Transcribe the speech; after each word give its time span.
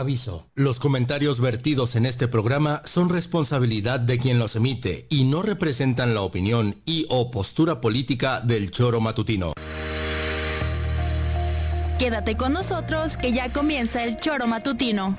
Aviso. 0.00 0.48
Los 0.54 0.80
comentarios 0.80 1.40
vertidos 1.40 1.94
en 1.94 2.06
este 2.06 2.26
programa 2.26 2.80
son 2.86 3.10
responsabilidad 3.10 4.00
de 4.00 4.18
quien 4.18 4.38
los 4.38 4.56
emite 4.56 5.06
y 5.10 5.24
no 5.24 5.42
representan 5.42 6.14
la 6.14 6.22
opinión 6.22 6.76
y 6.86 7.06
o 7.10 7.30
postura 7.30 7.82
política 7.82 8.40
del 8.40 8.70
choro 8.70 9.00
matutino. 9.00 9.52
Quédate 11.98 12.38
con 12.38 12.54
nosotros 12.54 13.18
que 13.18 13.32
ya 13.32 13.52
comienza 13.52 14.02
el 14.02 14.16
choro 14.16 14.46
matutino. 14.46 15.18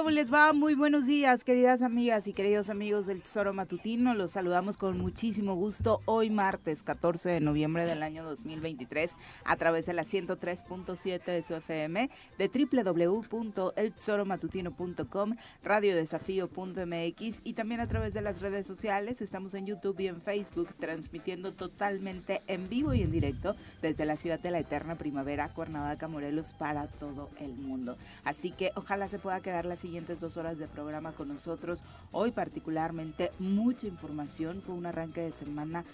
¿Cómo 0.00 0.08
les 0.08 0.32
va? 0.32 0.54
Muy 0.54 0.74
buenos 0.74 1.04
días, 1.04 1.44
queridas 1.44 1.82
amigas 1.82 2.26
y 2.26 2.32
queridos 2.32 2.70
amigos 2.70 3.04
del 3.04 3.20
Tesoro 3.20 3.52
Matutino. 3.52 4.14
Los 4.14 4.30
saludamos 4.30 4.78
con 4.78 4.96
muchísimo 4.96 5.56
gusto 5.56 6.00
hoy 6.06 6.30
martes 6.30 6.82
14 6.82 7.28
de 7.28 7.40
noviembre 7.40 7.84
del 7.84 8.02
año 8.02 8.24
2023 8.24 9.14
a 9.44 9.56
través 9.56 9.84
de 9.84 9.92
la 9.92 10.04
103.7 10.04 11.22
de 11.22 11.42
su 11.42 11.54
FM, 11.54 12.08
de 12.38 12.48
www.eltesoromatutino.com, 12.48 15.36
radiodesafío.mx 15.62 17.40
y 17.44 17.52
también 17.52 17.82
a 17.82 17.86
través 17.86 18.14
de 18.14 18.22
las 18.22 18.40
redes 18.40 18.66
sociales. 18.66 19.20
Estamos 19.20 19.52
en 19.52 19.66
YouTube 19.66 20.00
y 20.00 20.08
en 20.08 20.22
Facebook 20.22 20.74
transmitiendo 20.78 21.52
totalmente 21.52 22.40
en 22.46 22.70
vivo 22.70 22.94
y 22.94 23.02
en 23.02 23.12
directo 23.12 23.54
desde 23.82 24.06
la 24.06 24.16
ciudad 24.16 24.40
de 24.40 24.50
la 24.50 24.60
eterna 24.60 24.94
primavera, 24.94 25.50
Cuernavaca, 25.50 26.08
Morelos, 26.08 26.54
para 26.54 26.86
todo 26.86 27.28
el 27.38 27.54
mundo. 27.54 27.98
Así 28.24 28.50
que 28.50 28.72
ojalá 28.76 29.06
se 29.06 29.18
pueda 29.18 29.40
quedar 29.40 29.50
dar 29.50 29.66
las 29.66 29.84
siguientes 29.90 30.20
dos 30.20 30.36
horas 30.36 30.56
de 30.56 30.68
programa 30.68 31.10
con 31.10 31.26
nosotros. 31.26 31.82
Hoy 32.12 32.30
particularmente 32.30 33.32
mucha 33.40 33.88
información, 33.88 34.62
fue 34.62 34.76
un 34.76 34.86
arranque 34.86 35.20
de 35.20 35.32
semana 35.32 35.84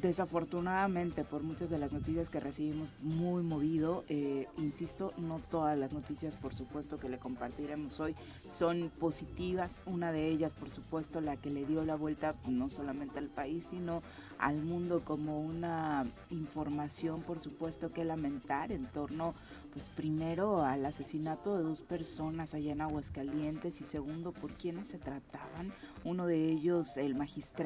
desafortunadamente 0.00 1.24
por 1.24 1.42
muchas 1.42 1.68
de 1.68 1.76
las 1.76 1.92
noticias 1.92 2.30
que 2.30 2.38
recibimos 2.38 2.92
muy 3.02 3.42
movido. 3.42 4.04
Eh, 4.08 4.46
insisto, 4.58 5.12
no 5.18 5.40
todas 5.50 5.76
las 5.76 5.92
noticias, 5.92 6.36
por 6.36 6.54
supuesto, 6.54 6.98
que 6.98 7.08
le 7.08 7.18
compartiremos 7.18 7.98
hoy 7.98 8.14
son 8.56 8.90
positivas. 9.00 9.82
Una 9.86 10.12
de 10.12 10.28
ellas, 10.28 10.54
por 10.54 10.70
supuesto, 10.70 11.20
la 11.20 11.36
que 11.36 11.50
le 11.50 11.66
dio 11.66 11.84
la 11.84 11.96
vuelta 11.96 12.36
no 12.46 12.68
solamente 12.68 13.18
al 13.18 13.28
país, 13.28 13.66
sino 13.70 14.04
al 14.38 14.62
mundo 14.62 15.02
como 15.04 15.40
una 15.40 16.06
información, 16.30 17.22
por 17.22 17.40
supuesto, 17.40 17.92
que 17.92 18.04
lamentar 18.04 18.70
en 18.70 18.86
torno 18.86 19.34
pues 19.72 19.88
primero 19.88 20.62
al 20.62 20.84
asesinato 20.84 21.56
de 21.56 21.64
dos 21.64 21.80
personas 21.80 22.54
allá 22.54 22.72
en 22.72 22.80
Aguascalientes 22.80 23.80
y 23.80 23.84
segundo 23.84 24.32
por 24.32 24.52
quiénes 24.52 24.88
se 24.88 24.98
trataban. 24.98 25.72
Uno 26.04 26.26
de 26.26 26.48
ellos, 26.48 26.96
el 26.96 27.14
magistrado 27.14 27.62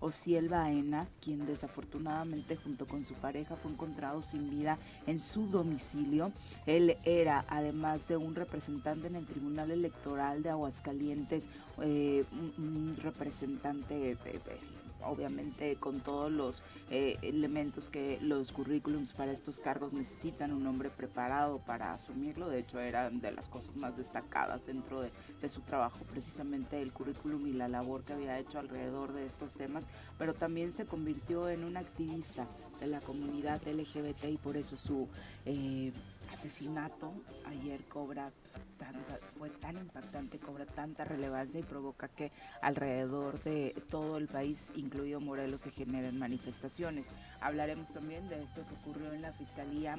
Ociel 0.00 0.48
Baena, 0.48 1.06
quien 1.20 1.46
desafortunadamente 1.46 2.56
junto 2.56 2.86
con 2.86 3.04
su 3.04 3.14
pareja 3.14 3.56
fue 3.56 3.72
encontrado 3.72 4.22
sin 4.22 4.48
vida 4.50 4.78
en 5.06 5.20
su 5.20 5.48
domicilio. 5.48 6.32
Él 6.66 6.96
era, 7.04 7.44
además 7.48 8.08
de 8.08 8.16
un 8.16 8.34
representante 8.34 9.08
en 9.08 9.16
el 9.16 9.26
Tribunal 9.26 9.70
Electoral 9.70 10.42
de 10.42 10.50
Aguascalientes, 10.50 11.48
eh, 11.82 12.24
un, 12.32 12.96
representante... 13.02 14.12
Eh, 14.12 14.16
obviamente 15.06 15.76
con 15.76 16.00
todos 16.00 16.30
los 16.30 16.62
eh, 16.90 17.16
elementos 17.22 17.86
que 17.86 18.18
los 18.20 18.52
currículums 18.52 19.12
para 19.12 19.32
estos 19.32 19.60
cargos 19.60 19.92
necesitan, 19.92 20.52
un 20.52 20.66
hombre 20.66 20.90
preparado 20.90 21.58
para 21.58 21.94
asumirlo, 21.94 22.48
de 22.48 22.60
hecho 22.60 22.80
eran 22.80 23.20
de 23.20 23.32
las 23.32 23.48
cosas 23.48 23.76
más 23.76 23.96
destacadas 23.96 24.66
dentro 24.66 25.00
de, 25.00 25.10
su 25.48 25.60
trabajo, 25.60 25.98
precisamente 26.10 26.80
el 26.80 26.92
currículum 26.92 27.46
y 27.46 27.52
la 27.52 27.68
labor 27.68 28.02
que 28.02 28.14
había 28.14 28.38
hecho 28.38 28.58
alrededor 28.58 29.12
de 29.12 29.26
estos 29.26 29.52
temas, 29.52 29.86
pero 30.16 30.32
también 30.32 30.72
se 30.72 30.86
convirtió 30.86 31.50
en 31.50 31.64
un 31.64 31.76
activista 31.76 32.46
de 32.80 32.86
la 32.86 33.00
comunidad 33.00 33.60
LGBT 33.66 34.24
y 34.30 34.38
por 34.38 34.56
eso 34.56 34.76
su... 34.78 35.08
Eh, 35.44 35.92
asesinato 36.34 37.12
ayer 37.46 37.82
cobra 37.84 38.30
fue 39.38 39.50
tan 39.50 39.76
impactante, 39.76 40.38
cobra 40.38 40.66
tanta 40.66 41.04
relevancia 41.04 41.58
y 41.60 41.62
provoca 41.62 42.08
que 42.08 42.32
alrededor 42.60 43.42
de 43.42 43.74
todo 43.90 44.18
el 44.18 44.28
país, 44.28 44.70
incluido 44.74 45.20
Morelos, 45.20 45.62
se 45.62 45.70
generen 45.70 46.18
manifestaciones. 46.18 47.08
Hablaremos 47.40 47.92
también 47.92 48.28
de 48.28 48.42
esto 48.42 48.62
que 48.66 48.74
ocurrió 48.74 49.12
en 49.12 49.22
la 49.22 49.32
Fiscalía 49.32 49.98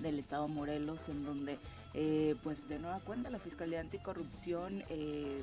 del 0.00 0.18
Estado 0.18 0.46
Morelos, 0.48 1.08
en 1.08 1.24
donde, 1.24 1.58
eh, 1.94 2.36
pues 2.42 2.68
de 2.68 2.78
nueva 2.78 3.00
cuenta, 3.00 3.30
la 3.30 3.38
Fiscalía 3.38 3.80
Anticorrupción 3.80 4.84
eh, 4.88 5.42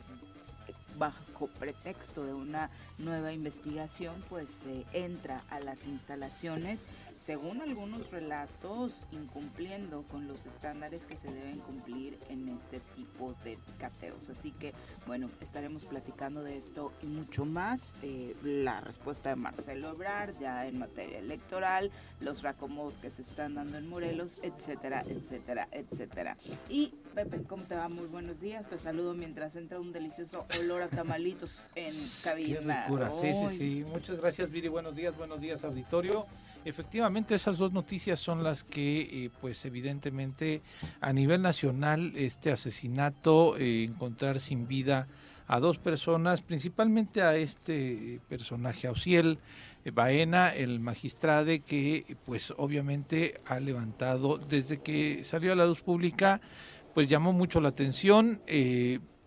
bajo 0.97 1.47
pretexto 1.59 2.25
de 2.25 2.33
una 2.33 2.69
nueva 2.97 3.33
investigación, 3.33 4.15
pues 4.29 4.59
eh, 4.67 4.85
entra 4.93 5.43
a 5.49 5.59
las 5.59 5.87
instalaciones 5.87 6.81
según 7.25 7.61
algunos 7.61 8.11
relatos, 8.11 8.91
incumpliendo 9.11 10.03
con 10.03 10.27
los 10.27 10.45
estándares 10.45 11.05
que 11.05 11.15
se 11.15 11.31
deben 11.31 11.59
cumplir 11.59 12.19
en 12.29 12.49
este 12.49 12.81
tipo 12.95 13.33
de 13.45 13.57
cateos. 13.79 14.29
Así 14.29 14.51
que, 14.51 14.73
bueno, 15.07 15.29
estaremos 15.39 15.85
platicando 15.85 16.43
de 16.43 16.57
esto 16.57 16.91
y 17.01 17.05
mucho 17.05 17.45
más. 17.45 17.95
Eh, 18.01 18.35
la 18.43 18.81
respuesta 18.81 19.29
de 19.29 19.35
Marcelo 19.37 19.91
Obrar 19.91 20.37
ya 20.39 20.67
en 20.67 20.79
materia 20.79 21.19
electoral, 21.19 21.91
los 22.19 22.41
racomodos 22.41 22.95
que 22.95 23.09
se 23.09 23.21
están 23.21 23.55
dando 23.55 23.77
en 23.77 23.87
Morelos, 23.87 24.39
etcétera, 24.43 25.03
etcétera, 25.07 25.67
etcétera. 25.71 26.37
Y 26.67 26.93
Pepe, 27.15 27.43
¿cómo 27.43 27.63
te 27.63 27.75
va? 27.75 27.87
Muy 27.87 28.07
buenos 28.07 28.41
días. 28.41 28.67
Te 28.67 28.77
saludo 28.77 29.13
mientras 29.13 29.55
entra 29.55 29.79
un 29.79 29.93
delicioso 29.93 30.45
olor 30.59 30.81
a 30.81 30.89
tamalitos 30.89 31.69
en 31.75 31.93
cabina. 32.23 32.87
Sí, 33.21 33.31
sí, 33.33 33.57
sí. 33.57 33.85
Muchas 33.87 34.19
gracias, 34.19 34.51
Viri. 34.51 34.67
Buenos 34.67 34.95
días, 34.95 35.15
buenos 35.15 35.39
días, 35.39 35.63
auditorio. 35.63 36.25
Efectivamente, 36.65 37.35
esas 37.35 37.57
dos 37.57 37.73
noticias 37.73 38.19
son 38.19 38.43
las 38.43 38.63
que, 38.63 39.01
eh, 39.01 39.29
pues 39.41 39.65
evidentemente, 39.65 40.61
a 41.01 41.11
nivel 41.11 41.41
nacional, 41.41 42.13
este 42.15 42.51
asesinato, 42.51 43.57
eh, 43.57 43.83
encontrar 43.83 44.39
sin 44.39 44.67
vida 44.67 45.07
a 45.47 45.59
dos 45.59 45.77
personas, 45.77 46.41
principalmente 46.41 47.21
a 47.21 47.35
este 47.35 48.21
personaje, 48.29 48.87
Auxiel 48.87 49.39
eh, 49.83 49.91
Baena, 49.91 50.55
el 50.55 50.79
magistrado 50.79 51.51
que, 51.65 52.15
pues 52.25 52.53
obviamente, 52.55 53.41
ha 53.45 53.59
levantado 53.59 54.37
desde 54.37 54.81
que 54.81 55.25
salió 55.25 55.51
a 55.51 55.55
la 55.55 55.65
luz 55.65 55.81
pública, 55.81 56.39
pues 56.93 57.09
llamó 57.09 57.33
mucho 57.33 57.59
la 57.59 57.69
atención 57.69 58.41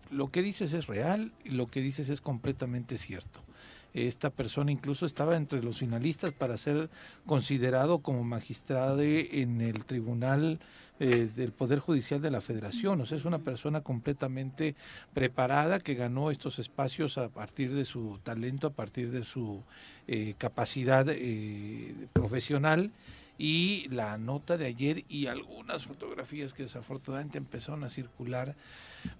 lo 0.09 0.31
que 0.31 0.41
dices 0.41 0.71
es 0.71 0.87
real 0.87 1.33
y 1.43 1.49
lo 1.49 1.67
que 1.67 1.81
dices 1.81 2.07
es 2.09 2.21
completamente 2.21 2.97
cierto. 2.97 3.46
Esta 3.93 4.29
persona 4.29 4.71
incluso 4.71 5.05
estaba 5.05 5.35
entre 5.35 5.63
los 5.63 5.79
finalistas 5.79 6.31
para 6.31 6.57
ser 6.57 6.89
considerado 7.25 7.99
como 7.99 8.23
magistrado 8.23 9.01
en 9.01 9.61
el 9.61 9.85
Tribunal 9.85 10.59
eh, 10.99 11.29
del 11.35 11.51
Poder 11.51 11.79
Judicial 11.79 12.21
de 12.21 12.31
la 12.31 12.41
Federación. 12.41 13.01
O 13.01 13.05
sea, 13.05 13.17
es 13.17 13.25
una 13.25 13.39
persona 13.39 13.81
completamente 13.81 14.75
preparada 15.13 15.79
que 15.79 15.93
ganó 15.93 16.31
estos 16.31 16.57
espacios 16.57 17.19
a 17.19 17.29
partir 17.29 17.73
de 17.73 17.85
su 17.85 18.19
talento, 18.23 18.67
a 18.67 18.73
partir 18.73 19.11
de 19.11 19.23
su 19.23 19.63
eh, 20.07 20.33
capacidad 20.39 21.05
eh, 21.09 21.93
profesional 22.13 22.91
y 23.37 23.87
la 23.89 24.17
nota 24.17 24.57
de 24.57 24.65
ayer 24.65 25.05
y 25.09 25.27
algunas 25.27 25.85
fotografías 25.85 26.53
que 26.53 26.63
desafortunadamente 26.63 27.37
empezaron 27.37 27.83
a 27.83 27.89
circular, 27.89 28.55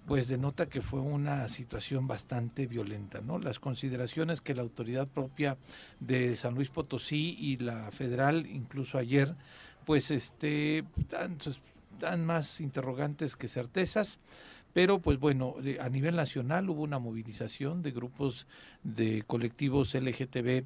pues 0.06 0.28
denota 0.28 0.68
que 0.68 0.82
fue 0.82 1.00
una 1.00 1.48
situación 1.48 2.06
bastante 2.06 2.66
violenta, 2.66 3.20
¿no? 3.20 3.38
Las 3.38 3.60
consideraciones 3.60 4.40
que 4.40 4.54
la 4.54 4.62
autoridad 4.62 5.06
propia 5.06 5.56
de 6.00 6.36
San 6.36 6.54
Luis 6.54 6.68
Potosí 6.68 7.36
y 7.38 7.58
la 7.58 7.90
federal, 7.90 8.46
incluso 8.46 8.98
ayer, 8.98 9.34
pues 9.84 10.10
este 10.10 10.84
dan, 11.08 11.38
dan 11.98 12.26
más 12.26 12.60
interrogantes 12.60 13.36
que 13.36 13.48
certezas. 13.48 14.18
Pero 14.72 15.00
pues 15.00 15.18
bueno, 15.18 15.54
a 15.80 15.88
nivel 15.88 16.16
nacional 16.16 16.68
hubo 16.70 16.82
una 16.82 16.98
movilización 16.98 17.82
de 17.82 17.90
grupos 17.90 18.46
de 18.82 19.22
colectivos 19.26 19.94
LGTB 19.94 20.48
eh, 20.48 20.64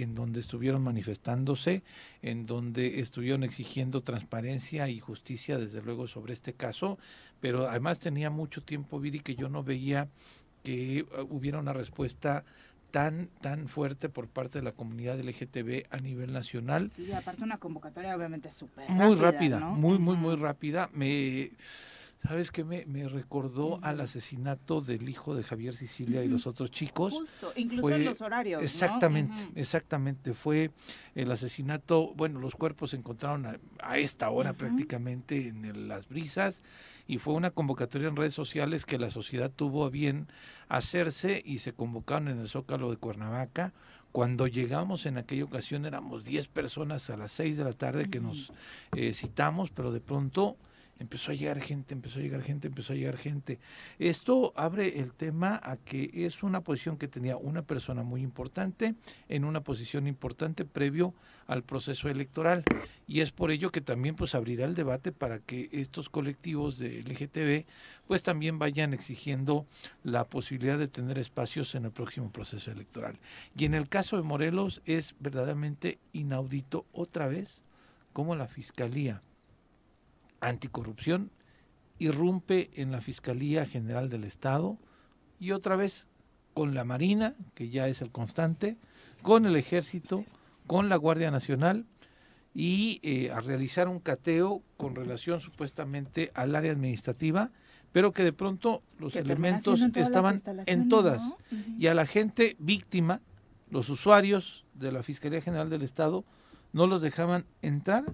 en 0.00 0.14
donde 0.14 0.40
estuvieron 0.40 0.82
manifestándose, 0.82 1.82
en 2.22 2.46
donde 2.46 3.00
estuvieron 3.00 3.42
exigiendo 3.42 4.02
transparencia 4.02 4.88
y 4.88 5.00
justicia 5.00 5.58
desde 5.58 5.82
luego 5.82 6.06
sobre 6.06 6.32
este 6.32 6.54
caso, 6.54 6.98
pero 7.40 7.68
además 7.68 7.98
tenía 7.98 8.30
mucho 8.30 8.62
tiempo, 8.62 9.00
Viri, 9.00 9.20
que 9.20 9.34
yo 9.34 9.48
no 9.48 9.62
veía 9.62 10.08
que 10.62 11.04
uh, 11.18 11.22
hubiera 11.22 11.58
una 11.58 11.72
respuesta 11.72 12.44
tan 12.90 13.28
tan 13.42 13.68
fuerte 13.68 14.08
por 14.08 14.28
parte 14.28 14.58
de 14.58 14.64
la 14.64 14.72
comunidad 14.72 15.20
LGTB 15.20 15.84
a 15.90 15.98
nivel 15.98 16.32
nacional. 16.32 16.90
Sí, 16.90 17.12
aparte 17.12 17.44
una 17.44 17.58
convocatoria 17.58 18.16
obviamente 18.16 18.50
súper 18.50 18.88
muy 18.88 19.14
rápida, 19.16 19.60
muy 19.60 19.98
muy 19.98 20.16
muy 20.16 20.36
rápida. 20.36 20.88
Me 20.94 21.50
¿Sabes 22.26 22.50
qué? 22.50 22.64
Me, 22.64 22.84
me 22.86 23.08
recordó 23.08 23.78
al 23.82 24.00
asesinato 24.00 24.80
del 24.80 25.08
hijo 25.08 25.34
de 25.34 25.42
Javier 25.44 25.74
Sicilia 25.74 26.24
y 26.24 26.28
los 26.28 26.46
otros 26.46 26.70
chicos. 26.70 27.14
Justo, 27.14 27.52
incluso 27.56 27.90
en 27.90 28.04
los 28.04 28.20
horarios. 28.20 28.62
Exactamente, 28.62 29.48
exactamente. 29.54 30.34
Fue 30.34 30.70
el 31.14 31.30
asesinato, 31.30 32.12
bueno, 32.16 32.40
los 32.40 32.54
cuerpos 32.54 32.90
se 32.90 32.96
encontraron 32.96 33.46
a, 33.80 33.98
esta 33.98 34.30
hora 34.30 34.52
prácticamente 34.52 35.48
en 35.48 35.88
las 35.88 36.08
brisas 36.08 36.62
y 37.06 37.18
fue 37.18 37.34
una 37.34 37.50
convocatoria 37.50 38.08
en 38.08 38.16
redes 38.16 38.34
sociales 38.34 38.84
que 38.84 38.98
la 38.98 39.10
sociedad 39.10 39.50
tuvo 39.50 39.84
a 39.84 39.90
bien 39.90 40.28
hacerse 40.68 41.42
y 41.44 41.58
se 41.58 41.72
convocaron 41.72 42.28
en 42.28 42.38
el 42.38 42.48
Zócalo 42.48 42.90
de 42.90 42.98
Cuernavaca. 42.98 43.72
Cuando 44.12 44.46
llegamos 44.46 45.06
en 45.06 45.18
aquella 45.18 45.44
ocasión 45.44 45.86
éramos 45.86 46.24
10 46.24 46.48
personas 46.48 47.08
a 47.10 47.16
las 47.16 47.32
6 47.32 47.56
de 47.56 47.64
la 47.64 47.72
tarde 47.72 48.10
que 48.10 48.20
nos 48.20 48.52
eh, 48.94 49.14
citamos, 49.14 49.70
pero 49.70 49.92
de 49.92 50.00
pronto 50.00 50.56
empezó 50.98 51.32
a 51.32 51.34
llegar 51.34 51.60
gente, 51.60 51.94
empezó 51.94 52.18
a 52.18 52.22
llegar 52.22 52.42
gente, 52.42 52.68
empezó 52.68 52.92
a 52.92 52.96
llegar 52.96 53.16
gente. 53.16 53.58
Esto 53.98 54.52
abre 54.56 55.00
el 55.00 55.12
tema 55.12 55.60
a 55.62 55.76
que 55.76 56.10
es 56.14 56.42
una 56.42 56.62
posición 56.62 56.96
que 56.96 57.08
tenía 57.08 57.36
una 57.36 57.62
persona 57.62 58.02
muy 58.02 58.22
importante 58.22 58.94
en 59.28 59.44
una 59.44 59.62
posición 59.62 60.06
importante 60.06 60.64
previo 60.64 61.14
al 61.46 61.62
proceso 61.62 62.08
electoral 62.08 62.62
y 63.06 63.20
es 63.20 63.32
por 63.32 63.50
ello 63.50 63.70
que 63.70 63.80
también 63.80 64.14
pues 64.14 64.34
abrirá 64.34 64.66
el 64.66 64.74
debate 64.74 65.12
para 65.12 65.38
que 65.38 65.70
estos 65.72 66.10
colectivos 66.10 66.78
de 66.78 67.02
LGTB 67.02 67.66
pues 68.06 68.22
también 68.22 68.58
vayan 68.58 68.92
exigiendo 68.92 69.66
la 70.04 70.24
posibilidad 70.24 70.78
de 70.78 70.88
tener 70.88 71.18
espacios 71.18 71.74
en 71.74 71.86
el 71.86 71.90
próximo 71.90 72.30
proceso 72.30 72.70
electoral. 72.70 73.18
Y 73.56 73.64
en 73.64 73.74
el 73.74 73.88
caso 73.88 74.16
de 74.16 74.22
Morelos 74.22 74.82
es 74.84 75.14
verdaderamente 75.20 75.98
inaudito 76.12 76.84
otra 76.92 77.28
vez 77.28 77.60
como 78.12 78.36
la 78.36 78.46
fiscalía 78.46 79.22
anticorrupción 80.40 81.30
irrumpe 81.98 82.70
en 82.74 82.92
la 82.92 83.00
Fiscalía 83.00 83.66
General 83.66 84.08
del 84.08 84.24
Estado 84.24 84.78
y 85.40 85.52
otra 85.52 85.76
vez 85.76 86.06
con 86.54 86.74
la 86.74 86.84
Marina, 86.84 87.34
que 87.54 87.68
ya 87.68 87.88
es 87.88 88.02
el 88.02 88.10
constante, 88.10 88.76
con 89.22 89.46
el 89.46 89.56
Ejército, 89.56 90.24
con 90.66 90.88
la 90.88 90.96
Guardia 90.96 91.30
Nacional 91.30 91.86
y 92.54 93.00
eh, 93.02 93.30
a 93.30 93.40
realizar 93.40 93.88
un 93.88 94.00
cateo 94.00 94.62
con 94.76 94.94
relación 94.94 95.40
supuestamente 95.40 96.32
al 96.34 96.56
área 96.56 96.72
administrativa, 96.72 97.52
pero 97.92 98.12
que 98.12 98.24
de 98.24 98.32
pronto 98.32 98.82
los 98.98 99.16
elementos 99.16 99.80
estaban 99.94 100.42
en 100.66 100.88
todas. 100.88 101.22
Y 101.78 101.86
a 101.86 101.94
la 101.94 102.06
gente 102.06 102.56
víctima, 102.58 103.20
los 103.70 103.88
usuarios 103.88 104.64
de 104.74 104.92
la 104.92 105.02
Fiscalía 105.02 105.40
General 105.40 105.70
del 105.70 105.82
Estado, 105.82 106.24
no 106.72 106.86
los 106.86 107.00
dejaban 107.00 107.46
entrar 107.62 108.04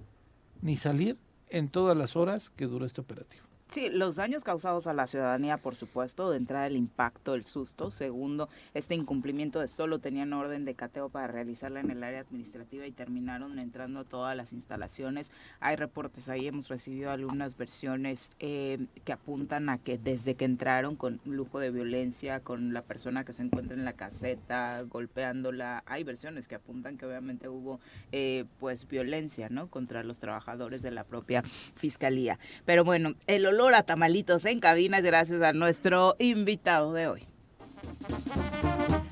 ni 0.61 0.77
salir 0.77 1.17
en 1.49 1.69
todas 1.69 1.97
las 1.97 2.15
horas 2.15 2.49
que 2.51 2.65
duró 2.65 2.85
este 2.85 3.01
operativo. 3.01 3.44
Sí, 3.75 3.89
los 3.89 4.15
daños 4.15 4.45
causados 4.45 4.87
a 4.87 4.93
la 4.93 5.05
ciudadanía, 5.05 5.57
por 5.57 5.75
supuesto, 5.75 6.31
de 6.31 6.37
entrada 6.37 6.65
el 6.65 6.77
impacto, 6.77 7.33
el 7.33 7.43
susto. 7.43 7.91
Segundo, 7.91 8.47
este 8.73 8.95
incumplimiento 8.95 9.59
de 9.59 9.67
solo 9.67 9.99
tenían 9.99 10.31
orden 10.31 10.63
de 10.63 10.75
cateo 10.75 11.09
para 11.09 11.27
realizarla 11.27 11.81
en 11.81 11.91
el 11.91 12.01
área 12.01 12.21
administrativa 12.21 12.87
y 12.87 12.93
terminaron 12.93 13.59
entrando 13.59 13.99
a 13.99 14.03
todas 14.05 14.33
las 14.37 14.53
instalaciones. 14.53 15.29
Hay 15.59 15.75
reportes 15.75 16.29
ahí, 16.29 16.47
hemos 16.47 16.69
recibido 16.69 17.11
algunas 17.11 17.57
versiones 17.57 18.31
eh, 18.39 18.85
que 19.03 19.11
apuntan 19.11 19.67
a 19.67 19.77
que 19.77 19.97
desde 19.97 20.35
que 20.35 20.45
entraron 20.45 20.95
con 20.95 21.19
lujo 21.25 21.59
de 21.59 21.69
violencia, 21.69 22.39
con 22.39 22.71
la 22.71 22.81
persona 22.81 23.25
que 23.25 23.33
se 23.33 23.43
encuentra 23.43 23.75
en 23.75 23.83
la 23.83 23.91
caseta, 23.91 24.83
golpeándola, 24.83 25.83
hay 25.85 26.05
versiones 26.05 26.47
que 26.47 26.55
apuntan 26.55 26.97
que 26.97 27.07
obviamente 27.07 27.49
hubo 27.49 27.81
eh, 28.13 28.45
pues 28.61 28.87
violencia, 28.87 29.49
¿no? 29.49 29.67
Contra 29.67 30.01
los 30.05 30.17
trabajadores 30.17 30.81
de 30.81 30.91
la 30.91 31.03
propia 31.03 31.43
fiscalía. 31.75 32.39
Pero 32.63 32.85
bueno, 32.85 33.15
el 33.27 33.45
olor 33.45 33.64
a 33.73 33.83
tamalitos 33.83 34.45
en 34.45 34.59
cabinas 34.59 35.01
gracias 35.01 35.41
a 35.41 35.53
nuestro 35.53 36.15
invitado 36.19 36.93
de 36.93 37.07
hoy. 37.07 37.27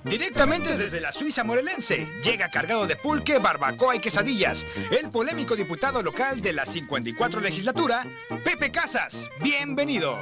Directamente 0.03 0.77
desde 0.77 1.01
la 1.01 1.11
Suiza 1.11 1.43
morelense, 1.43 2.07
llega 2.23 2.49
cargado 2.49 2.85
de 2.85 2.95
pulque, 2.95 3.39
barbacoa 3.39 3.95
y 3.95 3.99
quesadillas, 3.99 4.63
el 4.91 5.09
polémico 5.09 5.55
diputado 5.55 6.03
local 6.03 6.41
de 6.41 6.53
la 6.53 6.65
54 6.65 7.39
legislatura, 7.41 8.05
Pepe 8.43 8.69
Casas. 8.69 9.27
Bienvenido. 9.41 10.15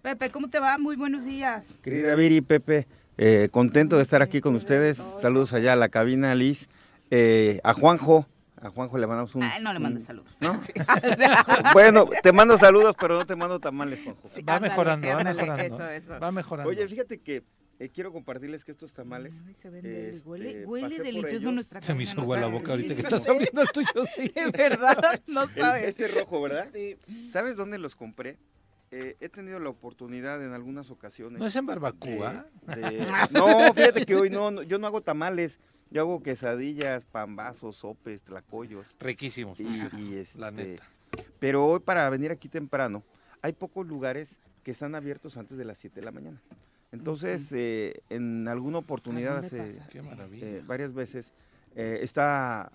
Pepe, 0.00 0.30
¿cómo 0.30 0.48
te 0.48 0.60
va? 0.60 0.78
Muy 0.78 0.96
buenos 0.96 1.24
días. 1.24 1.78
Querida 1.82 2.14
Viri, 2.14 2.40
Pepe, 2.40 2.86
eh, 3.18 3.48
contento 3.50 3.96
de 3.96 4.02
estar 4.02 4.22
aquí 4.22 4.40
con 4.40 4.54
ustedes. 4.54 4.96
Saludos 5.20 5.52
allá 5.52 5.74
a 5.74 5.76
la 5.76 5.90
cabina, 5.90 6.34
Liz, 6.34 6.68
eh, 7.10 7.60
a 7.64 7.74
Juanjo, 7.74 8.26
a 8.62 8.70
Juanjo 8.70 8.96
le 8.96 9.06
mandamos 9.06 9.34
un. 9.34 9.44
no 9.60 9.72
le 9.72 9.78
mandes 9.78 10.04
saludos. 10.04 10.38
bueno, 11.72 12.08
te 12.22 12.32
mando 12.32 12.56
saludos, 12.56 12.96
pero 12.98 13.18
no 13.18 13.26
te 13.26 13.36
mando 13.36 13.58
tamales, 13.60 14.02
Juanjo. 14.02 14.28
va 14.48 14.60
mejorando, 14.60 15.08
va 15.08 15.24
mejorando. 15.24 15.78
Va 16.20 16.32
mejorando. 16.32 16.70
Oye, 16.70 16.86
fíjate 16.86 17.20
que 17.20 17.44
eh, 17.78 17.88
quiero 17.88 18.12
compartirles 18.12 18.64
que 18.64 18.70
estos 18.70 18.92
tamales. 18.92 19.34
Ay, 19.44 19.54
se 19.54 19.68
ven 19.68 19.84
este, 19.84 20.28
huele, 20.28 20.64
huele 20.66 20.98
delicioso 21.00 21.50
nuestra 21.50 21.82
Se 21.82 21.94
me 21.94 22.04
hizo 22.04 22.20
agua 22.20 22.38
la 22.38 22.46
boca 22.46 22.70
ahorita 22.70 22.94
que 22.94 23.00
estás 23.00 23.26
abriendo 23.26 23.62
el 23.62 23.68
tuyo, 23.72 23.88
sí. 24.14 24.28
De 24.34 24.50
verdad, 24.50 25.20
no 25.26 25.48
sabes. 25.48 25.88
este 25.88 26.06
rojo, 26.06 26.42
¿verdad? 26.42 26.68
Sí. 26.72 26.96
¿Sabes 27.28 27.56
dónde 27.56 27.78
los 27.78 27.96
compré? 27.96 28.38
Eh, 28.92 29.16
he 29.20 29.28
tenido 29.30 29.58
la 29.58 29.70
oportunidad 29.70 30.44
en 30.44 30.52
algunas 30.52 30.90
ocasiones. 30.90 31.40
¿No 31.40 31.46
es 31.46 31.56
en 31.56 31.64
Barbacoa? 31.66 32.46
no, 33.30 33.72
fíjate 33.74 34.04
que 34.04 34.14
hoy 34.14 34.28
no, 34.28 34.62
yo 34.62 34.78
no 34.78 34.86
hago 34.86 35.00
tamales. 35.00 35.58
Yo 35.92 36.00
hago 36.00 36.22
quesadillas, 36.22 37.04
pambazos, 37.04 37.76
sopes, 37.76 38.22
tlacoyos. 38.22 38.96
Riquísimos. 38.98 39.60
Y, 39.60 39.64
la 40.38 40.48
este, 40.48 40.50
neta. 40.50 40.84
Pero 41.38 41.66
hoy 41.66 41.80
para 41.80 42.08
venir 42.08 42.30
aquí 42.30 42.48
temprano, 42.48 43.02
hay 43.42 43.52
pocos 43.52 43.86
lugares 43.86 44.38
que 44.64 44.70
están 44.70 44.94
abiertos 44.94 45.36
antes 45.36 45.58
de 45.58 45.66
las 45.66 45.76
7 45.76 46.00
de 46.00 46.06
la 46.06 46.10
mañana. 46.10 46.40
Entonces, 46.92 47.52
eh, 47.52 48.00
en 48.08 48.48
alguna 48.48 48.78
oportunidad, 48.78 49.44
eh, 49.52 50.62
varias 50.66 50.94
veces, 50.94 51.30
eh, 51.76 51.98
está, 52.00 52.72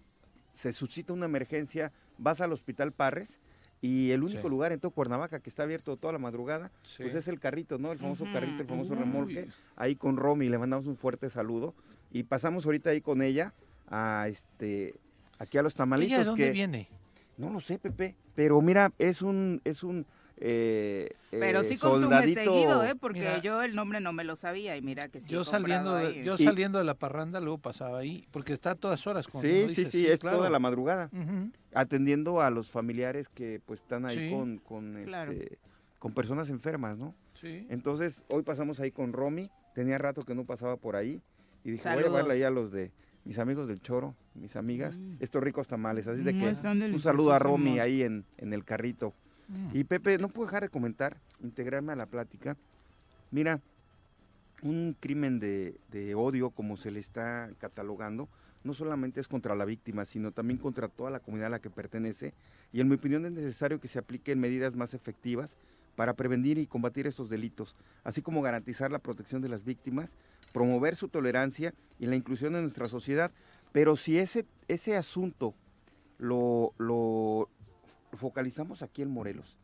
se 0.54 0.72
suscita 0.72 1.12
una 1.12 1.26
emergencia, 1.26 1.92
vas 2.20 2.40
al 2.40 2.54
Hospital 2.54 2.92
Parres 2.92 3.40
y 3.82 4.12
el 4.12 4.22
único 4.22 4.48
lugar 4.48 4.74
en 4.74 4.80
todo 4.80 4.92
Cuernavaca 4.92 5.40
que 5.40 5.50
está 5.50 5.64
abierto 5.64 5.98
toda 5.98 6.14
la 6.14 6.20
madrugada, 6.20 6.72
pues 6.98 7.16
es 7.16 7.28
el 7.28 7.40
carrito, 7.40 7.80
¿no? 7.80 7.92
El 7.92 7.98
famoso 7.98 8.26
carrito, 8.32 8.62
el 8.62 8.68
famoso 8.68 8.94
remolque. 8.94 9.48
Ahí 9.76 9.96
con 9.96 10.18
Romy 10.18 10.50
le 10.50 10.60
mandamos 10.60 10.86
un 10.86 10.98
fuerte 10.98 11.32
saludo 11.32 11.74
y 12.12 12.24
pasamos 12.24 12.66
ahorita 12.66 12.92
ahí 12.92 13.02
con 13.02 13.22
ella 13.22 13.54
a 13.88 14.28
este 14.30 14.96
aquí 15.40 15.58
a 15.58 15.62
los 15.62 15.76
tamalitos. 15.76 16.14
¿Ella 16.14 16.20
de 16.20 16.26
dónde 16.26 16.52
viene? 16.52 16.90
No 17.38 17.52
lo 17.52 17.60
sé, 17.60 17.78
Pepe, 17.78 18.16
pero 18.36 18.62
mira, 18.62 18.92
es 18.98 19.22
un 19.22 19.62
es 19.64 19.84
un 19.84 20.06
eh, 20.40 21.16
Pero 21.32 21.64
sí 21.64 21.78
consume 21.78 22.34
seguido, 22.34 22.84
¿eh? 22.84 22.94
Porque 22.96 23.40
yo 23.42 23.64
el 23.64 23.76
nombre 23.76 24.00
no 24.00 24.14
me 24.14 24.24
lo 24.24 24.36
sabía 24.36 24.78
y 24.78 24.82
mira 24.84 25.10
que 25.10 25.20
sí. 25.20 25.32
Yo 25.32 25.44
saliendo, 25.44 25.96
de, 25.96 26.24
yo 26.24 26.38
saliendo 26.38 26.78
de 26.78 26.84
la 26.84 26.94
parranda 26.94 27.40
luego 27.40 27.58
pasaba 27.58 27.98
ahí, 28.00 28.28
porque 28.32 28.54
está 28.54 28.72
a 28.72 28.76
todas 28.76 29.08
horas. 29.08 29.26
Sí, 29.42 29.74
sí, 29.74 29.86
sí, 29.86 30.06
es 30.06 30.20
toda 30.20 30.50
la 30.50 30.60
madrugada, 30.60 31.10
atendiendo 31.74 32.42
a 32.42 32.52
los 32.52 32.70
familiares 32.70 33.30
que 33.30 33.62
pues 33.66 33.82
están 33.82 34.06
ahí 34.06 34.32
con, 34.32 34.60
con, 34.60 34.98
este, 34.98 35.58
con 35.98 36.14
personas 36.14 36.50
enfermas, 36.50 36.98
¿no? 36.98 37.16
Sí. 37.34 37.66
Entonces, 37.70 38.24
hoy 38.30 38.44
pasamos 38.44 38.80
ahí 38.80 38.92
con 38.92 39.14
Romy, 39.14 39.50
tenía 39.74 39.98
rato 39.98 40.24
que 40.24 40.36
no 40.36 40.46
pasaba 40.46 40.78
por 40.78 40.96
ahí, 40.96 41.22
y 41.68 41.72
dije, 41.72 41.90
voy 41.90 42.00
a 42.00 42.08
llevarle 42.08 42.34
ahí 42.36 42.44
a 42.44 42.50
los 42.50 42.72
de 42.72 42.92
mis 43.26 43.40
amigos 43.40 43.68
del 43.68 43.82
Choro, 43.82 44.16
mis 44.36 44.56
amigas, 44.56 44.98
mm. 44.98 45.18
estos 45.20 45.44
ricos 45.44 45.68
tamales. 45.68 46.08
Así 46.08 46.24
de 46.24 46.34
que 46.34 46.56
un 46.94 47.00
saludo 47.02 47.34
a 47.34 47.40
Romy 47.40 47.80
ahí 47.80 48.04
en, 48.04 48.24
en 48.38 48.54
el 48.54 48.64
carrito. 48.64 49.14
Mm. 49.50 49.76
Y 49.76 49.84
Pepe, 49.84 50.18
no 50.18 50.30
puedo 50.30 50.48
dejar 50.48 50.64
de 50.64 50.70
comentar, 50.70 51.18
integrarme 51.42 51.92
a 51.92 51.98
la 51.98 52.06
plática. 52.06 52.56
Mira, 53.32 53.60
un 54.62 54.96
crimen 54.98 55.42
de, 55.42 55.78
de, 55.92 56.16
odio, 56.16 56.52
como 56.52 56.78
se 56.78 56.90
le 56.90 57.02
está 57.02 57.50
catalogando, 57.60 58.30
no 58.64 58.74
solamente 58.74 59.20
es 59.20 59.28
contra 59.28 59.56
la 59.56 59.66
víctima, 59.66 60.06
sino 60.06 60.32
también 60.32 60.58
contra 60.58 60.88
toda 60.88 61.12
la 61.12 61.20
comunidad 61.20 61.48
a 61.48 61.52
la 61.52 61.60
que 61.60 61.70
pertenece. 61.70 62.34
Y 62.72 62.80
en 62.80 62.88
mi 62.88 62.96
opinión 62.96 63.26
es 63.26 63.34
necesario 63.34 63.82
que 63.82 63.90
se 63.90 64.00
apliquen 64.00 64.40
medidas 64.40 64.74
más 64.74 64.94
efectivas 64.94 65.58
para 65.98 66.14
prevenir 66.14 66.60
y 66.60 66.68
combatir 66.68 67.08
estos 67.08 67.28
delitos, 67.28 67.76
así 68.04 68.22
como 68.22 68.44
garantizar 68.44 68.92
la 68.92 69.00
protección 69.00 69.42
de 69.42 69.50
las 69.50 69.64
víctimas 69.64 70.16
promover 70.54 70.96
su 70.96 71.10
tolerancia 71.10 71.74
y 72.00 72.06
la 72.06 72.16
inclusión 72.16 72.56
en 72.56 72.62
nuestra 72.62 72.88
sociedad. 72.88 73.32
Pero 73.72 73.96
si 73.96 74.20
ese, 74.20 74.46
ese 74.68 74.96
asunto 74.96 75.56
lo, 76.20 76.74
lo 76.78 77.50
focalizamos 78.14 78.82
aquí 78.82 79.02
en 79.02 79.10
Morelos 79.10 79.58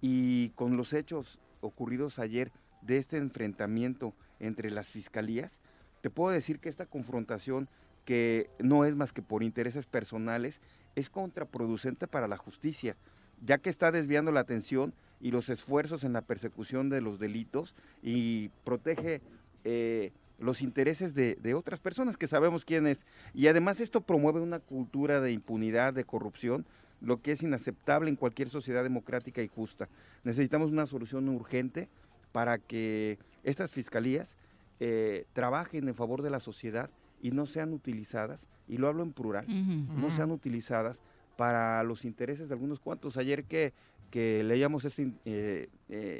y 0.00 0.50
con 0.50 0.76
los 0.76 0.92
hechos 0.92 1.40
ocurridos 1.60 2.20
ayer 2.20 2.52
de 2.80 2.96
este 2.96 3.16
enfrentamiento 3.16 4.14
entre 4.40 4.70
las 4.70 4.86
fiscalías, 4.86 5.60
te 6.00 6.10
puedo 6.10 6.32
decir 6.32 6.58
que 6.58 6.68
esta 6.68 6.86
confrontación, 6.86 7.68
que 8.04 8.48
no 8.60 8.84
es 8.84 8.94
más 8.96 9.12
que 9.12 9.22
por 9.22 9.42
intereses 9.42 9.86
personales, 9.86 10.60
es 10.96 11.10
contraproducente 11.10 12.08
para 12.08 12.28
la 12.28 12.36
justicia, 12.36 12.96
ya 13.40 13.58
que 13.58 13.70
está 13.70 13.92
desviando 13.92 14.32
la 14.32 14.40
atención 14.40 14.94
y 15.22 15.30
los 15.30 15.48
esfuerzos 15.48 16.04
en 16.04 16.12
la 16.12 16.22
persecución 16.22 16.90
de 16.90 17.00
los 17.00 17.18
delitos 17.18 17.74
y 18.02 18.48
protege 18.64 19.22
eh, 19.64 20.12
los 20.38 20.60
intereses 20.60 21.14
de, 21.14 21.54
otras 21.54 21.78
personas 21.78 22.16
que 22.16 22.26
sabemos 22.26 22.64
quién 22.64 22.88
es. 22.88 23.06
Y 23.32 23.46
además 23.46 23.80
esto 23.80 24.00
promueve 24.00 24.40
una 24.40 24.58
cultura 24.58 25.20
de 25.20 25.30
impunidad, 25.30 25.94
de 25.94 26.04
corrupción, 26.04 26.66
lo 27.00 27.22
que 27.22 27.32
es 27.32 27.42
inaceptable 27.42 28.10
en 28.10 28.16
cualquier 28.16 28.48
sociedad 28.48 28.82
democrática 28.82 29.42
y 29.42 29.48
justa. 29.48 29.88
Necesitamos 30.24 30.70
una 30.70 30.86
solución 30.86 31.28
urgente 31.28 31.88
para 32.32 32.58
que 32.58 33.18
estas 33.44 33.70
fiscalías 33.70 34.36
eh, 34.80 35.26
trabajen 35.32 35.86
en 35.86 35.94
favor 35.94 36.22
de 36.22 36.30
la 36.30 36.40
sociedad 36.40 36.90
y 37.20 37.30
no 37.30 37.46
sean 37.46 37.72
utilizadas, 37.72 38.48
y 38.66 38.78
lo 38.78 38.88
hablo 38.88 39.04
en 39.04 39.12
plural, 39.12 39.46
no 39.48 40.10
sean 40.10 40.32
utilizadas 40.32 41.00
para 41.36 41.82
los 41.84 42.04
intereses 42.04 42.48
de 42.48 42.54
algunos 42.54 42.80
cuantos. 42.80 43.16
Ayer 43.16 43.44
que, 43.44 43.72
que 44.12 44.44
leíamos 44.44 44.84
esta 44.84 45.02
eh, 45.24 45.68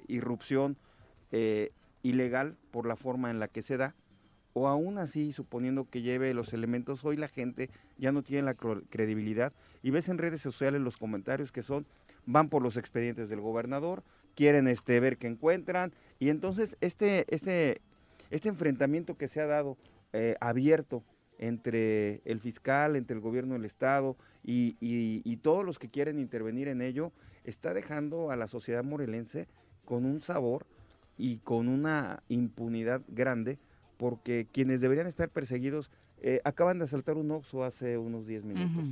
irrupción 0.08 0.76
ilegal 2.02 2.56
por 2.72 2.86
la 2.86 2.96
forma 2.96 3.30
en 3.30 3.38
la 3.38 3.46
que 3.46 3.62
se 3.62 3.76
da, 3.76 3.94
o 4.54 4.68
aún 4.68 4.98
así, 4.98 5.32
suponiendo 5.32 5.88
que 5.88 6.02
lleve 6.02 6.34
los 6.34 6.52
elementos, 6.52 7.04
hoy 7.04 7.16
la 7.16 7.28
gente 7.28 7.70
ya 7.98 8.12
no 8.12 8.22
tiene 8.22 8.42
la 8.42 8.54
credibilidad 8.54 9.52
y 9.82 9.90
ves 9.90 10.08
en 10.08 10.18
redes 10.18 10.42
sociales 10.42 10.80
los 10.80 10.96
comentarios 10.96 11.52
que 11.52 11.62
son, 11.62 11.86
van 12.26 12.48
por 12.48 12.62
los 12.62 12.76
expedientes 12.76 13.30
del 13.30 13.40
gobernador, 13.40 14.02
quieren 14.34 14.68
este, 14.68 15.00
ver 15.00 15.16
qué 15.16 15.26
encuentran, 15.26 15.92
y 16.18 16.28
entonces 16.28 16.76
este, 16.80 17.24
este, 17.34 17.80
este 18.30 18.48
enfrentamiento 18.48 19.16
que 19.16 19.28
se 19.28 19.40
ha 19.40 19.46
dado 19.46 19.76
eh, 20.12 20.36
abierto 20.40 21.02
entre 21.38 22.20
el 22.24 22.38
fiscal, 22.40 22.96
entre 22.96 23.16
el 23.16 23.22
gobierno 23.22 23.54
del 23.54 23.64
Estado 23.64 24.16
y, 24.44 24.76
y 24.80 25.36
todos 25.38 25.64
los 25.64 25.78
que 25.78 25.88
quieren 25.88 26.18
intervenir 26.18 26.68
en 26.68 26.82
ello, 26.82 27.12
está 27.44 27.74
dejando 27.74 28.30
a 28.30 28.36
la 28.36 28.48
sociedad 28.48 28.84
morelense 28.84 29.48
con 29.84 30.04
un 30.04 30.20
sabor 30.20 30.66
y 31.18 31.38
con 31.38 31.68
una 31.68 32.22
impunidad 32.28 33.02
grande, 33.08 33.58
porque 33.96 34.46
quienes 34.50 34.80
deberían 34.80 35.06
estar 35.06 35.28
perseguidos 35.28 35.90
eh, 36.20 36.40
acaban 36.44 36.78
de 36.78 36.84
asaltar 36.84 37.16
un 37.16 37.30
Oxxo 37.32 37.64
hace 37.64 37.98
unos 37.98 38.26
10 38.26 38.44
minutos, 38.44 38.84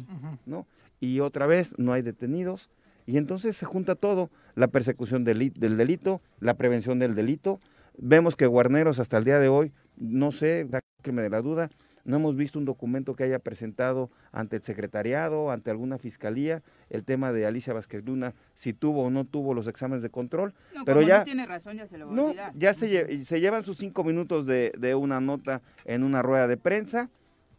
¿no? 0.47 0.67
Y 0.99 1.21
otra 1.21 1.47
vez 1.47 1.79
no 1.79 1.93
hay 1.93 2.03
detenidos, 2.03 2.71
y 3.07 3.17
entonces 3.17 3.57
se 3.57 3.67
junta 3.67 3.95
todo, 3.95 4.31
la 4.55 4.69
persecución 4.69 5.25
del, 5.25 5.53
del 5.53 5.77
delito, 5.77 6.21
la 6.39 6.55
prevención 6.55 6.99
del 6.99 7.15
delito. 7.15 7.61
Vemos 7.99 8.37
que 8.37 8.47
Guarneros 8.47 8.99
hasta 8.99 9.19
el 9.19 9.25
día 9.25 9.39
de 9.39 9.49
hoy, 9.49 9.73
no 9.97 10.33
sé, 10.33 10.65
da 10.65 10.81
que 11.03 11.13
me 11.13 11.23
dé 11.23 11.31
la 11.31 11.43
duda, 11.43 11.71
no 12.05 12.17
hemos 12.17 12.37
visto 12.37 12.59
un 12.59 12.65
documento 12.65 13.15
que 13.15 13.25
haya 13.25 13.39
presentado 13.39 14.11
ante 14.33 14.57
el 14.57 14.63
secretariado, 14.63 15.51
ante 15.51 15.71
alguna 15.71 15.99
fiscalía, 15.99 16.63
el 16.89 17.05
tema 17.05 17.33
de 17.33 17.47
Alicia 17.47 17.73
Vázquez 17.73 18.05
Luna, 18.05 18.35
si 18.55 18.73
tuvo 18.73 19.05
o 19.05 19.11
no 19.11 19.25
tuvo 19.25 19.55
los 19.55 19.67
exámenes 19.67 20.03
de 20.03 20.11
control. 20.11 20.55
No, 20.75 20.85
pero 20.85 21.03
ya 21.03 21.19
no 21.19 21.25
tiene 21.25 21.47
razón, 21.47 21.77
ya 21.77 21.87
se 21.87 21.99
lo 21.99 22.11
no, 22.11 22.35
Ya 22.55 22.75
se, 22.75 23.25
se, 23.25 23.41
llevan 23.41 23.65
sus 23.65 23.79
cinco 23.79 24.05
minutos 24.05 24.47
de, 24.47 24.95
una 24.95 25.21
nota 25.21 25.63
en 25.85 26.03
una 26.03 26.23
rueda 26.23 26.47
de 26.47 26.57
prensa. 26.57 27.11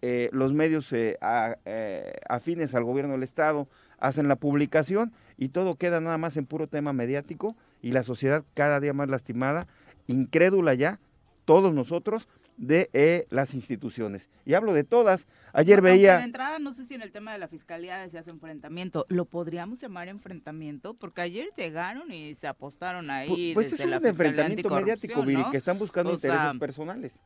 Eh, 0.03 0.29
los 0.33 0.53
medios 0.53 0.91
eh, 0.93 1.19
eh, 1.65 2.13
afines 2.27 2.73
al 2.73 2.83
gobierno 2.83 3.13
del 3.13 3.21
Estado 3.21 3.67
hacen 3.99 4.27
la 4.27 4.35
publicación 4.35 5.13
y 5.37 5.49
todo 5.49 5.75
queda 5.75 6.01
nada 6.01 6.17
más 6.17 6.37
en 6.37 6.47
puro 6.47 6.65
tema 6.65 6.91
mediático 6.91 7.55
y 7.83 7.91
la 7.91 8.01
sociedad 8.01 8.43
cada 8.55 8.79
día 8.79 8.93
más 8.93 9.09
lastimada, 9.09 9.67
incrédula 10.07 10.73
ya, 10.73 10.99
todos 11.45 11.73
nosotros, 11.73 12.27
de 12.61 12.91
eh, 12.93 13.25
las 13.31 13.55
instituciones. 13.55 14.29
Y 14.45 14.53
hablo 14.53 14.73
de 14.73 14.83
todas. 14.83 15.25
Ayer 15.51 15.81
veía... 15.81 16.19
De 16.19 16.23
entrada, 16.23 16.59
no 16.59 16.71
sé 16.73 16.85
si 16.85 16.93
en 16.93 17.01
el 17.01 17.11
tema 17.11 17.33
de 17.33 17.39
la 17.39 17.47
fiscalía 17.47 18.03
hace 18.03 18.29
enfrentamiento. 18.29 19.05
¿Lo 19.09 19.25
podríamos 19.25 19.81
llamar 19.81 20.07
enfrentamiento? 20.07 20.93
Porque 20.93 21.21
ayer 21.21 21.49
llegaron 21.57 22.13
y 22.13 22.35
se 22.35 22.47
apostaron 22.47 23.09
ahí. 23.09 23.53
Pues, 23.55 23.71
desde 23.71 23.83
es 23.83 23.97
un 23.97 24.05
enfrentamiento 24.05 24.69
mediático, 24.69 25.23
Viri, 25.23 25.43
que 25.49 25.57
están 25.57 25.79
buscando 25.79 26.13
intereses 26.13 26.59
personales. 26.59 27.19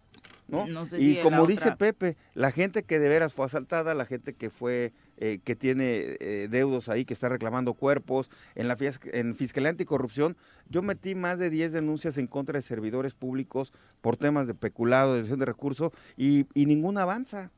¿no? 0.47 0.65
y 0.97 1.17
como 1.21 1.45
dice 1.47 1.75
Pepe, 1.75 2.17
la 2.33 2.51
gente 2.51 2.83
que 2.83 2.99
de 2.99 3.09
veras 3.09 3.33
fue 3.33 3.45
asaltada, 3.45 3.93
la 3.93 4.05
gente 4.05 4.33
que 4.33 4.49
fue, 4.49 4.93
eh, 5.17 5.39
que 5.43 5.55
tiene 5.55 6.17
eh, 6.19 6.47
deudos 6.49 6.89
ahí, 6.89 7.05
que 7.05 7.13
está 7.13 7.29
reclamando 7.29 7.73
cuerpos, 7.73 8.29
en 8.55 8.67
la 8.67 8.77
en 9.13 9.35
Fiscalía 9.35 9.69
Anticorrupción, 9.69 10.35
yo 10.69 10.81
metí 10.81 11.15
más 11.15 11.39
de 11.39 11.49
10 11.49 11.73
denuncias 11.73 12.17
en 12.17 12.27
contra 12.27 12.57
de 12.57 12.61
servidores 12.61 13.13
públicos 13.13 13.73
por 14.01 14.17
temas 14.17 14.47
de 14.47 14.53
peculado, 14.53 15.15
de 15.15 15.23
de 15.23 15.45
recursos, 15.45 15.91
y, 16.17 16.47
y 16.53 16.65
ninguna 16.65 17.03
avanza. 17.03 17.51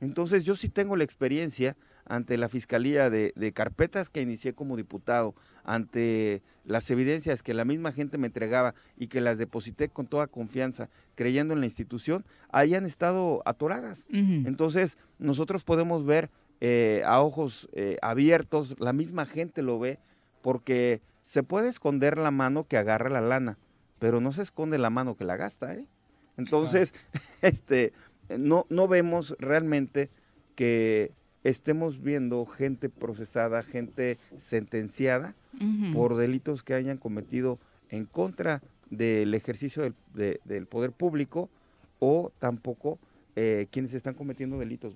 Entonces 0.00 0.44
yo 0.44 0.56
sí 0.56 0.68
tengo 0.68 0.96
la 0.96 1.04
experiencia 1.04 1.76
ante 2.06 2.36
la 2.36 2.48
Fiscalía 2.48 3.10
de, 3.10 3.52
carpetas 3.54 4.10
que 4.10 4.20
inicié 4.20 4.52
como 4.52 4.76
diputado, 4.76 5.34
ante 5.64 6.42
las 6.64 6.90
evidencias 6.90 7.42
que 7.42 7.54
la 7.54 7.64
misma 7.64 7.92
gente 7.92 8.18
me 8.18 8.26
entregaba 8.26 8.74
y 8.96 9.06
que 9.06 9.20
las 9.20 9.38
deposité 9.38 9.88
con 9.88 10.06
toda 10.06 10.26
confianza, 10.26 10.90
creyendo 11.14 11.54
en 11.54 11.60
la 11.60 11.66
institución, 11.66 12.24
hayan 12.50 12.84
estado 12.84 13.42
atoradas. 13.44 14.06
Entonces 14.10 14.98
nosotros 15.18 15.64
podemos 15.64 16.04
ver 16.04 16.30
eh, 16.64 17.02
a 17.04 17.20
ojos 17.20 17.68
eh, 17.72 17.96
abiertos, 18.02 18.76
la 18.78 18.92
misma 18.92 19.26
gente 19.26 19.62
lo 19.62 19.80
ve, 19.80 19.98
porque 20.42 21.02
se 21.20 21.42
puede 21.42 21.68
esconder 21.68 22.16
la 22.16 22.30
mano 22.30 22.68
que 22.68 22.76
agarra 22.76 23.10
la 23.10 23.20
lana, 23.20 23.58
pero 23.98 24.20
no 24.20 24.30
se 24.30 24.42
esconde 24.42 24.78
la 24.78 24.88
mano 24.88 25.16
que 25.16 25.24
la 25.24 25.36
gasta. 25.36 25.74
¿eh? 25.74 25.88
Entonces, 26.36 26.94
este, 27.42 27.92
no, 28.38 28.64
no 28.68 28.86
vemos 28.86 29.34
realmente 29.40 30.08
que 30.54 31.10
estemos 31.42 32.00
viendo 32.00 32.46
gente 32.46 32.88
procesada, 32.88 33.64
gente 33.64 34.16
sentenciada 34.36 35.34
por 35.92 36.16
delitos 36.16 36.62
que 36.62 36.74
hayan 36.74 36.96
cometido 36.96 37.58
en 37.90 38.06
contra 38.06 38.62
del 38.88 39.34
ejercicio 39.34 39.92
del, 40.14 40.66
poder 40.66 40.92
público 40.92 41.50
o 41.98 42.30
tampoco 42.38 43.00
eh, 43.34 43.66
quienes 43.72 43.94
están 43.94 44.14
cometiendo 44.14 44.60
delitos. 44.60 44.94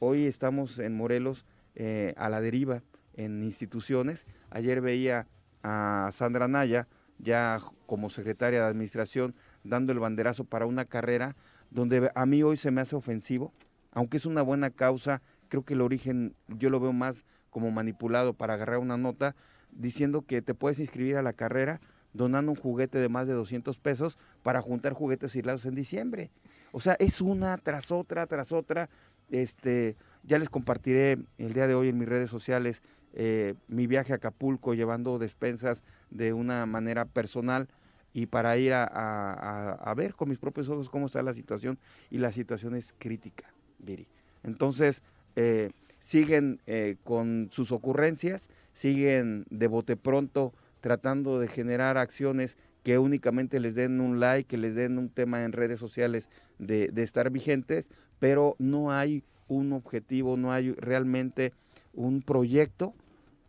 Hoy 0.00 0.26
estamos 0.26 0.78
en 0.78 0.96
Morelos 0.96 1.46
eh, 1.76 2.14
a 2.16 2.28
la 2.28 2.40
deriva 2.40 2.82
en 3.14 3.42
instituciones. 3.42 4.26
Ayer 4.50 4.80
veía 4.80 5.28
a 5.62 6.10
Sandra 6.12 6.48
Naya, 6.48 6.88
ya 7.18 7.60
como 7.86 8.10
secretaria 8.10 8.60
de 8.60 8.66
Administración, 8.66 9.34
dando 9.62 9.92
el 9.92 10.00
banderazo 10.00 10.44
para 10.44 10.66
una 10.66 10.84
carrera 10.84 11.36
donde 11.70 12.10
a 12.14 12.26
mí 12.26 12.42
hoy 12.42 12.56
se 12.56 12.70
me 12.70 12.80
hace 12.80 12.96
ofensivo, 12.96 13.52
aunque 13.92 14.16
es 14.16 14.26
una 14.26 14.42
buena 14.42 14.70
causa, 14.70 15.22
creo 15.48 15.64
que 15.64 15.74
el 15.74 15.80
origen 15.80 16.34
yo 16.48 16.70
lo 16.70 16.80
veo 16.80 16.92
más 16.92 17.24
como 17.50 17.70
manipulado 17.70 18.34
para 18.34 18.54
agarrar 18.54 18.78
una 18.78 18.96
nota 18.96 19.36
diciendo 19.70 20.22
que 20.22 20.42
te 20.42 20.54
puedes 20.54 20.80
inscribir 20.80 21.16
a 21.16 21.22
la 21.22 21.32
carrera 21.32 21.80
donando 22.14 22.52
un 22.52 22.56
juguete 22.56 22.98
de 22.98 23.08
más 23.08 23.26
de 23.26 23.34
200 23.34 23.78
pesos 23.78 24.18
para 24.42 24.62
juntar 24.62 24.92
juguetes 24.94 25.34
aislados 25.34 25.66
en 25.66 25.74
diciembre. 25.74 26.30
O 26.72 26.80
sea, 26.80 26.96
es 26.98 27.20
una 27.20 27.58
tras 27.58 27.90
otra, 27.90 28.26
tras 28.26 28.52
otra. 28.52 28.88
Este, 29.30 29.96
ya 30.22 30.38
les 30.38 30.48
compartiré 30.48 31.18
el 31.38 31.52
día 31.52 31.66
de 31.66 31.74
hoy 31.74 31.88
en 31.88 31.98
mis 31.98 32.08
redes 32.08 32.30
sociales 32.30 32.82
eh, 33.16 33.54
mi 33.68 33.86
viaje 33.86 34.12
a 34.12 34.16
Acapulco 34.16 34.74
llevando 34.74 35.20
despensas 35.20 35.84
de 36.10 36.32
una 36.32 36.66
manera 36.66 37.04
personal 37.04 37.68
y 38.12 38.26
para 38.26 38.56
ir 38.56 38.72
a, 38.74 39.94
ver 39.96 40.14
con 40.14 40.28
mis 40.28 40.38
propios 40.38 40.68
ojos 40.68 40.88
cómo 40.88 41.06
está 41.06 41.22
la 41.22 41.32
situación 41.32 41.78
y 42.10 42.18
la 42.18 42.32
situación 42.32 42.74
es 42.74 42.92
crítica, 42.98 43.52
Viri. 43.78 44.08
Entonces, 44.42 45.02
eh, 45.36 45.70
siguen 46.00 46.60
eh, 46.66 46.96
con 47.04 47.48
sus 47.52 47.70
ocurrencias, 47.72 48.50
siguen 48.72 49.46
de 49.50 49.68
bote 49.68 49.96
pronto 49.96 50.52
tratando 50.80 51.38
de 51.38 51.48
generar 51.48 51.98
acciones 51.98 52.58
que 52.82 52.98
únicamente 52.98 53.58
les 53.60 53.74
den 53.74 54.00
un 54.00 54.20
like, 54.20 54.46
que 54.46 54.58
les 54.58 54.74
den 54.74 54.98
un 54.98 55.08
tema 55.08 55.44
en 55.44 55.52
redes 55.52 55.78
sociales 55.78 56.28
de, 56.58 56.88
de 56.88 57.02
estar 57.02 57.30
vigentes, 57.30 57.90
pero 58.24 58.56
no 58.58 58.90
hay 58.90 59.22
un 59.48 59.74
objetivo, 59.74 60.38
no 60.38 60.50
hay 60.50 60.72
realmente 60.72 61.52
un 61.92 62.22
proyecto 62.22 62.94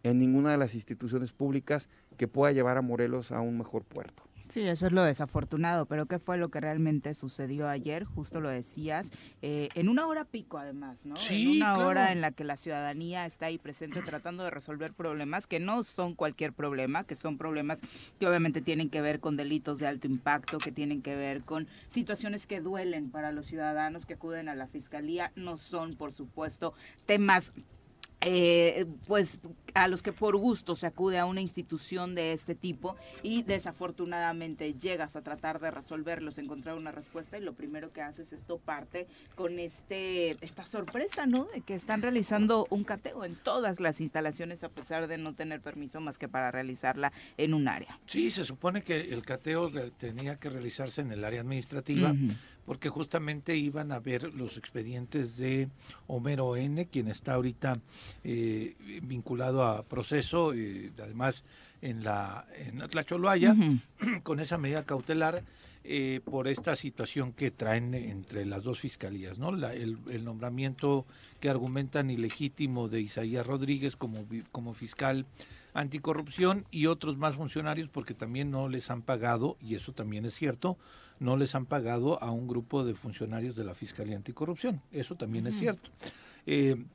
en 0.04 0.18
ninguna 0.18 0.52
de 0.52 0.58
las 0.58 0.76
instituciones 0.76 1.32
públicas 1.32 1.88
que 2.18 2.28
pueda 2.28 2.52
llevar 2.52 2.76
a 2.76 2.82
Morelos 2.82 3.32
a 3.32 3.40
un 3.40 3.58
mejor 3.58 3.86
puerto. 3.86 4.24
Sí, 4.50 4.62
eso 4.62 4.88
es 4.88 4.92
lo 4.92 5.04
desafortunado, 5.04 5.86
pero 5.86 6.06
¿qué 6.06 6.20
fue 6.20 6.38
lo 6.38 6.50
que 6.50 6.60
realmente 6.60 7.14
sucedió 7.14 7.68
ayer? 7.68 8.04
Justo 8.04 8.40
lo 8.40 8.50
decías, 8.50 9.12
eh, 9.42 9.70
en 9.76 9.90
una 9.90 10.08
hora 10.08 10.24
pico 10.24 10.58
además, 10.58 11.06
¿no? 11.06 11.16
Sí, 11.16 11.58
en 11.58 11.64
una 11.64 11.78
hora 11.80 12.12
en 12.12 12.22
la 12.22 12.32
que 12.32 12.44
la 12.44 12.56
ciudadanía 12.56 13.26
está 13.26 13.48
ahí 13.48 13.58
presente 13.58 14.02
tratando 14.02 14.44
de 14.44 14.52
resolver 14.52 14.94
problemas 14.94 15.48
que 15.48 15.60
no 15.60 15.84
son 15.84 16.14
cualquier 16.14 16.54
problema, 16.54 17.04
que 17.04 17.16
son 17.16 17.38
problemas 17.38 17.82
que 18.20 18.28
obviamente 18.28 18.62
tienen 18.62 18.90
que 18.90 19.02
ver 19.02 19.20
con 19.20 19.36
delitos 19.36 19.80
de 19.80 19.88
alto 19.88 20.08
impacto, 20.08 20.60
que 20.60 20.72
tienen 20.72 21.02
que 21.02 21.16
ver 21.16 21.42
con 21.42 21.68
situaciones 21.88 22.48
que 22.48 22.62
duelen 22.62 23.10
para 23.10 23.32
los 23.32 23.48
ciudadanos 23.48 24.06
que 24.06 24.14
acuden 24.14 24.48
a 24.48 24.56
la 24.56 24.68
fiscalía, 24.68 25.32
no 25.36 25.58
son, 25.58 25.96
por 25.96 26.12
supuesto, 26.12 26.74
temas 27.06 27.54
eh, 28.22 28.86
pues 29.08 29.40
a 29.74 29.88
los 29.88 30.02
que 30.02 30.14
por 30.14 30.38
gusto 30.38 30.74
se 30.74 30.88
acude 30.88 31.20
a 31.20 31.26
una 31.26 31.42
institución 31.42 32.16
de 32.16 32.32
este 32.32 32.56
tipo 32.56 32.96
y 33.24 33.44
desafortunadamente 33.44 34.74
llegas 34.74 35.16
a 35.16 35.22
tratar 35.22 35.60
de 35.60 35.70
resolverlos, 35.70 36.38
encontrar 36.38 36.76
una 36.76 36.92
respuesta 36.92 37.38
y 37.38 37.42
lo 37.42 37.54
primero 37.54 37.92
que 37.92 38.02
haces 38.02 38.32
es 38.32 38.44
toparte 38.46 39.08
con 39.36 39.60
este 39.60 40.32
esta 40.44 40.64
sorpresa, 40.64 41.26
¿no? 41.26 41.46
De 41.54 41.62
que 41.62 41.74
están 41.74 42.02
realizando 42.02 42.68
un 42.70 42.86
cateo 42.86 43.26
en 43.26 43.36
todas 43.36 43.80
las 43.80 44.00
instalaciones 44.00 44.64
a 44.64 44.70
pesar 44.70 45.08
de 45.08 45.18
no 45.18 45.36
tener 45.36 45.62
permiso 45.62 46.00
más 46.00 46.18
que 46.18 46.30
para 46.30 46.52
realizarla 46.52 47.12
en 47.38 47.54
un 47.54 47.68
área. 47.68 48.00
Sí, 48.08 48.32
se 48.32 48.46
supone 48.46 48.82
que 48.82 49.14
el 49.14 49.24
cateo 49.24 49.70
tenía 49.98 50.38
que 50.38 50.50
realizarse 50.50 51.02
en 51.02 51.12
el 51.12 51.24
área 51.24 51.42
administrativa 51.42 52.14
porque 52.66 52.90
justamente 52.90 53.56
iban 53.56 53.92
a 53.92 54.00
ver 54.00 54.34
los 54.34 54.58
expedientes 54.58 55.38
de 55.38 55.70
Homero 56.08 56.56
N., 56.56 56.88
quien 56.88 57.08
está 57.08 57.36
ahorita 57.36 57.80
eh, 58.24 58.76
vinculado 59.04 59.64
a 59.64 59.84
proceso, 59.84 60.54
eh, 60.54 60.92
además 61.02 61.44
en 61.82 62.04
la 62.04 62.46
en 62.58 62.82
Atlacholoaya, 62.82 63.56
con 64.24 64.40
esa 64.40 64.58
medida 64.58 64.86
cautelar 64.86 65.44
eh, 65.88 66.20
por 66.26 66.48
esta 66.48 66.76
situación 66.76 67.32
que 67.32 67.52
traen 67.52 67.94
entre 67.94 68.44
las 68.46 68.64
dos 68.64 68.80
fiscalías, 68.80 69.38
¿no? 69.38 69.50
el, 69.50 70.00
el, 70.10 70.26
nombramiento 70.26 71.06
que 71.40 71.48
argumentan 71.48 72.10
ilegítimo 72.10 72.90
de 72.90 73.02
Isaías 73.02 73.46
Rodríguez 73.46 73.96
como, 73.96 74.26
como 74.52 74.74
fiscal 74.74 75.28
anticorrupción 75.76 76.66
y 76.72 76.88
otros 76.88 77.18
más 77.18 77.36
funcionarios 77.36 77.88
porque 77.90 78.16
también 78.16 78.50
no 78.50 78.68
les 78.68 78.90
han 78.90 79.04
pagado, 79.04 79.58
y 79.62 79.76
eso 79.76 79.92
también 79.92 80.26
es 80.26 80.34
cierto, 80.34 80.80
no 81.20 81.38
les 81.38 81.56
han 81.56 81.66
pagado 81.66 82.22
a 82.22 82.32
un 82.32 82.48
grupo 82.48 82.84
de 82.84 82.96
funcionarios 82.96 83.56
de 83.56 83.64
la 83.64 83.74
Fiscalía 83.74 84.16
Anticorrupción. 84.16 84.82
Eso 84.92 85.16
también 85.16 85.48
es 85.48 85.58
cierto. 85.58 85.90
Eh, 86.46 86.86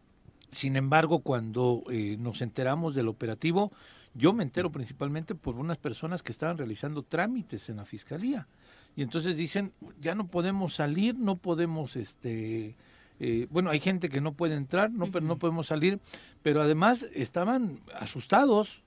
sin 0.52 0.76
embargo, 0.76 1.20
cuando 1.20 1.84
eh, 1.90 2.16
nos 2.18 2.42
enteramos 2.42 2.94
del 2.94 3.08
operativo, 3.08 3.70
yo 4.14 4.32
me 4.32 4.42
entero 4.42 4.72
principalmente 4.72 5.34
por 5.34 5.56
unas 5.56 5.78
personas 5.78 6.22
que 6.22 6.32
estaban 6.32 6.58
realizando 6.58 7.02
trámites 7.02 7.68
en 7.68 7.76
la 7.76 7.84
Fiscalía. 7.84 8.48
Y 8.96 9.02
entonces 9.02 9.36
dicen, 9.36 9.72
ya 10.00 10.14
no 10.14 10.26
podemos 10.26 10.74
salir, 10.74 11.16
no 11.16 11.36
podemos, 11.36 11.94
este, 11.94 12.74
eh, 13.20 13.46
bueno, 13.50 13.70
hay 13.70 13.78
gente 13.78 14.08
que 14.08 14.20
no 14.20 14.32
puede 14.32 14.56
entrar, 14.56 14.90
no, 14.90 15.12
pero 15.12 15.24
no 15.24 15.38
podemos 15.38 15.68
salir, 15.68 16.00
pero 16.42 16.60
además 16.60 17.06
estaban 17.14 17.80
asustados 17.94 18.82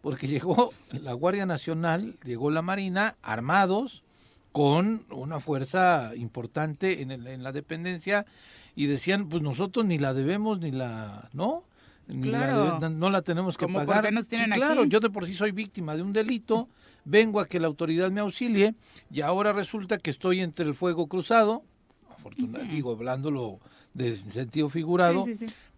porque 0.00 0.26
llegó 0.28 0.72
la 0.90 1.12
Guardia 1.12 1.44
Nacional, 1.44 2.16
llegó 2.24 2.50
la 2.50 2.62
Marina, 2.62 3.16
armados, 3.22 4.02
con 4.52 5.04
una 5.10 5.40
fuerza 5.40 6.12
importante 6.14 7.02
en, 7.02 7.10
en 7.10 7.42
la 7.42 7.52
dependencia 7.52 8.26
y 8.74 8.86
decían, 8.86 9.28
pues 9.28 9.42
nosotros 9.42 9.84
ni 9.84 9.98
la 9.98 10.14
debemos 10.14 10.60
ni 10.60 10.70
la, 10.70 11.28
¿no? 11.32 11.64
Ni 12.08 12.28
la 12.28 12.78
no 12.90 13.10
la 13.10 13.22
tenemos 13.22 13.56
que 13.56 13.66
pagar. 13.68 14.12
Nos 14.12 14.28
tienen 14.28 14.50
claro, 14.50 14.84
yo 14.84 15.00
de 15.00 15.10
por 15.10 15.26
sí 15.26 15.34
soy 15.34 15.52
víctima 15.52 15.94
de 15.96 16.02
un 16.02 16.12
delito, 16.12 16.68
vengo 17.04 17.40
a 17.40 17.46
que 17.46 17.60
la 17.60 17.66
autoridad 17.66 18.10
me 18.10 18.20
auxilie 18.20 18.74
y 19.10 19.20
ahora 19.20 19.52
resulta 19.52 19.98
que 19.98 20.10
estoy 20.10 20.40
entre 20.40 20.66
el 20.66 20.74
fuego 20.74 21.06
cruzado, 21.06 21.62
afortunadamente, 22.10 22.74
digo, 22.74 22.92
hablándolo 22.92 23.60
de 23.94 24.16
sentido 24.16 24.68
figurado, 24.68 25.26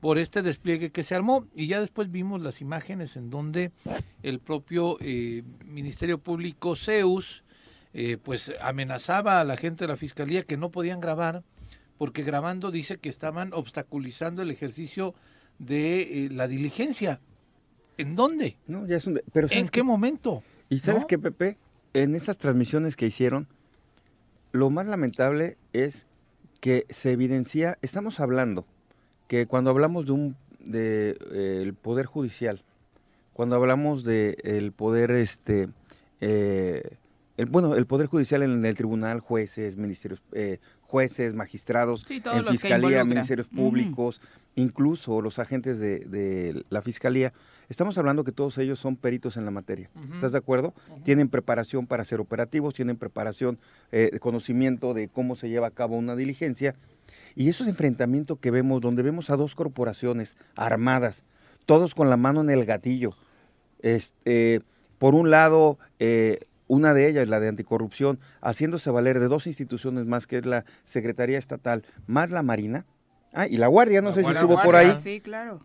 por 0.00 0.18
este 0.18 0.42
despliegue 0.42 0.90
que 0.90 1.02
se 1.02 1.14
armó. 1.14 1.46
Y 1.54 1.66
ya 1.66 1.80
después 1.80 2.10
vimos 2.10 2.40
las 2.42 2.60
imágenes 2.60 3.16
en 3.16 3.30
donde 3.30 3.72
el 4.22 4.38
propio 4.38 4.96
eh, 5.00 5.42
Ministerio 5.64 6.18
Público 6.18 6.76
Zeus 6.76 7.42
eh, 7.94 8.18
pues 8.22 8.52
amenazaba 8.60 9.40
a 9.40 9.44
la 9.44 9.56
gente 9.56 9.84
de 9.84 9.88
la 9.88 9.96
fiscalía 9.96 10.42
que 10.42 10.56
no 10.56 10.70
podían 10.70 11.00
grabar 11.00 11.42
porque 11.98 12.22
grabando 12.22 12.70
dice 12.70 12.98
que 12.98 13.08
estaban 13.08 13.52
obstaculizando 13.52 14.42
el 14.42 14.50
ejercicio 14.50 15.14
de 15.58 16.26
eh, 16.26 16.28
la 16.30 16.48
diligencia. 16.48 17.20
¿En 17.96 18.16
dónde? 18.16 18.56
No, 18.66 18.86
ya 18.86 18.96
es 18.96 19.08
pero 19.32 19.46
¿En 19.50 19.68
qué, 19.68 19.82
momento? 19.82 20.42
Y 20.68 20.80
sabes 20.80 21.04
qué, 21.04 21.18
Pepe, 21.18 21.56
en 21.92 22.16
esas 22.16 22.38
transmisiones 22.38 22.96
que 22.96 23.06
hicieron, 23.06 23.46
lo 24.50 24.70
más 24.70 24.86
lamentable 24.86 25.56
es 25.72 26.06
que 26.60 26.86
se 26.90 27.12
evidencia, 27.12 27.78
estamos 27.82 28.18
hablando 28.20 28.66
que 29.28 29.46
cuando 29.46 29.70
hablamos 29.70 30.06
de 30.06 30.12
un 30.12 30.36
de 30.58 31.16
eh, 31.32 31.60
el 31.62 31.74
poder 31.74 32.06
judicial, 32.06 32.62
cuando 33.32 33.56
hablamos 33.56 34.02
de 34.02 34.38
el 34.44 34.72
poder 34.72 35.10
este 35.10 35.68
eh, 36.20 36.96
el, 37.36 37.46
bueno, 37.46 37.74
el 37.74 37.86
Poder 37.86 38.06
Judicial 38.06 38.42
en 38.42 38.64
el 38.64 38.74
tribunal, 38.76 39.20
jueces, 39.20 39.76
ministerios, 39.76 40.22
eh, 40.32 40.58
jueces, 40.82 41.34
magistrados, 41.34 42.06
en 42.08 42.44
fiscalía, 42.44 43.04
ministerios 43.04 43.48
públicos, 43.48 44.20
incluso 44.54 45.20
los 45.20 45.40
agentes 45.40 45.80
de, 45.80 46.64
la 46.70 46.82
fiscalía, 46.82 47.32
estamos 47.68 47.98
hablando 47.98 48.22
que 48.22 48.30
todos 48.30 48.58
ellos 48.58 48.78
son 48.78 48.96
peritos 48.96 49.36
en 49.36 49.44
la 49.44 49.50
materia. 49.50 49.90
¿Estás 50.14 50.32
de 50.32 50.38
acuerdo? 50.38 50.72
Tienen 51.02 51.28
preparación 51.28 51.86
para 51.86 52.04
ser 52.04 52.20
operativos, 52.20 52.74
tienen 52.74 52.96
preparación, 52.96 53.58
eh, 53.90 54.16
conocimiento 54.20 54.94
de 54.94 55.08
cómo 55.08 55.34
se 55.34 55.48
lleva 55.48 55.66
a 55.66 55.72
cabo 55.72 55.96
una 55.96 56.14
diligencia. 56.14 56.76
Y 57.34 57.48
esos 57.48 57.66
enfrentamientos 57.66 58.38
que 58.38 58.52
vemos, 58.52 58.80
donde 58.80 59.02
vemos 59.02 59.30
a 59.30 59.36
dos 59.36 59.56
corporaciones 59.56 60.36
armadas, 60.54 61.24
todos 61.66 61.94
con 61.94 62.08
la 62.08 62.16
mano 62.16 62.40
en 62.42 62.50
el 62.50 62.64
gatillo, 62.64 63.14
este, 63.80 64.62
por 64.98 65.14
un 65.14 65.30
lado, 65.30 65.78
eh, 65.98 66.38
una 66.74 66.94
de 66.94 67.08
ellas, 67.08 67.28
la 67.28 67.40
de 67.40 67.48
anticorrupción, 67.48 68.18
haciéndose 68.40 68.90
valer 68.90 69.20
de 69.20 69.28
dos 69.28 69.46
instituciones 69.46 70.06
más, 70.06 70.26
que 70.26 70.38
es 70.38 70.46
la 70.46 70.64
Secretaría 70.84 71.38
Estatal, 71.38 71.84
más 72.06 72.30
la 72.30 72.42
Marina. 72.42 72.84
Ah, 73.32 73.46
y 73.46 73.56
la 73.56 73.66
Guardia, 73.66 74.00
no 74.00 74.12
sé 74.12 74.22
si 74.22 74.30
estuvo 74.30 74.60
por 74.62 74.76
ahí. 74.76 74.94
Sí, 75.00 75.20
claro. 75.20 75.60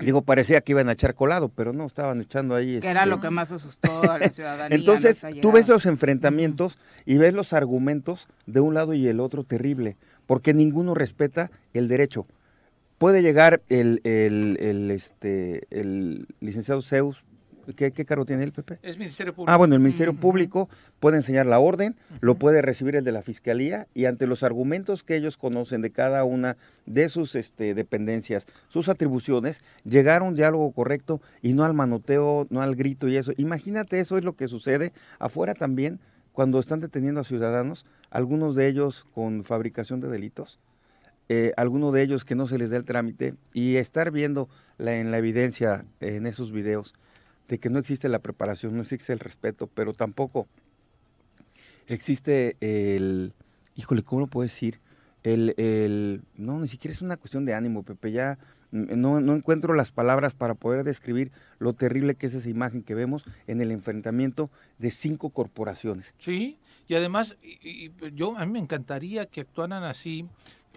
Digo, 0.00 0.22
parecía 0.22 0.60
que 0.62 0.72
iban 0.72 0.88
a 0.88 0.92
echar 0.92 1.14
colado, 1.14 1.48
pero 1.48 1.72
no, 1.72 1.86
estaban 1.86 2.20
echando 2.20 2.56
ahí. 2.56 2.80
Que 2.80 2.88
era 2.88 3.00
este, 3.00 3.10
lo 3.10 3.20
que 3.20 3.30
más 3.30 3.52
asustó 3.52 4.10
a 4.10 4.18
la 4.18 4.28
ciudadanía. 4.32 4.76
Entonces, 4.76 5.24
tú 5.40 5.52
ves 5.52 5.68
los 5.68 5.86
enfrentamientos 5.86 6.78
y 7.06 7.18
ves 7.18 7.34
los 7.34 7.52
argumentos 7.52 8.26
de 8.46 8.60
un 8.60 8.74
lado 8.74 8.94
y 8.94 9.06
el 9.06 9.20
otro 9.20 9.44
terrible, 9.44 9.96
porque 10.26 10.54
ninguno 10.54 10.94
respeta 10.94 11.50
el 11.72 11.86
derecho. 11.86 12.26
Puede 12.98 13.22
llegar 13.22 13.62
el, 13.68 14.00
el, 14.04 14.58
el, 14.60 14.90
este, 14.90 15.62
el 15.70 16.26
licenciado 16.40 16.82
Zeus, 16.82 17.22
¿Qué, 17.74 17.92
cargo 17.92 18.24
tiene 18.24 18.44
el 18.44 18.52
PP? 18.52 18.78
Es 18.82 18.98
Ministerio 18.98 19.34
Público. 19.34 19.52
Ah, 19.52 19.56
bueno, 19.56 19.74
el 19.74 19.80
Ministerio 19.80 20.14
Público 20.14 20.68
puede 20.98 21.16
enseñar 21.16 21.46
la 21.46 21.58
orden, 21.58 21.96
lo 22.20 22.34
puede 22.36 22.62
recibir 22.62 22.96
el 22.96 23.04
de 23.04 23.12
la 23.12 23.22
Fiscalía 23.22 23.86
y 23.94 24.06
ante 24.06 24.26
los 24.26 24.42
argumentos 24.42 25.02
que 25.02 25.16
ellos 25.16 25.36
conocen 25.36 25.82
de 25.82 25.90
cada 25.90 26.24
una 26.24 26.56
de 26.86 27.08
sus 27.08 27.34
este, 27.34 27.74
dependencias, 27.74 28.46
sus 28.68 28.88
atribuciones, 28.88 29.62
llegar 29.84 30.22
a 30.22 30.24
un 30.24 30.34
diálogo 30.34 30.70
correcto 30.72 31.20
y 31.42 31.52
no 31.54 31.64
al 31.64 31.74
manoteo, 31.74 32.46
no 32.50 32.62
al 32.62 32.76
grito 32.76 33.08
y 33.08 33.16
eso. 33.16 33.32
Imagínate, 33.36 34.00
eso 34.00 34.18
es 34.18 34.24
lo 34.24 34.34
que 34.34 34.48
sucede 34.48 34.92
afuera 35.18 35.54
también 35.54 36.00
cuando 36.32 36.58
están 36.58 36.80
deteniendo 36.80 37.20
a 37.20 37.24
ciudadanos, 37.24 37.86
algunos 38.10 38.54
de 38.54 38.68
ellos 38.68 39.06
con 39.14 39.44
fabricación 39.44 40.00
de 40.00 40.08
delitos. 40.08 40.58
Eh, 41.32 41.52
algunos 41.56 41.92
de 41.92 42.02
ellos 42.02 42.24
que 42.24 42.34
no 42.34 42.48
se 42.48 42.58
les 42.58 42.70
da 42.70 42.76
el 42.76 42.84
trámite 42.84 43.34
y 43.54 43.76
estar 43.76 44.10
viendo 44.10 44.48
la, 44.78 44.96
en 44.96 45.12
la 45.12 45.18
evidencia 45.18 45.84
en 46.00 46.26
esos 46.26 46.50
videos 46.50 46.94
de 47.50 47.58
que 47.58 47.68
no 47.68 47.80
existe 47.80 48.08
la 48.08 48.20
preparación, 48.20 48.76
no 48.76 48.82
existe 48.82 49.12
el 49.12 49.18
respeto, 49.18 49.66
pero 49.66 49.92
tampoco 49.92 50.46
existe 51.88 52.56
el, 52.60 53.32
híjole, 53.74 54.04
¿cómo 54.04 54.20
lo 54.20 54.26
puedo 54.28 54.44
decir? 54.44 54.80
El, 55.24 56.22
no, 56.36 56.60
ni 56.60 56.68
siquiera 56.68 56.94
es 56.94 57.02
una 57.02 57.16
cuestión 57.16 57.44
de 57.44 57.54
ánimo, 57.54 57.82
Pepe, 57.82 58.12
ya 58.12 58.38
no, 58.70 59.18
encuentro 59.18 59.74
las 59.74 59.90
palabras 59.90 60.32
para 60.32 60.54
poder 60.54 60.84
describir 60.84 61.32
lo 61.58 61.72
terrible 61.72 62.14
que 62.14 62.26
es 62.26 62.34
esa 62.34 62.48
imagen 62.48 62.84
que 62.84 62.94
vemos 62.94 63.24
en 63.48 63.60
el 63.60 63.72
enfrentamiento 63.72 64.48
de 64.78 64.92
cinco 64.92 65.30
corporaciones. 65.30 66.14
Sí, 66.18 66.60
y 66.86 66.94
además 66.94 67.36
yo 68.14 68.38
a 68.38 68.46
mí 68.46 68.52
me 68.52 68.60
encantaría 68.60 69.26
que 69.26 69.40
actuaran 69.40 69.82
así 69.82 70.28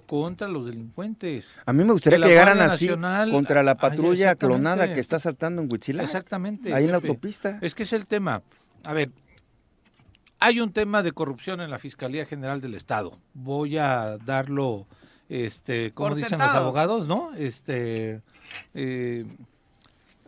contra 0.05 0.47
los 0.47 0.65
delincuentes. 0.65 1.47
A 1.65 1.73
mí 1.73 1.83
me 1.83 1.93
gustaría 1.93 2.19
que, 2.19 2.27
llegaran 2.27 2.61
así 2.61 2.89
contra 3.31 3.63
la 3.63 3.75
patrulla 3.75 4.35
clonada 4.35 4.93
que 4.93 4.99
está 4.99 5.19
saltando 5.19 5.61
en 5.61 5.71
Huichilá. 5.71 6.03
Exactamente. 6.03 6.73
Ahí 6.73 6.85
en 6.85 6.91
la 6.91 6.97
autopista. 6.97 7.57
Es 7.61 7.75
que 7.75 7.83
es 7.83 7.93
el 7.93 8.05
tema. 8.05 8.41
A 8.83 8.93
ver, 8.93 9.11
hay 10.39 10.59
un 10.59 10.73
tema 10.73 11.03
de 11.03 11.13
corrupción 11.13 11.61
en 11.61 11.69
la 11.69 11.79
Fiscalía 11.79 12.25
General 12.25 12.59
del 12.59 12.75
Estado. 12.75 13.17
Voy 13.33 13.77
a 13.77 14.17
darlo, 14.17 14.87
este, 15.29 15.91
como 15.93 16.15
dicen 16.15 16.39
los 16.39 16.49
abogados, 16.49 17.07
¿no? 17.07 17.33
Este, 17.35 18.21
eh, 18.73 19.25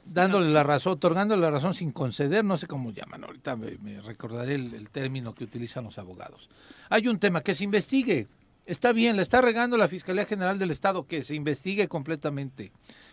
dándole 0.05 0.51
la 0.51 0.63
razón, 0.63 0.93
otorgándole 0.93 1.41
la 1.41 1.51
razón 1.51 1.73
sin 1.73 1.91
conceder, 1.91 2.45
no 2.45 2.57
sé 2.57 2.67
cómo 2.67 2.91
llaman, 2.91 3.23
ahorita 3.23 3.55
me, 3.55 4.01
recordaré 4.01 4.55
el, 4.55 4.89
término 4.89 5.33
que 5.33 5.43
utilizan 5.43 5.83
los 5.83 5.97
abogados. 5.97 6.49
Hay 6.89 7.07
un 7.07 7.19
tema 7.19 7.41
que 7.41 7.55
se 7.55 7.63
investigue, 7.63 8.27
está 8.65 8.91
bien, 8.91 9.15
le 9.15 9.21
está 9.21 9.41
regando 9.41 9.77
la 9.77 9.87
Fiscalía 9.87 10.25
General 10.25 10.59
del 10.59 10.71
Estado, 10.71 11.07
que 11.07 11.23
se 11.23 11.35
investigue 11.35 11.87
completamente, 11.87 12.71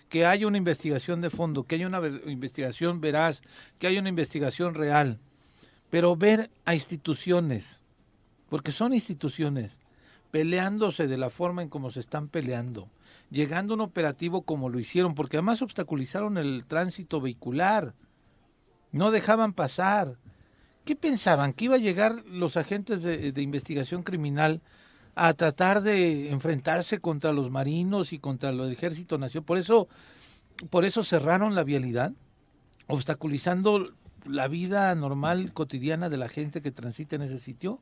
que 0.08 0.26
haya 0.26 0.46
una 0.46 0.58
investigación 0.58 1.20
de 1.20 1.30
fondo, 1.30 1.64
que 1.64 1.76
haya 1.76 1.86
una 1.86 2.00
investigación 2.26 3.00
veraz, 3.00 3.42
que 3.78 3.86
haya 3.86 4.00
una 4.00 4.08
investigación 4.08 4.74
real 4.74 5.18
pero 5.92 6.16
ver 6.16 6.50
a 6.64 6.74
instituciones, 6.74 7.78
porque 8.48 8.72
son 8.72 8.94
instituciones, 8.94 9.76
peleándose 10.30 11.06
de 11.06 11.18
la 11.18 11.28
forma 11.28 11.60
en 11.60 11.68
como 11.68 11.90
se 11.90 12.00
están 12.00 12.28
peleando, 12.28 12.88
llegando 13.30 13.74
a 13.74 13.76
un 13.76 13.82
operativo 13.82 14.40
como 14.40 14.70
lo 14.70 14.78
hicieron, 14.78 15.14
porque 15.14 15.36
además 15.36 15.60
obstaculizaron 15.60 16.38
el 16.38 16.64
tránsito 16.66 17.20
vehicular, 17.20 17.92
no 18.90 19.10
dejaban 19.10 19.52
pasar. 19.52 20.16
¿Qué 20.86 20.96
pensaban? 20.96 21.52
¿Que 21.52 21.66
iba 21.66 21.74
a 21.74 21.78
llegar 21.78 22.24
los 22.24 22.56
agentes 22.56 23.02
de, 23.02 23.30
de 23.30 23.42
investigación 23.42 24.02
criminal 24.02 24.62
a 25.14 25.34
tratar 25.34 25.82
de 25.82 26.30
enfrentarse 26.30 26.98
contra 26.98 27.32
los 27.32 27.50
marinos 27.50 28.12
y 28.12 28.18
contra 28.18 28.50
el 28.50 28.72
ejército 28.72 29.18
nacional? 29.18 29.44
Por 29.44 29.58
eso, 29.58 29.88
por 30.70 30.84
eso 30.84 31.04
cerraron 31.04 31.54
la 31.54 31.64
vialidad, 31.64 32.12
obstaculizando 32.86 33.92
la 34.26 34.48
vida 34.48 34.94
normal, 34.94 35.52
cotidiana 35.52 36.08
de 36.08 36.16
la 36.16 36.28
gente 36.28 36.62
que 36.62 36.70
transita 36.70 37.16
en 37.16 37.22
ese 37.22 37.38
sitio? 37.38 37.80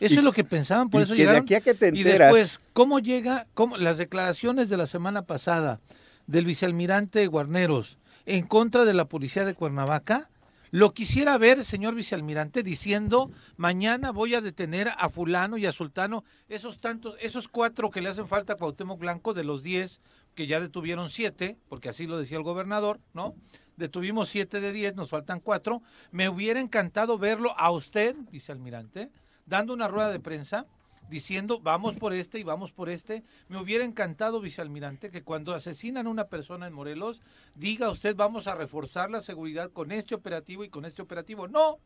Eso 0.00 0.16
es 0.16 0.24
lo 0.24 0.32
que 0.32 0.42
pensaban, 0.42 0.90
por 0.90 1.02
eso 1.02 1.14
llegaron. 1.14 1.46
y 1.46 2.02
después, 2.02 2.58
¿cómo 2.72 2.98
llega? 2.98 3.46
Cómo, 3.54 3.76
las 3.76 3.98
declaraciones 3.98 4.68
de 4.68 4.76
la 4.76 4.86
semana 4.86 5.22
pasada 5.22 5.80
del 6.26 6.44
vicealmirante 6.44 7.26
Guarneros 7.28 7.98
en 8.26 8.46
contra 8.46 8.84
de 8.84 8.94
la 8.94 9.04
policía 9.04 9.44
de 9.44 9.54
Cuernavaca, 9.54 10.28
lo 10.72 10.94
quisiera 10.94 11.36
ver, 11.36 11.66
señor 11.66 11.94
vicealmirante, 11.94 12.62
diciendo, 12.62 13.30
mañana 13.56 14.10
voy 14.10 14.34
a 14.34 14.40
detener 14.40 14.88
a 14.96 15.10
fulano 15.10 15.58
y 15.58 15.66
a 15.66 15.72
sultano, 15.72 16.24
esos 16.48 16.80
tantos, 16.80 17.14
esos 17.20 17.46
cuatro 17.46 17.90
que 17.90 18.00
le 18.00 18.08
hacen 18.08 18.26
falta 18.26 18.54
a 18.54 18.56
Cuauhtémoc 18.56 18.98
Blanco 18.98 19.34
de 19.34 19.44
los 19.44 19.62
diez, 19.62 20.00
que 20.34 20.46
ya 20.46 20.60
detuvieron 20.60 21.10
siete, 21.10 21.58
porque 21.68 21.90
así 21.90 22.06
lo 22.06 22.18
decía 22.18 22.38
el 22.38 22.42
gobernador, 22.42 23.00
¿no? 23.12 23.34
detuvimos 23.76 24.30
siete 24.30 24.62
de 24.62 24.72
diez, 24.72 24.94
nos 24.94 25.10
faltan 25.10 25.40
cuatro. 25.40 25.82
Me 26.10 26.30
hubiera 26.30 26.58
encantado 26.58 27.18
verlo 27.18 27.52
a 27.58 27.70
usted, 27.70 28.16
vicealmirante, 28.30 29.10
dando 29.44 29.74
una 29.74 29.88
rueda 29.88 30.10
de 30.10 30.20
prensa 30.20 30.66
diciendo 31.12 31.60
vamos 31.60 31.94
por 31.94 32.14
este 32.14 32.40
y 32.40 32.42
vamos 32.42 32.72
por 32.72 32.88
este. 32.88 33.22
Me 33.48 33.58
hubiera 33.58 33.84
encantado, 33.84 34.40
vicealmirante, 34.40 35.10
que 35.10 35.22
cuando 35.22 35.54
asesinan 35.54 36.06
a 36.06 36.10
una 36.10 36.28
persona 36.28 36.66
en 36.66 36.72
Morelos, 36.72 37.20
diga 37.54 37.90
usted 37.90 38.16
vamos 38.16 38.46
a 38.46 38.54
reforzar 38.54 39.10
la 39.10 39.20
seguridad 39.20 39.70
con 39.70 39.92
este 39.92 40.14
operativo 40.14 40.64
y 40.64 40.70
con 40.70 40.86
este 40.86 41.02
operativo. 41.02 41.46
No, 41.46 41.78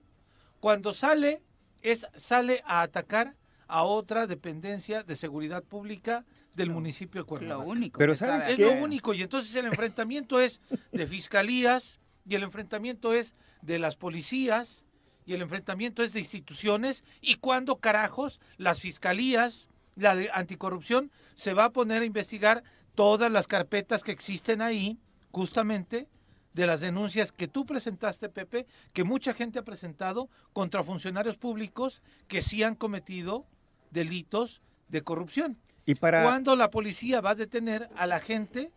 cuando 0.61 0.95
sale, 0.95 1.43
es, 1.83 2.07
sale 2.17 2.62
a 2.67 2.83
atacar 2.83 3.35
a 3.67 3.83
otra 3.83 4.29
dependencia 4.29 5.03
de 5.03 5.17
seguridad 5.17 5.65
pública 5.65 6.25
del 6.55 6.71
municipio 6.71 7.23
de 7.23 7.27
Cuernavaca. 7.27 7.65
Lo 7.65 7.71
único. 7.71 7.99
Pero 7.99 8.12
es 8.12 8.59
lo 8.59 8.73
único 8.75 9.12
y 9.12 9.23
entonces 9.23 9.55
el 9.57 9.67
enfrentamiento 9.67 10.41
es 10.41 10.61
de 10.93 11.07
fiscalías 11.09 11.99
y 12.25 12.37
el 12.37 12.45
enfrentamiento 12.45 13.12
es 13.12 13.35
de 13.61 13.81
las 13.81 13.97
policías 13.97 14.86
y 15.27 15.35
el 15.35 15.43
enfrentamiento 15.43 16.03
es 16.03 16.12
de 16.12 16.21
instituciones 16.21 17.05
y 17.21 17.35
cuando 17.35 17.77
carajos 17.77 18.41
las 18.57 18.81
fiscalías, 18.81 19.69
la 19.97 20.15
de 20.15 20.31
anticorrupción 20.33 21.11
se 21.35 21.53
va 21.53 21.65
a 21.65 21.73
poner 21.73 22.03
a 22.03 22.07
investigar 22.07 22.62
todas 22.95 23.31
las 23.31 23.49
carpetas 23.49 24.03
que 24.03 24.12
existen 24.12 24.62
ahí, 24.62 24.99
justamente 25.33 26.09
de 26.55 26.67
las 26.67 26.81
denuncias 26.81 27.33
que 27.33 27.49
tú 27.49 27.67
presentaste, 27.67 28.31
Pepe, 28.31 28.67
que 28.95 29.05
mucha 29.05 29.35
gente 29.35 29.59
ha 29.59 29.65
presentado 29.65 30.31
contra 30.55 30.83
funcionarios 30.83 31.37
públicos 31.37 32.03
que 32.29 32.41
sí 32.41 32.62
han 32.62 32.77
cometido 32.77 33.45
delitos 33.91 34.62
de 34.89 35.03
corrupción. 35.03 35.59
¿Y 35.85 35.97
para... 35.97 36.23
¿Cuándo 36.23 36.57
la 36.57 36.71
policía 36.71 37.21
va 37.21 37.31
a 37.31 37.35
detener 37.35 37.91
a 37.97 38.07
la 38.07 38.21
gente 38.21 38.71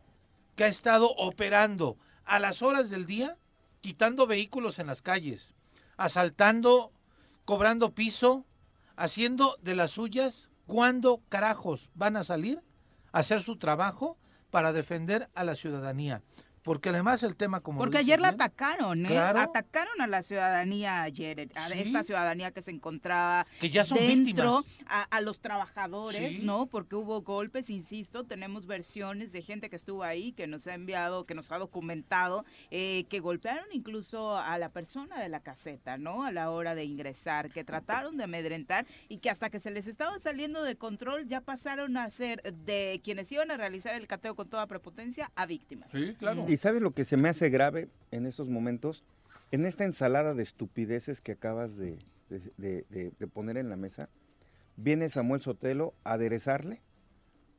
que 0.58 0.66
ha 0.66 0.68
estado 0.68 1.12
operando 1.16 1.98
a 2.26 2.40
las 2.40 2.62
horas 2.62 2.90
del 2.90 3.06
día, 3.06 3.38
quitando 3.80 4.28
vehículos 4.28 4.78
en 4.80 4.88
las 4.88 5.02
calles, 5.02 5.54
asaltando, 6.00 6.94
cobrando 7.44 7.94
piso, 7.94 8.46
haciendo 8.96 9.58
de 9.62 9.76
las 9.76 9.92
suyas? 9.92 10.50
¿Cuándo 10.66 11.22
carajos 11.30 11.90
van 11.94 12.16
a 12.16 12.24
salir 12.24 12.64
a 13.12 13.20
hacer 13.20 13.44
su 13.44 13.58
trabajo 13.58 14.18
para 14.50 14.72
defender 14.72 15.30
a 15.36 15.44
la 15.44 15.56
ciudadanía? 15.56 16.24
Porque 16.70 16.90
además 16.90 17.24
el 17.24 17.36
tema 17.36 17.62
como... 17.62 17.80
Porque 17.80 17.98
ayer 17.98 18.20
la 18.20 18.28
atacaron, 18.28 19.04
¿eh? 19.08 19.18
Atacaron 19.18 20.02
a 20.02 20.06
la 20.06 20.22
ciudadanía 20.22 21.02
ayer, 21.02 21.50
a 21.56 21.68
esta 21.70 22.04
ciudadanía 22.04 22.52
que 22.52 22.62
se 22.62 22.70
encontraba 22.70 23.48
que 23.60 23.72
ya 23.72 23.86
son 23.86 23.98
dentro, 23.98 24.64
a, 24.86 25.22
los 25.22 25.40
trabajadores, 25.40 26.44
¿no? 26.44 26.68
Porque 26.68 26.96
hubo 26.96 27.24
golpes, 27.24 27.72
insisto, 27.72 28.24
tenemos 28.24 28.68
versiones 28.68 29.32
de 29.32 29.42
gente 29.42 29.72
que 29.72 29.78
estuvo 29.78 30.04
ahí, 30.04 30.32
que 30.32 30.46
nos 30.46 30.68
ha 30.68 30.76
enviado, 30.76 31.26
que 31.26 31.34
nos 31.34 31.52
ha 31.52 31.58
documentado, 31.58 32.46
eh, 32.70 33.06
que 33.10 33.20
golpearon 33.20 33.66
incluso 33.72 34.38
a 34.38 34.56
la 34.60 34.70
persona 34.70 35.20
de 35.20 35.28
la 35.28 35.40
caseta, 35.40 35.98
¿no? 35.98 36.24
A 36.24 36.32
la 36.32 36.52
hora 36.52 36.76
de 36.76 36.84
ingresar, 36.84 37.50
que 37.50 37.64
trataron 37.64 38.16
de 38.16 38.26
amedrentar 38.26 38.86
y 39.08 39.18
que 39.18 39.32
hasta 39.32 39.50
que 39.50 39.60
se 39.60 39.72
les 39.72 39.88
estaba 39.88 40.20
saliendo 40.20 40.62
de 40.62 40.76
control 40.76 41.28
ya 41.28 41.42
pasaron 41.42 41.98
a 41.98 42.08
ser 42.12 42.44
de 42.54 43.02
quienes 43.04 43.32
iban 43.32 43.50
a 43.50 43.58
realizar 43.58 43.96
el 43.96 44.06
cateo 44.06 44.36
con 44.36 44.48
toda 44.48 44.68
prepotencia 44.68 45.32
a 45.34 45.48
víctimas. 45.48 45.90
Sí, 45.92 46.14
claro. 46.20 46.46
¿Y 46.48 46.59
sabes 46.60 46.82
lo 46.82 46.92
que 46.92 47.06
se 47.06 47.18
me 47.18 47.30
hace 47.30 47.50
grave 47.50 47.88
en 48.12 48.26
estos 48.26 48.50
momentos? 48.50 49.04
En 49.52 49.66
esta 49.66 49.86
ensalada 49.86 50.34
de 50.34 50.44
estupideces 50.44 51.22
que 51.22 51.32
acabas 51.32 51.78
de, 51.78 51.98
poner 53.34 53.58
en 53.58 53.70
la 53.70 53.78
mesa, 53.78 54.10
viene 54.76 55.10
Samuel 55.10 55.42
Sotelo 55.42 55.94
a 56.04 56.14
aderezarle 56.14 56.82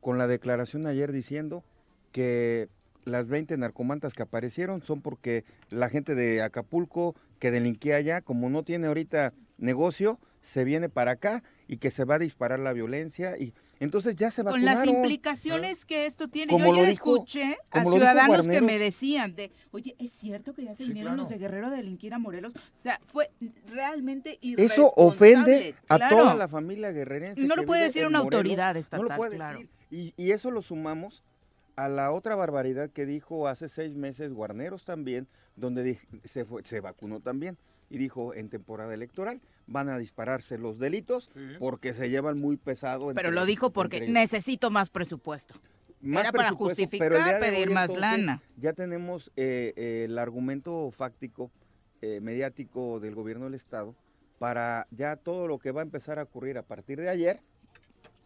con 0.00 0.18
la 0.18 0.26
declaración 0.26 0.86
ayer 0.86 1.12
diciendo 1.12 1.64
que 2.12 2.68
las 3.04 3.28
20 3.28 3.56
narcomantas 3.56 4.12
que 4.12 4.22
aparecieron 4.22 4.82
son 4.82 5.00
porque 5.00 5.44
la 5.70 5.88
gente 5.88 6.14
de 6.14 6.42
Acapulco 6.42 7.16
que 7.38 7.50
delinquía 7.50 7.96
allá, 7.96 8.20
como 8.20 8.50
no 8.50 8.62
tiene 8.62 8.86
ahorita 8.86 9.32
negocio, 9.58 10.20
se 10.42 10.64
viene 10.64 10.88
para 10.88 11.12
acá 11.12 11.42
y 11.68 11.76
que 11.76 11.90
se 11.90 12.04
va 12.04 12.16
a 12.16 12.18
disparar 12.18 12.58
la 12.58 12.72
violencia 12.72 13.36
y 13.38 13.54
entonces 13.78 14.14
ya 14.14 14.30
se 14.30 14.42
vacunaron. 14.42 14.76
Con 14.76 14.86
las 14.86 14.96
implicaciones 14.96 15.84
que 15.86 16.06
esto 16.06 16.28
tiene. 16.28 16.56
Yo 16.56 16.72
ayer 16.72 16.90
escuché 16.90 17.56
a 17.70 17.82
ciudadanos 17.82 18.46
que 18.46 18.60
me 18.60 18.78
decían 18.78 19.34
de, 19.34 19.50
oye, 19.70 19.96
¿es 19.98 20.12
cierto 20.12 20.52
que 20.52 20.64
ya 20.64 20.74
se 20.74 20.84
vinieron 20.84 21.16
los 21.16 21.28
de 21.28 21.38
Guerrero 21.38 21.68
a 21.68 21.70
delinquir 21.70 22.12
a 22.12 22.18
Morelos? 22.18 22.54
O 22.54 22.82
sea, 22.82 23.00
fue 23.04 23.30
realmente 23.66 24.38
irresponsable. 24.42 24.74
Eso 24.74 24.92
ofende 24.96 25.74
a 25.88 26.08
toda 26.10 26.34
la 26.34 26.48
familia 26.48 26.92
guerrerense. 26.92 27.40
Y 27.40 27.44
no 27.44 27.56
lo 27.56 27.64
puede 27.64 27.84
decir 27.84 28.06
una 28.06 28.18
autoridad 28.18 28.76
estatal, 28.76 29.04
no 29.04 29.10
lo 29.10 29.16
puede 29.16 29.36
claro. 29.36 29.60
Y, 29.90 30.12
y 30.16 30.32
eso 30.32 30.50
lo 30.50 30.60
sumamos 30.62 31.24
a 31.76 31.88
la 31.88 32.12
otra 32.12 32.34
barbaridad 32.34 32.90
que 32.90 33.06
dijo 33.06 33.48
hace 33.48 33.70
seis 33.70 33.94
meses 33.96 34.32
Guarneros 34.34 34.84
también, 34.84 35.26
donde 35.56 35.98
se, 36.24 36.44
fue, 36.44 36.62
se 36.64 36.80
vacunó 36.80 37.20
también 37.20 37.56
y 37.88 37.96
dijo 37.96 38.34
en 38.34 38.50
temporada 38.50 38.92
electoral 38.92 39.40
van 39.70 39.88
a 39.88 39.96
dispararse 39.98 40.58
los 40.58 40.78
delitos 40.78 41.30
porque 41.58 41.94
se 41.94 42.10
llevan 42.10 42.38
muy 42.38 42.56
pesado. 42.56 43.12
pero 43.14 43.30
lo 43.30 43.46
dijo 43.46 43.70
porque 43.70 44.08
necesito 44.08 44.70
más 44.70 44.90
presupuesto. 44.90 45.54
Era 46.02 46.32
para 46.32 46.50
justificar 46.50 47.40
pedir 47.40 47.70
más 47.70 47.94
lana. 47.94 48.42
Ya 48.56 48.72
tenemos 48.72 49.30
eh, 49.36 49.72
eh, 49.76 50.04
el 50.06 50.18
argumento 50.18 50.90
fáctico, 50.92 51.50
eh, 52.02 52.20
mediático 52.20 53.00
del 53.00 53.14
gobierno 53.14 53.44
del 53.44 53.54
Estado 53.54 53.94
para 54.38 54.86
ya 54.90 55.16
todo 55.16 55.46
lo 55.46 55.58
que 55.58 55.70
va 55.70 55.82
a 55.82 55.84
empezar 55.84 56.18
a 56.18 56.22
ocurrir 56.22 56.56
a 56.56 56.62
partir 56.62 56.98
de 56.98 57.10
ayer. 57.10 57.40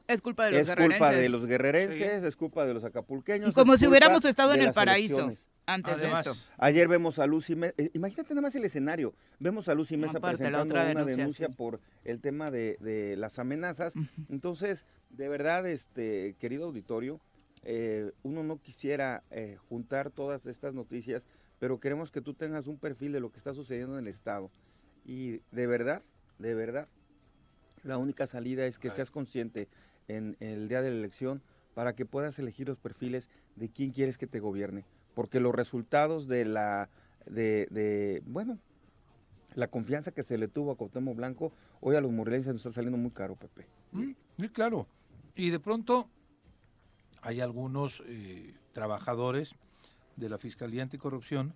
Es 0.06 0.20
culpa 0.20 0.44
de 0.44 0.52
los 0.52 0.68
es 0.68 0.76
culpa 0.76 1.10
de 1.10 1.28
los 1.28 1.46
guerrerenses, 1.46 2.22
es 2.22 2.36
culpa 2.36 2.64
de 2.66 2.74
los 2.74 2.84
acapulqueños. 2.84 3.54
como 3.54 3.76
si 3.76 3.86
hubiéramos 3.86 4.24
estado 4.24 4.54
en 4.54 4.62
el 4.62 4.72
paraíso. 4.72 5.32
Antes 5.66 5.98
de 5.98 6.10
esto. 6.10 6.32
Ayer 6.58 6.88
vemos 6.88 7.18
a 7.18 7.26
Lucy 7.26 7.56
Mesa, 7.56 7.74
eh, 7.78 7.90
imagínate 7.94 8.34
nada 8.34 8.42
más 8.42 8.54
el 8.54 8.64
escenario, 8.64 9.14
vemos 9.38 9.68
a 9.68 9.74
Lucy 9.74 9.96
Mesa 9.96 10.20
presentando 10.20 10.74
una 10.74 11.04
denuncia, 11.04 11.48
por 11.48 11.80
el 12.04 12.20
tema 12.20 12.50
de, 12.50 13.14
las 13.18 13.38
amenazas. 13.38 13.94
Entonces, 14.28 14.86
de 15.10 15.28
verdad, 15.28 15.66
este 15.66 16.36
querido 16.38 16.66
auditorio, 16.66 17.20
eh, 17.62 18.12
uno 18.22 18.42
no 18.42 18.60
quisiera 18.60 19.22
eh, 19.30 19.56
juntar 19.68 20.10
todas 20.10 20.46
estas 20.46 20.74
noticias, 20.74 21.26
pero 21.58 21.80
queremos 21.80 22.10
que 22.10 22.20
tú 22.20 22.34
tengas 22.34 22.66
un 22.66 22.78
perfil 22.78 23.12
de 23.12 23.20
lo 23.20 23.30
que 23.32 23.38
está 23.38 23.54
sucediendo 23.54 23.98
en 23.98 24.06
el 24.06 24.12
Estado. 24.12 24.50
Y 25.06 25.40
de 25.50 25.66
verdad, 25.66 26.02
de 26.38 26.54
verdad, 26.54 26.88
la 27.82 27.98
única 27.98 28.26
salida 28.26 28.66
es 28.66 28.78
que 28.78 28.90
seas 28.90 29.10
consciente 29.10 29.68
en, 30.08 30.36
el 30.40 30.68
día 30.68 30.82
de 30.82 30.90
la 30.90 30.96
elección 30.96 31.42
para 31.74 31.94
que 31.94 32.06
puedas 32.06 32.38
elegir 32.38 32.68
los 32.68 32.78
perfiles 32.78 33.28
de 33.56 33.68
quién 33.68 33.92
quieres 33.92 34.18
que 34.18 34.26
te 34.26 34.40
gobierne. 34.40 34.84
Porque 35.14 35.40
los 35.40 35.54
resultados 35.54 36.26
de 36.26 36.44
la, 36.44 36.88
de, 37.26 38.22
bueno, 38.26 38.58
la 39.54 39.68
confianza 39.68 40.12
que 40.12 40.22
se 40.22 40.38
le 40.38 40.48
tuvo 40.48 40.72
a 40.72 40.76
Cuauhtémoc 40.76 41.16
Blanco, 41.16 41.52
hoy 41.80 41.96
a 41.96 42.00
los 42.00 42.12
morelenses 42.12 42.52
nos 42.52 42.66
está 42.66 42.72
saliendo 42.72 42.98
muy 42.98 43.12
caro, 43.12 43.36
Pepe. 43.36 43.66
Mm, 43.92 44.12
sí, 44.38 44.48
claro. 44.48 44.86
Y 45.36 45.50
de 45.50 45.60
pronto 45.60 46.08
hay 47.22 47.40
algunos 47.40 48.02
eh, 48.06 48.54
trabajadores 48.72 49.54
de 50.16 50.28
la 50.28 50.38
Fiscalía 50.38 50.82
Anticorrupción 50.82 51.54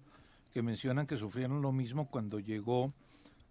que 0.52 0.62
mencionan 0.62 1.06
que 1.06 1.16
sufrieron 1.16 1.62
lo 1.62 1.72
mismo 1.72 2.08
cuando 2.08 2.40
llegó 2.40 2.92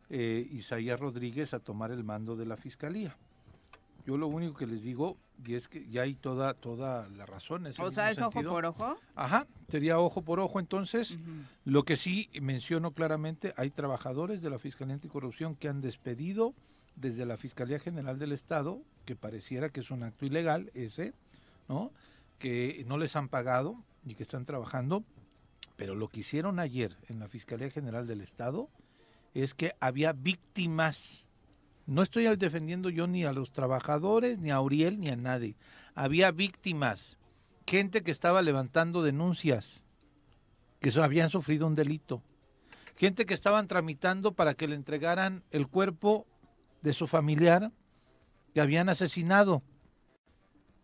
eh, 0.10 0.48
Isaías 0.52 1.00
Rodríguez 1.00 1.54
a 1.54 1.60
tomar 1.60 1.92
el 1.92 2.04
mando 2.04 2.36
de 2.36 2.46
la 2.46 2.58
Fiscalía. 2.58 3.16
Yo 4.08 4.18
lo 4.18 4.28
único 4.28 4.54
que 4.54 4.66
les 4.66 4.82
digo, 4.82 5.18
y 5.46 5.56
es 5.56 5.68
que 5.68 5.86
ya 5.90 6.04
hay 6.04 6.16
toda, 6.16 6.54
toda 6.54 7.10
la 7.10 7.26
razón. 7.26 7.68
o 7.68 7.92
sea, 7.92 8.10
¿es 8.10 8.22
ojo 8.22 8.42
por 8.42 8.66
ojo? 8.66 8.98
Ajá, 9.16 9.48
sería 9.68 10.00
ojo 10.00 10.22
por 10.22 10.40
ojo. 10.40 10.62
Entonces, 10.62 11.18
lo 11.66 11.84
que 11.84 11.98
sí 11.98 12.30
menciono 12.42 12.92
claramente, 12.92 13.54
hay 13.58 13.70
trabajadores 13.70 14.42
de 14.42 14.50
la 14.50 14.60
Fiscalía 14.60 14.94
Anticorrupción 14.94 15.56
que 15.56 15.68
han 15.68 15.82
despedido 15.82 16.54
desde 16.96 17.26
la 17.26 17.36
Fiscalía 17.36 17.80
General 17.80 18.18
del 18.18 18.32
Estado, 18.32 18.82
que 19.04 19.18
pareciera 19.18 19.72
que 19.72 19.82
es 19.82 19.92
un 19.92 20.04
acto 20.04 20.26
ilegal 20.26 20.72
ese, 20.74 21.14
¿no? 21.68 21.92
que 22.40 22.86
no 22.88 22.98
les 22.98 23.18
han 23.18 23.28
pagado 23.28 23.84
y 24.06 24.16
que 24.16 24.24
están 24.24 24.46
trabajando, 24.46 25.04
pero 25.76 25.96
lo 25.96 26.08
que 26.08 26.22
hicieron 26.22 26.60
ayer 26.60 26.96
en 27.10 27.20
la 27.20 27.28
Fiscalía 27.28 27.70
General 27.70 28.08
del 28.08 28.22
Estado 28.22 28.70
es 29.34 29.54
que 29.54 29.74
había 29.82 30.14
víctimas. 30.14 31.27
No 31.88 32.04
estoy 32.04 32.34
defendiendo 32.36 32.90
yo 32.90 33.08
ni 33.08 33.24
a 33.24 33.34
los 33.34 33.52
trabajadores, 33.52 34.38
ni 34.38 34.52
a 34.52 34.62
Uriel, 34.62 35.00
ni 35.00 35.08
a 35.08 35.16
nadie. 35.16 35.56
Había 35.96 36.32
víctimas, 36.32 37.18
gente 37.66 38.04
que 38.04 38.12
estaba 38.12 38.42
levantando 38.42 39.02
denuncias, 39.02 39.82
que 40.80 40.92
habían 41.02 41.30
sufrido 41.30 41.66
un 41.66 41.74
delito, 41.74 42.22
gente 42.98 43.26
que 43.26 43.34
estaban 43.34 43.68
tramitando 43.68 44.34
para 44.34 44.54
que 44.54 44.68
le 44.68 44.76
entregaran 44.76 45.44
el 45.50 45.68
cuerpo 45.68 46.28
de 46.82 46.94
su 46.94 47.08
familiar 47.08 47.72
que 48.54 48.62
habían 48.62 48.90
asesinado 48.90 49.64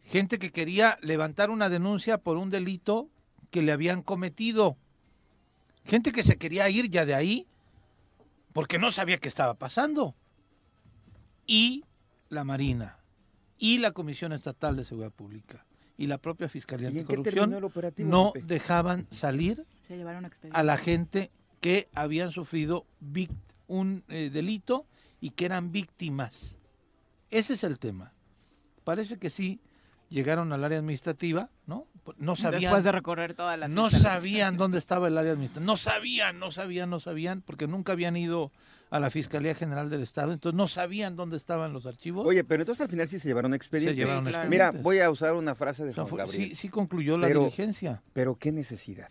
gente 0.06 0.40
que 0.40 0.52
quería 0.52 0.98
levantar 1.02 1.50
una 1.50 1.70
denuncia 1.70 2.18
por 2.18 2.38
un 2.38 2.50
delito 2.50 3.10
que 3.52 3.62
le 3.62 3.72
habían 3.72 4.02
cometido, 4.02 4.78
gente 5.86 6.12
que 6.12 6.24
se 6.24 6.38
quería 6.38 6.70
ir 6.70 6.90
ya 6.90 7.06
de 7.06 7.16
ahí 7.16 7.48
porque 8.52 8.78
no 8.78 8.92
sabía 8.92 9.18
qué 9.18 9.28
estaba 9.28 9.56
pasando. 9.56 10.16
Y 11.46 11.84
la 12.30 12.44
Marina, 12.44 13.00
y 13.58 13.80
la 13.80 13.92
Comisión 13.92 14.34
Estatal 14.34 14.76
de 14.76 14.86
Seguridad 14.86 15.12
Pública, 15.12 15.66
y 15.98 16.08
la 16.08 16.18
propia 16.18 16.50
Fiscalía 16.50 16.90
Anticorrupción 16.90 17.56
no 17.98 18.34
dejaban 18.44 19.08
salir 19.12 19.66
a 20.52 20.64
la 20.64 20.78
gente 20.78 21.32
que 21.62 21.88
habían 21.94 22.32
sufrido 22.32 22.86
un 23.68 24.04
eh, 24.10 24.30
delito 24.32 24.86
y 25.22 25.32
que 25.32 25.46
eran 25.46 25.72
víctimas. 25.72 26.56
Ese 27.30 27.54
es 27.54 27.64
el 27.64 27.80
tema. 27.80 28.14
Parece 28.84 29.18
que 29.18 29.30
sí 29.30 29.62
llegaron 30.10 30.52
al 30.54 30.64
área 30.64 30.78
administrativa, 30.78 31.50
¿no? 31.66 31.88
No 32.18 32.36
sabían. 32.36 32.62
Después 32.62 32.84
de 32.84 32.92
recorrer 32.92 33.34
todas 33.34 33.58
las. 33.58 33.70
No 33.70 33.90
sabían 33.90 34.58
dónde 34.58 34.78
estaba 34.78 35.08
el 35.08 35.18
área 35.18 35.32
administrativa. 35.32 35.66
No 35.66 35.78
sabían, 35.78 36.40
no 36.40 36.52
sabían, 36.52 36.90
no 36.90 37.00
sabían, 37.00 37.42
porque 37.42 37.68
nunca 37.68 37.94
habían 37.94 38.18
ido 38.18 38.52
a 38.94 39.00
la 39.00 39.10
Fiscalía 39.10 39.56
General 39.56 39.90
del 39.90 40.04
Estado, 40.04 40.34
entonces 40.34 40.56
no 40.56 40.68
sabían 40.68 41.16
dónde 41.16 41.36
estaban 41.36 41.74
los 41.74 41.88
archivos. 41.88 42.28
Oye, 42.28 42.44
pero 42.44 42.62
entonces 42.62 42.80
al 42.80 42.90
final 42.90 43.08
sí 43.08 43.20
se 43.20 43.28
llevaron 43.28 43.56
expedientes. 43.56 44.08
Mira, 44.48 44.70
voy 44.70 45.00
a 45.00 45.10
usar 45.10 45.34
una 45.34 45.56
frase 45.56 45.84
de 45.84 45.96
Juan 45.96 46.06
Gabriel. 46.06 46.50
Sí, 46.50 46.54
sí 46.54 46.70
concluyó 46.70 47.18
la 47.18 47.28
diligencia. 47.28 48.04
Pero 48.14 48.36
qué 48.36 48.52
necesidad, 48.52 49.10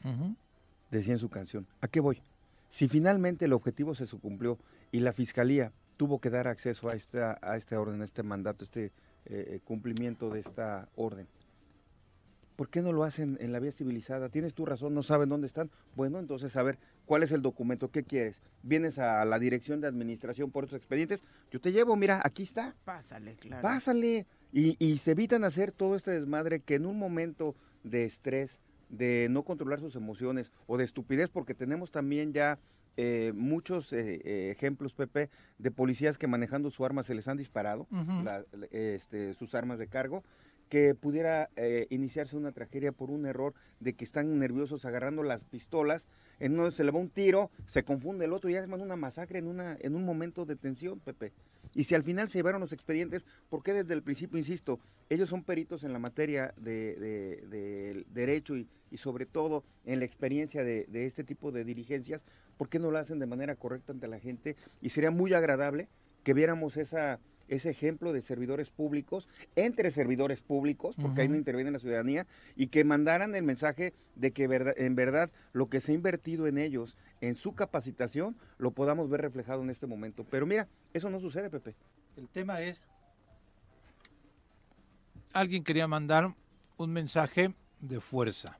decía 0.92 1.14
en 1.14 1.18
su 1.18 1.28
canción. 1.30 1.66
¿A 1.80 1.88
qué 1.88 1.98
voy? 1.98 2.22
Si 2.70 2.86
finalmente 2.86 3.46
el 3.46 3.52
objetivo 3.52 3.96
se 3.96 4.06
cumplió 4.06 4.56
y 4.92 5.00
la 5.00 5.12
Fiscalía 5.12 5.72
tuvo 5.96 6.20
que 6.20 6.30
dar 6.30 6.46
acceso 6.46 6.88
a 6.88 6.92
esta, 6.92 7.40
a 7.42 7.56
este 7.56 7.74
orden, 7.76 8.02
a 8.02 8.04
este 8.04 8.22
mandato, 8.22 8.64
este 8.64 8.92
eh, 9.24 9.58
cumplimiento 9.64 10.30
de 10.30 10.38
esta 10.38 10.88
orden. 10.94 11.26
¿Por 12.54 12.68
qué 12.68 12.82
no 12.82 12.92
lo 12.92 13.02
hacen 13.02 13.36
en 13.40 13.50
la 13.50 13.58
vía 13.58 13.72
civilizada? 13.72 14.28
Tienes 14.28 14.54
tu 14.54 14.64
razón, 14.64 14.94
no 14.94 15.02
saben 15.02 15.28
dónde 15.28 15.48
están. 15.48 15.72
Bueno, 15.96 16.20
entonces 16.20 16.54
a 16.54 16.62
ver, 16.62 16.78
¿cuál 17.12 17.24
es 17.24 17.32
el 17.32 17.42
documento? 17.42 17.90
¿Qué 17.90 18.04
quieres? 18.04 18.40
¿Vienes 18.62 18.98
a 18.98 19.26
la 19.26 19.38
dirección 19.38 19.82
de 19.82 19.86
administración 19.86 20.50
por 20.50 20.64
esos 20.64 20.78
expedientes? 20.78 21.22
Yo 21.50 21.60
te 21.60 21.70
llevo, 21.70 21.94
mira, 21.94 22.22
aquí 22.24 22.42
está. 22.42 22.74
Pásale, 22.86 23.34
claro. 23.34 23.60
Pásale. 23.60 24.26
Y, 24.50 24.82
y 24.82 24.96
se 24.96 25.10
evitan 25.10 25.44
hacer 25.44 25.72
todo 25.72 25.94
este 25.94 26.12
desmadre 26.12 26.60
que 26.60 26.76
en 26.76 26.86
un 26.86 26.98
momento 26.98 27.54
de 27.84 28.06
estrés, 28.06 28.62
de 28.88 29.28
no 29.30 29.42
controlar 29.42 29.78
sus 29.78 29.94
emociones 29.94 30.50
o 30.66 30.78
de 30.78 30.84
estupidez, 30.84 31.28
porque 31.28 31.52
tenemos 31.52 31.90
también 31.90 32.32
ya 32.32 32.58
eh, 32.96 33.34
muchos 33.34 33.92
eh, 33.92 34.22
eh, 34.24 34.48
ejemplos, 34.50 34.94
Pepe, 34.94 35.28
de 35.58 35.70
policías 35.70 36.16
que 36.16 36.26
manejando 36.26 36.70
su 36.70 36.82
arma 36.82 37.02
se 37.02 37.14
les 37.14 37.28
han 37.28 37.36
disparado, 37.36 37.88
este, 38.70 39.34
sus 39.34 39.54
armas 39.54 39.78
de 39.78 39.86
cargo, 39.86 40.24
que 40.70 40.94
pudiera 40.94 41.50
iniciarse 41.90 42.38
una 42.38 42.52
tragedia 42.52 42.92
por 42.92 43.10
un 43.10 43.26
error 43.26 43.52
de 43.80 43.92
que 43.92 44.06
están 44.06 44.38
nerviosos 44.38 44.86
agarrando 44.86 45.22
las 45.22 45.44
pistolas, 45.44 46.08
en 46.42 46.58
uno 46.58 46.72
se 46.72 46.82
le 46.82 46.90
va 46.90 46.98
un 46.98 47.08
tiro, 47.08 47.52
se 47.66 47.84
confunde 47.84 48.24
el 48.24 48.32
otro 48.32 48.50
y 48.50 48.56
hacen 48.56 48.72
una 48.72 48.96
masacre 48.96 49.38
en, 49.38 49.46
una, 49.46 49.76
en 49.80 49.94
un 49.94 50.04
momento 50.04 50.44
de 50.44 50.56
tensión, 50.56 50.98
Pepe. 50.98 51.32
Y 51.72 51.84
si 51.84 51.94
al 51.94 52.02
final 52.02 52.28
se 52.28 52.38
llevaron 52.38 52.60
los 52.60 52.72
expedientes, 52.72 53.24
¿por 53.48 53.62
qué 53.62 53.72
desde 53.72 53.94
el 53.94 54.02
principio, 54.02 54.38
insisto, 54.38 54.80
ellos 55.08 55.28
son 55.28 55.44
peritos 55.44 55.84
en 55.84 55.92
la 55.92 56.00
materia 56.00 56.52
de, 56.56 58.04
derecho 58.10 58.56
y, 58.56 58.66
sobre 58.96 59.24
todo 59.24 59.62
en 59.84 60.00
la 60.00 60.04
experiencia 60.04 60.64
de, 60.64 60.88
este 60.92 61.22
tipo 61.22 61.52
de 61.52 61.62
dirigencias, 61.62 62.24
¿por 62.58 62.68
qué 62.68 62.80
no 62.80 62.90
lo 62.90 62.98
hacen 62.98 63.20
de 63.20 63.26
manera 63.26 63.54
correcta 63.54 63.92
ante 63.92 64.08
la 64.08 64.18
gente? 64.18 64.56
Y 64.80 64.88
sería 64.88 65.12
muy 65.12 65.32
agradable 65.34 65.88
que 66.24 66.34
viéramos 66.34 66.76
esa, 66.76 67.20
ese 67.52 67.68
ejemplo 67.68 68.14
de 68.14 68.22
servidores 68.22 68.70
públicos, 68.70 69.28
entre 69.56 69.90
servidores 69.90 70.40
públicos, 70.40 70.96
porque 71.00 71.20
ahí 71.20 71.28
no 71.28 71.36
interviene 71.36 71.70
la 71.70 71.78
ciudadanía, 71.78 72.26
y 72.56 72.68
que 72.68 72.82
mandaran 72.82 73.34
el 73.34 73.42
mensaje 73.42 73.92
de 74.16 74.32
que 74.32 74.44
en 74.44 74.94
verdad 74.94 75.30
lo 75.52 75.68
que 75.68 75.80
se 75.80 75.92
ha 75.92 75.94
invertido 75.94 76.46
en 76.46 76.56
ellos, 76.56 76.96
en 77.20 77.36
su 77.36 77.54
capacitación, 77.54 78.36
lo 78.56 78.70
podamos 78.70 79.10
ver 79.10 79.20
reflejado 79.20 79.62
en 79.62 79.68
este 79.68 79.86
momento. 79.86 80.24
Pero 80.30 80.46
mira, 80.46 80.66
eso 80.94 81.10
no 81.10 81.20
sucede, 81.20 81.50
Pepe. 81.50 81.74
El 82.16 82.26
tema 82.28 82.62
es, 82.62 82.80
alguien 85.34 85.62
quería 85.62 85.86
mandar 85.86 86.34
un 86.78 86.90
mensaje 86.90 87.54
de 87.80 88.00
fuerza. 88.00 88.58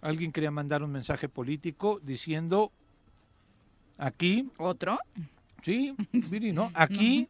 Alguien 0.00 0.32
quería 0.32 0.50
mandar 0.50 0.82
un 0.82 0.92
mensaje 0.92 1.28
político 1.28 2.00
diciendo, 2.02 2.72
aquí... 3.98 4.50
¿Otro? 4.56 4.98
Sí, 5.62 5.94
Viri, 6.12 6.52
¿no? 6.52 6.70
Aquí 6.74 7.28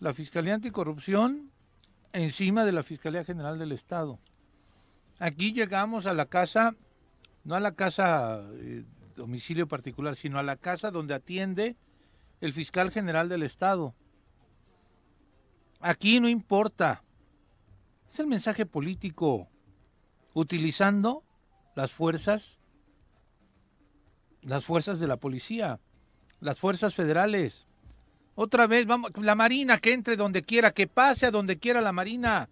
la 0.00 0.14
Fiscalía 0.14 0.54
Anticorrupción 0.54 1.50
encima 2.12 2.64
de 2.64 2.72
la 2.72 2.82
Fiscalía 2.82 3.24
General 3.24 3.58
del 3.58 3.72
Estado. 3.72 4.18
Aquí 5.18 5.52
llegamos 5.52 6.06
a 6.06 6.14
la 6.14 6.26
casa, 6.26 6.76
no 7.44 7.54
a 7.54 7.60
la 7.60 7.74
casa 7.74 8.40
eh, 8.54 8.84
domicilio 9.16 9.66
particular, 9.66 10.16
sino 10.16 10.38
a 10.38 10.42
la 10.42 10.56
casa 10.56 10.90
donde 10.90 11.14
atiende 11.14 11.76
el 12.40 12.52
fiscal 12.52 12.90
general 12.90 13.28
del 13.28 13.42
Estado. 13.42 13.94
Aquí 15.80 16.20
no 16.20 16.28
importa. 16.28 17.02
Es 18.10 18.18
el 18.20 18.26
mensaje 18.26 18.64
político, 18.64 19.48
utilizando 20.32 21.24
las 21.74 21.92
fuerzas, 21.92 22.58
las 24.40 24.64
fuerzas 24.64 24.98
de 24.98 25.06
la 25.06 25.18
policía, 25.18 25.78
las 26.40 26.58
fuerzas 26.58 26.94
federales. 26.94 27.67
Otra 28.40 28.68
vez, 28.68 28.86
vamos, 28.86 29.10
la 29.16 29.34
Marina 29.34 29.78
que 29.78 29.92
entre 29.92 30.14
donde 30.14 30.42
quiera, 30.42 30.70
que 30.70 30.86
pase 30.86 31.26
a 31.26 31.32
donde 31.32 31.58
quiera 31.58 31.80
la 31.80 31.90
Marina. 31.90 32.48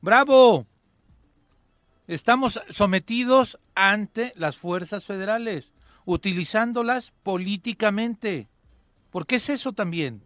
¡Bravo! 0.00 0.66
Estamos 2.08 2.60
sometidos 2.68 3.56
ante 3.76 4.32
las 4.34 4.56
fuerzas 4.56 5.04
federales, 5.04 5.70
utilizándolas 6.04 7.12
políticamente. 7.22 8.48
¿Por 9.12 9.24
qué 9.24 9.36
es 9.36 9.50
eso 9.50 9.72
también? 9.72 10.20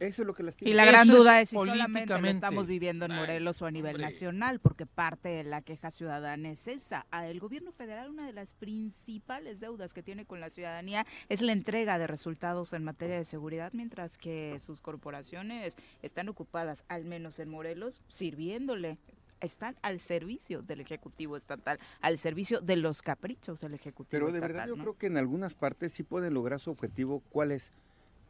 Eso 0.00 0.22
es 0.22 0.26
lo 0.26 0.34
que 0.34 0.54
Y 0.60 0.74
la 0.74 0.84
gran 0.84 1.08
duda 1.08 1.40
es 1.40 1.50
si 1.50 1.56
solamente 1.56 2.18
lo 2.18 2.26
estamos 2.28 2.66
viviendo 2.66 3.06
en 3.06 3.14
Morelos 3.14 3.60
o 3.62 3.66
a 3.66 3.70
nivel 3.70 4.00
nacional, 4.00 4.60
porque 4.60 4.86
parte 4.86 5.28
de 5.28 5.44
la 5.44 5.62
queja 5.62 5.90
ciudadana 5.90 6.50
es 6.50 6.68
esa. 6.68 7.06
El 7.12 7.40
gobierno 7.40 7.72
federal, 7.72 8.10
una 8.10 8.26
de 8.26 8.32
las 8.32 8.52
principales 8.52 9.60
deudas 9.60 9.92
que 9.92 10.02
tiene 10.02 10.24
con 10.24 10.40
la 10.40 10.50
ciudadanía 10.50 11.06
es 11.28 11.42
la 11.42 11.52
entrega 11.52 11.98
de 11.98 12.06
resultados 12.06 12.72
en 12.72 12.84
materia 12.84 13.16
de 13.16 13.24
seguridad, 13.24 13.72
mientras 13.72 14.18
que 14.18 14.58
sus 14.58 14.80
corporaciones 14.80 15.76
están 16.02 16.28
ocupadas, 16.28 16.84
al 16.88 17.04
menos 17.04 17.38
en 17.38 17.48
Morelos, 17.48 18.00
sirviéndole 18.08 18.98
están 19.40 19.76
al 19.82 20.00
servicio 20.00 20.62
del 20.62 20.80
Ejecutivo 20.80 21.36
Estatal, 21.36 21.78
al 22.00 22.18
servicio 22.18 22.60
de 22.60 22.76
los 22.76 23.02
caprichos 23.02 23.60
del 23.60 23.74
Ejecutivo 23.74 24.10
Pero 24.10 24.32
de 24.32 24.40
verdad 24.40 24.66
yo 24.66 24.76
creo 24.76 24.98
que 24.98 25.06
en 25.06 25.16
algunas 25.16 25.54
partes 25.54 25.92
sí 25.92 26.02
pueden 26.02 26.34
lograr 26.34 26.60
su 26.60 26.70
objetivo, 26.70 27.22
¿cuál 27.30 27.52
es? 27.52 27.72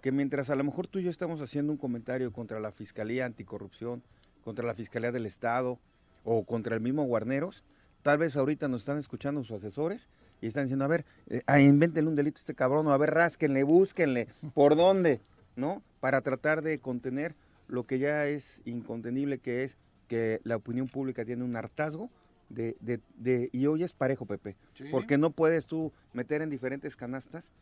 Que 0.01 0.13
mientras 0.13 0.51
a 0.51 0.57
lo 0.57 0.65
mejor 0.65 0.87
tú 0.87 0.99
y 0.99 1.05
yo 1.05 1.11
estamos 1.11 1.41
haciendo 1.41 1.73
un 1.73 1.79
comentario 1.79 2.33
contra 2.33 2.61
la 2.61 2.71
Fiscalía 2.71 3.27
Anticorrupción, 3.27 4.03
contra 4.45 4.65
la 4.65 4.75
Fiscalía 4.75 5.13
del 5.13 5.27
Estado 5.27 5.79
o 6.25 6.45
contra 6.45 6.75
el 6.77 6.81
mismo 6.81 7.03
Guarneros, 7.05 7.65
tal 8.03 8.19
vez 8.19 8.37
ahorita 8.37 8.69
nos 8.69 8.83
están 8.83 8.99
escuchando 8.99 9.43
sus 9.43 9.59
asesores 9.59 10.09
y 10.41 10.47
están 10.47 10.65
diciendo, 10.65 10.85
a 10.85 10.89
ver, 10.89 11.05
eh, 11.29 11.43
ah, 11.47 11.61
invéntenle 11.61 12.09
un 12.09 12.17
delito 12.17 12.39
a 12.39 12.41
este 12.41 12.55
cabrón, 12.55 12.87
o 12.87 12.93
a 12.93 12.99
ver, 12.99 13.11
rásquenle, 13.11 13.65
búsquenle, 13.65 14.29
¿por 14.55 14.77
dónde? 14.77 15.21
¿No? 15.57 15.83
Para 16.01 16.21
tratar 16.21 16.63
de 16.63 16.79
contener 16.79 17.35
lo 17.67 17.85
que 17.85 17.99
ya 17.99 18.27
es 18.27 18.63
incontenible, 18.65 19.39
que 19.39 19.65
es 19.65 19.77
que 20.07 20.41
la 20.45 20.57
opinión 20.57 20.89
pública 20.89 21.25
tiene 21.25 21.45
un 21.45 21.57
hartazgo 21.57 22.11
de, 22.49 22.77
de, 22.81 23.01
de 23.17 23.51
y 23.53 23.67
hoy 23.67 23.83
es 23.83 23.93
parejo, 23.93 24.25
Pepe, 24.25 24.57
porque 24.91 25.19
no 25.19 25.31
puedes 25.31 25.67
tú 25.67 25.93
meter 26.13 26.41
en 26.41 26.51
diferentes 26.51 26.97
canastas 26.97 27.53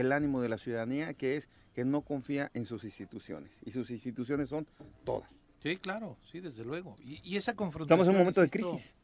el 0.00 0.12
ánimo 0.12 0.40
de 0.40 0.48
la 0.48 0.58
ciudadanía, 0.58 1.14
que 1.14 1.36
es 1.36 1.48
que 1.74 1.84
no 1.84 2.02
confía 2.02 2.50
en 2.54 2.64
sus 2.64 2.84
instituciones, 2.84 3.50
y 3.64 3.70
sus 3.70 3.90
instituciones 3.90 4.48
son 4.50 4.66
todas. 5.04 5.40
Sí, 5.62 5.76
claro, 5.78 6.16
sí, 6.30 6.40
desde 6.40 6.64
luego. 6.64 6.96
Y, 7.02 7.36
esa 7.36 7.54
confrontación... 7.54 8.00
Estamos 8.00 8.06
en 8.06 8.14
un 8.14 8.18
momento 8.18 8.40
de 8.40 8.50
crisis, 8.50 8.94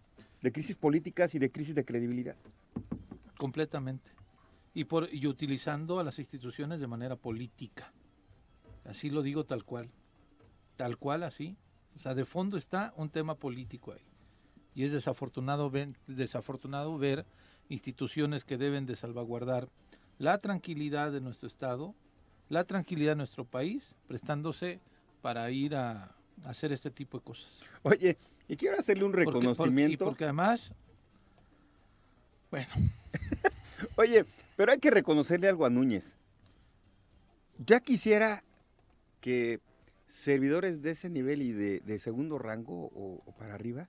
de 0.43 0.53
crisis 0.53 0.77
políticas 0.77 1.35
y 1.35 1.39
de 1.39 1.51
crisis 1.51 1.75
de 1.75 1.85
credibilidad. 1.85 2.37
Completamente. 3.39 4.11
Y, 4.75 4.85
por, 4.85 5.13
y 5.13 5.27
utilizando 5.27 5.99
a 5.99 6.05
las 6.05 6.19
instituciones 6.19 6.79
de 6.79 6.87
manera 6.87 7.17
política. 7.17 7.93
Así 8.85 9.11
lo 9.11 9.23
digo 9.23 9.45
tal 9.45 9.65
cual. 9.65 9.91
Tal 10.77 10.99
cual 10.99 11.23
así. 11.25 11.57
O 11.97 11.99
sea, 11.99 12.15
de 12.15 12.25
fondo 12.25 12.57
está 12.57 12.93
un 12.97 13.11
tema 13.11 13.35
político 13.35 13.93
ahí. 13.93 14.07
Y 14.75 14.85
es 14.85 14.93
desafortunado 14.93 15.71
ver, 15.71 15.95
desafortunado 16.07 16.97
ver 16.97 17.27
instituciones 17.69 18.45
que 18.45 18.57
deben 18.57 18.87
de 18.87 18.97
salvaguardar 18.97 19.69
la 20.19 20.39
tranquilidad 20.39 21.13
de 21.13 21.21
nuestro 21.21 21.47
Estado, 21.47 21.95
la 22.49 22.65
tranquilidad 22.65 23.13
de 23.13 23.17
nuestro 23.17 23.45
país, 23.45 23.95
prestándose 24.07 24.81
para 25.21 25.51
ir 25.51 25.75
a, 25.75 26.15
hacer 26.45 26.73
este 26.73 26.91
tipo 26.91 27.19
de 27.19 27.25
cosas. 27.25 27.61
Oye, 27.83 28.17
y 28.49 28.57
quiero 28.57 28.79
hacerle 28.79 29.05
un 29.05 29.13
reconocimiento. 29.13 30.05
Porque, 30.05 30.11
porque 30.11 30.25
además, 30.25 30.73
bueno. 32.51 32.69
Oye, 33.97 34.25
pero 34.57 34.73
hay 34.73 34.79
que 34.79 34.91
reconocerle 34.91 35.49
algo 35.49 35.65
a 35.65 35.71
Núñez. 35.71 36.17
Ya 37.59 37.81
quisiera 37.81 38.43
que 39.21 39.61
servidores 40.07 40.83
de 40.83 40.91
ese 40.91 41.09
nivel 41.09 41.43
y 41.43 41.53
de, 41.53 41.99
segundo 41.99 42.39
rango 42.39 42.91
o, 42.95 43.23
para 43.39 43.55
arriba 43.55 43.89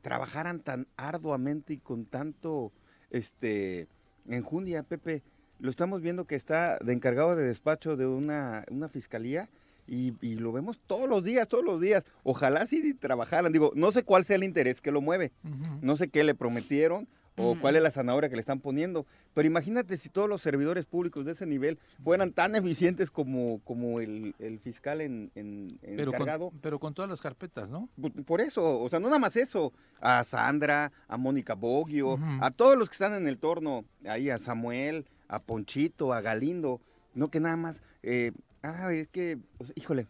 trabajaran 0.00 0.60
tan 0.60 0.86
arduamente 0.96 1.74
y 1.74 1.78
con 1.78 2.06
tanto 2.06 2.72
este 3.10 3.88
enjundia, 4.26 4.82
Pepe. 4.82 5.22
Lo 5.58 5.70
estamos 5.70 6.00
viendo 6.02 6.24
que 6.24 6.36
está 6.36 6.78
de 6.78 6.92
encargado 6.92 7.34
de 7.36 7.44
despacho 7.44 7.96
de 7.96 8.06
una, 8.06 8.64
una 8.70 8.88
fiscalía 8.88 9.48
y, 9.88 10.12
lo 10.34 10.52
vemos 10.52 10.78
todos 10.86 11.08
los 11.08 11.24
días, 11.24 11.48
todos 11.48 11.64
los 11.64 11.80
días. 11.80 12.04
Ojalá 12.22 12.66
sí 12.66 12.94
trabajaran. 12.94 13.52
Digo, 13.52 13.72
no 13.74 13.90
sé 13.90 14.02
cuál 14.02 14.24
sea 14.24 14.36
el 14.36 14.44
interés 14.44 14.80
que 14.80 14.92
lo 14.92 15.00
mueve. 15.00 15.32
No 15.80 15.96
sé 15.96 16.08
qué 16.08 16.24
le 16.24 16.34
prometieron, 16.34 17.08
o 17.38 17.56
cuál 17.58 17.76
es 17.76 17.82
la 17.82 17.90
zanahoria 17.90 18.28
que 18.28 18.36
le 18.36 18.40
están 18.40 18.60
poniendo. 18.60 19.06
Pero 19.34 19.46
imagínate 19.46 19.96
si 19.96 20.08
todos 20.08 20.28
los 20.28 20.42
servidores 20.42 20.84
públicos 20.84 21.24
de 21.24 21.32
ese 21.32 21.46
nivel 21.46 21.78
fueran 22.02 22.32
tan 22.32 22.54
eficientes 22.54 23.10
como, 23.10 23.60
como 23.64 24.00
el, 24.00 24.34
fiscal 24.62 25.00
en, 25.00 25.30
en, 25.34 25.78
pero 25.82 26.12
Con, 26.12 26.58
pero 26.60 26.78
con 26.78 26.94
todas 26.94 27.10
las 27.10 27.20
carpetas, 27.20 27.68
¿no? 27.68 27.88
Por 28.26 28.40
eso, 28.40 28.80
o 28.80 28.88
sea, 28.88 28.98
no 28.98 29.08
nada 29.08 29.18
más 29.18 29.36
eso. 29.36 29.72
A 30.00 30.22
Sandra, 30.24 30.92
a 31.06 31.16
Mónica 31.16 31.54
Boggio, 31.54 32.18
a 32.40 32.50
todos 32.50 32.76
los 32.76 32.88
que 32.88 32.94
están 32.94 33.14
en 33.14 33.26
el 33.26 33.38
torno, 33.38 33.84
ahí 34.04 34.30
a 34.30 34.38
Samuel, 34.38 35.06
a 35.28 35.42
Ponchito, 35.42 36.12
a 36.12 36.20
Galindo, 36.20 36.80
no 37.14 37.30
que 37.30 37.40
nada 37.40 37.56
más, 37.56 37.82
eh, 38.02 38.32
ah, 38.62 38.92
es 38.92 39.08
que, 39.08 39.38
híjole, 39.74 40.06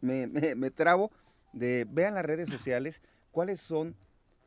me, 0.00 0.26
me, 0.26 0.54
me 0.54 0.70
trabo 0.70 1.10
de, 1.52 1.86
vean 1.90 2.14
las 2.14 2.24
redes 2.24 2.48
sociales 2.48 3.02
cuáles 3.30 3.60
son 3.60 3.96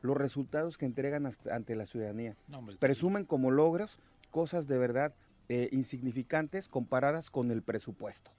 los 0.02 0.18
resultados 0.18 0.78
que 0.78 0.86
entregan 0.86 1.32
ante 1.50 1.76
la 1.76 1.86
ciudadanía. 1.86 2.36
Presumen 2.80 3.26
como 3.26 3.52
logros 3.52 4.00
cosas 4.32 4.68
de 4.68 4.78
verdad 4.78 5.16
eh, 5.50 5.70
insignificantes 5.72 6.68
comparadas 6.68 7.30
con 7.30 7.52
el 7.52 7.64
presupuesto, 7.64 8.32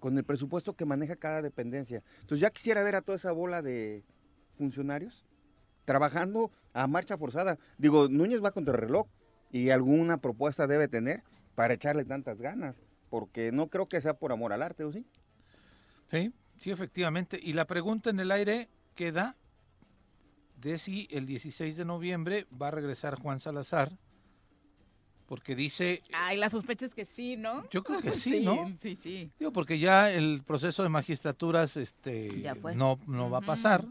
con 0.00 0.16
el 0.16 0.24
presupuesto 0.24 0.74
que 0.74 0.86
maneja 0.86 1.16
cada 1.16 1.42
dependencia. 1.42 2.02
Entonces 2.20 2.40
ya 2.40 2.50
quisiera 2.50 2.82
ver 2.82 2.94
a 2.94 3.02
toda 3.02 3.16
esa 3.16 3.32
bola 3.32 3.60
de 3.60 4.04
funcionarios 4.56 5.24
trabajando 5.84 6.50
a 6.72 6.86
marcha 6.86 7.18
forzada. 7.18 7.58
Digo, 7.76 8.08
Núñez 8.08 8.42
va 8.42 8.52
contra 8.52 8.74
el 8.74 8.80
reloj 8.80 9.06
y 9.52 9.70
alguna 9.70 10.16
propuesta 10.16 10.66
debe 10.66 10.88
tener 10.88 11.22
para 11.54 11.74
echarle 11.74 12.04
tantas 12.04 12.40
ganas, 12.40 12.80
porque 13.10 13.52
no 13.52 13.68
creo 13.68 13.86
que 13.86 14.00
sea 14.00 14.14
por 14.14 14.32
amor 14.32 14.52
al 14.52 14.62
arte, 14.62 14.84
¿o 14.84 14.92
sí? 14.92 15.06
Sí, 16.10 16.32
sí, 16.58 16.70
efectivamente. 16.70 17.38
Y 17.40 17.52
la 17.52 17.66
pregunta 17.66 18.10
en 18.10 18.20
el 18.20 18.32
aire 18.32 18.68
queda 18.94 19.36
de 20.56 20.78
si 20.78 21.06
el 21.10 21.26
16 21.26 21.76
de 21.76 21.84
noviembre 21.84 22.46
va 22.60 22.68
a 22.68 22.70
regresar 22.70 23.20
Juan 23.20 23.40
Salazar, 23.40 23.92
porque 25.26 25.54
dice... 25.54 26.02
Ay, 26.12 26.36
la 26.38 26.48
sospecha 26.48 26.86
es 26.86 26.94
que 26.94 27.04
sí, 27.04 27.36
¿no? 27.36 27.68
Yo 27.70 27.82
creo 27.82 28.00
que 28.00 28.12
sí, 28.12 28.40
¿no? 28.40 28.72
Sí, 28.78 28.96
sí. 28.96 29.30
Digo, 29.38 29.52
porque 29.52 29.78
ya 29.78 30.10
el 30.10 30.42
proceso 30.46 30.82
de 30.82 30.88
magistraturas 30.88 31.76
este, 31.76 32.44
no, 32.74 32.98
no 33.06 33.30
va 33.30 33.38
a 33.38 33.42
pasar. 33.42 33.86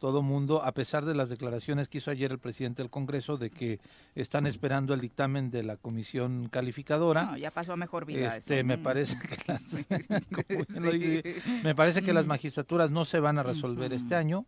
Todo 0.00 0.22
mundo, 0.22 0.64
a 0.64 0.72
pesar 0.72 1.04
de 1.04 1.14
las 1.14 1.28
declaraciones 1.28 1.86
que 1.86 1.98
hizo 1.98 2.10
ayer 2.10 2.32
el 2.32 2.38
presidente 2.38 2.82
del 2.82 2.90
Congreso 2.90 3.36
de 3.36 3.50
que 3.50 3.80
están 4.14 4.46
esperando 4.46 4.94
el 4.94 5.00
dictamen 5.00 5.50
de 5.50 5.62
la 5.62 5.76
comisión 5.76 6.48
calificadora. 6.48 7.24
No, 7.26 7.36
ya 7.36 7.50
pasó 7.50 7.74
a 7.74 7.76
mejor 7.76 8.06
vida. 8.06 8.34
Este, 8.34 8.64
me 8.64 8.78
parece 8.78 9.18
que 9.18 9.36
las, 9.46 9.60
me 11.62 11.74
parece 11.74 12.00
que 12.00 12.14
las 12.14 12.24
magistraturas 12.24 12.90
no 12.90 13.04
se 13.04 13.20
van 13.20 13.38
a 13.38 13.42
resolver 13.42 13.92
este 13.92 14.14
año. 14.14 14.46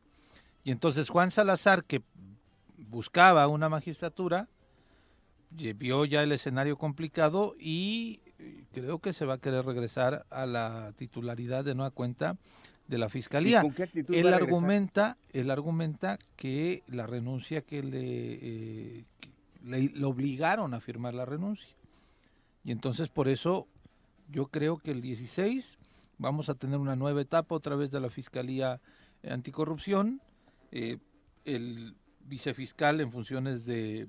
Y 0.65 0.71
entonces 0.71 1.11
Juan 1.11 1.31
Salazar, 1.31 1.85
que 1.85 2.03
buscaba 2.89 3.47
una 3.47 3.69
magistratura, 3.69 4.49
vio 5.51 6.07
ya 6.07 6.23
el 6.23 6.33
escenario 6.33 6.79
complicado 6.79 7.55
y 7.59 8.21
creo 8.73 9.01
que 9.01 9.13
se 9.13 9.27
va 9.27 9.35
a 9.35 9.39
querer 9.39 9.67
regresar 9.67 10.25
a 10.31 10.47
la 10.47 10.93
titularidad 10.97 11.63
de 11.63 11.75
nueva 11.75 11.91
cuenta 11.91 12.39
de 12.93 12.99
la 12.99 13.09
fiscalía. 13.09 13.65
él 13.95 14.35
argumenta, 14.35 15.17
él 15.33 15.51
argumenta 15.51 16.19
que 16.37 16.83
la 16.89 17.07
renuncia 17.07 17.63
que 17.63 17.83
le, 17.83 17.99
eh, 18.03 19.05
le, 19.65 20.05
obligaron 20.05 20.75
a 20.75 20.81
firmar 20.81 21.15
la 21.15 21.25
renuncia. 21.25 21.75
Y 22.65 22.71
entonces 22.71 23.09
por 23.09 23.29
eso 23.29 23.67
yo 24.31 24.49
creo 24.49 24.77
que 24.77 24.91
el 24.91 25.01
16 25.01 25.79
vamos 26.19 26.51
a 26.51 26.55
tener 26.55 26.79
una 26.79 26.95
nueva 26.95 27.23
etapa 27.23 27.55
otra 27.55 27.77
vez 27.77 27.91
de 27.91 27.99
la 27.99 28.11
fiscalía 28.11 28.79
anticorrupción 29.27 30.21
eh, 30.71 30.99
el 31.47 31.95
vicefiscal 32.27 33.01
en 33.01 33.11
funciones 33.11 33.65
de, 33.65 34.07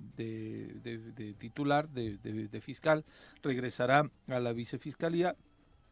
titular, 1.37 1.87
de, 1.87 2.61
fiscal, 2.61 3.05
regresará 3.41 4.11
a 4.27 4.39
la 4.41 4.51
vicefiscalía 4.51 5.37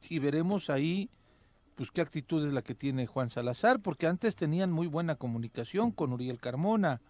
y 0.10 0.20
veremos 0.20 0.70
ahí 0.70 1.10
pues 1.76 1.92
qué 1.92 2.02
actitud 2.02 2.46
es 2.46 2.54
la 2.54 2.62
que 2.62 2.76
tiene 2.76 3.08
Juan 3.08 3.30
Salazar, 3.30 3.80
porque 3.80 4.08
antes 4.08 4.36
tenían 4.36 4.72
muy 4.72 4.88
buena 4.88 5.16
comunicación 5.16 5.92
con 5.92 6.14
Uriel 6.14 6.40
Carmona. 6.40 7.02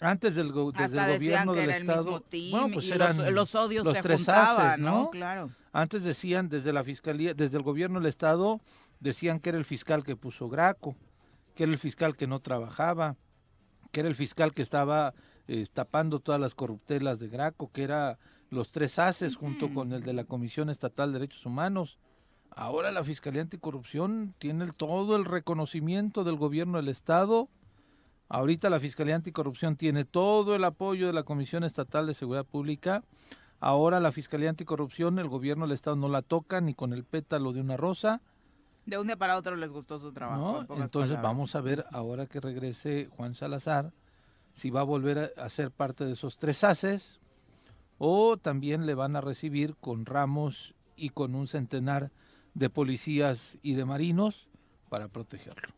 Antes 0.00 0.36
del, 0.36 0.52
desde 0.76 1.00
el 1.00 1.14
gobierno 1.14 1.52
del 1.54 1.70
estado, 1.70 2.24
bueno, 2.50 2.68
pues 2.72 2.88
eran 2.90 3.34
los, 3.34 3.54
odios 3.56 3.92
se 3.92 4.00
tres 4.00 4.18
juntaban, 4.18 4.80
¿no? 4.80 5.10
Claro. 5.10 5.50
Antes 5.72 6.04
decían 6.04 6.48
desde 6.48 6.72
la 6.72 6.84
fiscalía, 6.84 7.34
desde 7.34 7.56
el 7.56 7.64
gobierno 7.64 7.98
del 7.98 8.08
estado 8.08 8.60
decían 9.00 9.40
que 9.40 9.48
era 9.48 9.58
el 9.58 9.64
fiscal 9.64 10.04
que 10.04 10.14
puso 10.14 10.48
Graco 10.48 10.96
que 11.58 11.64
era 11.64 11.72
el 11.72 11.78
fiscal 11.78 12.16
que 12.16 12.28
no 12.28 12.38
trabajaba, 12.38 13.16
que 13.90 13.98
era 13.98 14.08
el 14.08 14.14
fiscal 14.14 14.54
que 14.54 14.62
estaba 14.62 15.12
eh, 15.48 15.66
tapando 15.74 16.20
todas 16.20 16.40
las 16.40 16.54
corruptelas 16.54 17.18
de 17.18 17.26
Graco, 17.26 17.72
que 17.72 17.82
era 17.82 18.20
los 18.48 18.70
tres 18.70 19.00
haces 19.00 19.34
junto 19.34 19.74
con 19.74 19.92
el 19.92 20.04
de 20.04 20.12
la 20.12 20.22
Comisión 20.22 20.70
Estatal 20.70 21.10
de 21.10 21.18
Derechos 21.18 21.44
Humanos. 21.44 21.98
Ahora 22.50 22.90
la 22.90 23.04
Fiscalía 23.04 23.42
Anticorrupción 23.42 24.34
tiene 24.38 24.72
todo 24.72 25.16
el 25.16 25.24
reconocimiento 25.24 26.24
del 26.24 26.36
gobierno 26.36 26.78
del 26.78 26.88
Estado. 26.88 27.48
Ahorita 28.28 28.68
la 28.68 28.80
Fiscalía 28.80 29.14
Anticorrupción 29.14 29.76
tiene 29.76 30.04
todo 30.04 30.54
el 30.54 30.64
apoyo 30.64 31.06
de 31.06 31.12
la 31.12 31.22
Comisión 31.22 31.64
Estatal 31.64 32.06
de 32.06 32.14
Seguridad 32.14 32.44
Pública. 32.44 33.04
Ahora 33.60 34.00
la 34.00 34.12
Fiscalía 34.12 34.50
Anticorrupción, 34.50 35.18
el 35.18 35.28
gobierno 35.28 35.66
del 35.66 35.74
Estado 35.74 35.96
no 35.96 36.08
la 36.08 36.22
toca 36.22 36.60
ni 36.60 36.74
con 36.74 36.92
el 36.92 37.04
pétalo 37.04 37.52
de 37.52 37.60
una 37.60 37.76
rosa. 37.76 38.20
De 38.86 38.98
un 38.98 39.06
día 39.06 39.16
para 39.16 39.36
otro 39.36 39.56
les 39.56 39.72
gustó 39.72 39.98
su 39.98 40.12
trabajo. 40.12 40.64
entonces 40.76 41.20
vamos 41.20 41.54
a 41.54 41.60
ver 41.60 41.84
ahora 41.92 42.26
que 42.26 42.40
regrese 42.40 43.08
Juan 43.16 43.34
Salazar 43.34 43.92
si 44.54 44.70
va 44.70 44.80
a 44.80 44.84
volver 44.84 45.34
a, 45.36 45.48
ser 45.50 45.70
parte 45.70 46.04
de 46.04 46.12
esos 46.12 46.36
tres 46.36 46.64
haces 46.64 47.20
o 47.98 48.36
también 48.38 48.86
le 48.86 48.94
van 48.94 49.14
a 49.14 49.20
recibir 49.20 49.76
con 49.76 50.06
ramos 50.06 50.74
y 50.96 51.10
con 51.10 51.34
un 51.34 51.46
centenar 51.46 52.10
de 52.58 52.70
policías 52.70 53.58
y 53.62 53.74
de 53.74 53.84
marinos 53.84 54.48
para 54.88 55.08
protegerlo. 55.08 55.68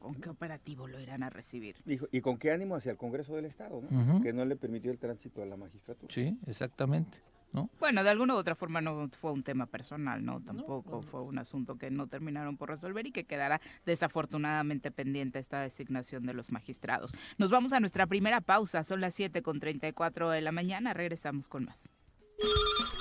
¿Con 0.00 0.14
qué 0.16 0.30
operativo 0.30 0.86
lo 0.86 1.00
irán 1.00 1.22
a 1.22 1.30
recibir? 1.30 1.76
¿Y, 1.86 2.20
con 2.20 2.38
qué 2.38 2.52
ánimo 2.52 2.76
hacia 2.76 2.92
el 2.92 2.96
Congreso 2.96 3.34
del 3.34 3.44
Estado, 3.44 3.82
que 4.22 4.32
no 4.32 4.44
le 4.44 4.56
permitió 4.56 4.90
el 4.90 4.98
tránsito 4.98 5.42
a 5.42 5.46
la 5.46 5.56
magistratura? 5.56 6.12
Sí, 6.12 6.38
exactamente. 6.46 7.18
¿No? 7.52 7.70
Bueno, 7.78 8.02
de 8.02 8.10
alguna 8.10 8.34
u 8.34 8.36
otra 8.36 8.54
forma 8.54 8.80
no 8.80 9.08
fue 9.08 9.32
un 9.32 9.42
tema 9.42 9.66
personal, 9.66 10.22
¿no? 10.24 10.40
Tampoco 10.42 11.00
fue 11.00 11.22
un 11.22 11.38
asunto 11.38 11.78
que 11.78 11.90
no 11.90 12.06
terminaron 12.06 12.56
por 12.56 12.68
resolver 12.68 13.06
y 13.06 13.12
que 13.12 13.24
quedará 13.24 13.60
desafortunadamente 13.86 14.90
pendiente 14.90 15.38
esta 15.38 15.60
designación 15.60 16.26
de 16.26 16.34
los 16.34 16.50
magistrados. 16.50 17.12
Nos 17.38 17.50
vamos 17.50 17.72
a 17.72 17.80
nuestra 17.80 18.06
primera 18.06 18.40
pausa, 18.40 18.82
son 18.82 19.00
las 19.00 19.14
7 19.14 19.42
con 19.42 19.60
34 19.60 20.30
de 20.30 20.40
la 20.40 20.52
mañana, 20.52 20.92
regresamos 20.92 21.48
con 21.48 21.64
más. 21.64 21.88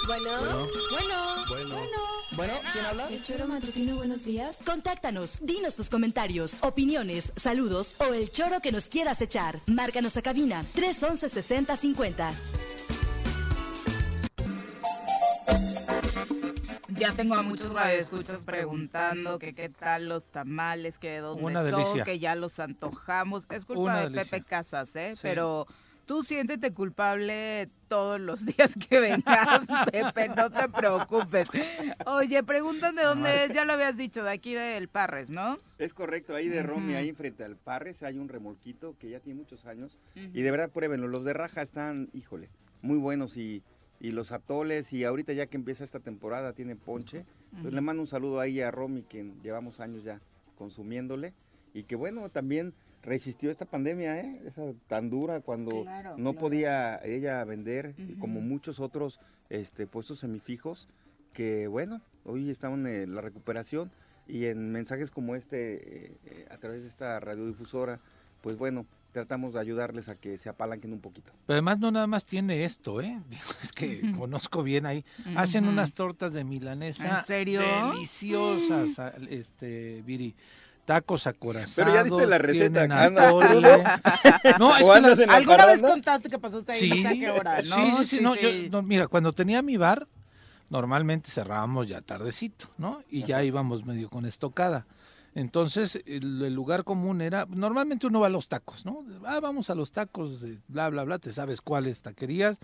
Bueno, 0.08 0.30
bueno, 0.92 1.46
bueno, 1.50 1.76
bueno. 2.36 2.54
¿quién 2.72 2.86
habla? 2.86 3.08
El 3.10 3.24
Choro 3.24 3.48
Matutino, 3.48 3.96
buenos 3.96 4.24
días. 4.24 4.60
Contáctanos, 4.64 5.40
dinos 5.42 5.76
tus 5.76 5.90
comentarios, 5.90 6.58
opiniones, 6.62 7.34
saludos 7.36 7.96
o 7.98 8.14
el 8.14 8.32
choro 8.32 8.60
que 8.62 8.72
nos 8.72 8.88
quieras 8.88 9.22
echar. 9.22 9.56
Márcanos 9.66 10.16
a 10.18 10.22
cabina 10.22 10.64
311 10.76 11.30
6050. 11.30 12.34
Ya 16.90 17.12
tengo 17.14 17.36
a 17.36 17.42
muchos 17.42 17.74
radioescuchas 17.74 18.46
preguntando 18.46 19.40
que 19.40 19.56
qué 19.56 19.70
tal 19.70 20.08
los 20.08 20.28
tamales, 20.28 21.00
que 21.00 21.10
de 21.10 21.20
dónde 21.20 21.72
son, 21.72 22.04
que 22.04 22.20
ya 22.20 22.36
los 22.36 22.60
antojamos. 22.60 23.48
Es 23.50 23.66
culpa 23.66 24.08
de 24.08 24.24
Pepe 24.24 24.44
Casas, 24.44 24.96
¿eh? 24.96 25.16
Pero 25.22 25.68
Tú 26.06 26.24
siéntete 26.24 26.72
culpable 26.72 27.68
todos 27.88 28.20
los 28.20 28.46
días 28.46 28.76
que 28.76 29.00
vengas, 29.00 29.66
Pepe, 29.92 30.30
no 30.30 30.52
te 30.52 30.70
preocupes. 30.70 31.50
Oye, 32.06 32.44
preguntan 32.44 32.96
de 32.96 33.04
dónde 33.04 33.46
es, 33.46 33.54
ya 33.54 33.66
lo 33.66 33.74
habías 33.74 33.98
dicho, 33.98 34.24
de 34.24 34.30
aquí 34.30 34.54
del 34.54 34.88
Parres, 34.88 35.32
¿no? 35.32 35.60
Es 35.80 35.96
correcto, 35.96 36.36
ahí 36.36 36.48
de 36.48 36.62
Romy, 36.62 36.94
ahí 36.94 37.12
frente 37.14 37.44
al 37.44 37.56
Parres, 37.56 38.04
hay 38.04 38.20
un 38.20 38.30
remolquito 38.30 38.96
que 39.00 39.10
ya 39.10 39.20
tiene 39.20 39.40
muchos 39.40 39.66
años 39.66 39.98
y 40.16 40.42
de 40.42 40.52
verdad 40.52 40.70
pruébenlo. 40.70 41.08
Los 41.08 41.24
de 41.24 41.34
Raja 41.34 41.64
están, 41.64 42.10
híjole, 42.14 42.50
muy 42.84 42.98
buenos 42.98 43.36
y, 43.38 43.64
los 44.00 44.32
atoles 44.32 44.94
y 44.94 45.04
ahorita 45.04 45.34
ya 45.34 45.48
que 45.48 45.58
empieza 45.58 45.84
esta 45.84 46.00
temporada 46.00 46.54
tiene 46.54 46.76
ponche. 46.76 47.26
Pues 47.64 47.74
le 47.74 47.82
mando 47.82 48.04
un 48.04 48.08
saludo 48.08 48.40
ahí 48.40 48.62
a 48.62 48.70
Romy, 48.70 49.02
que 49.02 49.32
llevamos 49.42 49.80
años 49.80 50.04
ya 50.04 50.22
consumiéndole 50.56 51.34
y 51.74 51.84
que 51.84 51.96
bueno, 51.96 52.30
también 52.30 52.76
resistió 53.06 53.52
esta 53.52 53.66
pandemia, 53.66 54.20
¿eh? 54.20 54.42
esa 54.46 54.74
tan 54.88 55.10
dura 55.10 55.40
cuando 55.42 55.86
no 56.18 56.34
podía 56.34 57.00
ella 57.06 57.44
vender, 57.44 57.96
como 58.20 58.42
muchos 58.42 58.80
otros 58.80 59.20
este, 59.50 59.88
puestos 59.88 60.20
semifijos, 60.20 60.88
que 61.32 61.68
bueno, 61.68 62.02
hoy 62.24 62.50
estamos 62.50 62.80
en 62.80 63.14
la 63.14 63.22
recuperación 63.22 63.92
y 64.28 64.46
en 64.46 64.72
mensajes 64.72 65.12
como 65.12 65.36
este, 65.36 66.06
eh, 66.08 66.18
eh, 66.26 66.48
a 66.50 66.58
través 66.58 66.82
de 66.82 66.90
esta 66.90 67.20
radiodifusora, 67.20 68.00
pues 68.42 68.58
bueno, 68.58 68.88
tratamos 69.12 69.54
de 69.54 69.60
ayudarles 69.60 70.10
a 70.10 70.16
que 70.16 70.38
se 70.38 70.50
apalanquen 70.50 70.92
un 70.92 71.00
poquito. 71.00 71.32
Pero 71.46 71.56
además 71.56 71.80
no 71.80 71.92
nada 71.92 72.08
más 72.08 72.26
tiene 72.26 72.66
esto, 72.66 73.02
¿eh? 73.02 73.22
es 73.64 73.72
que 73.72 74.14
conozco 74.18 74.64
bien 74.64 74.86
ahí. 74.86 75.06
Hacen 75.36 75.68
unas 75.68 75.94
tortas 75.94 76.34
de 76.34 76.44
milanesa. 76.44 77.20
¿En 77.20 77.26
serio? 77.26 77.62
Deliciosas, 77.62 79.14
este, 79.30 80.02
Viri 80.06 80.36
tacos 80.86 81.28
acorazados. 81.28 81.74
Pero 81.76 81.94
ya 81.94 82.04
diste 82.04 82.28
la 82.28 82.38
receta. 82.38 82.88
no, 84.60 84.78
es 84.78 85.16
que 85.18 85.24
alguna 85.26 85.66
vez 85.66 85.82
contaste 85.82 86.30
que 86.30 86.40
pasaste 86.40 86.72
ahí 86.72 86.80
sí, 86.80 87.20
qué 87.20 87.30
hora, 87.30 87.62
¿no? 87.64 87.76
Sí, 87.76 88.06
sí, 88.06 88.18
sí, 88.18 88.70
no, 88.72 88.82
mira, 88.82 89.08
cuando 89.08 89.34
tenía 89.34 89.62
mi 89.62 89.78
bar, 89.78 90.08
normalmente 90.70 91.30
cerrábamos 91.30 91.88
ya 91.88 92.02
tardecito, 92.02 92.68
¿no? 92.78 93.04
Y 93.10 93.24
ya 93.24 93.44
íbamos 93.44 93.86
medio 93.86 94.10
con 94.10 94.26
estocada. 94.26 94.86
Entonces, 95.36 96.02
el, 96.06 96.54
lugar 96.54 96.86
común 96.86 97.20
era, 97.20 97.46
normalmente 97.50 98.08
uno 98.08 98.22
va 98.22 98.28
a 98.28 98.30
los 98.30 98.48
tacos, 98.48 98.86
¿no? 98.86 99.04
Ah, 99.26 99.42
vamos 99.42 99.70
a 99.70 99.76
los 99.76 99.92
tacos, 99.92 100.46
bla, 100.70 100.90
bla, 100.90 101.04
bla, 101.04 101.20
te 101.20 101.34
sabes 101.34 101.60
cuáles 101.60 102.02
taquerías, 102.02 102.58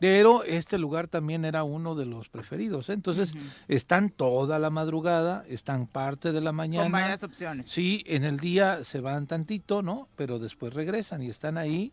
pero 0.00 0.44
este 0.44 0.76
lugar 0.76 1.08
también 1.08 1.46
era 1.46 1.64
uno 1.64 1.94
de 1.94 2.04
los 2.04 2.28
preferidos. 2.28 2.90
¿eh? 2.90 2.92
Entonces, 2.92 3.32
están 3.68 4.10
toda 4.10 4.58
la 4.58 4.68
madrugada, 4.68 5.46
están 5.48 5.86
parte 5.86 6.32
de 6.32 6.42
la 6.42 6.52
mañana. 6.52 6.84
Con 6.84 6.92
varias 6.92 7.24
opciones. 7.24 7.68
Sí, 7.68 8.04
en 8.06 8.24
el 8.24 8.38
día 8.38 8.84
se 8.84 9.00
van 9.00 9.26
tantito, 9.26 9.80
¿no? 9.80 10.06
Pero 10.14 10.38
después 10.38 10.74
regresan 10.74 11.22
y 11.22 11.28
están 11.28 11.56
ahí 11.56 11.90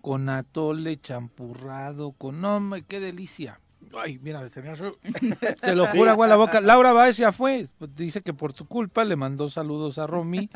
con 0.00 0.28
atole 0.28 1.00
champurrado, 1.00 2.10
con, 2.12 2.40
no, 2.40 2.60
qué 2.88 2.98
delicia. 2.98 3.60
Ay, 3.96 4.18
mira, 4.18 4.48
se 4.48 4.62
me 4.62 4.70
hace... 4.70 4.92
Te 5.60 5.74
lo 5.74 5.86
juro 5.86 6.10
agua 6.10 6.26
la 6.26 6.36
boca. 6.36 6.60
Laura 6.60 6.92
Báez 6.92 7.16
ya 7.16 7.32
fue. 7.32 7.68
Dice 7.96 8.22
que 8.22 8.34
por 8.34 8.52
tu 8.52 8.66
culpa 8.66 9.04
le 9.04 9.16
mandó 9.16 9.50
saludos 9.50 9.98
a 9.98 10.06
Romy. 10.06 10.50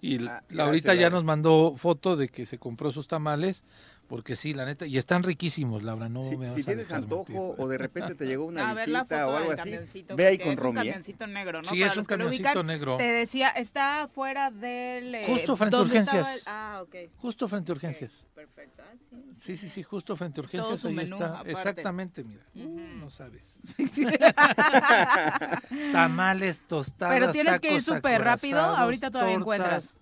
Y 0.00 0.26
ah, 0.28 0.42
Laurita 0.48 0.94
ya 0.94 1.10
nos 1.10 1.24
mandó 1.24 1.74
foto 1.76 2.16
de 2.16 2.28
que 2.28 2.46
se 2.46 2.58
compró 2.58 2.90
sus 2.90 3.06
tamales. 3.06 3.62
Porque 4.08 4.34
sí, 4.36 4.54
la 4.54 4.64
neta, 4.64 4.86
y 4.86 4.96
están 4.96 5.22
riquísimos, 5.22 5.82
Laura, 5.82 6.08
no 6.08 6.24
si, 6.24 6.38
me 6.38 6.50
Si 6.54 6.64
tienes 6.64 6.90
antojo 6.90 7.54
o 7.58 7.68
de 7.68 7.76
repente 7.76 8.14
te 8.14 8.24
llegó 8.24 8.46
una 8.46 8.72
visita 8.86 9.28
o 9.28 9.36
algo 9.36 9.52
así, 9.52 10.06
ve 10.16 10.26
ahí 10.26 10.38
con 10.38 10.56
Romy. 10.56 10.56
Es 10.56 10.62
un 10.62 10.70
¿eh? 10.70 10.74
camioncito 10.74 11.26
negro, 11.26 11.60
¿no? 11.60 11.68
Sí, 11.68 11.82
es 11.82 11.94
un 11.94 12.06
camioncito 12.06 12.62
negro. 12.62 12.96
Te 12.96 13.12
decía, 13.12 13.50
está 13.50 14.08
fuera 14.08 14.50
del... 14.50 15.14
Eh, 15.14 15.24
justo 15.26 15.58
frente 15.58 15.76
a 15.76 15.80
urgencias. 15.80 16.42
Ah, 16.46 16.80
ok. 16.82 16.94
Justo 17.18 17.48
frente 17.48 17.70
a 17.70 17.74
urgencias. 17.74 18.24
perfecto. 18.34 18.82
Ah, 18.82 18.94
sí. 19.10 19.16
sí. 19.38 19.56
sí, 19.58 19.68
sí, 19.68 19.82
justo 19.82 20.16
frente 20.16 20.40
a 20.40 20.44
urgencias. 20.44 20.86
ahí 20.86 20.98
está. 21.00 21.42
Exactamente, 21.44 22.24
mira. 22.24 22.42
No 22.54 23.10
sabes. 23.10 23.58
Tamales, 25.92 26.62
tostadas, 26.66 27.14
Pero 27.14 27.32
tienes 27.32 27.60
que 27.60 27.74
ir 27.74 27.82
súper 27.82 28.22
rápido, 28.22 28.58
ahorita 28.58 29.10
todavía 29.10 29.34
encuentras 29.34 29.97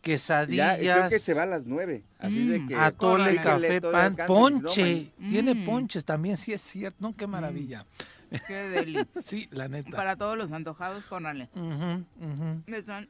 quesadillas. 0.00 0.80
Ya, 0.80 0.98
creo 0.98 1.10
que 1.10 1.18
se 1.18 1.34
va 1.34 1.44
a 1.44 1.46
las 1.46 1.66
nueve. 1.66 2.04
Así 2.18 2.46
de 2.46 2.60
mm. 2.60 2.68
que. 2.68 2.74
Atole, 2.76 3.40
café, 3.40 3.80
pan, 3.80 4.16
ponche. 4.26 5.12
Tiene 5.28 5.54
mm. 5.54 5.64
ponches 5.64 6.04
también, 6.04 6.36
sí 6.36 6.52
es 6.52 6.60
cierto. 6.60 6.96
No, 7.00 7.16
qué 7.16 7.26
maravilla. 7.26 7.84
Qué 8.46 8.54
deli. 8.54 8.98
sí, 9.24 9.48
la 9.50 9.68
neta. 9.68 9.96
Para 9.96 10.16
todos 10.16 10.36
los 10.36 10.52
antojados, 10.52 11.04
córranle. 11.04 11.48
Son 12.84 13.08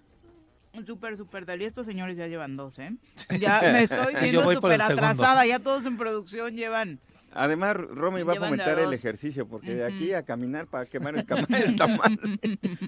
súper, 0.85 1.17
súper 1.17 1.47
deli. 1.47 1.65
Estos 1.65 1.87
señores 1.87 2.17
ya 2.17 2.27
llevan 2.27 2.57
dos, 2.57 2.79
¿eh? 2.79 2.95
Ya 3.39 3.61
me 3.61 3.83
estoy 3.83 4.15
viendo 4.21 4.53
súper 4.53 4.83
atrasada. 4.83 5.47
Ya 5.47 5.59
todos 5.59 5.87
en 5.87 5.97
producción 5.97 6.55
llevan 6.55 7.01
Además, 7.37 7.77
Romy 7.77 8.23
va 8.23 8.35
a 8.35 8.37
fomentar 8.37 8.79
el 8.79 8.93
ejercicio, 8.93 9.47
porque 9.47 9.75
de 9.75 9.85
aquí 9.85 10.13
a 10.13 10.23
caminar 10.23 10.67
para 10.67 10.87
quemar 10.87 11.15
el, 11.17 11.27
el 11.65 11.77
tamal. 11.77 12.19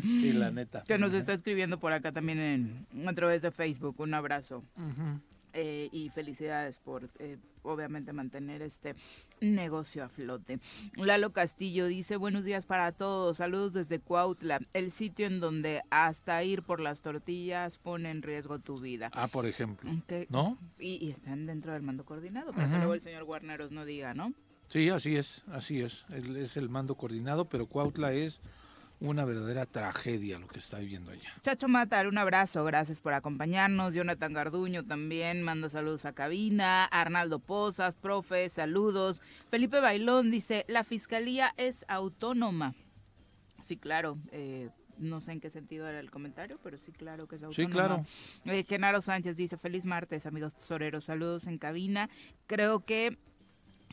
sí, 0.03 0.33
la 0.33 0.51
neta. 0.51 0.85
Que 0.87 0.99
nos 0.99 1.13
está 1.13 1.33
escribiendo 1.33 1.79
por 1.79 1.93
acá 1.93 2.13
también 2.13 2.39
en, 2.39 3.09
a 3.09 3.13
través 3.13 3.43
de 3.43 3.51
Facebook. 3.51 3.97
Un 3.99 4.15
abrazo. 4.15 4.65
Eh, 5.55 5.89
y 5.93 6.11
felicidades 6.11 6.79
por 6.79 7.09
eh, 7.19 7.39
obviamente 7.63 8.13
mantener 8.13 8.63
este 8.63 8.95
negocio 9.41 10.05
a 10.05 10.09
flote. 10.09 10.61
Lalo 10.97 11.33
Castillo 11.33 11.87
dice 11.87 12.17
buenos 12.17 12.45
días 12.45 12.67
para 12.67 12.93
todos, 12.93 13.39
saludos 13.39 13.73
desde 13.73 13.99
Cuautla, 13.99 14.61
el 14.75 14.91
sitio 14.91 15.27
en 15.27 15.41
donde 15.41 15.83
hasta 15.91 16.43
ir 16.45 16.63
por 16.63 16.81
las 16.81 17.03
tortillas 17.03 17.79
pone 17.79 18.11
en 18.11 18.23
riesgo 18.23 18.59
tu 18.59 18.77
vida. 18.77 19.11
Ah, 19.15 19.29
por 19.29 19.47
ejemplo, 19.47 19.91
¿no? 20.29 20.59
Y, 20.79 21.11
están 21.11 21.47
dentro 21.47 21.73
del 21.73 21.83
mando 21.83 22.05
coordinado, 22.05 22.53
para 22.53 22.71
que 22.71 22.77
luego 22.77 22.95
el 22.95 23.01
señor 23.01 23.25
Guarneros 23.25 23.73
no 23.73 23.85
diga, 23.85 24.15
¿no? 24.15 24.35
Sí, 24.69 24.91
así 24.91 25.17
es, 25.17 25.45
así 25.51 25.81
es, 25.81 26.05
es 26.11 26.59
el 26.59 26.69
mando 26.69 26.95
coordinado, 26.95 27.47
pero 27.49 27.67
Cuautla 27.67 28.13
es 28.13 28.43
una 29.01 29.25
verdadera 29.25 29.65
tragedia 29.67 30.39
lo 30.39 30.49
que 30.49 30.59
está 30.59 30.79
viviendo 30.79 31.11
allá. 31.11 31.33
Chacho 31.43 31.69
Matar, 31.69 32.09
un 32.09 32.19
abrazo, 32.19 32.65
gracias 32.65 33.01
por 33.01 33.13
acompañarnos. 33.13 33.95
Jonathan 33.95 34.33
Garduño 34.33 34.85
también 34.85 35.43
manda 35.43 35.69
saludos 35.69 36.05
a 36.05 36.13
cabina. 36.13 36.85
Arnaldo 36.87 37.39
Pozas, 37.39 37.95
profe, 37.95 38.49
saludos. 38.49 39.23
Felipe 39.51 39.81
Bailón 39.81 40.31
dice, 40.31 40.65
la 40.69 40.85
fiscalía 40.85 41.55
es 41.57 41.85
autónoma. 41.89 42.75
Sí, 43.61 43.77
claro. 43.77 44.19
Eh, 44.33 44.71
no 44.99 45.21
sé 45.21 45.33
en 45.33 45.41
qué 45.41 45.51
sentido 45.51 45.89
era 45.89 46.01
el 46.01 46.11
comentario, 46.11 46.59
pero 46.63 46.77
sí, 46.77 46.91
claro 46.91 47.29
que 47.29 47.37
es 47.37 47.43
autónoma. 47.45 47.71
Sí, 47.71 47.73
claro. 47.73 48.05
Eh, 48.47 48.65
Genaro 48.65 49.01
Sánchez 49.01 49.37
dice, 49.37 49.57
feliz 49.57 49.85
martes, 49.85 50.27
amigos 50.27 50.57
tesoreros, 50.57 51.05
saludos 51.05 51.47
en 51.47 51.59
cabina. 51.59 52.11
Creo 52.49 52.81
que 52.81 53.17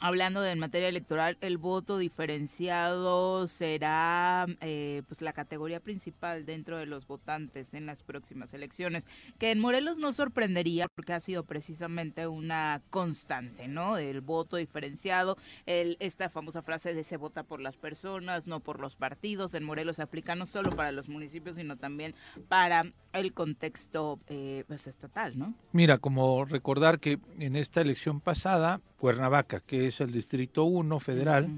Hablando 0.02 0.42
de 0.42 0.56
materia 0.56 0.90
electoral, 0.90 1.38
el 1.42 1.58
voto 1.58 1.98
diferenciado 1.98 3.48
será 3.48 4.46
eh, 4.60 5.04
pues 5.08 5.22
la 5.22 5.32
categoría 5.32 5.80
principal 5.80 6.46
dentro 6.46 6.78
de 6.78 6.86
los 6.86 7.08
votantes 7.08 7.74
en 7.74 7.86
las 7.86 8.04
próximas 8.04 8.54
elecciones, 8.54 9.08
que 9.40 9.52
en 9.52 9.60
Morelos 9.60 9.98
no 9.98 10.12
sorprendería 10.12 10.88
porque 10.94 11.14
ha 11.14 11.20
sido 11.20 11.44
precisamente 11.46 12.28
una 12.28 12.82
constante, 12.90 13.68
¿no? 13.68 13.98
El 13.98 14.22
voto 14.22 14.58
diferenciado, 14.58 15.38
el, 15.66 15.96
esta 16.00 16.30
famosa 16.30 16.62
frase 16.62 16.94
de 16.94 17.04
se 17.04 17.18
vota 17.18 17.44
por 17.44 17.62
las 17.62 17.78
personas, 17.78 18.48
no 18.48 18.60
por 18.60 18.82
los 18.82 18.96
partidos, 18.96 19.54
en 19.54 19.64
Morelos 19.64 19.96
se 19.96 20.02
aplica 20.02 20.36
no 20.36 20.46
solo 20.46 20.72
para 20.72 20.92
los 20.92 21.08
municipios, 21.08 21.56
sino 21.56 21.78
también 21.78 22.16
para 22.50 22.84
el 23.14 23.34
contexto 23.34 24.20
eh, 24.28 24.66
pues, 24.68 24.88
estatal, 24.88 25.38
¿no? 25.38 25.54
Mira, 25.72 26.00
como 26.00 26.44
recordar 26.46 27.00
que 27.00 27.20
en 27.40 27.56
esta 27.56 27.82
elección 27.82 28.20
pasada, 28.20 28.82
Cuernavaca, 28.98 29.60
que 29.60 29.88
es 29.88 30.02
el 30.02 30.12
distrito 30.12 30.64
1 30.64 31.00
federal, 31.00 31.50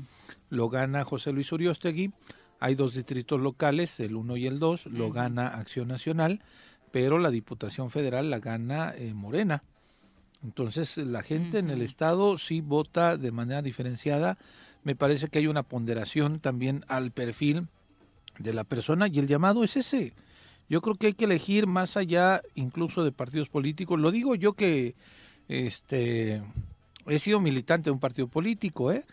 lo 0.50 0.70
gana 0.70 1.04
José 1.04 1.32
Luis 1.32 1.52
Uriostegui. 1.52 2.12
Hay 2.60 2.76
dos 2.76 2.96
distritos 2.96 3.40
locales, 3.40 4.00
el 4.00 4.16
1 4.16 4.38
y 4.38 4.48
el 4.48 4.60
2, 4.60 4.88
lo 4.88 5.12
gana 5.12 5.48
Acción 5.48 5.88
Nacional. 5.88 6.42
pero 6.92 7.20
la 7.20 7.30
Diputación 7.30 7.90
Federal 7.90 8.30
la 8.30 8.40
gana 8.40 8.94
eh, 8.96 9.14
Morena. 9.14 9.62
Entonces 10.44 10.98
la 10.98 11.22
gente 11.22 11.60
en 11.60 11.70
el 11.70 11.82
estado 11.82 12.38
sí 12.38 12.62
vota 12.62 13.18
de 13.18 13.32
manera 13.32 13.62
diferenciada. 13.62 14.38
Me 14.84 14.96
parece 14.96 15.28
que 15.28 15.40
hay 15.40 15.48
una 15.48 15.64
ponderación 15.64 16.40
también 16.40 16.86
al 16.88 17.12
perfil 17.12 17.68
de 18.40 18.54
la 18.54 18.64
persona 18.64 19.08
y 19.08 19.20
el 19.20 19.28
llamado 19.28 19.64
es 19.64 19.76
ese. 19.76 20.14
Yo 20.70 20.82
creo 20.82 20.96
que 20.96 21.08
hay 21.08 21.14
que 21.14 21.26
elegir 21.26 21.68
más 21.68 21.98
allá 21.98 22.42
incluso 22.56 23.04
de 23.04 23.12
partidos 23.12 23.50
políticos. 23.50 24.00
Lo 24.00 24.12
digo 24.12 24.36
yo 24.36 24.54
que 24.54 24.96
este 25.48 26.42
he 27.08 27.20
sido 27.20 27.40
militante 27.40 27.86
de 27.86 27.92
un 27.92 28.00
partido 28.00 28.28
político, 28.28 28.92
¿eh? 28.92 29.06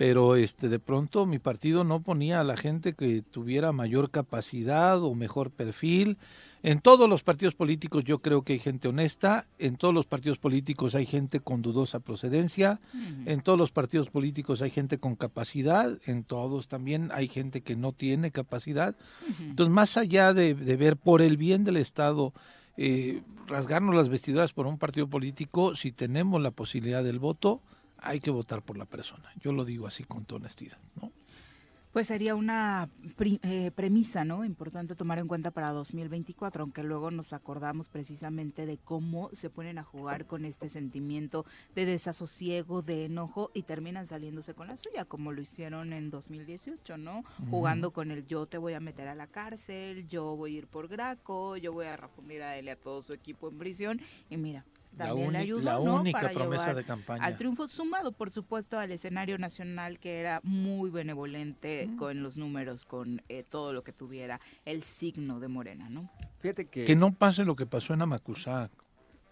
pero 0.00 0.34
este 0.34 0.70
de 0.70 0.78
pronto 0.78 1.26
mi 1.26 1.38
partido 1.38 1.84
no 1.84 2.00
ponía 2.00 2.40
a 2.40 2.44
la 2.44 2.56
gente 2.56 2.94
que 2.94 3.20
tuviera 3.20 3.70
mayor 3.70 4.10
capacidad 4.10 5.02
o 5.02 5.14
mejor 5.14 5.50
perfil. 5.50 6.16
En 6.62 6.80
todos 6.80 7.06
los 7.06 7.22
partidos 7.22 7.54
políticos 7.54 8.04
yo 8.04 8.20
creo 8.20 8.40
que 8.40 8.54
hay 8.54 8.58
gente 8.60 8.88
honesta, 8.88 9.46
en 9.58 9.76
todos 9.76 9.92
los 9.92 10.06
partidos 10.06 10.38
políticos 10.38 10.94
hay 10.94 11.04
gente 11.04 11.40
con 11.40 11.60
dudosa 11.60 12.00
procedencia, 12.00 12.80
en 13.26 13.42
todos 13.42 13.58
los 13.58 13.72
partidos 13.72 14.08
políticos 14.08 14.62
hay 14.62 14.70
gente 14.70 14.96
con 14.96 15.16
capacidad, 15.16 15.98
en 16.06 16.24
todos 16.24 16.66
también 16.66 17.10
hay 17.12 17.28
gente 17.28 17.60
que 17.60 17.76
no 17.76 17.92
tiene 17.92 18.30
capacidad. 18.30 18.96
Entonces, 19.38 19.74
más 19.74 19.98
allá 19.98 20.32
de, 20.32 20.54
de, 20.54 20.76
ver 20.76 20.96
por 20.96 21.20
el 21.20 21.36
bien 21.36 21.62
del 21.62 21.76
Estado, 21.76 22.32
eh, 22.82 23.22
rasgarnos 23.46 23.94
las 23.94 24.08
vestiduras 24.08 24.54
por 24.54 24.66
un 24.66 24.78
partido 24.78 25.06
político, 25.06 25.74
si 25.74 25.92
tenemos 25.92 26.40
la 26.40 26.50
posibilidad 26.50 27.04
del 27.04 27.18
voto, 27.18 27.60
hay 27.98 28.20
que 28.20 28.30
votar 28.30 28.62
por 28.62 28.78
la 28.78 28.86
persona. 28.86 29.30
Yo 29.38 29.52
lo 29.52 29.66
digo 29.66 29.86
así 29.86 30.04
con 30.04 30.24
toda 30.24 30.40
honestidad, 30.40 30.78
¿no? 30.96 31.12
Pues 31.92 32.06
sería 32.06 32.36
una 32.36 32.88
eh, 33.42 33.72
premisa, 33.72 34.24
¿no? 34.24 34.44
Importante 34.44 34.94
tomar 34.94 35.18
en 35.18 35.26
cuenta 35.26 35.50
para 35.50 35.70
2024, 35.72 36.62
aunque 36.62 36.84
luego 36.84 37.10
nos 37.10 37.32
acordamos 37.32 37.88
precisamente 37.88 38.64
de 38.64 38.78
cómo 38.78 39.28
se 39.32 39.50
ponen 39.50 39.76
a 39.76 39.82
jugar 39.82 40.26
con 40.26 40.44
este 40.44 40.68
sentimiento 40.68 41.44
de 41.74 41.86
desasosiego, 41.86 42.82
de 42.82 43.06
enojo 43.06 43.50
y 43.54 43.64
terminan 43.64 44.06
saliéndose 44.06 44.54
con 44.54 44.68
la 44.68 44.76
suya, 44.76 45.04
como 45.04 45.32
lo 45.32 45.40
hicieron 45.40 45.92
en 45.92 46.10
2018, 46.10 46.96
¿no? 46.96 47.24
Jugando 47.50 47.90
con 47.90 48.12
el 48.12 48.24
yo 48.24 48.46
te 48.46 48.58
voy 48.58 48.74
a 48.74 48.80
meter 48.80 49.08
a 49.08 49.16
la 49.16 49.26
cárcel, 49.26 50.06
yo 50.06 50.36
voy 50.36 50.54
a 50.54 50.58
ir 50.58 50.68
por 50.68 50.86
Graco, 50.86 51.56
yo 51.56 51.72
voy 51.72 51.86
a 51.86 51.96
refundir 51.96 52.42
a 52.42 52.56
él 52.56 52.66
y 52.66 52.70
a 52.70 52.76
todo 52.76 53.02
su 53.02 53.12
equipo 53.12 53.48
en 53.48 53.58
prisión 53.58 54.00
y 54.28 54.36
mira, 54.36 54.64
también 54.96 55.32
la, 55.32 55.38
le 55.38 55.44
ayudó, 55.44 55.62
la 55.62 55.72
¿no? 55.74 56.00
única 56.00 56.20
Para 56.20 56.32
promesa 56.34 56.62
llevar 56.64 56.76
de 56.76 56.84
campaña. 56.84 57.24
Al 57.24 57.36
triunfo 57.36 57.68
sumado, 57.68 58.12
por 58.12 58.30
supuesto, 58.30 58.78
al 58.78 58.92
escenario 58.92 59.38
nacional 59.38 59.98
que 59.98 60.20
era 60.20 60.40
muy 60.42 60.90
benevolente 60.90 61.88
con 61.98 62.22
los 62.22 62.36
números, 62.36 62.84
con 62.84 63.22
eh, 63.28 63.44
todo 63.48 63.72
lo 63.72 63.82
que 63.84 63.92
tuviera 63.92 64.40
el 64.64 64.82
signo 64.82 65.40
de 65.40 65.48
Morena, 65.48 65.88
¿no? 65.88 66.10
Fíjate 66.40 66.66
que... 66.66 66.84
Que 66.84 66.96
no 66.96 67.12
pase 67.12 67.44
lo 67.44 67.56
que 67.56 67.66
pasó 67.66 67.94
en 67.94 68.02
Amacuzac. 68.02 68.70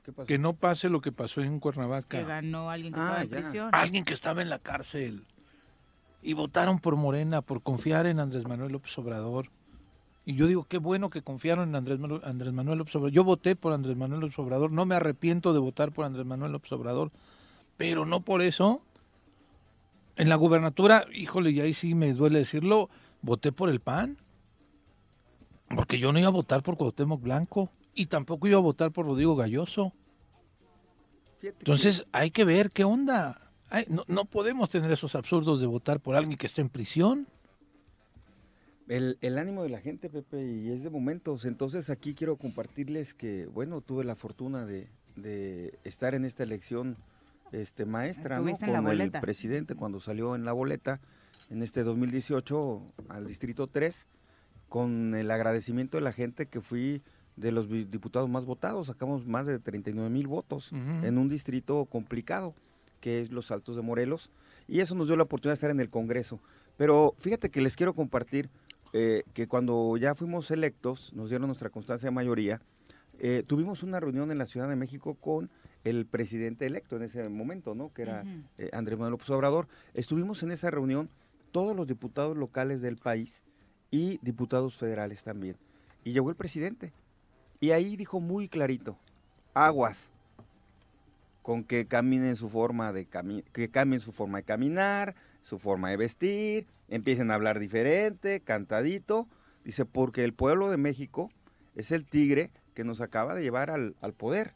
¿Qué 0.05 0.13
pasó? 0.13 0.27
Que 0.27 0.39
no 0.39 0.55
pase 0.55 0.89
lo 0.89 1.01
que 1.01 1.13
pasó 1.13 1.43
en 1.43 1.61
Cuernavaca. 1.61 2.19
Que 2.19 2.25
ganó 2.25 2.71
alguien 2.71 2.95
que 2.95 3.01
Ah, 3.01 3.03
estaba 3.03 3.23
en 3.23 3.29
ya. 3.31 3.37
prisión. 3.37 3.69
Alguien 3.73 4.05
que 4.05 4.15
estaba 4.15 4.41
en 4.43 4.49
la 4.51 4.59
cárcel. 4.59 5.27
Y 6.23 6.33
votaron 6.33 6.79
por 6.79 6.97
Morena, 6.97 7.43
por 7.43 7.63
confiar 7.63 8.07
en 8.07 8.19
Andrés 8.19 8.47
Manuel 8.47 8.73
López 8.73 8.97
Obrador. 8.99 9.51
Y 10.29 10.35
yo 10.35 10.47
digo, 10.47 10.65
qué 10.65 10.77
bueno 10.77 11.09
que 11.09 11.23
confiaron 11.23 11.71
en 11.71 11.75
Andrés, 11.75 11.99
Andrés 12.23 12.53
Manuel 12.53 12.77
López 12.77 12.95
Obrador. 12.97 13.15
Yo 13.15 13.25
voté 13.25 13.57
por 13.57 13.73
Andrés 13.73 13.97
Manuel 13.97 14.21
López 14.21 14.39
Obrador. 14.39 14.71
No 14.71 14.85
me 14.85 14.95
arrepiento 14.95 15.55
de 15.55 15.59
votar 15.59 15.91
por 15.91 16.05
Andrés 16.05 16.27
Manuel 16.27 16.53
López 16.53 16.71
Obrador. 16.73 17.11
Pero 17.79 18.05
no 18.05 18.21
por 18.21 18.43
eso. 18.43 18.83
En 20.17 20.29
la 20.29 20.37
gubernatura, 20.37 21.07
híjole, 21.15 21.53
y 21.53 21.63
ahí 21.63 21.73
sí 21.73 21.95
me 21.95 22.13
duele 22.13 22.41
decirlo, 22.41 22.91
voté 23.23 23.53
por 23.53 23.71
el 23.71 23.81
PAN. 23.81 24.19
Porque 25.75 25.99
yo 25.99 26.13
no 26.13 26.19
iba 26.19 26.29
a 26.29 26.31
votar 26.31 26.63
por 26.63 26.77
Cuauhtémoc 26.77 27.23
Blanco. 27.23 27.71
Y 27.95 28.05
tampoco 28.05 28.49
iba 28.49 28.59
a 28.59 28.61
votar 28.61 28.93
por 28.93 29.07
Rodrigo 29.07 29.35
Galloso. 29.35 29.95
Entonces 31.41 32.05
hay 32.13 32.33
que 32.33 32.45
ver 32.45 32.69
qué 32.69 32.85
onda. 32.85 33.51
Ay, 33.71 33.87
no, 33.89 34.05
no 34.09 34.27
podemos 34.27 34.69
tener 34.69 34.93
esos 34.93 35.15
absurdos 35.15 35.59
de 35.59 35.67
votar 35.67 36.01
por 36.01 36.17
alguien 36.17 36.37
que 36.37 36.49
esté 36.49 36.61
en 36.61 36.69
prisión. 36.69 37.29
El, 38.89 39.19
el 39.21 39.39
ánimo 39.39 39.63
de 39.63 39.69
la 39.69 39.81
gente, 39.81 40.09
Pepe, 40.09 40.43
y 40.43 40.71
es 40.71 40.83
de 40.83 40.91
momentos. 40.91 41.45
Entonces 41.45 41.91
aquí 41.91 42.15
quiero 42.15 42.37
compartirles 42.37 43.15
que, 43.15 43.47
bueno, 43.47 43.81
tuve 43.81 44.05
la 44.05 44.17
fortuna 44.17 44.65
de, 44.65 44.89
de 45.17 45.79
estar 45.85 46.15
en 46.15 46.25
esta 46.25 46.43
elección 46.43 46.97
este, 47.53 47.85
maestra, 47.85 48.41
¿no? 48.41 48.53
Con 48.57 49.01
el 49.01 49.11
presidente 49.11 49.75
cuando 49.75 50.01
salió 50.01 50.35
en 50.35 50.45
la 50.45 50.53
boleta 50.53 51.01
en 51.51 51.63
este 51.63 51.83
2018 51.83 52.83
al 53.09 53.27
Distrito 53.27 53.67
3, 53.67 54.07
con 54.69 55.15
el 55.15 55.31
agradecimiento 55.31 55.97
de 55.97 56.03
la 56.03 56.13
gente 56.13 56.47
que 56.47 56.61
fui 56.61 57.03
de 57.37 57.53
los 57.53 57.69
diputados 57.69 58.29
más 58.29 58.45
votados. 58.45 58.89
Sacamos 58.89 59.27
más 59.27 59.47
de 59.47 59.59
39 59.59 60.11
mil 60.11 60.27
votos 60.27 60.73
en 60.73 61.19
un 61.19 61.29
distrito 61.29 61.85
complicado, 61.87 62.55
que 63.01 63.21
es 63.21 63.31
Los 63.31 63.51
Altos 63.51 63.77
de 63.77 63.83
Morelos, 63.83 64.31
y 64.67 64.81
eso 64.81 64.95
nos 64.95 65.07
dio 65.07 65.17
la 65.17 65.23
oportunidad 65.23 65.53
de 65.53 65.55
estar 65.55 65.71
en 65.71 65.81
el 65.81 65.89
Congreso. 65.89 66.41
Pero 66.77 67.15
fíjate 67.19 67.51
que 67.51 67.61
les 67.61 67.77
quiero 67.77 67.95
compartir 67.95 68.51
eh, 68.93 69.23
que 69.35 69.47
cuando 69.47 69.97
ya 69.97 70.15
fuimos 70.15 70.51
electos, 70.51 71.13
nos 71.15 71.29
dieron 71.29 71.49
nuestra 71.49 71.71
constancia 71.71 72.09
de 72.09 72.15
mayoría, 72.15 72.61
eh, 73.19 73.43
tuvimos 73.47 73.83
una 73.83 74.01
reunión 74.01 74.31
en 74.31 74.39
la 74.39 74.47
Ciudad 74.47 74.69
de 74.69 74.77
México 74.77 75.15
con 75.15 75.51
el 75.85 76.07
presidente 76.07 76.67
electo 76.67 76.97
en 76.97 77.03
ese 77.03 77.29
momento, 77.29 77.75
¿no? 77.75 77.93
Que 77.93 78.03
era 78.03 78.25
eh, 78.59 78.71
Andrés 78.73 78.99
Manuel 78.99 79.13
López 79.13 79.31
Obrador. 79.31 79.69
Estuvimos 79.95 80.43
en 80.43 80.53
esa 80.53 80.71
reunión 80.71 81.11
todos 81.51 81.75
los 81.75 81.87
diputados 81.87 82.37
locales 82.37 82.81
del 82.81 82.97
país 82.97 83.43
y 83.91 84.19
diputados 84.23 84.77
federales 84.77 85.25
también. 85.25 85.57
Y 86.05 86.13
llegó 86.13 86.31
el 86.31 86.37
presidente. 86.37 86.93
Y 87.61 87.73
ahí 87.73 87.97
dijo 87.97 88.21
muy 88.21 88.49
clarito, 88.49 88.97
aguas, 89.55 90.11
con 91.43 91.65
que 91.65 91.87
caminen 91.87 92.37
su 92.37 92.49
forma 92.49 92.93
de 92.93 93.07
que 93.53 93.71
cambien 93.71 94.01
su 94.01 94.13
forma 94.13 94.39
de 94.39 94.45
caminar, 94.45 95.17
su 95.43 95.59
forma 95.59 95.91
de 95.91 95.97
vestir, 95.97 96.67
empiecen 96.89 97.31
a 97.31 97.35
hablar 97.35 97.59
diferente, 97.59 98.41
cantadito. 98.41 99.29
Dice, 99.65 99.85
porque 99.85 100.25
el 100.25 100.33
pueblo 100.35 100.71
de 100.71 100.77
México 100.77 101.31
es 101.75 101.93
el 101.93 102.05
tigre 102.07 102.51
que 102.75 102.85
nos 102.85 103.01
acaba 103.01 103.35
de 103.35 103.43
llevar 103.43 103.71
al, 103.71 103.97
al 104.01 104.13
poder. 104.15 104.55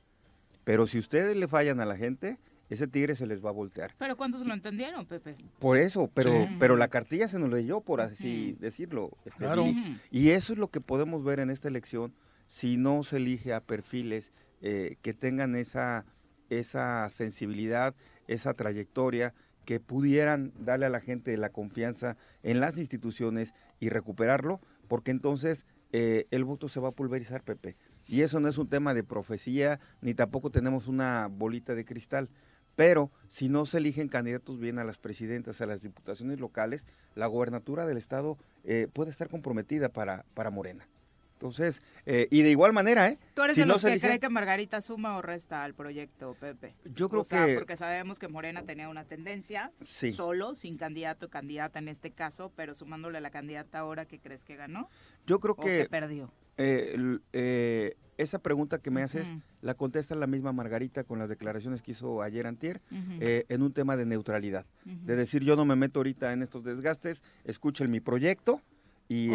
Pero 0.65 0.87
si 0.87 0.99
ustedes 0.99 1.37
le 1.37 1.49
fallan 1.49 1.81
a 1.81 1.85
la 1.85 1.97
gente, 1.97 2.39
ese 2.71 2.87
tigre 2.87 3.17
se 3.17 3.27
les 3.27 3.45
va 3.45 3.51
a 3.51 3.53
voltear. 3.53 3.95
Pero 3.99 4.17
¿cuántos 4.17 4.47
lo 4.47 4.55
entendieron, 4.55 5.05
Pepe? 5.07 5.37
Por 5.59 5.77
eso, 5.77 6.09
pero, 6.15 6.31
Sí. 6.33 6.57
pero 6.59 6.77
la 6.77 6.89
cartilla 6.89 7.29
se 7.29 7.39
nos 7.39 7.51
leyó, 7.51 7.81
por 7.81 8.01
así 8.01 8.57
decirlo. 8.61 9.11
este, 9.25 9.41
Claro. 9.45 9.67
Y 10.11 10.31
eso 10.31 10.53
es 10.53 10.59
lo 10.59 10.69
que 10.69 10.81
podemos 10.81 11.25
ver 11.25 11.41
en 11.41 11.51
esta 11.51 11.69
elección 11.69 12.15
si 12.49 12.77
no 12.77 13.03
se 13.03 13.17
elige 13.17 13.53
a 13.55 13.61
perfiles 13.61 14.33
eh, 14.63 14.97
que 15.03 15.13
tengan 15.13 15.57
esa, 15.57 16.07
esa 16.49 17.09
sensibilidad, 17.11 17.95
esa 18.29 18.55
trayectoria, 18.55 19.35
que 19.65 19.81
pudieran 19.81 20.53
darle 20.59 20.87
a 20.87 20.91
la 20.91 21.01
gente 21.01 21.37
la 21.37 21.51
confianza 21.51 22.17
en 22.43 22.61
las 22.61 22.79
instituciones 22.79 23.55
y 23.81 23.89
recuperarlo, 23.89 24.61
porque 24.89 25.11
entonces 25.11 25.67
eh, 25.93 26.27
el 26.31 26.45
voto 26.45 26.69
se 26.69 26.81
va 26.81 26.89
a 26.89 26.93
pulverizar, 26.93 27.43
Pepe. 27.43 27.77
Y 28.07 28.23
eso 28.23 28.41
no 28.41 28.49
es 28.49 28.59
un 28.59 28.69
tema 28.69 28.95
de 28.95 29.05
profecía, 29.05 29.81
ni 30.01 30.15
tampoco 30.15 30.51
tenemos 30.51 30.89
una 30.89 31.29
bolita 31.29 31.75
de 31.75 31.85
cristal. 31.85 32.29
Pero 32.75 33.11
si 33.29 33.49
no 33.49 33.67
se 33.67 33.79
eligen 33.79 34.09
candidatos 34.09 34.59
bien 34.59 34.79
a 34.79 34.85
las 34.85 34.99
presidentas, 34.99 35.61
a 35.61 35.67
las 35.67 35.83
diputaciones 35.83 36.41
locales, 36.41 36.87
la 37.15 37.27
gobernatura 37.27 37.87
del 37.87 37.99
estado 37.99 38.39
eh, 38.65 38.89
puede 38.93 39.11
estar 39.11 39.29
comprometida 39.29 39.91
para, 39.91 40.25
para 40.35 40.51
Morena. 40.51 40.89
Entonces, 41.43 41.83
eh, 42.07 42.29
y 42.31 42.43
de 42.43 42.51
igual 42.51 42.73
manera, 42.73 43.09
¿eh? 43.09 43.19
¿Tú 43.35 43.43
eres 43.43 43.57
Si 43.57 43.63
de 43.63 43.67
los 43.67 43.81
que 43.81 43.89
elige- 43.95 44.07
cree 44.07 44.21
que 44.21 44.29
Margarita 44.29 44.81
suma 44.81 45.17
o 45.17 45.23
resta 45.23 45.65
al 45.65 45.75
proyecto, 45.75 46.37
Pepe? 46.39 46.77
Yo 46.95 47.09
creo 47.09 47.23
O 47.23 47.25
sea, 47.25 47.47
que 47.47 47.55
porque 47.55 47.77
sabemos 47.77 48.21
que 48.21 48.29
Morena 48.29 48.63
tenía 48.63 48.89
una 48.89 49.05
tendencia, 49.05 49.73
sí. 49.85 50.13
solo, 50.13 50.55
sin 50.55 50.77
candidato 50.77 51.27
o 51.27 51.31
candidata 51.31 51.81
en 51.81 51.89
este 51.89 52.13
caso, 52.13 52.53
pero 52.55 52.75
sumándole 52.75 53.19
a 53.19 53.21
la 53.21 53.31
candidata 53.33 53.81
ahora 53.81 54.05
que 54.07 54.21
crees 54.21 54.45
que 54.45 54.55
ganó 54.55 54.89
Yo 55.27 55.41
creo 55.41 55.55
o 55.55 55.57
que 55.57 55.79
que 55.79 55.89
perdió. 55.89 56.33
eh, 56.59 57.19
eh, 57.33 57.97
esa 58.19 58.39
pregunta 58.39 58.79
que 58.79 58.93
me 58.93 59.03
haces 59.03 59.33
la 59.63 59.75
contesta 59.75 60.15
la 60.15 60.29
misma 60.29 60.53
Margarita 60.53 61.03
con 61.03 61.19
las 61.19 61.29
declaraciones 61.29 61.83
que 61.83 61.91
hizo 61.91 62.23
ayer 62.23 62.47
antier 62.47 62.81
Ujú, 62.93 63.19
eh, 63.19 63.47
en 63.49 63.63
un 63.63 63.73
tema 63.73 63.97
de 63.97 64.07
neutralidad. 64.07 64.65
De 64.85 65.17
decir, 65.17 65.43
yo 65.43 65.57
no 65.57 65.65
me 65.65 65.75
meto 65.75 65.99
ahorita 65.99 66.33
en 66.33 66.43
estos 66.45 66.63
desgastes, 66.63 67.25
escuchen 67.43 67.91
mi 67.91 67.99
proyecto 67.99 68.61
y 69.09 69.25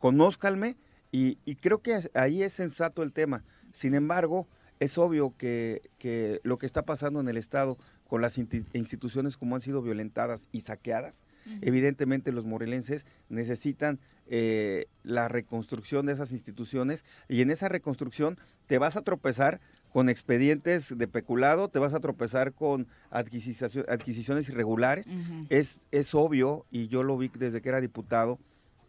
Conózcanme. 0.00 0.74
Y, 1.12 1.38
y 1.44 1.54
creo 1.56 1.82
que 1.82 2.00
ahí 2.14 2.42
es 2.42 2.54
sensato 2.54 3.02
el 3.04 3.12
tema. 3.12 3.44
Sin 3.72 3.94
embargo, 3.94 4.48
es 4.80 4.98
obvio 4.98 5.34
que, 5.36 5.82
que 5.98 6.40
lo 6.42 6.58
que 6.58 6.66
está 6.66 6.82
pasando 6.84 7.20
en 7.20 7.28
el 7.28 7.36
Estado 7.36 7.78
con 8.08 8.20
las 8.20 8.36
instituciones 8.36 9.36
como 9.36 9.54
han 9.54 9.62
sido 9.62 9.80
violentadas 9.80 10.48
y 10.52 10.62
saqueadas, 10.62 11.22
evidentemente 11.60 12.30
los 12.32 12.44
morelenses 12.46 13.04
necesitan 13.28 13.98
eh, 14.28 14.86
la 15.02 15.28
reconstrucción 15.28 16.06
de 16.06 16.12
esas 16.12 16.30
instituciones 16.30 17.04
y 17.28 17.40
en 17.42 17.50
esa 17.50 17.68
reconstrucción 17.68 18.38
te 18.66 18.78
vas 18.78 18.96
a 18.96 19.02
tropezar 19.02 19.60
con 19.92 20.08
expedientes 20.08 20.96
de 20.96 21.08
peculado, 21.08 21.68
te 21.68 21.78
vas 21.78 21.94
a 21.94 22.00
tropezar 22.00 22.52
con 22.52 22.86
adquisicio- 23.10 23.84
adquisiciones 23.88 24.48
irregulares, 24.48 25.08
es, 25.48 25.86
es 25.90 26.14
obvio, 26.14 26.64
y 26.70 26.88
yo 26.88 27.02
lo 27.02 27.16
vi 27.18 27.30
desde 27.36 27.60
que 27.60 27.68
era 27.70 27.80
diputado, 27.80 28.38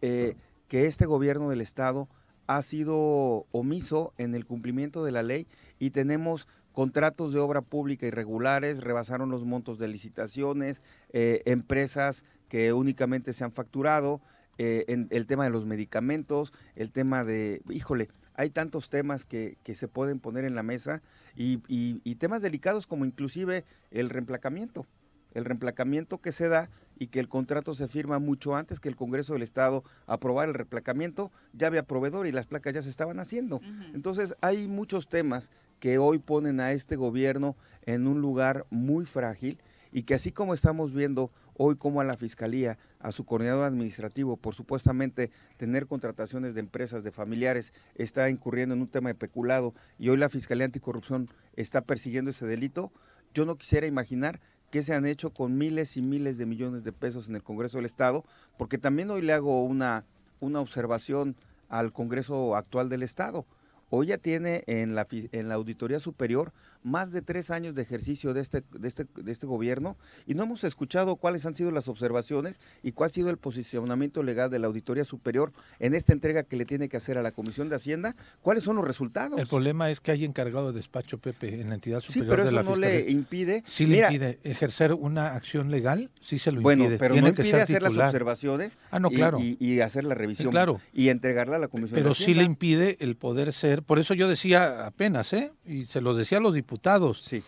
eh, 0.01 0.35
que 0.73 0.87
este 0.87 1.05
gobierno 1.05 1.51
del 1.51 1.61
Estado 1.61 2.09
ha 2.47 2.59
sido 2.63 3.45
omiso 3.51 4.11
en 4.17 4.33
el 4.33 4.47
cumplimiento 4.47 5.05
de 5.05 5.11
la 5.11 5.21
ley 5.21 5.45
y 5.77 5.91
tenemos 5.91 6.47
contratos 6.71 7.31
de 7.31 7.37
obra 7.37 7.61
pública 7.61 8.07
irregulares, 8.07 8.81
rebasaron 8.81 9.29
los 9.29 9.45
montos 9.45 9.77
de 9.77 9.87
licitaciones, 9.87 10.81
eh, 11.11 11.43
empresas 11.45 12.25
que 12.49 12.73
únicamente 12.73 13.33
se 13.33 13.43
han 13.43 13.51
facturado, 13.51 14.19
eh, 14.57 14.83
en 14.87 15.07
el 15.11 15.27
tema 15.27 15.43
de 15.43 15.51
los 15.51 15.67
medicamentos, 15.67 16.51
el 16.75 16.89
tema 16.89 17.23
de, 17.23 17.61
híjole, 17.69 18.09
hay 18.33 18.49
tantos 18.49 18.89
temas 18.89 19.25
que, 19.25 19.59
que 19.61 19.75
se 19.75 19.87
pueden 19.87 20.19
poner 20.19 20.43
en 20.43 20.55
la 20.55 20.63
mesa 20.63 21.03
y, 21.35 21.61
y, 21.67 22.15
temas 22.15 22.41
delicados 22.41 22.87
como 22.87 23.05
inclusive 23.05 23.63
el 23.91 24.09
reemplacamiento, 24.09 24.87
el 25.35 25.45
reemplacamiento 25.45 26.19
que 26.19 26.31
se 26.31 26.49
da 26.49 26.71
y 26.97 27.07
que 27.07 27.19
el 27.19 27.29
contrato 27.29 27.73
se 27.73 27.87
firma 27.87 28.19
mucho 28.19 28.55
antes 28.55 28.79
que 28.79 28.89
el 28.89 28.95
Congreso 28.95 29.33
del 29.33 29.41
Estado 29.41 29.83
aprobara 30.05 30.49
el 30.49 30.55
reemplacamiento, 30.55 31.31
ya 31.53 31.67
había 31.67 31.83
proveedor 31.83 32.27
y 32.27 32.31
las 32.31 32.45
placas 32.45 32.73
ya 32.73 32.81
se 32.81 32.89
estaban 32.89 33.19
haciendo. 33.19 33.61
Entonces 33.93 34.35
hay 34.41 34.67
muchos 34.67 35.07
temas 35.07 35.51
que 35.79 35.97
hoy 35.97 36.19
ponen 36.19 36.59
a 36.59 36.71
este 36.71 36.95
gobierno 36.95 37.55
en 37.85 38.07
un 38.07 38.21
lugar 38.21 38.65
muy 38.69 39.05
frágil 39.05 39.59
y 39.91 40.03
que 40.03 40.15
así 40.15 40.31
como 40.31 40.53
estamos 40.53 40.93
viendo 40.93 41.31
hoy 41.55 41.75
como 41.75 42.01
a 42.01 42.03
la 42.03 42.17
Fiscalía, 42.17 42.77
a 42.99 43.11
su 43.11 43.25
coordinador 43.25 43.65
administrativo, 43.65 44.37
por 44.37 44.55
supuestamente 44.55 45.29
tener 45.57 45.85
contrataciones 45.87 46.55
de 46.55 46.61
empresas, 46.61 47.03
de 47.03 47.11
familiares, 47.11 47.73
está 47.95 48.29
incurriendo 48.29 48.73
en 48.73 48.81
un 48.81 48.87
tema 48.87 49.09
de 49.09 49.15
peculado 49.15 49.73
y 49.99 50.09
hoy 50.09 50.17
la 50.17 50.29
Fiscalía 50.29 50.65
Anticorrupción 50.65 51.29
está 51.55 51.81
persiguiendo 51.81 52.31
ese 52.31 52.45
delito, 52.45 52.91
yo 53.33 53.45
no 53.45 53.55
quisiera 53.55 53.87
imaginar 53.87 54.39
qué 54.73 54.81
se 54.81 54.95
han 54.95 55.05
hecho 55.05 55.29
con 55.29 55.55
miles 55.55 55.97
y 55.97 56.01
miles 56.01 56.39
de 56.39 56.47
millones 56.47 56.83
de 56.83 56.91
pesos 56.91 57.29
en 57.29 57.35
el 57.35 57.43
Congreso 57.43 57.77
del 57.77 57.85
Estado, 57.85 58.25
porque 58.57 58.79
también 58.79 59.11
hoy 59.11 59.21
le 59.21 59.31
hago 59.31 59.63
una, 59.63 60.03
una 60.39 60.61
observación 60.61 61.35
al 61.69 61.93
Congreso 61.93 62.55
actual 62.55 62.89
del 62.89 63.03
Estado. 63.03 63.45
Hoy 63.91 64.07
ya 64.07 64.17
tiene 64.17 64.63
en 64.65 64.95
la, 64.95 65.05
en 65.11 65.47
la 65.47 65.53
Auditoría 65.53 65.99
Superior 65.99 66.53
más 66.83 67.11
de 67.11 67.21
tres 67.21 67.49
años 67.49 67.75
de 67.75 67.81
ejercicio 67.81 68.33
de 68.33 68.41
este, 68.41 68.63
de, 68.71 68.87
este, 68.87 69.05
de 69.15 69.31
este 69.31 69.47
gobierno 69.47 69.97
y 70.25 70.33
no 70.33 70.43
hemos 70.43 70.63
escuchado 70.63 71.15
cuáles 71.15 71.45
han 71.45 71.55
sido 71.55 71.71
las 71.71 71.87
observaciones 71.87 72.59
y 72.81 72.91
cuál 72.91 73.07
ha 73.07 73.11
sido 73.11 73.29
el 73.29 73.37
posicionamiento 73.37 74.23
legal 74.23 74.49
de 74.49 74.59
la 74.59 74.67
Auditoría 74.67 75.03
Superior 75.03 75.51
en 75.79 75.93
esta 75.93 76.13
entrega 76.13 76.43
que 76.43 76.55
le 76.55 76.65
tiene 76.65 76.89
que 76.89 76.97
hacer 76.97 77.17
a 77.17 77.21
la 77.21 77.31
Comisión 77.31 77.69
de 77.69 77.75
Hacienda. 77.75 78.15
¿Cuáles 78.41 78.63
son 78.63 78.75
los 78.75 78.85
resultados? 78.85 79.39
El 79.39 79.47
problema 79.47 79.89
es 79.89 79.99
que 79.99 80.11
hay 80.11 80.25
encargado 80.25 80.71
de 80.71 80.77
despacho, 80.77 81.17
Pepe, 81.17 81.61
en 81.61 81.69
la 81.69 81.75
entidad 81.75 82.01
superior 82.01 82.25
sí, 82.25 82.29
pero 82.29 82.61
eso 82.61 82.69
no 82.69 82.75
le 82.75 83.09
impide. 83.09 83.63
Sí 83.65 83.85
le 83.85 83.99
impide 83.99 84.39
ejercer 84.43 84.93
una 84.93 85.33
acción 85.33 85.71
legal, 85.71 86.11
sí 86.19 86.39
se 86.39 86.51
lo 86.51 86.61
impide. 86.61 86.75
Bueno, 86.75 86.95
pero 86.99 87.15
no 87.15 87.27
impide 87.27 87.61
hacer 87.61 87.81
las 87.81 87.97
observaciones 87.97 88.77
ah, 88.91 88.99
no, 88.99 89.09
claro. 89.09 89.39
y, 89.39 89.79
hacer 89.81 90.05
la 90.05 90.15
revisión 90.15 90.51
claro. 90.51 90.79
y 90.93 91.09
entregarla 91.09 91.57
a 91.57 91.59
la 91.59 91.67
Comisión 91.67 91.95
pero 91.95 92.09
de 92.09 92.13
Hacienda. 92.13 92.33
sí 92.33 92.37
le 92.37 92.43
impide 92.45 92.97
el 93.01 93.15
poder 93.15 93.51
ser 93.51 93.83
por 93.83 93.99
eso 93.99 94.13
yo 94.13 94.27
decía 94.27 94.85
apenas, 94.85 95.33
¿eh? 95.33 95.51
Y 95.65 95.85
se 95.85 96.01
lo 96.01 96.13
decía 96.15 96.37
a 96.37 96.41
los 96.41 96.53
diputados. 96.53 96.72
Sí. 97.19 97.43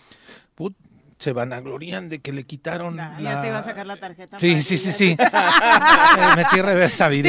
Put, 0.55 0.76
se 1.17 1.32
vanaglorían 1.34 2.09
de 2.09 2.19
que 2.19 2.32
le 2.34 2.43
quitaron. 2.43 2.97
la... 2.97 3.19
Ya 3.19 3.41
te 3.41 3.47
iba 3.47 3.59
a 3.59 3.63
sacar 3.63 3.88
la 3.88 3.97
tarjeta. 3.97 4.38
Sí, 4.38 4.61
sí, 4.61 4.78
sí, 4.78 4.91
sí. 4.91 5.17
Metí 6.36 6.61
reversa, 6.61 7.09
sí. 7.09 7.23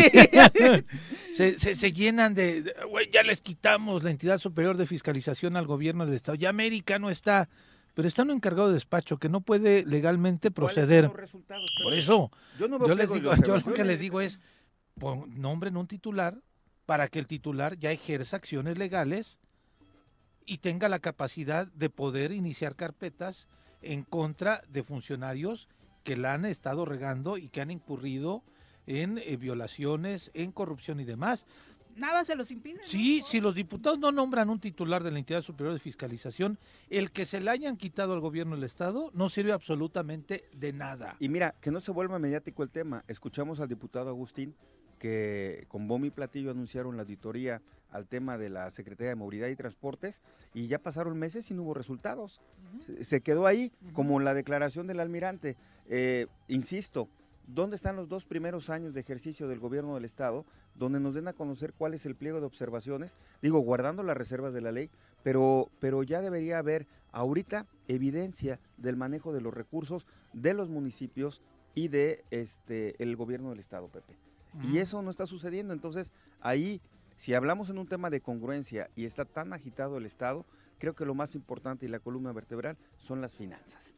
se, 1.34 1.58
se, 1.58 1.74
se, 1.74 1.92
llenan 1.92 2.34
de. 2.34 2.74
Güey, 2.88 3.10
ya 3.10 3.22
les 3.22 3.40
quitamos 3.40 4.02
la 4.02 4.10
entidad 4.10 4.38
superior 4.38 4.76
de 4.76 4.86
fiscalización 4.86 5.56
al 5.56 5.66
gobierno 5.66 6.04
del 6.04 6.14
Estado. 6.14 6.36
Ya 6.36 6.48
América 6.48 6.98
no 6.98 7.10
está. 7.10 7.48
Pero 7.94 8.08
está 8.08 8.24
un 8.24 8.30
encargado 8.30 8.68
de 8.68 8.74
despacho 8.74 9.16
que 9.16 9.30
no 9.30 9.40
puede 9.40 9.86
legalmente 9.86 10.50
proceder. 10.50 11.10
Por 11.10 11.94
eso, 11.94 12.30
yo, 12.58 12.68
no 12.68 12.94
les 12.94 13.10
digo, 13.10 13.34
yo 13.36 13.56
lo 13.56 13.72
que 13.72 13.84
les 13.84 14.00
digo 14.00 14.20
es: 14.20 14.38
nombren 15.28 15.76
un 15.78 15.86
titular 15.86 16.36
para 16.84 17.08
que 17.08 17.18
el 17.18 17.26
titular 17.26 17.78
ya 17.78 17.90
ejerza 17.92 18.36
acciones 18.36 18.76
legales 18.76 19.38
y 20.46 20.58
tenga 20.58 20.88
la 20.88 21.00
capacidad 21.00 21.66
de 21.66 21.90
poder 21.90 22.32
iniciar 22.32 22.76
carpetas 22.76 23.48
en 23.82 24.04
contra 24.04 24.62
de 24.68 24.82
funcionarios 24.82 25.68
que 26.04 26.16
la 26.16 26.34
han 26.34 26.44
estado 26.44 26.84
regando 26.84 27.36
y 27.36 27.48
que 27.48 27.60
han 27.60 27.70
incurrido 27.70 28.42
en 28.86 29.18
eh, 29.18 29.36
violaciones, 29.36 30.30
en 30.34 30.52
corrupción 30.52 31.00
y 31.00 31.04
demás. 31.04 31.44
Nada 31.96 32.24
se 32.24 32.36
los 32.36 32.50
impide. 32.50 32.80
Sí, 32.84 33.24
si 33.26 33.40
los 33.40 33.54
diputados 33.54 33.98
no 33.98 34.12
nombran 34.12 34.50
un 34.50 34.60
titular 34.60 35.02
de 35.02 35.10
la 35.10 35.18
entidad 35.18 35.42
superior 35.42 35.72
de 35.72 35.80
fiscalización, 35.80 36.58
el 36.90 37.10
que 37.10 37.24
se 37.24 37.40
le 37.40 37.50
hayan 37.50 37.76
quitado 37.76 38.12
al 38.12 38.20
gobierno 38.20 38.54
del 38.54 38.64
Estado 38.64 39.10
no 39.14 39.30
sirve 39.30 39.52
absolutamente 39.52 40.44
de 40.52 40.72
nada. 40.74 41.16
Y 41.18 41.28
mira, 41.28 41.54
que 41.60 41.70
no 41.70 41.80
se 41.80 41.92
vuelva 41.92 42.18
mediático 42.18 42.62
el 42.62 42.70
tema. 42.70 43.02
Escuchamos 43.08 43.60
al 43.60 43.68
diputado 43.68 44.10
Agustín 44.10 44.54
que 44.98 45.64
con 45.68 45.88
bombo 45.88 46.06
y 46.06 46.10
platillo 46.10 46.50
anunciaron 46.50 46.96
la 46.96 47.02
auditoría 47.02 47.62
al 47.90 48.06
tema 48.06 48.38
de 48.38 48.50
la 48.50 48.70
Secretaría 48.70 49.10
de 49.10 49.16
Movilidad 49.16 49.48
y 49.48 49.56
Transportes 49.56 50.22
y 50.54 50.66
ya 50.66 50.78
pasaron 50.78 51.18
meses 51.18 51.50
y 51.50 51.54
no 51.54 51.62
hubo 51.62 51.74
resultados. 51.74 52.40
Se 53.00 53.20
quedó 53.20 53.46
ahí 53.46 53.72
como 53.92 54.20
la 54.20 54.34
declaración 54.34 54.86
del 54.86 55.00
almirante. 55.00 55.56
Eh, 55.88 56.26
insisto, 56.48 57.08
¿dónde 57.46 57.76
están 57.76 57.96
los 57.96 58.08
dos 58.08 58.26
primeros 58.26 58.70
años 58.70 58.94
de 58.94 59.00
ejercicio 59.00 59.48
del 59.48 59.60
gobierno 59.60 59.94
del 59.94 60.04
Estado 60.04 60.44
donde 60.74 61.00
nos 61.00 61.14
den 61.14 61.28
a 61.28 61.32
conocer 61.32 61.72
cuál 61.72 61.94
es 61.94 62.06
el 62.06 62.16
pliego 62.16 62.40
de 62.40 62.46
observaciones? 62.46 63.16
Digo, 63.40 63.60
guardando 63.60 64.02
las 64.02 64.16
reservas 64.16 64.52
de 64.52 64.60
la 64.60 64.72
ley, 64.72 64.90
pero, 65.22 65.70
pero 65.80 66.02
ya 66.02 66.20
debería 66.20 66.58
haber 66.58 66.86
ahorita 67.12 67.66
evidencia 67.88 68.60
del 68.76 68.96
manejo 68.96 69.32
de 69.32 69.40
los 69.40 69.54
recursos 69.54 70.06
de 70.32 70.52
los 70.54 70.68
municipios 70.68 71.40
y 71.74 71.88
de 71.88 72.24
este 72.30 73.00
el 73.02 73.16
gobierno 73.16 73.50
del 73.50 73.60
Estado, 73.60 73.88
Pepe. 73.88 74.14
Y 74.62 74.78
eso 74.78 75.02
no 75.02 75.10
está 75.10 75.26
sucediendo. 75.26 75.74
Entonces, 75.74 76.12
ahí, 76.40 76.80
si 77.16 77.34
hablamos 77.34 77.70
en 77.70 77.78
un 77.78 77.86
tema 77.86 78.10
de 78.10 78.20
congruencia 78.20 78.90
y 78.94 79.04
está 79.04 79.24
tan 79.24 79.52
agitado 79.52 79.96
el 79.96 80.06
Estado, 80.06 80.44
creo 80.78 80.94
que 80.94 81.06
lo 81.06 81.14
más 81.14 81.34
importante 81.34 81.86
y 81.86 81.88
la 81.88 81.98
columna 81.98 82.32
vertebral 82.32 82.76
son 82.98 83.20
las 83.20 83.34
finanzas. 83.34 83.94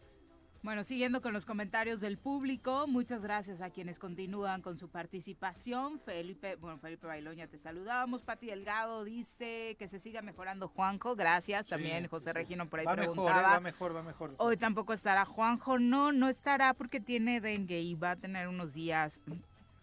Bueno, 0.61 0.83
siguiendo 0.83 1.23
con 1.23 1.33
los 1.33 1.45
comentarios 1.45 2.01
del 2.01 2.19
público, 2.19 2.87
muchas 2.89 3.23
gracias 3.23 3.61
a 3.61 3.71
quienes 3.71 4.01
continúan 4.01 4.61
con 4.61 4.77
su 4.77 4.89
participación. 4.89 6.01
Felipe, 6.01 6.57
bueno, 6.57 6.79
Felipe 6.79 7.07
Bailoña, 7.07 7.47
te 7.47 7.59
saludamos. 7.59 8.23
Pati 8.23 8.47
Delgado 8.47 9.05
dice 9.05 9.77
que 9.79 9.87
se 9.89 10.01
siga 10.01 10.21
mejorando 10.21 10.69
Juanjo, 10.69 11.15
gracias. 11.15 11.69
También 11.69 12.09
José 12.09 12.33
Regino 12.33 12.69
por 12.69 12.81
ahí 12.81 12.87
va 12.87 12.97
preguntaba. 12.97 13.31
Mejor, 13.31 13.55
va 13.55 13.61
mejor, 13.61 13.97
va 13.97 14.03
mejor. 14.03 14.35
Hoy 14.39 14.57
tampoco 14.57 14.93
estará 14.93 15.25
Juanjo, 15.25 15.79
no, 15.79 16.11
no 16.11 16.29
estará 16.29 16.75
porque 16.75 16.99
tiene 16.99 17.41
dengue 17.41 17.81
y 17.81 17.95
va 17.95 18.13
a 18.13 18.17
tener 18.17 18.49
unos 18.49 18.75
días 18.75 19.23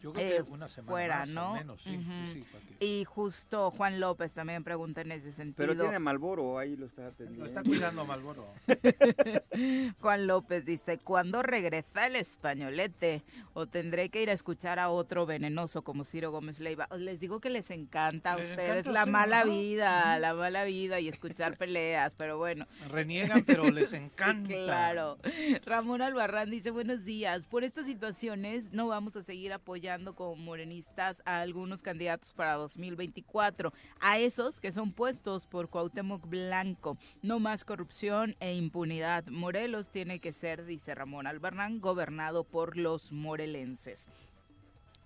yo 0.01 0.13
creo 0.13 0.45
que 0.45 0.51
una 0.51 0.67
semana 0.67 0.91
fuera, 0.91 1.25
¿no? 1.25 1.53
Menos, 1.53 1.81
sí, 1.81 1.97
sí, 2.33 2.45
y 2.79 3.05
justo 3.05 3.71
Juan 3.71 3.99
López 3.99 4.33
también 4.33 4.63
pregunta 4.63 5.01
en 5.01 5.11
ese 5.13 5.31
sentido. 5.31 5.67
Pero 5.67 5.79
tiene 5.79 5.99
Malboro, 5.99 6.59
ahí 6.59 6.75
lo 6.75 6.85
está 6.85 7.07
atendiendo. 7.07 7.45
Lo 7.45 7.49
está 7.49 7.63
cuidando 7.63 8.05
Malboro. 8.05 8.47
Juan 10.01 10.27
López 10.27 10.65
dice, 10.65 10.97
¿cuándo 10.97 11.41
regresa 11.41 12.07
el 12.07 12.17
españolete? 12.17 13.23
¿O 13.53 13.67
tendré 13.67 14.09
que 14.09 14.21
ir 14.21 14.29
a 14.29 14.33
escuchar 14.33 14.79
a 14.79 14.89
otro 14.89 15.25
venenoso 15.25 15.83
como 15.83 16.03
Ciro 16.03 16.31
Gómez 16.31 16.59
Leiva? 16.59 16.87
Les 16.97 17.19
digo 17.19 17.39
que 17.39 17.49
les 17.49 17.71
encanta 17.71 18.33
a 18.33 18.37
ustedes 18.37 18.85
la 18.87 19.05
mala 19.05 19.45
vida, 19.45 20.19
la 20.19 20.33
mala 20.33 20.65
vida 20.65 20.99
y 20.99 21.07
escuchar 21.07 21.57
peleas, 21.57 22.13
pero 22.15 22.37
bueno. 22.37 22.67
Reniegan, 22.89 23.43
pero 23.45 23.71
les 23.71 23.93
encanta. 23.93 24.49
claro. 24.49 25.17
Ramón 25.65 26.01
Albarrán 26.01 26.51
dice, 26.51 26.71
buenos 26.71 27.05
días. 27.05 27.47
Por 27.47 27.63
estas 27.63 27.85
situaciones 27.85 28.73
no 28.73 28.87
vamos 28.87 29.15
a 29.15 29.23
seguir 29.23 29.53
apoyando 29.53 29.84
como 30.15 30.35
morenistas 30.35 31.21
a 31.25 31.41
algunos 31.41 31.83
candidatos 31.83 32.33
para 32.33 32.55
2024, 32.55 33.71
a 33.99 34.17
esos 34.17 34.59
que 34.59 34.71
son 34.71 34.91
puestos 34.91 35.45
por 35.45 35.69
Cuauhtémoc 35.69 36.27
Blanco. 36.27 36.97
No 37.21 37.39
más 37.39 37.63
corrupción 37.63 38.35
e 38.39 38.55
impunidad. 38.55 39.27
Morelos 39.27 39.91
tiene 39.91 40.19
que 40.19 40.31
ser, 40.31 40.65
dice 40.65 40.95
Ramón 40.95 41.27
Albarrán, 41.27 41.81
gobernado 41.81 42.43
por 42.43 42.77
los 42.77 43.11
morelenses. 43.11 44.07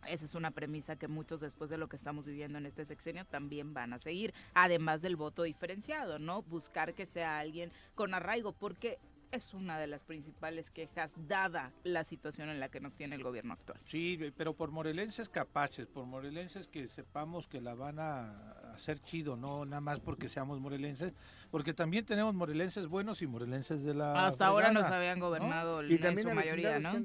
Esa 0.07 0.23
es 0.23 0.33
una 0.33 0.51
premisa 0.51 0.95
que 0.95 1.09
muchos 1.09 1.41
después 1.41 1.69
de 1.69 1.77
lo 1.77 1.89
que 1.89 1.97
estamos 1.97 2.25
viviendo 2.25 2.57
en 2.57 2.65
este 2.65 2.85
sexenio 2.85 3.25
también 3.25 3.73
van 3.73 3.91
a 3.91 3.99
seguir, 3.99 4.33
además 4.53 5.01
del 5.01 5.17
voto 5.17 5.43
diferenciado, 5.43 6.19
¿no? 6.19 6.41
Buscar 6.43 6.93
que 6.93 7.05
sea 7.05 7.37
alguien 7.39 7.69
con 7.95 8.13
arraigo, 8.13 8.53
porque 8.53 8.97
es 9.31 9.53
una 9.53 9.79
de 9.79 9.87
las 9.87 10.03
principales 10.03 10.69
quejas 10.69 11.11
dada 11.27 11.71
la 11.83 12.03
situación 12.03 12.49
en 12.49 12.59
la 12.59 12.69
que 12.69 12.79
nos 12.79 12.95
tiene 12.95 13.15
el 13.15 13.23
gobierno 13.23 13.53
actual. 13.53 13.79
Sí, 13.85 14.19
pero 14.35 14.53
por 14.53 14.71
morelenses 14.71 15.29
capaces, 15.29 15.87
por 15.87 16.05
morelenses 16.05 16.67
que 16.67 16.87
sepamos 16.87 17.47
que 17.47 17.61
la 17.61 17.75
van 17.75 17.99
a 17.99 18.71
hacer 18.73 18.99
chido, 18.99 19.35
no 19.35 19.65
nada 19.65 19.81
más 19.81 19.99
porque 19.99 20.29
seamos 20.29 20.59
morelenses, 20.59 21.13
porque 21.51 21.73
también 21.73 22.05
tenemos 22.05 22.33
morelenses 22.33 22.87
buenos 22.87 23.21
y 23.21 23.27
morelenses 23.27 23.83
de 23.83 23.93
la 23.93 24.25
Hasta 24.25 24.47
ahora 24.47 24.71
nos 24.71 24.85
habían 24.85 25.19
gobernado 25.19 25.83
y 25.83 25.95
en 25.95 26.21
su 26.21 26.31
mayoría, 26.31 26.79
¿no? 26.79 26.99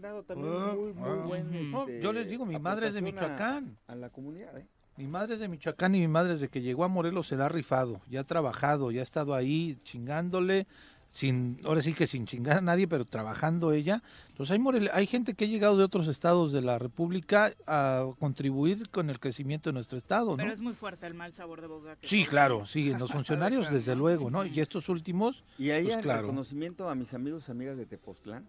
yo 2.01 2.13
les 2.13 2.29
digo, 2.29 2.47
mi 2.47 2.59
madre 2.59 2.89
es 2.89 2.95
de 2.95 3.03
Michoacán. 3.03 3.79
A, 3.87 3.95
la 3.95 4.11
comunidad, 4.11 4.59
¿eh? 4.59 4.67
Mi 4.97 5.09
madre 5.09 5.35
es 5.35 5.41
de 5.41 5.49
Michoacán 5.49 5.95
y 5.97 6.01
mi 6.01 6.07
madre 6.07 6.35
desde 6.35 6.49
que 6.49 6.63
llegó 6.63 6.85
a 6.85 6.89
Morelos 6.89 7.27
se 7.27 7.37
la 7.37 7.47
ha 7.47 7.49
rifado, 7.49 8.01
ya 8.09 8.21
ha 8.21 8.25
trabajado, 8.25 8.93
ya 8.93 9.01
ha 9.01 9.03
estado 9.03 9.35
ahí 9.35 9.77
chingándole, 9.83 10.69
sin, 11.15 11.61
ahora 11.65 11.81
sí 11.81 11.95
que 11.95 12.09
sin 12.09 12.27
chingar 12.27 12.59
a 12.59 12.61
nadie, 12.61 12.89
pero 12.89 13.05
trabajando 13.05 13.73
ella. 13.73 14.03
Entonces 14.31 14.59
hay, 14.59 14.89
hay 14.93 15.07
gente 15.07 15.35
que 15.35 15.45
ha 15.45 15.49
llegado 15.49 15.77
de 15.79 15.85
otros 15.85 16.09
estados 16.09 16.53
de 16.53 16.61
la 16.61 16.77
República 16.77 17.53
a 17.69 18.05
contribuir 18.19 18.91
con 18.91 19.09
el 19.09 19.21
crecimiento 19.21 19.71
de 19.71 19.75
nuestro 19.75 19.97
estado, 19.97 20.33
¿no? 20.33 20.37
Pero 20.37 20.53
es 20.53 20.61
muy 20.61 20.73
fuerte 20.75 21.07
el 21.07 21.15
mal 21.15 21.33
sabor 21.33 21.61
de 21.61 21.69
boca. 21.69 21.97
sí, 22.03 22.27
claro, 22.27 22.67
sí, 22.67 22.91
en 22.91 22.99
los 22.99 23.13
funcionarios 23.13 23.71
desde 23.71 23.95
luego, 23.95 24.29
¿no? 24.29 24.45
Y 24.45 24.59
estos 24.59 24.89
últimos, 24.89 25.45
Y 25.57 25.71
ahí 25.71 25.85
pues, 25.85 25.99
el 25.99 26.03
reconocimiento 26.05 26.91
a 26.91 26.97
mis 26.97 27.15
amigos 27.15 27.49
y 27.49 27.53
amigas 27.53 27.77
de 27.77 27.87
Tepoztlán, 27.87 28.45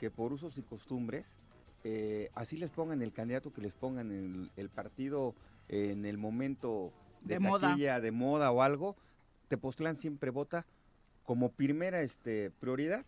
que 0.00 0.10
por 0.10 0.32
usos 0.32 0.58
y 0.58 0.62
costumbres, 0.62 1.36
eh, 1.84 2.30
así 2.34 2.56
les 2.56 2.70
pongan 2.70 3.02
el 3.02 3.12
candidato 3.12 3.52
que 3.52 3.62
les 3.62 3.72
pongan 3.72 4.10
el, 4.10 4.50
el 4.56 4.68
partido 4.68 5.34
en 5.68 6.04
el 6.04 6.18
momento 6.18 6.92
de, 7.22 7.34
de 7.34 7.40
moda. 7.40 7.76
de 7.76 8.10
moda 8.10 8.50
o 8.50 8.62
algo, 8.62 8.96
Tepoztlán 9.48 9.96
siempre 9.96 10.30
vota 10.30 10.66
como 11.30 11.52
primera 11.52 12.02
este, 12.02 12.50
prioridad 12.58 13.06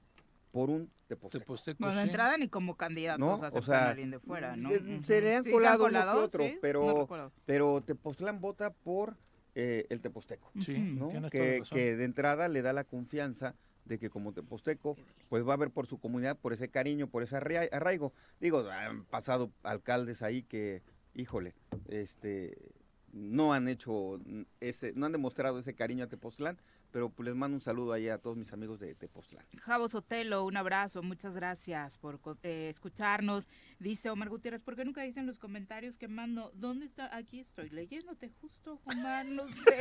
por 0.53 0.71
un 0.71 0.89
Teposteco. 1.09 1.57
bueno, 1.81 1.97
de 1.97 2.03
entrada 2.03 2.39
ni 2.39 2.47
como 2.47 2.77
candidatos 2.77 3.43
a 3.43 3.49
o 3.49 3.63
sea, 3.63 3.89
alguien 3.89 4.13
de 4.13 4.21
fuera, 4.21 4.55
¿no? 4.55 4.71
Se, 5.03 5.21
le 5.21 5.35
han 5.35 5.43
colado, 5.43 5.87
uno 5.87 6.01
que 6.01 6.19
otro, 6.21 6.45
pero, 6.61 7.33
pero 7.45 7.83
Tepoztlán 7.83 8.41
vota 8.41 8.73
por 8.73 9.17
eh, 9.57 9.87
el 9.91 10.01
Teposteco, 10.01 10.53
¿no? 10.55 11.09
que, 11.31 11.65
que, 11.69 11.97
de 11.97 12.05
entrada 12.05 12.47
le 12.47 12.63
da 12.63 12.73
la 12.73 12.85
confianza 12.85 13.57
de 13.87 13.99
que 13.99 14.09
como 14.09 14.33
Teposteco, 14.33 14.97
pues 15.29 15.45
va 15.45 15.55
a 15.55 15.57
ver 15.57 15.71
por 15.71 15.89
su 15.89 15.99
comunidad, 15.99 16.39
por 16.39 16.53
ese 16.53 16.69
cariño, 16.69 17.09
por 17.09 17.25
ese 17.25 17.35
arraigo. 17.35 18.13
Digo, 18.39 18.71
han 18.71 19.03
pasado 19.03 19.51
alcaldes 19.65 20.23
ahí 20.23 20.45
que, 20.45 20.81
híjole, 21.17 21.57
este 21.89 22.57
no 23.13 23.53
han 23.53 23.67
hecho 23.67 24.21
ese, 24.61 24.93
no 24.95 25.07
han 25.07 25.13
demostrado 25.13 25.59
ese 25.59 25.75
cariño 25.75 26.05
a 26.05 26.09
Tepoztlán, 26.09 26.59
pero 26.93 27.09
pues 27.09 27.27
les 27.27 27.35
mando 27.35 27.57
un 27.57 27.61
saludo 27.61 27.93
ahí 27.93 28.09
a 28.09 28.19
todos 28.19 28.37
mis 28.37 28.53
amigos 28.53 28.79
de 28.79 28.95
Tepoztlán. 28.95 29.45
Javo 29.59 29.89
Sotelo, 29.89 30.45
un 30.45 30.57
abrazo, 30.57 31.03
muchas 31.03 31.35
gracias 31.35 31.99
por 31.99 32.21
eh, 32.43 32.69
escucharnos. 32.69 33.49
Dice 33.83 34.11
Omar 34.11 34.29
Gutiérrez, 34.29 34.63
¿por 34.63 34.77
qué 34.77 34.85
nunca 34.85 35.03
dicen 35.03 35.27
los 35.27 35.41
comentarios 35.41 35.99
que 35.99 36.07
mando? 36.07 36.53
¿Dónde 36.55 36.87
está? 36.87 37.17
Aquí 37.17 37.41
estoy 37.41 37.69
leyéndote 37.71 38.31
justo, 38.41 38.81
Omar, 38.85 39.27
no 39.27 39.49
sé 39.51 39.77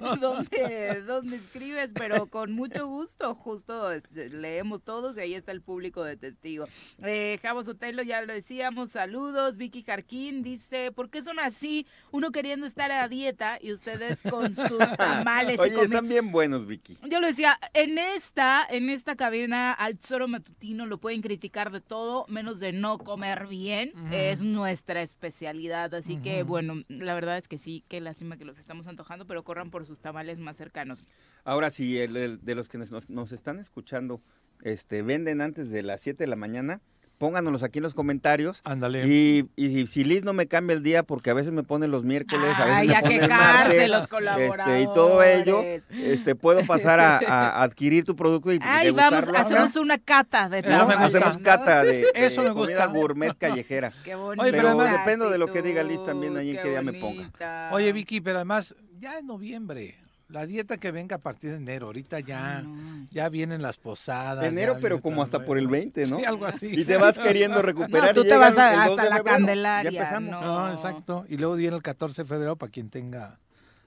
dónde, 0.20 1.02
dónde 1.02 1.36
escribes, 1.36 1.92
pero 1.94 2.26
con 2.26 2.50
mucho 2.50 2.88
gusto, 2.88 3.36
justo 3.36 3.92
este, 3.92 4.30
leemos 4.30 4.82
todos 4.82 5.16
y 5.16 5.20
ahí 5.20 5.34
está 5.34 5.52
el 5.52 5.62
público 5.62 6.02
de 6.02 6.16
testigo. 6.16 6.66
Eh, 7.04 7.38
Javo 7.40 7.62
Sotelo, 7.62 8.02
ya 8.02 8.20
lo 8.22 8.32
decíamos, 8.32 8.90
saludos. 8.90 9.58
Vicky 9.58 9.84
Jarquín 9.84 10.42
dice, 10.42 10.90
¿por 10.90 11.08
qué 11.08 11.22
son 11.22 11.38
así? 11.38 11.86
Uno 12.10 12.32
queriendo 12.32 12.66
estar 12.66 12.90
a 12.90 13.06
dieta 13.06 13.60
y 13.62 13.72
ustedes 13.72 14.22
con 14.28 14.56
sus 14.56 14.78
tamales. 14.96 15.60
Oye, 15.60 15.80
están 15.82 16.08
bien 16.08 16.32
buenos 16.32 16.66
Vicky. 16.66 16.98
Yo 17.08 17.20
lo 17.20 17.28
decía, 17.28 17.60
en 17.74 17.96
esta, 17.96 18.66
en 18.68 18.90
esta 18.90 19.14
cabina 19.14 19.72
al 19.72 19.98
Zoro 20.00 20.26
Matutino 20.26 20.84
lo 20.86 20.98
pueden 20.98 21.22
criticar 21.22 21.70
de 21.70 21.80
todo, 21.80 22.26
menos 22.26 22.58
de 22.58 22.72
no 22.72 22.98
comer 22.98 23.35
bien. 23.44 23.92
Es 24.12 24.40
nuestra 24.40 25.02
especialidad. 25.02 25.94
Así 25.94 26.16
que, 26.16 26.42
bueno, 26.42 26.82
la 26.88 27.14
verdad 27.14 27.38
es 27.38 27.48
que 27.48 27.58
sí, 27.58 27.84
qué 27.88 28.00
lástima 28.00 28.36
que 28.36 28.44
los 28.44 28.58
estamos 28.58 28.86
antojando, 28.86 29.26
pero 29.26 29.44
corran 29.44 29.70
por 29.70 29.84
sus 29.84 30.00
tamales 30.00 30.38
más 30.38 30.56
cercanos. 30.56 31.04
Ahora 31.44 31.70
sí, 31.70 31.98
el, 31.98 32.40
de 32.42 32.54
los 32.54 32.68
que 32.68 32.78
nos, 32.78 33.10
nos, 33.10 33.32
están 33.32 33.58
escuchando, 33.58 34.22
este, 34.62 35.02
venden 35.02 35.40
antes 35.40 35.70
de 35.70 35.82
las 35.82 36.00
7 36.00 36.24
de 36.24 36.28
la 36.28 36.36
mañana 36.36 36.80
pónganos 37.18 37.62
aquí 37.62 37.78
en 37.78 37.84
los 37.84 37.94
comentarios. 37.94 38.60
Ándale. 38.64 39.06
Y, 39.06 39.48
y, 39.56 39.86
si 39.86 40.04
Liz 40.04 40.24
no 40.24 40.32
me 40.32 40.46
cambia 40.46 40.74
el 40.74 40.82
día, 40.82 41.02
porque 41.02 41.30
a 41.30 41.34
veces 41.34 41.52
me 41.52 41.62
pone 41.62 41.88
los 41.88 42.04
miércoles, 42.04 42.54
a 42.56 42.64
veces 42.64 42.88
me 42.88 43.00
pone 43.00 43.16
el 43.16 43.28
martes, 43.28 43.90
los 43.90 44.08
colaboradores. 44.08 44.58
Este, 44.58 44.82
y 44.82 44.86
todo 44.86 45.22
ello, 45.22 45.62
este, 45.90 46.34
puedo 46.34 46.64
pasar 46.66 47.00
a, 47.00 47.62
adquirir 47.62 48.04
tu 48.04 48.16
producto 48.16 48.52
y 48.52 48.58
Ay, 48.62 48.90
vamos, 48.90 49.28
hacemos 49.34 49.76
una 49.76 49.98
cata 49.98 50.48
de 50.48 50.62
todo. 50.62 50.88
hacemos 50.90 51.38
cata 51.38 51.82
de, 51.82 52.06
Eso 52.14 52.42
me 52.42 52.50
gusta. 52.50 52.86
gourmet 52.86 53.36
callejera. 53.36 53.92
Qué 54.04 54.14
bonito. 54.14 54.42
Oye, 54.42 54.52
pero, 54.52 54.68
además 54.68 54.92
depende 54.92 55.28
de 55.28 55.38
lo 55.38 55.52
que 55.52 55.62
diga 55.62 55.82
Liz 55.82 56.04
también 56.04 56.36
ahí 56.36 56.50
en 56.50 56.62
qué 56.62 56.70
día 56.70 56.82
me 56.82 56.94
ponga. 56.94 57.30
Oye, 57.72 57.92
Vicky, 57.92 58.20
pero 58.20 58.38
además 58.38 58.74
ya 58.98 59.18
es 59.18 59.24
noviembre. 59.24 60.05
La 60.28 60.44
dieta 60.44 60.76
que 60.78 60.90
venga 60.90 61.16
a 61.16 61.18
partir 61.20 61.50
de 61.50 61.56
enero, 61.56 61.86
ahorita 61.86 62.18
ya, 62.18 62.64
ya 63.10 63.28
vienen 63.28 63.62
las 63.62 63.76
posadas. 63.76 64.44
enero, 64.44 64.78
pero 64.80 65.00
como 65.00 65.22
hasta 65.22 65.38
por 65.38 65.56
el 65.56 65.68
20, 65.68 66.06
¿no? 66.06 66.18
Sí, 66.18 66.24
algo 66.24 66.46
así. 66.46 66.80
Y 66.80 66.84
te 66.84 66.96
vas 66.96 67.16
queriendo 67.16 67.62
recuperar. 67.62 68.08
No, 68.08 68.22
tú 68.22 68.28
te 68.28 68.36
vas 68.36 68.58
hasta 68.58 69.08
la 69.08 69.22
Candelaria. 69.22 69.90
Ya 69.90 70.00
empezamos. 70.00 70.40
No. 70.40 70.72
exacto. 70.72 71.24
Y 71.28 71.36
luego 71.36 71.54
viene 71.54 71.76
el 71.76 71.82
14 71.82 72.22
de 72.22 72.28
febrero 72.28 72.56
para 72.56 72.72
quien 72.72 72.90
tenga 72.90 73.38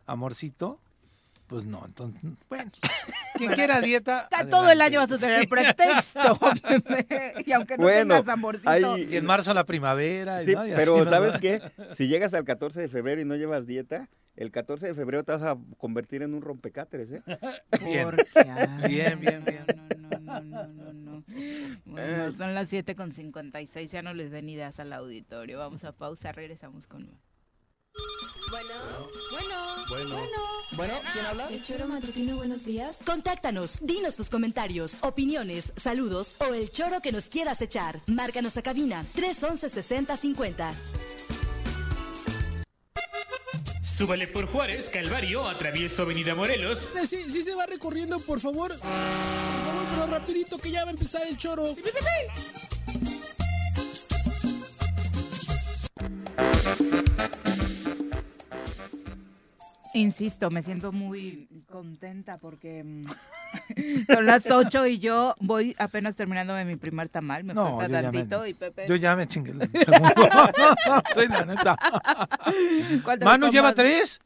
amorcito. 0.05 0.79
Pues 1.47 1.65
no, 1.65 1.83
entonces, 1.83 2.21
bueno, 2.47 2.71
quien 3.33 3.51
quiera 3.53 3.81
dieta. 3.81 4.29
Todo 4.51 4.69
el 4.69 4.79
año 4.81 4.99
vas 4.99 5.11
a 5.11 5.17
tener 5.17 5.49
pretexto. 5.49 6.19
y 7.45 7.51
aunque 7.53 7.75
no 7.75 7.87
tengas 7.87 8.27
amorcito. 8.29 8.97
Y 8.97 9.17
en 9.17 9.25
marzo 9.25 9.53
la 9.55 9.65
primavera. 9.65 10.43
Sí, 10.43 10.53
pero 10.75 11.03
¿sabes 11.09 11.39
qué? 11.39 11.59
Si 11.97 12.07
llegas 12.07 12.35
al 12.35 12.45
14 12.45 12.79
de 12.79 12.87
febrero 12.87 13.19
y 13.19 13.25
no 13.25 13.35
llevas 13.35 13.65
dieta, 13.65 14.07
el 14.39 14.51
14 14.51 14.87
de 14.87 14.93
febrero 14.93 15.25
te 15.25 15.33
vas 15.33 15.43
a 15.43 15.57
convertir 15.77 16.21
en 16.21 16.33
un 16.33 16.41
rompecatres, 16.41 17.11
¿eh? 17.11 17.21
bien. 17.83 18.09
bien, 18.87 19.19
bien, 19.19 19.43
bien. 19.43 19.65
No, 19.75 20.39
no, 20.39 20.41
no, 20.41 20.67
no, 20.67 20.93
no. 20.93 21.23
Bueno, 21.85 22.37
son 22.37 22.55
las 22.55 22.69
7 22.69 22.95
con 22.95 23.11
56, 23.11 23.91
ya 23.91 24.01
no 24.01 24.13
les 24.13 24.31
den 24.31 24.47
ideas 24.47 24.79
al 24.79 24.93
auditorio. 24.93 25.59
Vamos 25.59 25.83
a 25.83 25.91
pausa, 25.91 26.31
regresamos 26.31 26.87
con 26.87 27.03
Bueno, 28.49 28.73
bueno, 29.31 29.55
bueno, 29.89 30.09
bueno. 30.09 30.37
Bueno, 30.77 30.93
¿quién 31.11 31.25
habla? 31.25 31.47
El 31.49 31.61
Choro 31.61 31.89
Matutino, 31.89 32.37
buenos 32.37 32.63
días. 32.63 33.01
Contáctanos, 33.05 33.79
dinos 33.81 34.15
tus 34.15 34.29
comentarios, 34.29 34.99
opiniones, 35.01 35.73
saludos 35.75 36.35
o 36.39 36.53
el 36.53 36.71
choro 36.71 37.01
que 37.01 37.11
nos 37.11 37.27
quieras 37.27 37.61
echar. 37.61 37.97
Márcanos 38.07 38.55
a 38.55 38.61
cabina 38.61 39.03
311 39.15 39.69
6050. 39.69 40.73
Súbale 43.99 44.27
por 44.27 44.47
Juárez, 44.47 44.89
Calvario, 44.89 45.45
atravieso 45.45 46.03
Avenida 46.03 46.33
Morelos. 46.33 46.89
Eh, 46.95 47.05
sí, 47.05 47.21
sí 47.29 47.43
se 47.43 47.53
va 47.53 47.65
recorriendo, 47.65 48.21
por 48.21 48.39
favor. 48.39 48.71
Por 48.79 48.79
favor, 48.79 49.87
pero 49.91 50.07
rapidito 50.07 50.57
que 50.57 50.71
ya 50.71 50.85
va 50.85 50.91
a 50.91 50.93
empezar 50.93 51.23
el 51.27 51.35
choro. 51.35 51.75
Insisto, 59.93 60.49
me 60.49 60.63
siento 60.63 60.93
muy 60.93 61.49
contenta 61.69 62.37
porque 62.37 62.81
mm, 62.85 63.05
son 64.07 64.25
las 64.25 64.49
8 64.49 64.87
y 64.87 64.99
yo 64.99 65.35
voy 65.39 65.75
apenas 65.79 66.15
terminando 66.15 66.53
de 66.53 66.65
mi 66.65 66.75
primer 66.75 67.09
tamal. 67.09 67.43
Me 67.43 67.53
no, 67.53 67.77
falta 67.77 68.01
tantito 68.01 68.45
y 68.45 68.53
Pepe. 68.53 68.85
Yo 68.87 68.95
ya 68.95 69.15
me 69.15 69.27
chingué 69.27 69.51
el 69.51 69.85
segundo. 69.85 70.13
la 71.29 71.45
neta. 71.45 71.77
Manu 73.23 73.49
lleva 73.49 73.73
tres. 73.73 74.19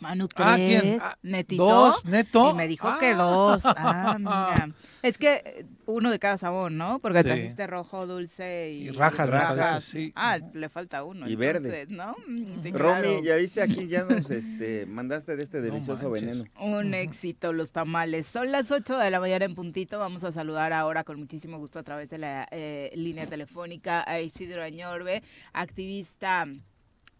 Manu 0.00 0.28
tres. 0.28 0.46
Ah, 0.48 0.56
¿quién? 0.56 1.00
Netito. 1.22 1.64
Dos, 1.64 2.04
neto. 2.04 2.50
Y 2.50 2.54
me 2.54 2.68
dijo 2.68 2.98
que 2.98 3.14
dos. 3.14 3.62
Ah, 3.64 4.16
mira. 4.18 4.74
Es 5.02 5.16
que 5.16 5.42
eh, 5.44 5.66
uno 5.86 6.10
de 6.10 6.18
cada 6.18 6.38
sabor, 6.38 6.72
¿no? 6.72 6.98
Porque 6.98 7.22
trajiste 7.22 7.66
rojo, 7.66 8.06
dulce 8.06 8.72
y, 8.72 8.88
y 8.88 8.90
rajas. 8.90 9.28
rajas. 9.28 9.84
Sí. 9.84 10.12
Ah, 10.16 10.38
le 10.52 10.68
falta 10.68 11.04
uno. 11.04 11.28
Y 11.28 11.36
verde. 11.36 11.86
¿no? 11.88 12.16
Mm, 12.26 12.62
sí, 12.62 12.72
Romy, 12.72 13.22
ya 13.22 13.36
viste 13.36 13.62
aquí, 13.62 13.86
ya 13.86 14.04
nos 14.04 14.30
este, 14.30 14.86
mandaste 14.86 15.36
de 15.36 15.42
este 15.44 15.60
delicioso 15.60 16.10
veneno. 16.10 16.44
Un 16.60 16.94
éxito, 16.94 17.52
los 17.52 17.72
tamales. 17.72 18.26
Son 18.26 18.50
las 18.50 18.70
8 18.70 18.98
de 18.98 19.10
la 19.10 19.20
mañana 19.20 19.44
en 19.44 19.54
puntito. 19.54 19.98
Vamos 19.98 20.24
a 20.24 20.32
saludar 20.32 20.72
ahora 20.72 21.04
con 21.04 21.18
muchísimo 21.18 21.58
gusto 21.58 21.78
a 21.78 21.84
través 21.84 22.10
de 22.10 22.18
la 22.18 22.48
eh, 22.50 22.90
línea 22.94 23.26
telefónica 23.26 24.04
a 24.08 24.20
Isidro 24.20 24.62
Añorbe, 24.62 25.22
activista 25.52 26.46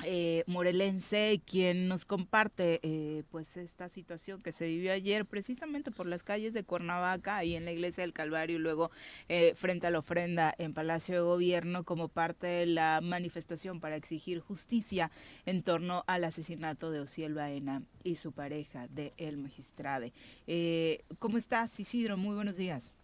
eh, 0.04 0.44
morelense, 0.46 1.40
quien 1.44 1.88
nos 1.88 2.04
comparte 2.04 2.78
eh, 2.82 3.24
pues 3.30 3.56
esta 3.56 3.88
situación 3.88 4.40
que 4.40 4.52
se 4.52 4.66
vivió 4.66 4.92
ayer 4.92 5.26
precisamente 5.26 5.90
por 5.90 6.06
las 6.06 6.22
calles 6.22 6.54
de 6.54 6.62
Cuernavaca 6.62 7.42
y 7.44 7.56
en 7.56 7.64
la 7.64 7.72
iglesia 7.72 8.02
del 8.02 8.12
Calvario 8.12 8.56
y 8.56 8.60
luego 8.60 8.90
eh, 9.28 9.54
frente 9.56 9.88
a 9.88 9.90
la 9.90 9.98
ofrenda 9.98 10.54
en 10.58 10.72
Palacio 10.72 11.16
de 11.16 11.20
Gobierno 11.22 11.82
como 11.82 12.08
parte 12.08 12.46
de 12.46 12.66
la 12.66 13.00
manifestación 13.02 13.80
para 13.80 13.96
exigir 13.96 14.40
justicia 14.40 15.10
en 15.46 15.62
torno 15.62 16.04
al 16.06 16.24
asesinato 16.24 16.90
de 16.90 17.00
Ociel 17.00 17.34
Baena 17.34 17.82
y 18.04 18.16
su 18.16 18.32
pareja 18.32 18.86
de 18.88 19.12
El 19.16 19.36
Magistrade. 19.36 20.12
Eh, 20.46 21.02
¿Cómo 21.18 21.38
estás 21.38 21.78
Isidro? 21.80 22.16
Muy 22.16 22.36
buenos 22.36 22.56
días. 22.56 22.94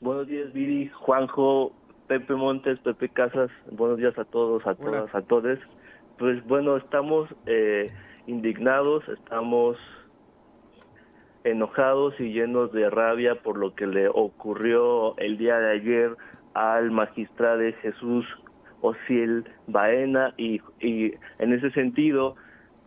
Buenos 0.00 0.26
días 0.26 0.52
Viri, 0.52 0.88
Juanjo, 0.88 1.72
Pepe 2.08 2.34
Montes, 2.34 2.80
Pepe 2.80 3.08
Casas, 3.10 3.50
buenos 3.70 3.98
días 3.98 4.18
a 4.18 4.24
todos, 4.24 4.66
a 4.66 4.74
todas, 4.74 5.14
a 5.14 5.22
todos. 5.22 5.58
Pues 6.20 6.46
bueno, 6.46 6.76
estamos 6.76 7.34
eh, 7.46 7.90
indignados, 8.26 9.08
estamos 9.08 9.78
enojados 11.44 12.12
y 12.20 12.34
llenos 12.34 12.72
de 12.72 12.90
rabia 12.90 13.36
por 13.36 13.56
lo 13.56 13.74
que 13.74 13.86
le 13.86 14.06
ocurrió 14.06 15.16
el 15.16 15.38
día 15.38 15.58
de 15.58 15.70
ayer 15.70 16.16
al 16.52 16.90
magistrado 16.90 17.62
Jesús 17.80 18.26
Ociel 18.82 19.46
Baena 19.66 20.34
y, 20.36 20.60
y 20.78 21.14
en 21.38 21.54
ese 21.54 21.70
sentido 21.70 22.36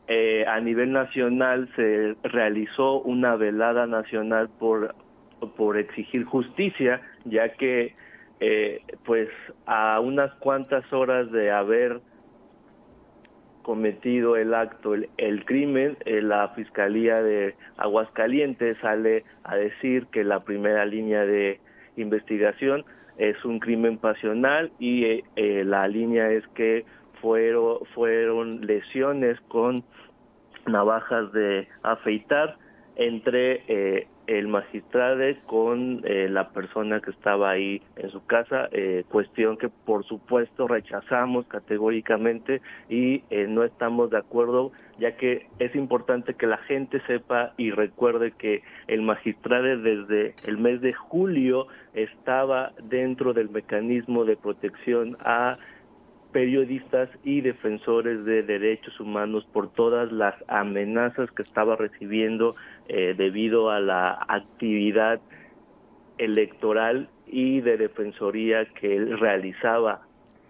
eh, 0.08 0.46
a 0.48 0.60
nivel 0.60 0.92
nacional 0.92 1.68
se 1.76 2.16
realizó 2.22 3.02
una 3.02 3.36
velada 3.36 3.88
nacional 3.88 4.48
por 4.60 4.94
por 5.58 5.78
exigir 5.78 6.24
justicia, 6.24 7.02
ya 7.26 7.50
que 7.54 7.96
eh, 8.40 8.82
pues 9.06 9.30
a 9.66 10.00
unas 10.02 10.32
cuantas 10.36 10.94
horas 10.94 11.32
de 11.32 11.50
haber 11.50 12.00
cometido 13.64 14.38
el 14.38 14.54
acto, 14.54 14.94
el, 14.94 15.46
crimen, 15.46 15.98
eh, 16.06 16.22
la 16.22 16.50
Fiscalía 16.50 17.24
de 17.24 17.56
Aguascalientes 17.78 18.78
sale 18.80 19.24
a 19.44 19.56
decir 19.56 20.06
que 20.12 20.24
la 20.24 20.42
primera 20.42 20.86
línea 20.86 21.26
de 21.26 21.60
investigación 21.96 22.86
es 23.18 23.44
un 23.46 23.60
crimen 23.60 23.98
pasional 23.98 24.72
y 24.80 25.06
eh, 25.06 25.24
eh, 25.36 25.64
la 25.66 25.88
línea 25.88 26.32
es 26.32 26.46
que 26.50 26.86
fueron, 27.22 27.80
fueron 27.94 28.66
lesiones 28.66 29.40
con 29.48 29.84
navajas 30.66 31.32
de 31.32 31.68
afeitar 31.84 32.58
entre 32.96 33.64
eh, 33.68 34.08
el 34.28 34.48
magistrado 34.48 35.24
con 35.46 36.02
eh, 36.06 36.28
la 36.30 36.50
persona 36.50 37.00
que 37.02 37.12
estaba 37.12 37.52
ahí 37.52 37.82
en 37.96 38.10
su 38.10 38.26
casa, 38.26 38.70
eh, 38.72 39.04
cuestión 39.10 39.58
que 39.58 39.70
por 39.70 40.06
supuesto 40.06 40.68
rechazamos 40.68 41.46
categóricamente 41.48 42.62
y 42.90 43.24
eh, 43.30 43.48
no 43.48 43.64
estamos 43.64 44.10
de 44.10 44.18
acuerdo, 44.18 44.72
ya 45.00 45.16
que 45.18 45.48
es 45.60 45.76
importante 45.76 46.36
que 46.36 46.48
la 46.48 46.58
gente 46.58 47.02
sepa 47.08 47.54
y 47.58 47.72
recuerde 47.72 48.32
que 48.32 48.64
el 48.88 49.02
magistrado 49.02 49.78
desde 49.78 50.34
el 50.48 50.58
mes 50.58 50.82
de 50.82 50.94
julio 50.94 51.68
estaba 51.94 52.72
dentro 52.82 53.34
del 53.34 53.50
mecanismo 53.50 54.26
de 54.26 54.38
protección 54.38 55.18
a 55.20 55.58
periodistas 56.34 57.10
y 57.24 57.40
defensores 57.42 58.26
de 58.26 58.44
derechos 58.44 59.00
humanos 59.00 59.48
por 59.54 59.72
todas 59.72 60.12
las 60.12 60.36
amenazas 60.48 61.32
que 61.32 61.44
estaba 61.44 61.76
recibiendo 61.78 62.56
eh, 62.88 63.14
debido 63.18 63.70
a 63.70 63.80
la 63.80 64.26
actividad 64.28 65.22
electoral 66.18 67.10
y 67.28 67.62
de 67.62 67.78
defensoría 67.78 68.66
que 68.66 68.96
él 68.96 69.20
realizaba 69.20 70.02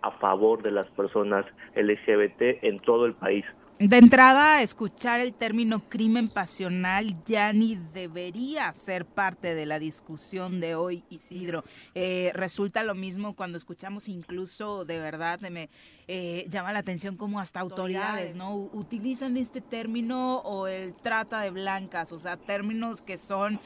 a 0.01 0.11
favor 0.11 0.61
de 0.61 0.71
las 0.71 0.87
personas 0.87 1.45
LGBT 1.75 2.63
en 2.63 2.79
todo 2.79 3.05
el 3.05 3.13
país. 3.13 3.45
De 3.85 3.97
entrada, 3.97 4.61
escuchar 4.61 5.19
el 5.19 5.33
término 5.33 5.89
crimen 5.89 6.29
pasional 6.29 7.21
ya 7.25 7.51
ni 7.51 7.75
debería 7.93 8.71
ser 8.71 9.05
parte 9.05 9.55
de 9.55 9.65
la 9.65 9.77
discusión 9.77 10.61
de 10.61 10.75
hoy, 10.75 11.03
Isidro. 11.09 11.65
Eh, 11.93 12.31
resulta 12.33 12.81
lo 12.83 12.95
mismo 12.95 13.35
cuando 13.35 13.57
escuchamos 13.57 14.07
incluso, 14.07 14.85
de 14.85 14.99
verdad, 14.99 15.41
me 15.41 15.69
eh, 16.07 16.47
llama 16.49 16.71
la 16.71 16.79
atención 16.79 17.17
como 17.17 17.41
hasta 17.41 17.59
autoridades, 17.59 18.35
¿no? 18.35 18.55
Utilizan 18.55 19.35
este 19.35 19.59
término 19.59 20.37
o 20.37 20.67
el 20.67 20.93
trata 20.93 21.41
de 21.41 21.49
blancas, 21.49 22.13
o 22.13 22.19
sea, 22.19 22.37
términos 22.37 23.01
que 23.01 23.17
son 23.17 23.59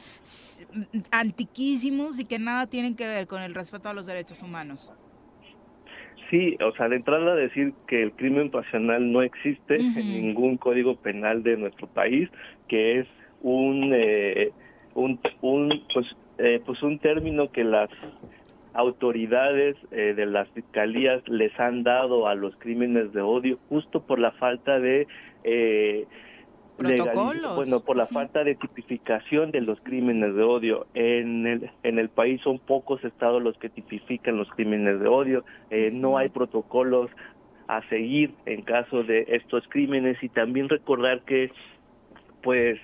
antiquísimos 1.12 2.18
y 2.18 2.24
que 2.24 2.40
nada 2.40 2.66
tienen 2.66 2.96
que 2.96 3.06
ver 3.06 3.28
con 3.28 3.40
el 3.40 3.54
respeto 3.54 3.88
a 3.88 3.92
los 3.92 4.06
derechos 4.06 4.42
humanos. 4.42 4.90
Sí, 6.30 6.58
o 6.62 6.72
sea, 6.72 6.88
de 6.88 6.96
entrada 6.96 7.34
decir 7.34 7.72
que 7.86 8.02
el 8.02 8.12
crimen 8.12 8.50
pasional 8.50 9.10
no 9.12 9.22
existe 9.22 9.76
en 9.76 9.94
ningún 9.94 10.58
código 10.58 10.96
penal 10.96 11.42
de 11.42 11.56
nuestro 11.56 11.86
país, 11.86 12.28
que 12.68 13.00
es 13.00 13.06
un, 13.40 13.92
eh, 13.94 14.52
un, 14.94 15.18
un 15.40 15.82
pues, 15.92 16.06
eh, 16.36 16.60
pues 16.66 16.82
un 16.82 16.98
término 16.98 17.50
que 17.50 17.64
las 17.64 17.88
autoridades 18.74 19.76
eh, 19.90 20.14
de 20.14 20.26
las 20.26 20.48
fiscalías 20.50 21.26
les 21.28 21.58
han 21.58 21.82
dado 21.82 22.28
a 22.28 22.34
los 22.34 22.54
crímenes 22.56 23.12
de 23.12 23.22
odio 23.22 23.58
justo 23.68 24.02
por 24.02 24.18
la 24.18 24.32
falta 24.32 24.78
de 24.78 25.06
eh, 25.44 26.06
bueno, 27.54 27.80
por 27.80 27.96
la 27.96 28.06
falta 28.06 28.44
de 28.44 28.54
tipificación 28.54 29.50
de 29.50 29.60
los 29.60 29.80
crímenes 29.80 30.34
de 30.34 30.42
odio. 30.42 30.86
En 30.94 31.46
el, 31.46 31.70
en 31.82 31.98
el 31.98 32.08
país 32.08 32.40
son 32.42 32.58
pocos 32.58 33.04
estados 33.04 33.42
los 33.42 33.56
que 33.58 33.68
tipifican 33.68 34.36
los 34.36 34.48
crímenes 34.50 35.00
de 35.00 35.08
odio. 35.08 35.44
Eh, 35.70 35.90
no 35.92 36.18
hay 36.18 36.28
protocolos 36.28 37.10
a 37.66 37.82
seguir 37.88 38.32
en 38.46 38.62
caso 38.62 39.02
de 39.02 39.26
estos 39.28 39.66
crímenes 39.68 40.22
y 40.22 40.28
también 40.28 40.68
recordar 40.68 41.22
que, 41.22 41.50
pues, 42.42 42.78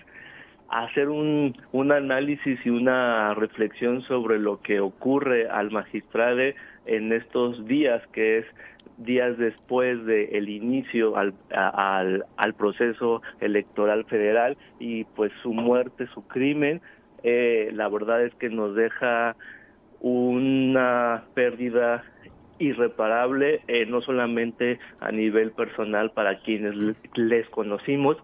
hacer 0.69 1.09
un, 1.09 1.57
un 1.73 1.93
análisis 1.93 2.59
y 2.65 2.71
una 2.71 3.35
reflexión 3.35 4.03
sobre 4.03 4.39
lo 4.39 4.61
que 4.61 4.81
ocurre 4.81 5.49
al 5.49 5.71
magistrado 5.71 6.41
en 6.87 7.13
estos 7.13 7.65
días, 7.67 8.03
que 8.13 8.39
es 8.39 8.47
días 8.99 9.37
después 9.39 10.05
del 10.07 10.49
inicio 10.49 11.17
al, 11.17 11.35
al, 11.51 12.25
al, 12.37 12.55
proceso 12.55 13.23
electoral 13.41 14.05
federal 14.05 14.57
y 14.79 15.05
pues 15.05 15.33
su 15.43 15.53
muerte, 15.53 16.07
su 16.15 16.27
crimen, 16.27 16.81
eh, 17.23 17.71
la 17.73 17.89
verdad 17.89 18.23
es 18.23 18.35
que 18.35 18.51
nos 18.51 18.75
deja 18.75 19.37
una 20.01 21.25
pérdida 21.35 22.05
irreparable, 22.59 23.63
eh, 23.67 23.87
no 23.87 24.01
solamente 24.01 24.79
a 25.01 25.11
nivel 25.11 25.51
personal 25.53 26.13
para 26.13 26.39
quienes 26.41 26.75
les 27.15 27.49
conocimos, 27.49 28.17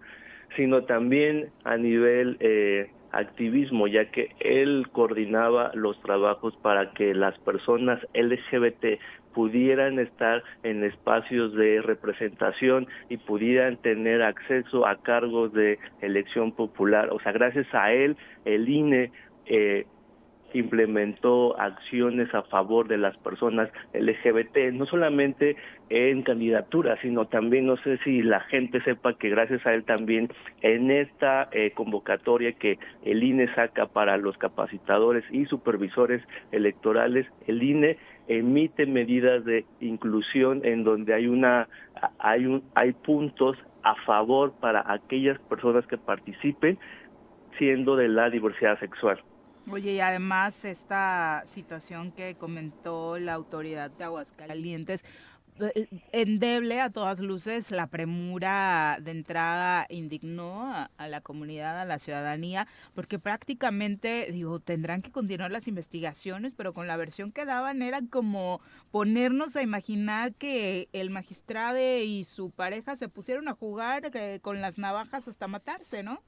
sino 0.56 0.84
también 0.84 1.50
a 1.64 1.76
nivel 1.76 2.36
eh, 2.40 2.90
activismo, 3.12 3.86
ya 3.86 4.10
que 4.10 4.34
él 4.40 4.88
coordinaba 4.92 5.72
los 5.74 6.00
trabajos 6.02 6.56
para 6.62 6.92
que 6.92 7.14
las 7.14 7.38
personas 7.38 8.00
LGBT 8.14 9.00
pudieran 9.34 9.98
estar 9.98 10.42
en 10.62 10.84
espacios 10.84 11.54
de 11.54 11.82
representación 11.82 12.86
y 13.08 13.16
pudieran 13.16 13.76
tener 13.76 14.22
acceso 14.22 14.86
a 14.86 14.96
cargos 15.02 15.52
de 15.52 15.78
elección 16.00 16.52
popular. 16.52 17.10
O 17.12 17.20
sea, 17.20 17.32
gracias 17.32 17.66
a 17.72 17.92
él, 17.92 18.16
el 18.44 18.68
INE 18.68 19.12
eh, 19.46 19.86
implementó 20.54 21.58
acciones 21.60 22.32
a 22.34 22.42
favor 22.42 22.88
de 22.88 22.98
las 22.98 23.16
personas 23.18 23.70
LGBT, 23.94 24.72
no 24.72 24.86
solamente 24.86 25.56
en 25.88 26.22
candidaturas, 26.22 26.98
sino 27.02 27.26
también, 27.26 27.66
no 27.66 27.76
sé 27.78 27.98
si 27.98 28.22
la 28.22 28.40
gente 28.40 28.80
sepa 28.82 29.14
que 29.14 29.28
gracias 29.28 29.64
a 29.66 29.74
él 29.74 29.84
también 29.84 30.28
en 30.62 30.90
esta 30.90 31.48
eh, 31.52 31.72
convocatoria 31.72 32.52
que 32.52 32.78
el 33.04 33.22
INE 33.22 33.52
saca 33.54 33.86
para 33.86 34.16
los 34.16 34.36
capacitadores 34.38 35.24
y 35.30 35.46
supervisores 35.46 36.22
electorales, 36.52 37.26
el 37.46 37.62
INE 37.62 37.98
emite 38.30 38.86
medidas 38.86 39.44
de 39.44 39.66
inclusión 39.80 40.64
en 40.64 40.84
donde 40.84 41.12
hay 41.12 41.26
una 41.26 41.68
hay 42.20 42.46
un 42.46 42.62
hay 42.76 42.92
puntos 42.92 43.56
a 43.82 43.96
favor 44.06 44.52
para 44.52 44.84
aquellas 44.86 45.36
personas 45.40 45.84
que 45.88 45.98
participen 45.98 46.78
siendo 47.58 47.96
de 47.96 48.08
la 48.08 48.30
diversidad 48.30 48.78
sexual. 48.78 49.20
Oye, 49.68 49.94
y 49.94 50.00
además 50.00 50.64
esta 50.64 51.42
situación 51.44 52.12
que 52.12 52.36
comentó 52.36 53.18
la 53.18 53.34
autoridad 53.34 53.90
de 53.90 54.04
Aguascalientes, 54.04 55.04
endeble 56.12 56.80
a 56.80 56.90
todas 56.90 57.20
luces, 57.20 57.70
la 57.70 57.88
premura 57.88 58.98
de 59.00 59.11
entrada 59.11 59.86
indignó 59.88 60.72
a, 60.96 61.08
la 61.08 61.20
comunidad, 61.20 61.80
a 61.80 61.84
la 61.84 61.98
ciudadanía, 61.98 62.66
porque 62.94 63.18
prácticamente, 63.18 64.28
digo, 64.32 64.61
tendrán 64.61 65.02
que 65.02 65.11
continuar 65.11 65.50
las 65.50 65.68
investigaciones, 65.68 66.54
pero 66.54 66.72
con 66.72 66.86
la 66.86 66.96
versión 66.96 67.32
que 67.32 67.44
daban 67.44 67.82
era 67.82 68.00
como 68.11 68.61
ponernos 68.90 69.56
a 69.56 69.62
imaginar 69.62 70.34
que 70.34 70.88
el 70.92 71.11
magistrado 71.11 71.61
y 71.78 72.24
su 72.24 72.50
pareja 72.50 72.96
se 72.96 73.08
pusieron 73.08 73.48
a 73.48 73.54
jugar 73.54 74.11
eh, 74.14 74.40
con 74.42 74.61
las 74.61 74.78
navajas 74.78 75.28
hasta 75.28 75.48
matarse, 75.48 76.02
¿no? 76.02 76.20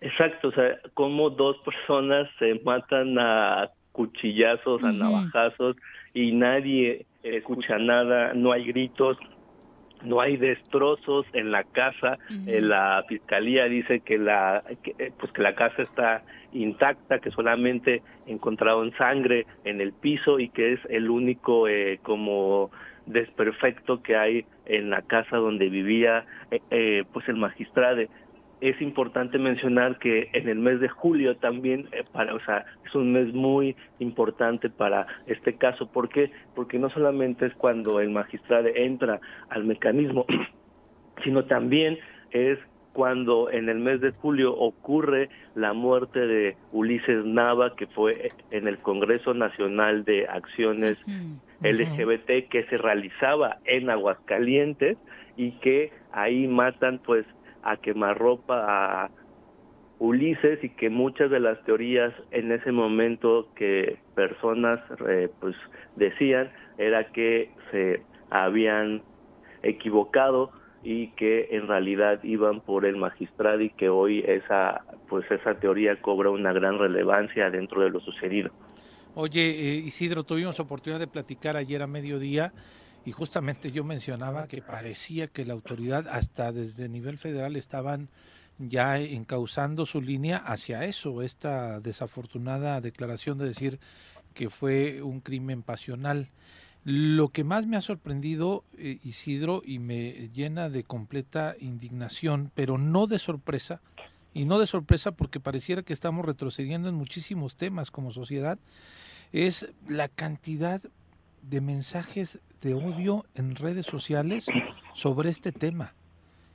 Exacto, 0.00 0.48
o 0.48 0.52
sea, 0.52 0.78
como 0.94 1.30
dos 1.30 1.58
personas 1.58 2.28
se 2.38 2.60
matan 2.64 3.18
a 3.18 3.70
cuchillazos, 3.92 4.82
a 4.82 4.92
navajazos 4.92 5.76
y 6.14 6.32
nadie 6.32 7.06
escucha 7.22 7.78
nada, 7.78 8.32
no 8.34 8.52
hay 8.52 8.64
gritos, 8.64 9.18
no 10.02 10.20
hay 10.20 10.36
destrozos 10.36 11.26
en 11.32 11.50
la 11.50 11.64
casa. 11.64 12.18
Eh, 12.46 12.60
la 12.60 13.04
fiscalía 13.08 13.66
dice 13.66 14.00
que 14.00 14.18
la 14.18 14.62
eh, 14.98 15.12
pues 15.18 15.32
que 15.32 15.42
la 15.42 15.54
casa 15.54 15.82
está 15.82 16.22
intacta, 16.52 17.18
que 17.20 17.30
solamente 17.30 18.02
encontraron 18.26 18.92
sangre 18.96 19.46
en 19.64 19.80
el 19.80 19.92
piso 19.92 20.38
y 20.38 20.48
que 20.48 20.72
es 20.74 20.80
el 20.88 21.10
único 21.10 21.68
eh, 21.68 22.00
como 22.02 22.70
desperfecto 23.06 24.02
que 24.02 24.16
hay 24.16 24.44
en 24.66 24.90
la 24.90 25.02
casa 25.02 25.36
donde 25.36 25.68
vivía 25.68 26.26
pues 27.12 27.28
el 27.28 27.36
magistrado 27.36 28.02
es 28.60 28.80
importante 28.80 29.38
mencionar 29.38 29.98
que 29.98 30.28
en 30.32 30.48
el 30.48 30.58
mes 30.58 30.80
de 30.80 30.88
julio 30.88 31.36
también, 31.36 31.88
eh, 31.92 32.04
para, 32.12 32.34
o 32.34 32.40
sea, 32.40 32.66
es 32.84 32.94
un 32.94 33.12
mes 33.12 33.32
muy 33.32 33.76
importante 33.98 34.68
para 34.68 35.06
este 35.26 35.54
caso. 35.56 35.90
¿Por 35.90 36.08
qué? 36.08 36.30
Porque 36.54 36.78
no 36.78 36.90
solamente 36.90 37.46
es 37.46 37.54
cuando 37.54 38.00
el 38.00 38.10
magistrado 38.10 38.68
entra 38.74 39.20
al 39.48 39.64
mecanismo, 39.64 40.26
sino 41.24 41.44
también 41.44 41.98
es 42.30 42.58
cuando 42.92 43.50
en 43.50 43.68
el 43.68 43.78
mes 43.78 44.00
de 44.00 44.10
julio 44.10 44.54
ocurre 44.54 45.30
la 45.54 45.72
muerte 45.72 46.26
de 46.26 46.56
Ulises 46.72 47.24
Nava, 47.24 47.76
que 47.76 47.86
fue 47.86 48.30
en 48.50 48.66
el 48.66 48.78
Congreso 48.78 49.32
Nacional 49.32 50.04
de 50.04 50.26
Acciones 50.26 50.98
LGBT 51.62 52.48
que 52.50 52.66
se 52.68 52.78
realizaba 52.78 53.58
en 53.64 53.90
Aguascalientes 53.90 54.98
y 55.36 55.52
que 55.60 55.92
ahí 56.12 56.48
matan 56.48 56.98
pues 56.98 57.24
a 57.62 57.76
quemarropa 57.76 59.04
a 59.04 59.10
Ulises 59.98 60.64
y 60.64 60.70
que 60.70 60.88
muchas 60.88 61.30
de 61.30 61.40
las 61.40 61.62
teorías 61.64 62.12
en 62.30 62.52
ese 62.52 62.72
momento 62.72 63.48
que 63.54 63.98
personas 64.14 64.80
eh, 65.06 65.28
pues 65.40 65.54
decían 65.96 66.50
era 66.78 67.12
que 67.12 67.50
se 67.70 68.02
habían 68.30 69.02
equivocado 69.62 70.52
y 70.82 71.08
que 71.08 71.48
en 71.50 71.68
realidad 71.68 72.22
iban 72.24 72.62
por 72.62 72.86
el 72.86 72.96
magistrado 72.96 73.60
y 73.60 73.68
que 73.70 73.90
hoy 73.90 74.24
esa 74.26 74.84
pues 75.08 75.30
esa 75.30 75.54
teoría 75.60 76.00
cobra 76.00 76.30
una 76.30 76.52
gran 76.54 76.78
relevancia 76.78 77.50
dentro 77.50 77.82
de 77.82 77.90
lo 77.90 78.00
sucedido. 78.00 78.50
Oye, 79.14 79.50
eh, 79.50 79.74
Isidro, 79.74 80.22
tuvimos 80.22 80.60
oportunidad 80.60 81.00
de 81.00 81.08
platicar 81.08 81.56
ayer 81.56 81.82
a 81.82 81.86
mediodía 81.86 82.52
y 83.04 83.12
justamente 83.12 83.72
yo 83.72 83.84
mencionaba 83.84 84.46
que 84.46 84.62
parecía 84.62 85.26
que 85.26 85.44
la 85.44 85.54
autoridad 85.54 86.08
hasta 86.08 86.52
desde 86.52 86.88
nivel 86.88 87.18
federal 87.18 87.56
estaban 87.56 88.08
ya 88.58 88.98
encauzando 88.98 89.86
su 89.86 90.02
línea 90.02 90.36
hacia 90.36 90.84
eso, 90.84 91.22
esta 91.22 91.80
desafortunada 91.80 92.80
declaración 92.80 93.38
de 93.38 93.46
decir 93.46 93.80
que 94.34 94.50
fue 94.50 95.02
un 95.02 95.20
crimen 95.20 95.62
pasional. 95.62 96.28
Lo 96.84 97.28
que 97.28 97.44
más 97.44 97.66
me 97.66 97.76
ha 97.76 97.80
sorprendido, 97.80 98.64
eh, 98.76 98.98
Isidro, 99.02 99.62
y 99.64 99.78
me 99.78 100.28
llena 100.32 100.68
de 100.68 100.84
completa 100.84 101.54
indignación, 101.58 102.50
pero 102.54 102.78
no 102.78 103.06
de 103.06 103.18
sorpresa, 103.18 103.80
y 104.32 104.44
no 104.44 104.58
de 104.58 104.66
sorpresa 104.66 105.12
porque 105.12 105.40
pareciera 105.40 105.82
que 105.82 105.92
estamos 105.92 106.24
retrocediendo 106.24 106.88
en 106.88 106.94
muchísimos 106.94 107.56
temas 107.56 107.90
como 107.90 108.12
sociedad, 108.12 108.58
es 109.32 109.70
la 109.88 110.08
cantidad 110.08 110.82
de 111.42 111.60
mensajes 111.60 112.38
de 112.60 112.74
odio 112.74 113.24
en 113.34 113.56
redes 113.56 113.86
sociales 113.86 114.46
sobre 114.94 115.30
este 115.30 115.52
tema. 115.52 115.94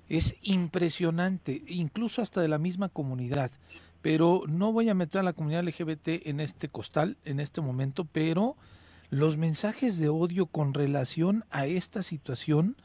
Es 0.08 0.36
impresionante, 0.41 1.64
incluso 1.68 2.22
hasta 2.22 2.41
de 2.41 2.47
la 2.47 2.58
misma 2.58 2.89
comunidad. 2.89 3.51
Pero 4.01 4.43
no 4.47 4.72
voy 4.72 4.89
a 4.89 4.93
meter 4.93 5.22
a 5.22 5.24
la 5.24 5.34
comunidad 5.34 5.64
LGBT 5.64 6.28
en 6.28 6.39
este 6.39 6.70
costal 6.70 7.18
en 7.26 7.39
este 7.39 7.62
momento, 7.62 8.06
pero 8.06 8.56
los 9.10 9.38
mensajes 9.38 9.97
de 9.97 10.10
odio 10.10 10.45
con 10.45 10.74
relación 10.74 11.43
a 11.49 11.66
esta 11.66 12.03
situación, 12.03 12.76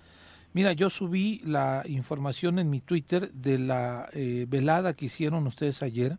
mira, 0.54 0.72
yo 0.72 0.88
subí 0.88 1.40
la 1.44 1.82
información 1.86 2.58
en 2.58 2.70
mi 2.70 2.80
Twitter 2.80 3.32
de 3.32 3.58
la 3.58 4.08
eh, 4.12 4.46
velada 4.48 4.94
que 4.94 5.06
hicieron 5.06 5.46
ustedes 5.46 5.82
ayer 5.82 6.18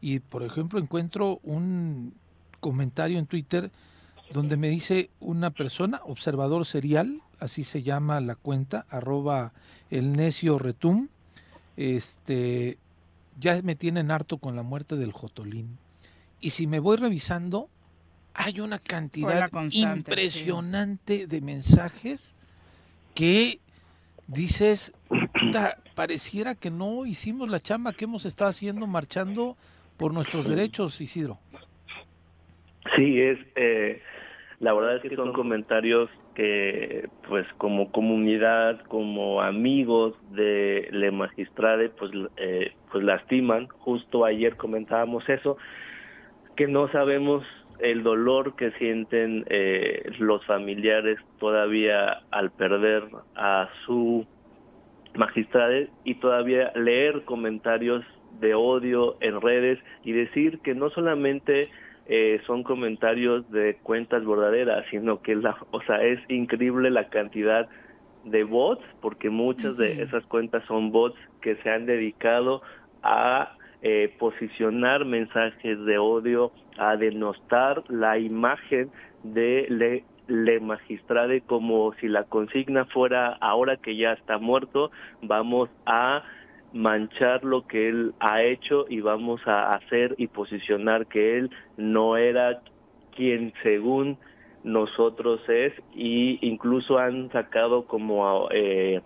y, 0.00 0.20
por 0.20 0.42
ejemplo, 0.42 0.80
encuentro 0.80 1.40
un 1.42 2.14
comentario 2.60 3.18
en 3.18 3.26
Twitter 3.26 3.70
donde 4.32 4.56
me 4.56 4.68
dice 4.68 5.10
una 5.20 5.50
persona, 5.50 6.00
observador 6.04 6.66
serial, 6.66 7.20
así 7.38 7.64
se 7.64 7.82
llama 7.82 8.20
la 8.20 8.34
cuenta, 8.34 8.86
arroba 8.88 9.52
el 9.90 10.12
necio 10.12 10.58
retum, 10.58 11.08
este, 11.76 12.78
ya 13.38 13.60
me 13.62 13.76
tienen 13.76 14.10
harto 14.10 14.38
con 14.38 14.56
la 14.56 14.62
muerte 14.62 14.96
del 14.96 15.12
Jotolín. 15.12 15.78
Y 16.40 16.50
si 16.50 16.66
me 16.66 16.80
voy 16.80 16.96
revisando, 16.96 17.68
hay 18.34 18.60
una 18.60 18.78
cantidad 18.78 19.50
impresionante 19.70 21.26
de 21.26 21.40
mensajes 21.40 22.34
que 23.14 23.60
dices, 24.26 24.92
pareciera 25.94 26.54
que 26.54 26.70
no 26.70 27.06
hicimos 27.06 27.48
la 27.48 27.60
chamba 27.60 27.92
que 27.92 28.04
hemos 28.04 28.26
estado 28.26 28.50
haciendo 28.50 28.86
marchando 28.86 29.56
por 29.96 30.12
nuestros 30.12 30.46
derechos, 30.46 31.00
Isidro. 31.00 31.38
Sí, 32.94 33.20
es 33.20 33.38
eh, 33.56 34.02
la 34.60 34.72
verdad 34.72 34.96
es 34.96 35.02
que 35.02 35.16
son 35.16 35.32
comentarios 35.32 36.08
que 36.34 37.08
pues 37.28 37.46
como 37.58 37.92
comunidad, 37.92 38.80
como 38.86 39.42
amigos 39.42 40.14
de 40.30 40.88
Le 40.92 41.10
Magistrade, 41.10 41.90
pues, 41.90 42.10
eh, 42.36 42.72
pues 42.90 43.04
lastiman. 43.04 43.68
Justo 43.68 44.24
ayer 44.24 44.56
comentábamos 44.56 45.28
eso, 45.28 45.58
que 46.56 46.66
no 46.68 46.88
sabemos 46.88 47.44
el 47.80 48.02
dolor 48.02 48.56
que 48.56 48.70
sienten 48.72 49.44
eh, 49.50 50.10
los 50.18 50.44
familiares 50.46 51.18
todavía 51.38 52.22
al 52.30 52.50
perder 52.50 53.04
a 53.34 53.68
su 53.84 54.26
magistrade 55.14 55.90
y 56.04 56.14
todavía 56.14 56.72
leer 56.74 57.24
comentarios 57.24 58.04
de 58.40 58.54
odio 58.54 59.16
en 59.20 59.40
redes 59.40 59.78
y 60.04 60.12
decir 60.12 60.60
que 60.60 60.74
no 60.74 60.90
solamente 60.90 61.68
eh, 62.08 62.40
son 62.46 62.62
comentarios 62.62 63.50
de 63.50 63.76
cuentas 63.82 64.24
verdaderas, 64.24 64.84
sino 64.90 65.22
que 65.22 65.34
la, 65.34 65.56
o 65.72 65.80
sea, 65.82 66.02
es 66.04 66.20
increíble 66.28 66.90
la 66.90 67.08
cantidad 67.08 67.68
de 68.24 68.44
bots, 68.44 68.84
porque 69.00 69.30
muchas 69.30 69.76
de 69.76 70.02
esas 70.02 70.24
cuentas 70.26 70.64
son 70.66 70.92
bots 70.92 71.18
que 71.40 71.56
se 71.56 71.70
han 71.70 71.86
dedicado 71.86 72.62
a 73.02 73.56
eh, 73.82 74.14
posicionar 74.18 75.04
mensajes 75.04 75.84
de 75.84 75.98
odio, 75.98 76.52
a 76.78 76.96
denostar 76.96 77.82
la 77.88 78.18
imagen 78.18 78.90
de 79.22 79.66
Le, 79.68 80.04
Le 80.28 80.60
Magistrade 80.60 81.40
como 81.40 81.92
si 81.94 82.08
la 82.08 82.24
consigna 82.24 82.84
fuera 82.86 83.36
ahora 83.40 83.76
que 83.76 83.96
ya 83.96 84.12
está 84.12 84.38
muerto, 84.38 84.90
vamos 85.22 85.70
a 85.86 86.22
manchar 86.76 87.44
lo 87.44 87.66
que 87.66 87.88
él 87.88 88.14
ha 88.20 88.42
hecho 88.42 88.86
y 88.88 89.00
vamos 89.00 89.40
a 89.46 89.74
hacer 89.74 90.14
y 90.18 90.28
posicionar 90.28 91.06
que 91.06 91.38
él 91.38 91.50
no 91.76 92.16
era 92.16 92.60
quien 93.14 93.52
según 93.62 94.18
nosotros 94.62 95.40
es 95.48 95.72
y 95.94 96.38
incluso 96.46 96.98
han 96.98 97.30
sacado 97.32 97.86
como 97.86 98.48
eh, 98.50 99.00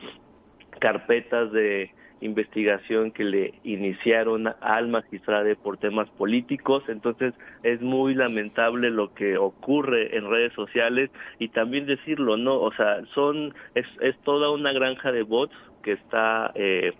carpetas 0.80 1.52
de 1.52 1.92
investigación 2.20 3.12
que 3.12 3.24
le 3.24 3.54
iniciaron 3.64 4.52
al 4.60 4.88
magistrado 4.88 5.54
por 5.56 5.78
temas 5.78 6.08
políticos, 6.10 6.82
entonces 6.88 7.34
es 7.62 7.80
muy 7.80 8.14
lamentable 8.14 8.90
lo 8.90 9.14
que 9.14 9.38
ocurre 9.38 10.16
en 10.16 10.28
redes 10.28 10.52
sociales 10.54 11.10
y 11.38 11.48
también 11.48 11.86
decirlo, 11.86 12.36
¿no? 12.36 12.60
O 12.60 12.72
sea, 12.72 13.02
son, 13.14 13.54
es, 13.74 13.86
es 14.00 14.18
toda 14.18 14.50
una 14.50 14.72
granja 14.72 15.12
de 15.12 15.22
bots 15.22 15.54
que 15.82 15.92
está 15.92 16.52
eh, 16.54 16.92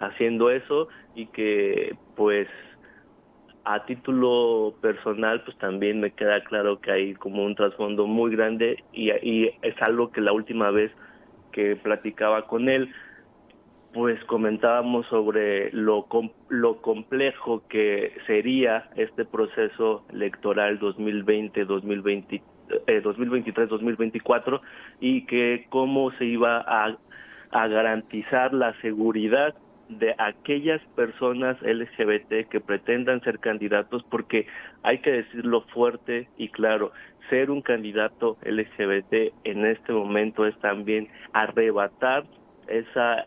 haciendo 0.00 0.50
eso 0.50 0.88
y 1.14 1.26
que 1.26 1.96
pues 2.16 2.48
a 3.64 3.84
título 3.84 4.74
personal 4.80 5.42
pues 5.44 5.56
también 5.58 6.00
me 6.00 6.12
queda 6.12 6.42
claro 6.44 6.80
que 6.80 6.90
hay 6.90 7.14
como 7.14 7.44
un 7.44 7.54
trasfondo 7.54 8.06
muy 8.06 8.34
grande 8.34 8.82
y, 8.92 9.10
y 9.10 9.50
es 9.62 9.80
algo 9.82 10.10
que 10.10 10.20
la 10.20 10.32
última 10.32 10.70
vez 10.70 10.90
que 11.52 11.76
platicaba 11.76 12.46
con 12.46 12.68
él 12.68 12.92
pues 13.92 14.22
comentábamos 14.24 15.06
sobre 15.08 15.70
lo, 15.72 16.06
lo 16.48 16.80
complejo 16.80 17.62
que 17.68 18.16
sería 18.26 18.88
este 18.96 19.24
proceso 19.24 20.04
electoral 20.12 20.78
2020-2020 20.80 22.42
2023-2024 22.86 24.60
y 25.00 25.26
que 25.26 25.66
cómo 25.70 26.12
se 26.12 26.24
iba 26.24 26.64
a 26.66 27.66
garantizar 27.66 28.54
la 28.54 28.80
seguridad 28.80 29.56
de 29.98 30.14
aquellas 30.18 30.80
personas 30.94 31.60
LGBT 31.62 32.48
que 32.48 32.60
pretendan 32.60 33.20
ser 33.22 33.38
candidatos, 33.40 34.04
porque 34.08 34.46
hay 34.82 34.98
que 34.98 35.10
decirlo 35.10 35.62
fuerte 35.72 36.28
y 36.36 36.48
claro, 36.48 36.92
ser 37.28 37.50
un 37.50 37.62
candidato 37.62 38.36
LGBT 38.44 39.32
en 39.44 39.66
este 39.66 39.92
momento 39.92 40.46
es 40.46 40.58
también 40.60 41.08
arrebatar 41.32 42.24
esa 42.68 43.26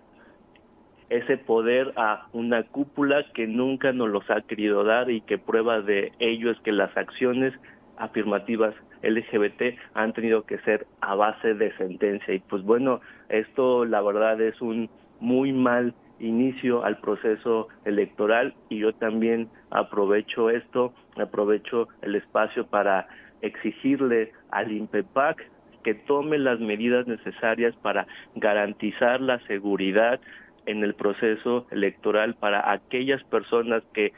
ese 1.10 1.38
poder 1.38 1.94
a 1.96 2.28
una 2.32 2.64
cúpula 2.64 3.24
que 3.36 3.46
nunca 3.46 3.92
nos 3.92 4.10
los 4.10 4.28
ha 4.32 4.42
querido 4.42 4.84
dar 4.84 5.12
y 5.12 5.22
que 5.22 5.38
prueba 5.38 5.82
de 5.82 6.12
ello 6.18 6.50
es 6.50 6.60
que 6.62 6.72
las 6.72 6.96
acciones 6.98 7.54
afirmativas 7.98 8.74
LGBT 9.04 9.78
han 9.94 10.14
tenido 10.14 10.44
que 10.44 10.58
ser 10.60 10.88
a 11.02 11.14
base 11.14 11.54
de 11.54 11.76
sentencia. 11.78 12.34
Y 12.34 12.40
pues 12.40 12.64
bueno, 12.64 13.02
esto 13.30 13.86
la 13.86 14.02
verdad 14.02 14.42
es 14.42 14.60
un 14.62 14.90
muy 15.20 15.52
mal 15.52 15.94
inicio 16.20 16.84
al 16.84 16.98
proceso 17.00 17.68
electoral 17.86 18.54
y 18.70 18.80
yo 18.80 18.94
también 18.94 19.50
aprovecho 19.70 20.50
esto, 20.50 20.94
aprovecho 21.18 21.88
el 22.02 22.16
espacio 22.16 22.68
para 22.68 23.08
exigirle 23.42 24.32
al 24.52 24.72
INPEPAC 24.72 25.50
que 25.84 25.94
tome 25.94 26.38
las 26.38 26.60
medidas 26.60 27.08
necesarias 27.08 27.76
para 27.82 28.08
garantizar 28.36 29.20
la 29.22 29.40
seguridad 29.48 30.20
en 30.66 30.84
el 30.84 30.96
proceso 30.96 31.68
electoral 31.72 32.36
para 32.36 32.72
aquellas 32.72 33.22
personas 33.26 33.84
que 33.94 34.14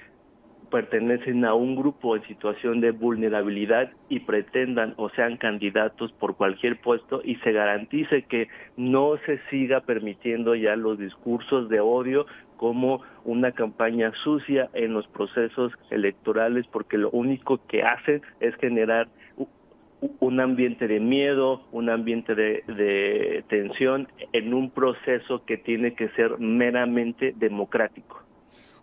pertenecen 0.75 1.45
a 1.45 1.53
un 1.53 1.73
grupo 1.77 2.17
en 2.17 2.23
situación 2.23 2.81
de 2.81 2.91
vulnerabilidad 2.91 3.93
y 4.09 4.19
pretendan 4.19 4.93
o 4.97 5.07
sean 5.11 5.37
candidatos 5.37 6.11
por 6.11 6.35
cualquier 6.35 6.81
puesto 6.81 7.21
y 7.23 7.35
se 7.37 7.53
garantice 7.53 8.23
que 8.23 8.49
no 8.75 9.15
se 9.25 9.39
siga 9.49 9.79
permitiendo 9.79 10.53
ya 10.53 10.75
los 10.75 10.99
discursos 10.99 11.69
de 11.69 11.79
odio 11.79 12.25
como 12.57 13.03
una 13.23 13.53
campaña 13.53 14.11
sucia 14.21 14.69
en 14.73 14.91
los 14.91 15.07
procesos 15.07 15.71
electorales 15.91 16.67
porque 16.67 16.97
lo 16.97 17.09
único 17.11 17.65
que 17.67 17.81
hacen 17.83 18.21
es 18.41 18.53
generar 18.55 19.07
un 20.19 20.41
ambiente 20.41 20.89
de 20.89 20.99
miedo, 20.99 21.61
un 21.71 21.89
ambiente 21.89 22.35
de, 22.35 22.65
de 22.67 23.45
tensión 23.47 24.09
en 24.33 24.53
un 24.53 24.71
proceso 24.71 25.45
que 25.45 25.55
tiene 25.55 25.93
que 25.93 26.09
ser 26.09 26.37
meramente 26.37 27.33
democrático. 27.37 28.24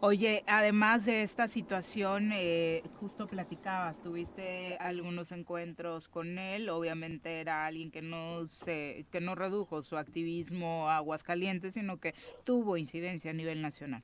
Oye, 0.05 0.43
además 0.49 1.07
de 1.07 1.23
esta 1.23 1.47
situación, 1.47 2.31
eh, 2.35 2.83
justo 2.99 3.29
platicabas, 3.29 4.03
tuviste 4.03 4.77
algunos 4.81 5.31
encuentros 5.31 6.09
con 6.09 6.41
él, 6.41 6.71
obviamente 6.71 7.41
era 7.41 7.67
alguien 7.67 7.93
que 7.93 8.03
no 8.03 8.45
se, 8.47 9.07
que 9.13 9.21
no 9.21 9.37
redujo 9.37 9.81
su 9.81 9.97
activismo 9.97 10.89
a 10.89 10.97
Aguascalientes, 10.97 11.75
sino 11.75 12.01
que 12.01 12.15
tuvo 12.43 12.77
incidencia 12.77 13.31
a 13.31 13.35
nivel 13.35 13.63
nacional. 13.63 14.03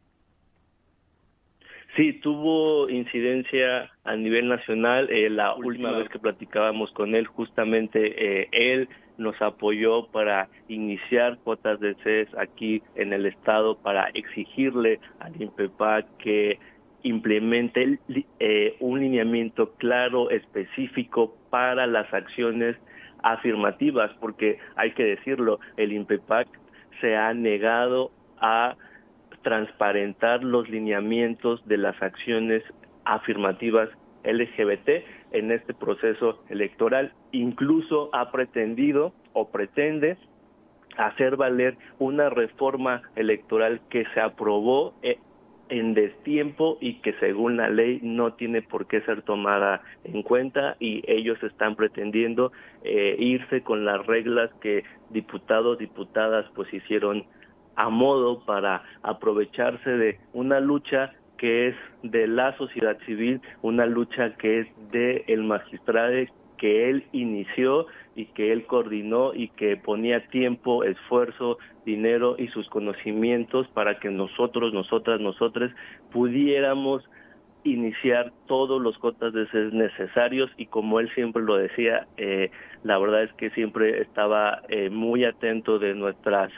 Sí, 1.96 2.12
tuvo 2.12 2.88
incidencia 2.88 3.90
a 4.04 4.14
nivel 4.14 4.46
nacional. 4.46 5.10
Eh, 5.10 5.28
la 5.28 5.56
última 5.56 5.90
vez 5.90 6.08
que 6.10 6.20
platicábamos 6.20 6.92
con 6.92 7.16
él, 7.16 7.26
justamente 7.26 8.42
eh, 8.42 8.48
él 8.52 8.88
nos 9.18 9.40
apoyó 9.42 10.06
para 10.06 10.48
iniciar 10.68 11.38
cuotas 11.38 11.78
de 11.80 11.94
CES 12.02 12.28
aquí 12.38 12.82
en 12.94 13.12
el 13.12 13.26
estado 13.26 13.76
para 13.76 14.08
exigirle 14.14 15.00
al 15.20 15.40
INPEPAC 15.40 16.06
que 16.18 16.58
implemente 17.02 17.98
eh, 18.38 18.76
un 18.80 19.00
lineamiento 19.00 19.74
claro, 19.74 20.30
específico 20.30 21.36
para 21.50 21.86
las 21.86 22.12
acciones 22.12 22.76
afirmativas, 23.22 24.10
porque 24.20 24.58
hay 24.76 24.92
que 24.92 25.04
decirlo, 25.04 25.58
el 25.76 25.92
INPEPAC 25.92 26.48
se 27.00 27.16
ha 27.16 27.34
negado 27.34 28.10
a 28.40 28.76
transparentar 29.42 30.42
los 30.42 30.68
lineamientos 30.68 31.66
de 31.66 31.76
las 31.78 32.00
acciones 32.02 32.62
afirmativas 33.04 33.88
LGBT 34.24 35.04
en 35.32 35.52
este 35.52 35.74
proceso 35.74 36.42
electoral. 36.48 37.12
Incluso 37.32 38.10
ha 38.12 38.30
pretendido 38.30 39.12
o 39.32 39.48
pretende 39.48 40.16
hacer 40.96 41.36
valer 41.36 41.76
una 41.98 42.28
reforma 42.28 43.02
electoral 43.14 43.80
que 43.88 44.04
se 44.14 44.20
aprobó 44.20 44.94
eh, 45.02 45.18
en 45.68 45.94
destiempo 45.94 46.78
y 46.80 46.94
que 46.94 47.12
según 47.14 47.56
la 47.56 47.68
ley 47.68 48.00
no 48.02 48.32
tiene 48.34 48.62
por 48.62 48.86
qué 48.86 49.00
ser 49.02 49.22
tomada 49.22 49.82
en 50.04 50.22
cuenta 50.22 50.76
y 50.80 51.02
ellos 51.06 51.42
están 51.42 51.76
pretendiendo 51.76 52.52
eh, 52.82 53.16
irse 53.18 53.62
con 53.62 53.84
las 53.84 54.04
reglas 54.06 54.50
que 54.60 54.84
diputados, 55.10 55.78
diputadas 55.78 56.46
pues 56.54 56.72
hicieron 56.72 57.24
a 57.76 57.90
modo 57.90 58.44
para 58.44 58.82
aprovecharse 59.02 59.90
de 59.90 60.18
una 60.32 60.58
lucha 60.58 61.12
que 61.38 61.68
es 61.68 61.76
de 62.02 62.26
la 62.26 62.56
sociedad 62.58 62.98
civil, 63.06 63.40
una 63.62 63.86
lucha 63.86 64.34
que 64.36 64.60
es 64.60 64.66
de 64.92 65.24
el 65.28 65.44
magistrado 65.44 66.12
que 66.58 66.90
él 66.90 67.04
inició 67.12 67.86
y 68.14 68.26
que 68.26 68.52
él 68.52 68.66
coordinó 68.66 69.32
y 69.32 69.48
que 69.50 69.76
ponía 69.76 70.26
tiempo, 70.28 70.84
esfuerzo, 70.84 71.58
dinero 71.86 72.34
y 72.36 72.48
sus 72.48 72.68
conocimientos 72.68 73.68
para 73.68 73.98
que 74.00 74.10
nosotros, 74.10 74.74
nosotras, 74.74 75.20
nosotros 75.20 75.70
pudiéramos 76.12 77.08
iniciar 77.64 78.32
todos 78.46 78.80
los 78.80 78.98
cotas 78.98 79.32
de 79.32 79.46
necesarios 79.72 80.50
y 80.56 80.66
como 80.66 81.00
él 81.00 81.10
siempre 81.14 81.42
lo 81.42 81.56
decía, 81.56 82.06
eh, 82.16 82.50
la 82.82 82.98
verdad 82.98 83.22
es 83.22 83.32
que 83.34 83.50
siempre 83.50 84.00
estaba 84.02 84.62
eh, 84.68 84.90
muy 84.90 85.24
atento 85.24 85.78
de 85.78 85.94
nuestras 85.94 86.50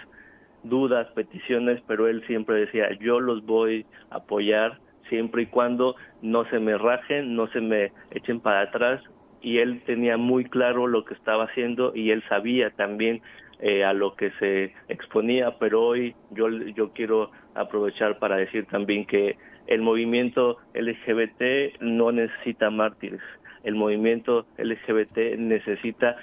dudas, 0.62 1.06
peticiones, 1.14 1.82
pero 1.86 2.08
él 2.08 2.24
siempre 2.26 2.56
decía, 2.56 2.90
yo 3.00 3.20
los 3.20 3.44
voy 3.44 3.86
a 4.10 4.16
apoyar 4.16 4.78
siempre 5.08 5.42
y 5.42 5.46
cuando 5.46 5.96
no 6.22 6.44
se 6.46 6.58
me 6.58 6.78
rajen, 6.78 7.34
no 7.34 7.48
se 7.48 7.60
me 7.60 7.92
echen 8.10 8.40
para 8.40 8.62
atrás. 8.62 9.02
Y 9.42 9.58
él 9.58 9.82
tenía 9.86 10.16
muy 10.16 10.44
claro 10.44 10.86
lo 10.86 11.04
que 11.04 11.14
estaba 11.14 11.44
haciendo 11.44 11.92
y 11.94 12.10
él 12.10 12.22
sabía 12.28 12.70
también 12.70 13.22
eh, 13.60 13.84
a 13.84 13.92
lo 13.92 14.14
que 14.14 14.30
se 14.38 14.72
exponía, 14.88 15.58
pero 15.58 15.82
hoy 15.82 16.14
yo, 16.30 16.48
yo 16.48 16.92
quiero 16.92 17.30
aprovechar 17.54 18.18
para 18.18 18.36
decir 18.36 18.66
también 18.66 19.04
que 19.04 19.36
el 19.66 19.82
movimiento 19.82 20.58
LGBT 20.74 21.80
no 21.80 22.10
necesita 22.10 22.70
mártires, 22.70 23.20
el 23.62 23.74
movimiento 23.74 24.46
LGBT 24.58 25.36
necesita 25.38 26.16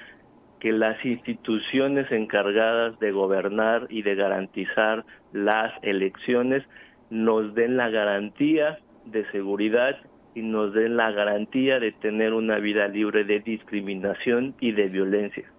que 0.60 0.72
las 0.72 1.04
instituciones 1.06 2.12
encargadas 2.12 3.00
de 3.00 3.12
gobernar 3.12 3.88
y 3.90 4.02
de 4.02 4.16
garantizar 4.16 5.06
las 5.34 5.72
elecciones 5.84 6.64
nos 7.10 7.54
den 7.54 7.78
la 7.78 7.90
garantía 7.90 8.80
de 9.06 9.30
seguridad 9.32 9.98
y 10.36 10.42
nos 10.42 10.74
den 10.74 10.98
la 10.98 11.12
garantía 11.12 11.80
de 11.80 11.92
tener 11.94 12.34
una 12.34 12.60
vida 12.60 12.88
libre 12.88 13.24
de 13.24 13.40
discriminación 13.40 14.56
y 14.60 14.72
de 14.72 14.88
violencia. 14.88 15.52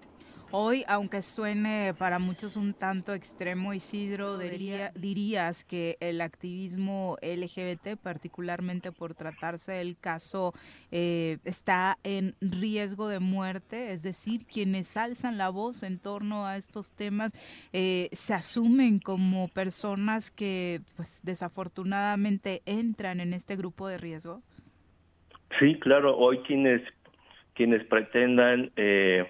Hoy, 0.50 0.82
aunque 0.88 1.20
suene 1.20 1.92
para 1.98 2.18
muchos 2.18 2.56
un 2.56 2.72
tanto 2.72 3.12
extremo, 3.12 3.74
Isidro, 3.74 4.38
dirías 4.38 5.64
que 5.66 5.98
el 6.00 6.22
activismo 6.22 7.18
LGBT, 7.20 8.00
particularmente 8.02 8.90
por 8.90 9.14
tratarse 9.14 9.72
del 9.72 9.98
caso, 9.98 10.54
eh, 10.90 11.36
está 11.44 11.98
en 12.02 12.34
riesgo 12.40 13.08
de 13.08 13.20
muerte, 13.20 13.92
es 13.92 14.02
decir, 14.02 14.46
quienes 14.46 14.96
alzan 14.96 15.36
la 15.36 15.50
voz 15.50 15.82
en 15.82 15.98
torno 15.98 16.46
a 16.46 16.56
estos 16.56 16.92
temas 16.92 17.30
eh, 17.74 18.08
se 18.12 18.32
asumen 18.32 19.00
como 19.00 19.48
personas 19.48 20.30
que, 20.30 20.80
pues, 20.96 21.20
desafortunadamente 21.24 22.62
entran 22.64 23.20
en 23.20 23.34
este 23.34 23.54
grupo 23.54 23.86
de 23.86 23.98
riesgo. 23.98 24.40
Sí, 25.58 25.78
claro, 25.78 26.16
hoy 26.16 26.38
quienes 26.46 26.80
quienes 27.54 27.84
pretendan 27.86 28.70
eh, 28.76 29.26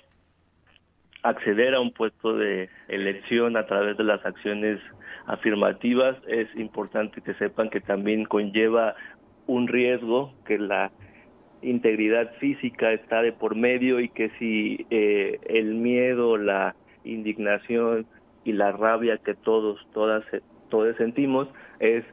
acceder 1.22 1.74
a 1.74 1.80
un 1.80 1.92
puesto 1.92 2.36
de 2.36 2.68
elección 2.88 3.56
a 3.56 3.66
través 3.66 3.96
de 3.96 4.04
las 4.04 4.24
acciones 4.24 4.80
afirmativas, 5.26 6.16
es 6.26 6.48
importante 6.56 7.20
que 7.20 7.34
sepan 7.34 7.70
que 7.70 7.80
también 7.80 8.24
conlleva 8.24 8.94
un 9.46 9.68
riesgo, 9.68 10.32
que 10.46 10.58
la 10.58 10.90
integridad 11.62 12.32
física 12.38 12.92
está 12.92 13.22
de 13.22 13.32
por 13.32 13.56
medio 13.56 14.00
y 14.00 14.08
que 14.08 14.30
si 14.38 14.86
eh, 14.90 15.40
el 15.46 15.74
miedo, 15.74 16.36
la 16.36 16.76
indignación 17.04 18.06
y 18.44 18.52
la 18.52 18.72
rabia 18.72 19.18
que 19.18 19.34
todos, 19.34 19.84
todas, 19.92 20.24
todos 20.68 20.96
sentimos 20.96 21.48
es 21.80 22.04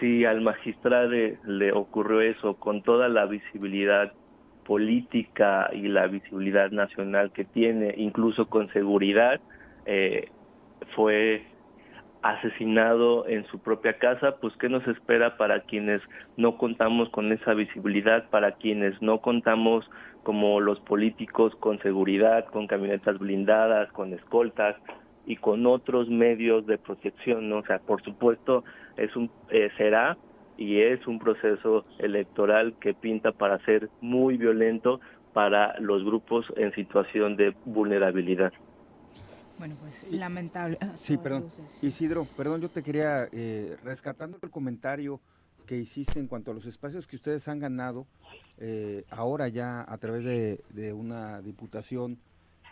si 0.00 0.24
al 0.24 0.40
magistrado 0.40 1.10
le 1.10 1.72
ocurrió 1.72 2.20
eso 2.20 2.54
con 2.54 2.82
toda 2.82 3.08
la 3.08 3.26
visibilidad 3.26 4.12
política 4.64 5.70
y 5.72 5.88
la 5.88 6.06
visibilidad 6.06 6.70
nacional 6.70 7.32
que 7.32 7.44
tiene, 7.44 7.94
incluso 7.96 8.46
con 8.48 8.72
seguridad, 8.72 9.40
eh, 9.86 10.28
fue 10.94 11.44
asesinado 12.22 13.28
en 13.28 13.44
su 13.48 13.58
propia 13.58 13.98
casa, 13.98 14.36
pues 14.40 14.56
¿qué 14.56 14.70
nos 14.70 14.86
espera 14.88 15.36
para 15.36 15.60
quienes 15.60 16.00
no 16.38 16.56
contamos 16.56 17.10
con 17.10 17.30
esa 17.32 17.52
visibilidad, 17.52 18.30
para 18.30 18.52
quienes 18.52 19.00
no 19.02 19.20
contamos 19.20 19.88
como 20.22 20.58
los 20.60 20.80
políticos 20.80 21.54
con 21.56 21.78
seguridad, 21.80 22.46
con 22.46 22.66
camionetas 22.66 23.18
blindadas, 23.18 23.92
con 23.92 24.14
escoltas 24.14 24.76
y 25.26 25.36
con 25.36 25.66
otros 25.66 26.08
medios 26.08 26.66
de 26.66 26.78
protección, 26.78 27.50
¿no? 27.50 27.58
O 27.58 27.66
sea, 27.66 27.78
por 27.80 28.02
supuesto, 28.02 28.64
es 28.96 29.14
un 29.16 29.30
eh, 29.50 29.70
será 29.76 30.16
y 30.56 30.80
es 30.80 31.06
un 31.06 31.18
proceso 31.18 31.84
electoral 31.98 32.74
que 32.80 32.94
pinta 32.94 33.32
para 33.32 33.64
ser 33.64 33.90
muy 34.00 34.36
violento 34.36 35.00
para 35.32 35.78
los 35.80 36.04
grupos 36.04 36.46
en 36.56 36.72
situación 36.74 37.36
de 37.36 37.54
vulnerabilidad. 37.64 38.52
Bueno, 39.58 39.76
pues 39.80 40.06
lamentable. 40.10 40.78
Ah, 40.80 40.94
sí, 40.96 41.16
perdón. 41.16 41.48
Isidro, 41.82 42.26
perdón, 42.36 42.60
yo 42.60 42.68
te 42.68 42.82
quería, 42.82 43.28
eh, 43.32 43.76
rescatando 43.84 44.38
el 44.42 44.50
comentario 44.50 45.20
que 45.66 45.76
hiciste 45.76 46.18
en 46.20 46.26
cuanto 46.26 46.50
a 46.50 46.54
los 46.54 46.66
espacios 46.66 47.06
que 47.06 47.16
ustedes 47.16 47.46
han 47.48 47.58
ganado, 47.58 48.06
eh, 48.58 49.04
ahora 49.10 49.48
ya 49.48 49.84
a 49.88 49.98
través 49.98 50.24
de, 50.24 50.60
de, 50.70 50.92
una 50.92 51.40
diputación, 51.40 52.18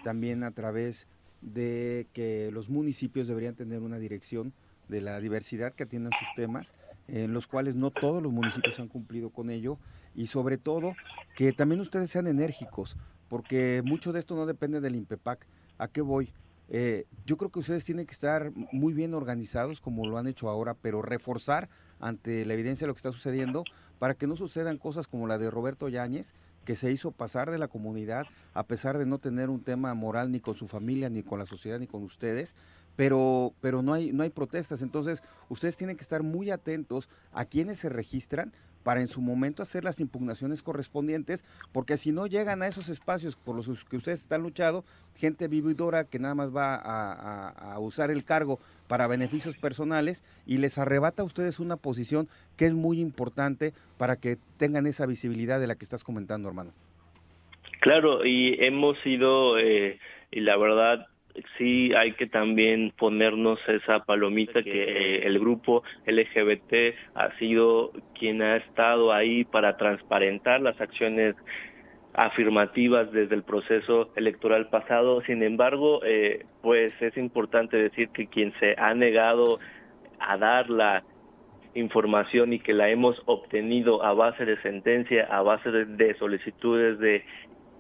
también 0.05 0.45
a 0.45 0.51
través 0.51 1.07
de 1.41 2.07
que 2.13 2.51
los 2.53 2.69
municipios 2.69 3.29
deberían 3.29 3.55
tener 3.55 3.81
una 3.81 3.99
dirección 3.99 4.53
de 4.89 5.01
la 5.01 5.21
diversidad 5.21 5.73
que 5.73 5.85
atiendan 5.85 6.13
sus 6.19 6.29
temas 6.37 6.75
en 7.09 7.33
los 7.33 7.47
cuales 7.47 7.75
no 7.75 7.91
todos 7.91 8.23
los 8.23 8.33
municipios 8.33 8.79
han 8.81 8.89
cumplido 8.89 9.31
con 9.31 9.51
ello 9.51 9.79
y 10.15 10.27
sobre 10.27 10.59
todo 10.59 10.95
que 11.37 11.53
también 11.53 11.81
ustedes 11.81 12.11
sean 12.11 12.27
enérgicos, 12.27 12.97
porque 13.29 13.83
mucho 13.85 14.13
de 14.13 14.21
esto 14.21 14.35
no 14.37 14.47
depende 14.47 14.81
del 14.81 14.97
INPEPAC. 14.97 15.47
¿A 15.79 15.89
qué 15.89 16.01
voy? 16.01 16.33
Eh, 16.69 17.07
yo 17.27 17.37
creo 17.37 17.51
que 17.51 17.59
ustedes 17.59 17.85
tienen 17.85 18.07
que 18.07 18.15
estar 18.15 18.53
muy 18.73 18.95
bien 18.95 19.15
organizados 19.15 19.81
como 19.81 20.07
lo 20.07 20.17
han 20.17 20.27
hecho 20.27 20.49
ahora, 20.49 20.75
pero 20.75 21.03
reforzar 21.03 21.69
ante 22.01 22.47
la 22.47 22.55
evidencia 22.55 22.87
de 22.87 22.89
lo 22.89 22.95
que 22.95 22.99
está 22.99 23.13
sucediendo 23.13 23.65
para 23.99 24.15
que 24.15 24.27
no 24.27 24.37
sucedan 24.37 24.79
cosas 24.79 25.07
como 25.07 25.27
la 25.27 25.39
de 25.39 25.51
Roberto 25.51 25.89
Yáñez, 25.89 26.35
que 26.65 26.75
se 26.75 26.91
hizo 26.91 27.13
pasar 27.13 27.51
de 27.51 27.59
la 27.59 27.69
comunidad 27.69 28.27
a 28.55 28.67
pesar 28.67 28.99
de 28.99 29.07
no 29.07 29.19
tener 29.19 29.51
un 29.51 29.63
tema 29.63 29.95
moral 29.95 30.33
ni 30.33 30.41
con 30.41 30.55
su 30.55 30.67
familia, 30.67 31.09
ni 31.09 31.23
con 31.23 31.39
la 31.39 31.47
sociedad, 31.47 31.79
ni 31.79 31.87
con 31.87 32.03
ustedes, 32.03 32.57
pero, 32.97 33.53
pero 33.61 33.83
no, 33.83 33.95
hay, 33.95 34.13
no 34.13 34.23
hay 34.23 34.31
protestas. 34.31 34.83
Entonces, 34.83 35.23
ustedes 35.49 35.77
tienen 35.77 35.97
que 35.97 36.03
estar 36.03 36.23
muy 36.23 36.51
atentos 36.51 37.09
a 37.33 37.45
quienes 37.45 37.79
se 37.79 37.89
registran 37.89 38.53
para 38.83 39.01
en 39.01 39.09
su 39.09 39.21
momento 39.21 39.63
hacer 39.63 39.85
las 39.85 40.01
impugnaciones 40.01 40.63
correspondientes, 40.63 41.45
porque 41.73 41.97
si 41.97 42.13
no 42.13 42.27
llegan 42.27 42.63
a 42.63 42.67
esos 42.67 42.89
espacios 42.89 43.37
por 43.37 43.57
los 43.57 43.85
que 43.85 43.97
ustedes 43.97 44.23
están 44.23 44.43
luchando, 44.43 44.85
gente 45.17 45.49
vividora 45.49 46.05
que 46.05 46.19
nada 46.19 46.35
más 46.35 46.55
va 46.55 46.75
a, 46.75 47.79
usar 47.79 48.11
el 48.11 48.25
cargo 48.25 48.59
para 48.89 49.07
beneficios 49.07 49.57
personales 49.57 50.25
y 50.47 50.59
les 50.59 50.79
arrebata 50.79 51.23
a 51.23 51.25
ustedes 51.25 51.61
una 51.61 51.77
posición 51.77 52.29
que 52.57 52.67
es 52.67 52.75
muy 52.75 53.01
importante 53.01 53.73
para 53.99 54.17
que 54.17 54.37
tengan 54.57 54.87
esa 54.87 55.07
visibilidad 55.07 55.61
de 55.61 55.67
la 55.67 55.75
que 55.75 55.85
estás 55.85 56.05
comentando, 56.05 56.49
hermano. 56.49 56.73
Claro, 57.81 58.25
y 58.25 58.57
hemos 58.61 58.99
sido, 59.01 59.59
eh, 59.59 59.99
y 60.31 60.41
la 60.41 60.57
verdad, 60.57 61.09
sí 61.59 61.93
hay 61.95 62.13
que 62.13 62.27
también 62.27 62.93
ponernos 62.97 63.59
esa 63.69 64.05
palomita 64.05 64.63
que 64.63 64.83
eh, 64.83 65.27
el 65.27 65.39
grupo 65.39 65.83
LGBT 66.07 66.95
ha 67.15 67.37
sido 67.39 67.93
quien 68.19 68.43
ha 68.43 68.57
estado 68.57 69.13
ahí 69.13 69.45
para 69.45 69.77
transparentar 69.77 70.61
las 70.61 70.81
acciones 70.81 71.35
afirmativas 72.15 73.11
desde 73.13 73.35
el 73.35 73.43
proceso 73.43 74.11
electoral 74.17 74.69
pasado. 74.69 75.23
Sin 75.23 75.43
embargo, 75.43 76.01
eh, 76.05 76.45
pues 76.61 76.93
es 77.01 77.17
importante 77.17 77.77
decir 77.77 78.11
que 78.11 78.27
quien 78.27 78.53
se 78.61 78.75
ha 78.79 78.95
negado 78.95 79.59
a 80.19 80.37
dar 80.37 80.69
la 80.69 81.05
información 81.75 82.53
y 82.53 82.59
que 82.59 82.75
la 82.75 82.91
hemos 82.91 83.23
obtenido 83.25 84.05
a 84.05 84.13
base 84.13 84.45
de 84.45 84.61
sentencia, 84.61 85.27
a 85.31 85.41
base 85.41 85.71
de 85.71 86.15
solicitudes 86.19 86.99
de 86.99 87.25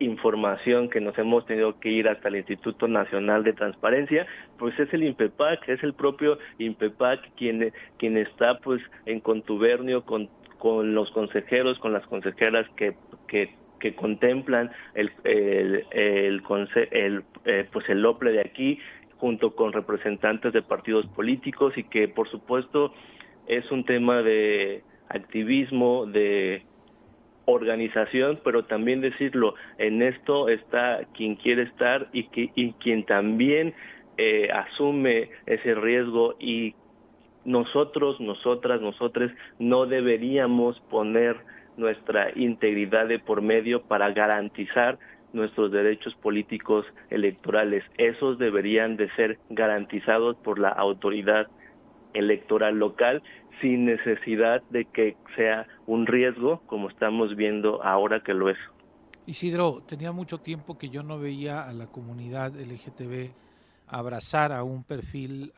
información 0.04 0.88
que 0.88 1.00
nos 1.00 1.16
hemos 1.18 1.46
tenido 1.46 1.78
que 1.80 1.90
ir 1.90 2.08
hasta 2.08 2.28
el 2.28 2.36
Instituto 2.36 2.88
Nacional 2.88 3.44
de 3.44 3.52
Transparencia, 3.52 4.26
pues 4.58 4.78
es 4.78 4.92
el 4.92 5.04
INPEPAC, 5.04 5.68
es 5.68 5.82
el 5.82 5.94
propio 5.94 6.38
INPEPAC 6.58 7.34
quien, 7.36 7.72
quien 7.98 8.16
está 8.16 8.58
pues 8.58 8.82
en 9.06 9.20
contubernio 9.20 10.04
con, 10.04 10.28
con 10.58 10.94
los 10.94 11.10
consejeros, 11.10 11.78
con 11.78 11.92
las 11.92 12.06
consejeras 12.06 12.66
que, 12.76 12.94
que, 13.26 13.54
que 13.80 13.94
contemplan 13.94 14.70
el, 14.94 15.10
el, 15.24 15.86
el, 15.90 16.42
eh, 17.44 17.68
pues 17.72 17.88
el 17.88 18.06
OPLE 18.06 18.32
de 18.32 18.40
aquí, 18.40 18.78
junto 19.16 19.54
con 19.54 19.72
representantes 19.72 20.52
de 20.52 20.62
partidos 20.62 21.06
políticos 21.06 21.74
y 21.76 21.84
que 21.84 22.08
por 22.08 22.28
supuesto 22.28 22.92
es 23.46 23.70
un 23.70 23.84
tema 23.84 24.22
de 24.22 24.82
activismo, 25.08 26.06
de 26.06 26.62
organización, 27.44 28.40
pero 28.44 28.64
también 28.64 29.01
decirlo, 29.01 29.55
en 29.78 30.02
esto 30.02 30.48
está 30.48 31.01
quien 31.14 31.36
quiere 31.36 31.62
estar 31.62 32.09
y, 32.12 32.24
que, 32.24 32.51
y 32.55 32.73
quien 32.74 33.05
también 33.05 33.74
eh, 34.16 34.48
asume 34.52 35.31
ese 35.47 35.74
riesgo 35.74 36.36
y 36.39 36.74
nosotros, 37.44 38.20
nosotras, 38.20 38.81
nosotros 38.81 39.32
no 39.59 39.86
deberíamos 39.86 40.78
poner 40.90 41.36
nuestra 41.77 42.31
integridad 42.36 43.09
de 43.09 43.19
por 43.19 43.43
medio 43.43 43.82
para 43.82 44.10
garantizar 44.12 44.98
nuestros 45.32 45.73
derechos 45.73 46.14
políticos 46.16 46.86
electorales. 47.10 47.85
Esos 47.97 48.39
deberían 48.39 48.97
de 48.97 49.10
ser 49.16 49.39
garantizados 49.51 50.36
por 50.36 50.59
la 50.59 50.69
autoridad 50.69 51.48
electoral 52.12 52.78
local 52.78 53.23
sin 53.62 53.86
necesidad 53.86 54.62
de 54.68 54.84
que 54.84 55.16
sea 55.36 55.66
un 55.86 56.06
riesgo 56.06 56.60
como 56.66 56.90
estamos 56.90 57.34
viendo 57.36 57.82
ahora 57.82 58.22
que 58.22 58.34
lo 58.34 58.51
es. 58.51 58.59
Isidro, 59.24 59.82
tenía 59.86 60.12
mucho 60.12 60.39
tiempo 60.39 60.76
que 60.76 60.90
yo 60.90 61.02
no 61.02 61.18
veía 61.18 61.62
a 61.62 61.72
la 61.72 61.86
comunidad 61.86 62.55
LGTB 62.55 63.30
abrazar 63.86 64.52
a 64.52 64.64
un 64.64 64.84
perfil, 64.84 65.52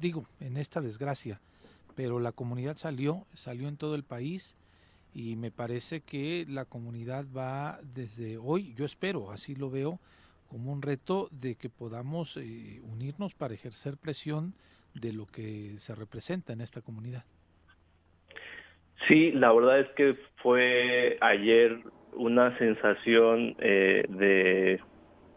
digo, 0.00 0.26
en 0.40 0.56
esta 0.56 0.80
desgracia, 0.80 1.40
pero 1.94 2.18
la 2.18 2.32
comunidad 2.32 2.76
salió, 2.76 3.26
salió 3.34 3.68
en 3.68 3.76
todo 3.76 3.94
el 3.94 4.02
país 4.02 4.56
y 5.12 5.36
me 5.36 5.52
parece 5.52 6.00
que 6.00 6.44
la 6.48 6.64
comunidad 6.64 7.26
va 7.34 7.78
desde 7.94 8.38
hoy, 8.38 8.74
yo 8.74 8.84
espero, 8.84 9.30
así 9.30 9.54
lo 9.54 9.70
veo, 9.70 10.00
como 10.48 10.72
un 10.72 10.82
reto 10.82 11.28
de 11.30 11.54
que 11.54 11.68
podamos 11.68 12.36
eh, 12.36 12.80
unirnos 12.82 13.34
para 13.34 13.54
ejercer 13.54 13.96
presión 13.96 14.54
de 14.94 15.12
lo 15.12 15.26
que 15.26 15.74
se 15.78 15.94
representa 15.94 16.52
en 16.52 16.60
esta 16.60 16.80
comunidad. 16.80 17.24
Sí, 19.08 19.32
la 19.32 19.52
verdad 19.52 19.80
es 19.80 19.88
que 19.90 20.16
fue 20.36 21.18
ayer 21.20 21.78
una 22.14 22.56
sensación 22.58 23.54
eh, 23.58 24.04
de, 24.08 24.80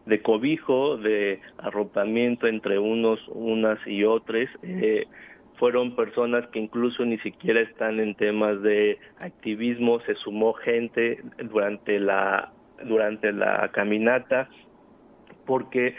de, 0.06 0.22
cobijo, 0.22 0.96
de 0.96 1.40
arropamiento 1.58 2.46
entre 2.46 2.78
unos, 2.78 3.20
unas 3.28 3.78
y 3.86 4.04
otras. 4.04 4.48
Eh, 4.62 5.06
fueron 5.58 5.96
personas 5.96 6.46
que 6.48 6.60
incluso 6.60 7.04
ni 7.04 7.18
siquiera 7.18 7.60
están 7.60 8.00
en 8.00 8.14
temas 8.14 8.62
de 8.62 8.98
activismo, 9.18 10.00
se 10.00 10.14
sumó 10.14 10.54
gente 10.54 11.22
durante 11.50 11.98
la, 11.98 12.52
durante 12.84 13.32
la 13.32 13.70
caminata, 13.72 14.48
porque 15.46 15.96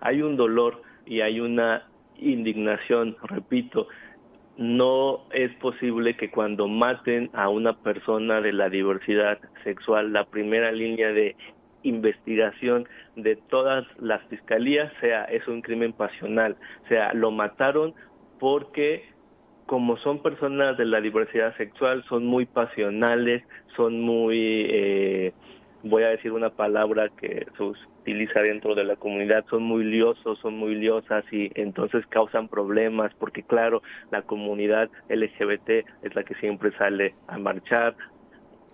hay 0.00 0.22
un 0.22 0.36
dolor 0.36 0.82
y 1.06 1.20
hay 1.20 1.40
una 1.40 1.89
indignación, 2.20 3.16
repito, 3.22 3.88
no 4.56 5.24
es 5.32 5.52
posible 5.56 6.16
que 6.16 6.30
cuando 6.30 6.68
maten 6.68 7.30
a 7.32 7.48
una 7.48 7.72
persona 7.82 8.40
de 8.40 8.52
la 8.52 8.68
diversidad 8.68 9.38
sexual, 9.64 10.12
la 10.12 10.24
primera 10.26 10.70
línea 10.70 11.12
de 11.12 11.34
investigación 11.82 12.86
de 13.16 13.36
todas 13.36 13.86
las 13.98 14.22
fiscalías 14.28 14.92
sea 15.00 15.24
es 15.24 15.48
un 15.48 15.62
crimen 15.62 15.94
pasional, 15.94 16.56
sea 16.88 17.14
lo 17.14 17.30
mataron 17.30 17.94
porque 18.38 19.04
como 19.64 19.96
son 19.98 20.20
personas 20.20 20.76
de 20.76 20.84
la 20.84 21.00
diversidad 21.00 21.56
sexual 21.56 22.04
son 22.08 22.26
muy 22.26 22.44
pasionales, 22.44 23.44
son 23.76 24.00
muy 24.00 24.66
eh, 24.68 25.32
voy 25.82 26.02
a 26.02 26.08
decir 26.08 26.32
una 26.32 26.50
palabra 26.50 27.08
que 27.20 27.46
sus 27.56 27.78
utiliza 28.00 28.40
dentro 28.40 28.74
de 28.74 28.84
la 28.84 28.96
comunidad 28.96 29.44
son 29.50 29.62
muy 29.62 29.84
liosos, 29.84 30.38
son 30.40 30.56
muy 30.56 30.74
liosas 30.74 31.24
y 31.30 31.50
entonces 31.54 32.04
causan 32.06 32.48
problemas 32.48 33.12
porque 33.18 33.42
claro, 33.42 33.82
la 34.10 34.22
comunidad 34.22 34.90
LGBT 35.08 35.86
es 36.02 36.14
la 36.14 36.24
que 36.24 36.34
siempre 36.36 36.72
sale 36.78 37.14
a 37.28 37.38
marchar, 37.38 37.94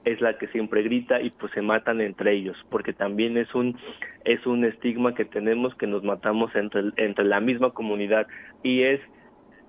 es 0.05 0.21
la 0.21 0.39
que 0.39 0.47
siempre 0.49 0.83
grita 0.83 1.21
y 1.21 1.31
pues 1.31 1.53
se 1.53 1.63
matan 1.63 2.01
entre 2.01 2.33
ellos, 2.33 2.57
porque 2.71 2.93
también 2.93 3.37
es 3.37 3.53
un 3.55 3.77
es 4.25 4.47
un 4.47 4.65
estigma 4.65 5.15
que 5.15 5.25
tenemos 5.25 5.75
que 5.75 5.87
nos 5.87 6.05
matamos 6.05 6.55
entre 6.55 6.93
entre 6.97 7.25
la 7.25 7.41
misma 7.41 7.71
comunidad 7.71 8.27
y 8.63 8.83
es 8.83 9.01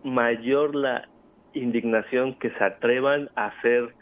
mayor 0.03 0.76
la 0.76 1.09
indignación 1.53 2.35
que 2.35 2.51
se 2.51 2.64
atrevan 2.64 3.30
a 3.35 3.47
hacer 3.47 3.97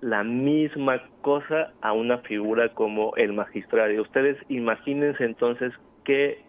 la 0.00 0.22
misma 0.22 1.02
cosa 1.22 1.72
a 1.80 1.92
una 1.92 2.18
figura 2.18 2.68
como 2.74 3.14
el 3.16 3.32
magistrado. 3.32 4.00
Ustedes 4.00 4.36
imagínense 4.48 5.24
entonces 5.24 5.72
qué 6.04 6.44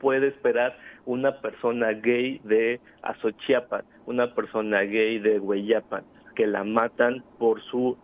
puede 0.00 0.28
esperar 0.28 0.76
una 1.04 1.40
persona 1.40 1.92
gay 1.92 2.40
de 2.44 2.80
Azochiapan, 3.02 3.84
una 4.06 4.34
persona 4.34 4.82
gay 4.82 5.18
de 5.18 5.38
Hueyapan, 5.38 6.04
que 6.34 6.46
la 6.46 6.64
matan 6.64 7.24
por 7.38 7.60
su 7.62 7.96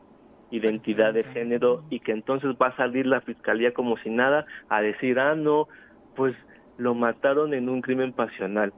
identidad 0.50 1.14
de 1.14 1.24
género 1.24 1.84
y 1.90 2.00
que 2.00 2.12
entonces 2.12 2.50
va 2.60 2.68
a 2.68 2.76
salir 2.76 3.06
la 3.06 3.20
fiscalía 3.20 3.72
como 3.74 3.96
si 3.98 4.10
nada 4.10 4.46
a 4.68 4.80
decir, 4.80 5.18
ah, 5.18 5.34
no, 5.34 5.68
pues 6.16 6.34
lo 6.76 6.94
mataron 6.94 7.54
en 7.54 7.68
un 7.68 7.82
crimen 7.82 8.12
pasional. 8.12 8.72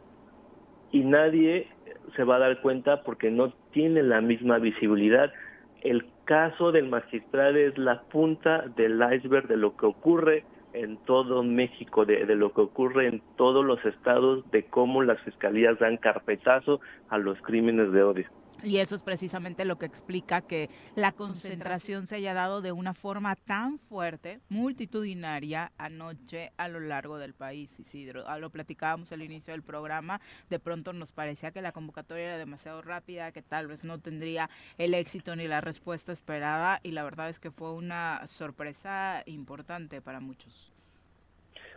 Y 0.91 1.01
nadie 1.05 1.69
se 2.17 2.25
va 2.25 2.37
a 2.37 2.41
dar 2.41 2.61
cuenta 2.61 3.03
porque 3.05 3.31
no 3.31 3.53
tiene 3.73 4.03
la 4.03 4.21
misma 4.21 4.59
visibilidad 4.59 5.33
el 5.83 6.07
caso 6.25 6.73
del 6.73 6.89
magistrado 6.89 7.57
es 7.57 7.77
la 7.79 8.03
punta 8.03 8.65
del 8.77 9.03
iceberg 9.13 9.49
de 9.49 9.57
lo 9.57 9.77
que 9.77 9.87
ocurre 9.87 10.45
en 10.73 10.99
todo 10.99 11.43
México, 11.43 12.05
de, 12.05 12.27
de, 12.27 12.37
lo 12.37 12.53
que 12.53 12.61
ocurre 12.61 13.09
en 13.09 13.23
todos 13.37 13.65
los 13.65 13.85
estados, 13.85 14.49
de 14.51 14.65
cómo 14.67 15.03
las 15.03 15.21
fiscalías 15.23 15.79
dan 15.79 15.97
carpetazo 15.97 16.81
a 17.09 17.19
los 17.19 17.41
crímenes 17.43 17.91
de 17.93 18.03
odio. 18.03 18.27
Y 18.63 18.79
eso 18.79 18.95
es 18.95 19.03
precisamente 19.03 19.65
lo 19.65 19.79
que 19.79 19.87
explica 19.87 20.43
que 20.43 20.69
la 20.95 21.13
concentración 21.13 22.07
se 22.07 22.17
haya 22.17 22.35
dado 22.35 22.61
de 22.61 22.73
una 22.73 22.95
forma 22.95 23.37
tan 23.37 23.79
fuerte, 23.79 24.41
multitudinaria, 24.49 25.73
anoche 25.79 26.53
a 26.57 26.69
lo 26.69 26.81
largo 26.81 27.19
del 27.19 27.35
país, 27.35 27.79
Isidro. 27.79 28.29
Ah, 28.29 28.39
lo 28.39 28.51
platicábamos 28.51 29.13
al 29.13 29.23
inicio 29.23 29.53
del 29.53 29.63
programa, 29.63 30.21
de 30.49 30.59
pronto 30.59 30.93
nos 30.93 31.13
parecía 31.13 31.51
que 31.53 31.63
la 31.63 31.73
convocatoria 31.73 32.25
era 32.25 32.39
demasiado 32.39 32.83
rápida, 32.83 33.33
que 33.33 33.43
tal 33.43 33.67
vez 33.67 33.85
no 33.85 33.99
tendría 33.99 34.51
el 34.79 34.95
éxito 34.95 35.37
ni 35.37 35.49
la 35.49 35.61
respuesta 35.61 36.13
esperada, 36.13 36.81
y 36.83 36.93
la 36.93 37.03
verdad 37.03 37.29
es 37.29 37.39
que 37.39 37.51
fue 37.51 37.73
una 37.73 38.27
sorpresa 38.27 39.23
importante 39.27 40.01
para 40.03 40.21
muchos 40.21 40.70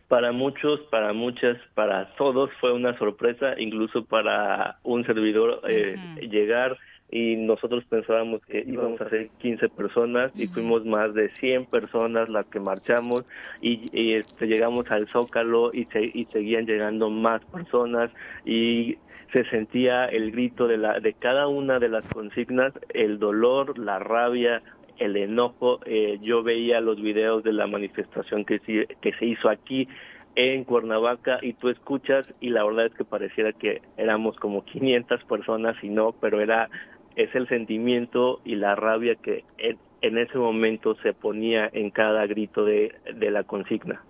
para 0.07 0.31
muchos, 0.31 0.80
para 0.91 1.13
muchas, 1.13 1.57
para 1.73 2.13
todos 2.15 2.49
fue 2.59 2.71
una 2.73 2.97
sorpresa, 2.97 3.55
incluso 3.57 4.05
para 4.05 4.77
un 4.84 5.05
servidor 5.05 5.61
eh, 5.67 5.95
llegar 6.30 6.77
y 7.09 7.35
nosotros 7.35 7.84
pensábamos 7.85 8.41
que 8.41 8.63
íbamos 8.65 8.99
a 8.99 9.09
ser 9.09 9.30
15 9.38 9.69
personas 9.69 10.31
y 10.35 10.47
fuimos 10.47 10.84
más 10.84 11.13
de 11.13 11.30
100 11.30 11.67
personas 11.67 12.27
las 12.27 12.47
que 12.47 12.59
marchamos 12.59 13.23
y, 13.61 14.13
este, 14.13 14.47
llegamos 14.47 14.89
al 14.89 15.07
Zócalo 15.07 15.71
y, 15.73 15.88
y 16.13 16.25
seguían 16.25 16.65
llegando 16.65 17.11
más 17.11 17.45
personas 17.45 18.09
y 18.45 18.97
se 19.31 19.43
sentía 19.45 20.05
el 20.05 20.31
grito 20.31 20.67
de, 20.67 20.77
la, 20.77 20.99
de 20.99 21.13
cada 21.13 21.47
una 21.47 21.80
de 21.80 21.89
las 21.89 22.05
consignas, 22.05 22.73
el 22.89 23.17
dolor, 23.19 23.77
la 23.80 23.99
rabia, 23.99 24.61
el 24.98 25.15
enojo. 25.18 25.80
Eh, 25.86 26.20
yo 26.22 26.44
veía 26.44 26.82
los 26.82 27.02
videos 27.02 27.44
de 27.44 27.53
la 27.53 27.68
manifestación 27.68 28.45
que, 28.45 28.60
que 28.60 29.14
se 29.14 29.26
hizo 29.26 29.49
aquí 29.49 29.88
en 30.36 30.64
Cuernavaca 30.64 31.40
y 31.41 31.53
tú 31.53 31.70
escuchas 31.70 32.34
y 32.40 32.49
la 32.49 32.64
verdad 32.64 32.88
es 32.88 32.94
que 32.94 33.06
pareciera 33.06 33.53
que 33.53 33.82
éramos 33.98 34.36
como 34.38 34.65
500 34.65 35.24
personas 35.26 35.76
y 35.84 35.90
no, 35.90 36.14
pero 36.14 36.41
era 36.41 36.70
es 37.15 37.34
el 37.36 37.48
sentimiento 37.48 38.41
y 38.44 38.56
la 38.56 38.76
rabia 38.76 39.15
que 39.15 39.44
en, 39.60 39.78
en 40.02 40.18
ese 40.18 40.38
momento 40.38 40.95
se 41.03 41.14
ponía 41.14 41.70
en 41.72 41.91
cada 41.91 42.26
grito 42.26 42.65
de, 42.65 42.95
de 43.15 43.32
la 43.32 43.44
consigna. 43.44 44.03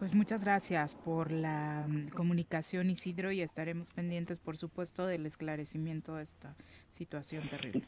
Pues 0.00 0.14
muchas 0.14 0.44
gracias 0.44 0.94
por 0.94 1.30
la 1.30 1.84
mm, 1.86 2.08
comunicación, 2.08 2.88
Isidro, 2.88 3.32
y 3.32 3.42
estaremos 3.42 3.90
pendientes, 3.90 4.38
por 4.40 4.56
supuesto, 4.56 5.06
del 5.06 5.26
esclarecimiento 5.26 6.14
de 6.14 6.22
esta 6.22 6.56
situación 6.88 7.46
terrible. 7.50 7.86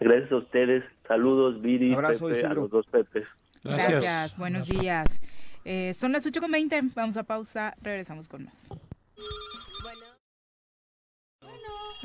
Gracias 0.00 0.32
a 0.32 0.36
ustedes. 0.36 0.84
Saludos, 1.08 1.60
Viri, 1.60 1.94
Pepe, 1.94 2.46
a 2.46 2.54
los 2.54 2.70
dos 2.70 2.86
Pepes. 2.86 3.28
Gracias, 3.64 4.36
buenos 4.36 4.66
días. 4.66 5.20
Eh, 5.64 5.94
son 5.94 6.12
las 6.12 6.26
8.20, 6.26 6.92
vamos 6.94 7.16
a 7.16 7.24
pausa, 7.24 7.74
regresamos 7.82 8.28
con 8.28 8.44
más. 8.44 8.68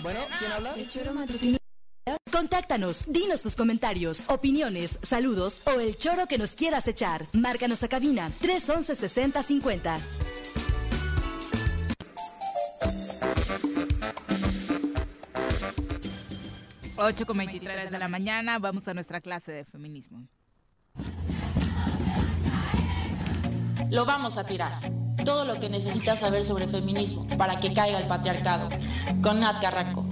Bueno, 0.01 0.19
¿quién 0.39 0.51
habla? 0.51 0.73
Contáctanos, 2.31 3.05
dinos 3.07 3.43
tus 3.43 3.55
comentarios, 3.55 4.23
opiniones, 4.27 4.97
saludos 5.03 5.61
o 5.67 5.79
el 5.79 5.95
choro 5.95 6.25
que 6.27 6.39
nos 6.39 6.55
quieras 6.55 6.87
echar. 6.87 7.21
Márcanos 7.33 7.83
a 7.83 7.87
cabina 7.87 8.29
311 8.41 8.95
6050. 8.95 9.99
Ocho 17.03 17.25
con 17.25 17.35
veintitrés 17.35 17.89
de 17.89 17.97
la 17.97 18.07
mañana, 18.07 18.59
vamos 18.59 18.87
a 18.87 18.93
nuestra 18.93 19.21
clase 19.21 19.51
de 19.51 19.65
feminismo. 19.65 20.27
Lo 23.89 24.05
vamos 24.05 24.37
a 24.37 24.43
tirar. 24.43 24.73
Todo 25.25 25.45
lo 25.45 25.59
que 25.59 25.67
necesitas 25.67 26.19
saber 26.19 26.43
sobre 26.43 26.67
feminismo 26.67 27.27
para 27.39 27.59
que 27.59 27.73
caiga 27.73 27.97
el 27.97 28.07
patriarcado. 28.07 28.69
Con 29.23 29.39
Nat 29.39 29.59
Carranco. 29.59 30.07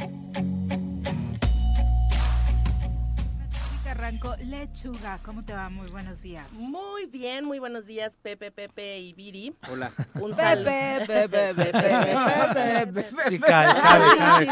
Lechuga, 4.40 5.20
¿cómo 5.24 5.46
te 5.46 5.54
va? 5.54 5.70
Muy 5.70 5.88
buenos 5.90 6.24
días. 6.24 6.52
Muy 6.54 7.06
bien, 7.06 7.46
muy 7.46 7.60
buenos 7.60 7.86
días, 7.86 8.18
Pepe, 8.20 8.50
Pepe 8.50 8.98
y 8.98 9.14
Viri. 9.14 9.56
Hola. 9.72 9.92
Un 10.16 10.34
saludo. 10.34 10.66
Pepe, 10.66 11.30
Pepe, 11.30 11.54
Pepe, 11.54 12.88
Pepe. 12.88 13.30
Sí, 13.30 13.40
cae, 13.40 13.76
cae, 13.80 14.48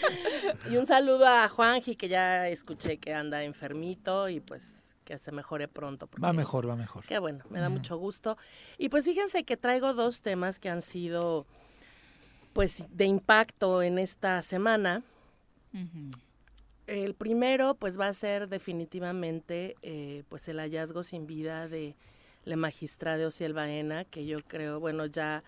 Y 0.70 0.76
un 0.76 0.86
saludo 0.86 1.26
a 1.26 1.48
Juanji, 1.48 1.96
que 1.96 2.08
ya 2.08 2.48
escuché 2.48 2.98
que 2.98 3.14
anda 3.14 3.44
enfermito 3.44 4.28
y 4.28 4.40
pues 4.40 4.94
que 5.04 5.18
se 5.18 5.32
mejore 5.32 5.68
pronto. 5.68 6.08
Va 6.22 6.32
mejor, 6.32 6.68
va 6.68 6.76
mejor. 6.76 7.04
Qué 7.04 7.18
bueno, 7.18 7.44
me 7.50 7.60
da 7.60 7.68
mucho 7.68 7.96
gusto. 7.96 8.38
Y 8.78 8.88
pues 8.88 9.04
fíjense 9.04 9.44
que 9.44 9.56
traigo 9.56 9.92
dos 9.92 10.22
temas 10.22 10.58
que 10.58 10.70
han 10.70 10.80
sido 10.80 11.46
pues 12.54 12.86
de 12.90 13.04
impacto 13.04 13.82
en 13.82 13.98
esta 13.98 14.40
semana. 14.40 15.02
El 16.86 17.14
primero, 17.14 17.74
pues, 17.74 17.98
va 17.98 18.06
a 18.06 18.14
ser 18.14 18.48
definitivamente, 18.48 19.74
eh, 19.82 20.22
pues, 20.28 20.46
el 20.48 20.58
hallazgo 20.58 21.02
sin 21.02 21.26
vida 21.26 21.66
de 21.66 21.96
la 22.44 22.56
magistrada 22.56 23.26
Ociel 23.26 23.54
Baena, 23.54 24.04
que 24.04 24.24
yo 24.24 24.38
creo, 24.46 24.78
bueno, 24.78 25.06
ya 25.06 25.42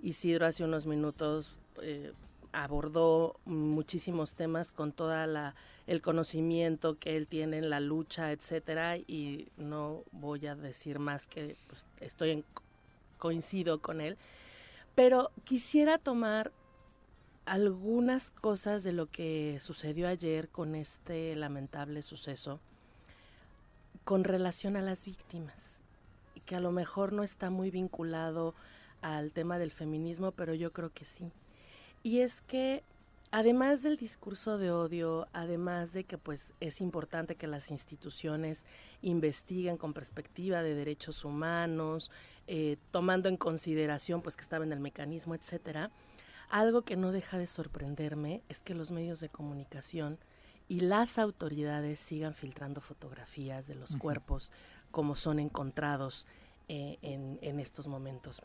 Isidro 0.00 0.46
hace 0.46 0.62
unos 0.62 0.86
minutos 0.86 1.56
eh, 1.82 2.12
abordó 2.54 3.38
muchísimos 3.44 4.34
temas 4.34 4.72
con 4.72 4.92
toda 4.92 5.26
la 5.26 5.54
el 5.86 6.00
conocimiento 6.00 6.98
que 6.98 7.16
él 7.16 7.26
tiene 7.26 7.58
en 7.58 7.68
la 7.68 7.80
lucha, 7.80 8.32
etcétera, 8.32 8.96
y 8.96 9.48
no 9.56 10.02
voy 10.12 10.46
a 10.46 10.54
decir 10.54 10.98
más 10.98 11.26
que 11.26 11.56
pues, 11.66 11.84
estoy 12.00 12.30
en, 12.30 12.44
coincido 13.18 13.80
con 13.80 14.00
él, 14.00 14.16
pero 14.94 15.30
quisiera 15.44 15.98
tomar 15.98 16.52
algunas 17.44 18.30
cosas 18.30 18.82
de 18.82 18.92
lo 18.92 19.10
que 19.10 19.58
sucedió 19.60 20.08
ayer 20.08 20.48
con 20.48 20.74
este 20.74 21.36
lamentable 21.36 22.00
suceso 22.00 22.60
con 24.04 24.24
relación 24.24 24.76
a 24.76 24.82
las 24.82 25.04
víctimas, 25.04 25.80
que 26.46 26.56
a 26.56 26.60
lo 26.60 26.72
mejor 26.72 27.12
no 27.12 27.22
está 27.22 27.50
muy 27.50 27.70
vinculado 27.70 28.54
al 29.02 29.32
tema 29.32 29.58
del 29.58 29.70
feminismo, 29.70 30.32
pero 30.32 30.54
yo 30.54 30.72
creo 30.72 30.90
que 30.92 31.04
sí. 31.04 31.30
Y 32.04 32.20
es 32.20 32.42
que 32.42 32.84
además 33.32 33.82
del 33.82 33.96
discurso 33.96 34.58
de 34.58 34.70
odio, 34.70 35.26
además 35.32 35.92
de 35.92 36.04
que 36.04 36.18
pues 36.18 36.52
es 36.60 36.80
importante 36.80 37.34
que 37.34 37.46
las 37.48 37.70
instituciones 37.70 38.66
investiguen 39.02 39.76
con 39.78 39.94
perspectiva 39.94 40.62
de 40.62 40.74
derechos 40.74 41.24
humanos, 41.24 42.12
eh, 42.46 42.76
tomando 42.90 43.28
en 43.28 43.38
consideración 43.38 44.22
pues 44.22 44.36
que 44.36 44.42
estaba 44.42 44.64
en 44.64 44.72
el 44.72 44.80
mecanismo, 44.80 45.34
etcétera, 45.34 45.90
algo 46.50 46.82
que 46.82 46.94
no 46.94 47.10
deja 47.10 47.38
de 47.38 47.46
sorprenderme 47.46 48.42
es 48.50 48.60
que 48.60 48.74
los 48.74 48.90
medios 48.90 49.18
de 49.20 49.30
comunicación 49.30 50.18
y 50.68 50.80
las 50.80 51.18
autoridades 51.18 52.00
sigan 52.00 52.34
filtrando 52.34 52.82
fotografías 52.82 53.66
de 53.66 53.76
los 53.76 53.96
cuerpos 53.96 54.52
como 54.90 55.14
son 55.14 55.38
encontrados 55.38 56.26
eh, 56.68 56.98
en, 57.02 57.60
estos 57.60 57.86
momentos. 57.86 58.42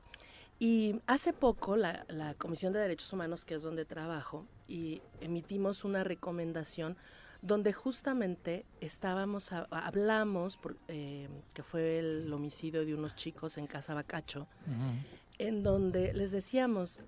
Y 0.59 0.99
hace 1.07 1.31
poco 1.31 1.77
la, 1.77 2.05
Comisión 2.37 2.73
de 2.73 2.79
Derechos 2.79 3.11
Humanos, 3.13 3.45
que 3.45 3.55
es 3.55 3.63
donde 3.63 3.85
trabajo, 3.85 4.45
y 4.67 5.01
emitimos 5.21 5.85
una 5.85 6.03
recomendación 6.03 6.97
donde 7.41 7.71
justamente 7.71 8.65
estábamos, 8.81 9.53
hablamos, 9.53 10.59
eh, 10.89 11.29
que 11.53 11.63
fue 11.63 11.99
el 11.99 12.31
homicidio 12.33 12.85
de 12.85 12.93
unos 12.93 13.15
chicos 13.15 13.57
en 13.57 13.67
Casa 13.67 13.93
Bacacho, 13.93 14.47
en 15.37 15.63
donde 15.63 16.13
les 16.13 16.31
decíamos, 16.31 16.99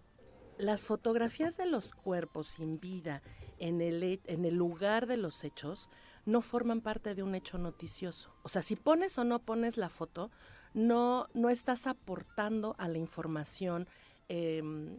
las 0.57 0.85
fotografías 0.85 1.57
de 1.57 1.65
los 1.65 1.93
cuerpos 1.93 2.47
sin 2.47 2.79
vida 2.79 3.21
en 3.59 3.81
el, 3.81 4.21
en 4.25 4.45
el 4.45 4.55
lugar 4.55 5.07
de 5.07 5.17
los 5.17 5.43
hechos 5.43 5.89
no 6.25 6.41
forman 6.41 6.79
parte 6.79 7.15
de 7.15 7.23
un 7.23 7.35
hecho 7.35 7.57
noticioso. 7.57 8.33
O 8.43 8.49
sea, 8.49 8.61
si 8.61 8.77
pones 8.77 9.17
o 9.17 9.25
no 9.25 9.39
pones 9.39 9.75
la 9.75 9.89
foto, 9.89 10.31
no, 10.73 11.27
no 11.33 11.49
estás 11.49 11.87
aportando 11.87 12.75
a 12.77 12.87
la 12.87 12.97
información 12.97 13.87
em, 14.29 14.97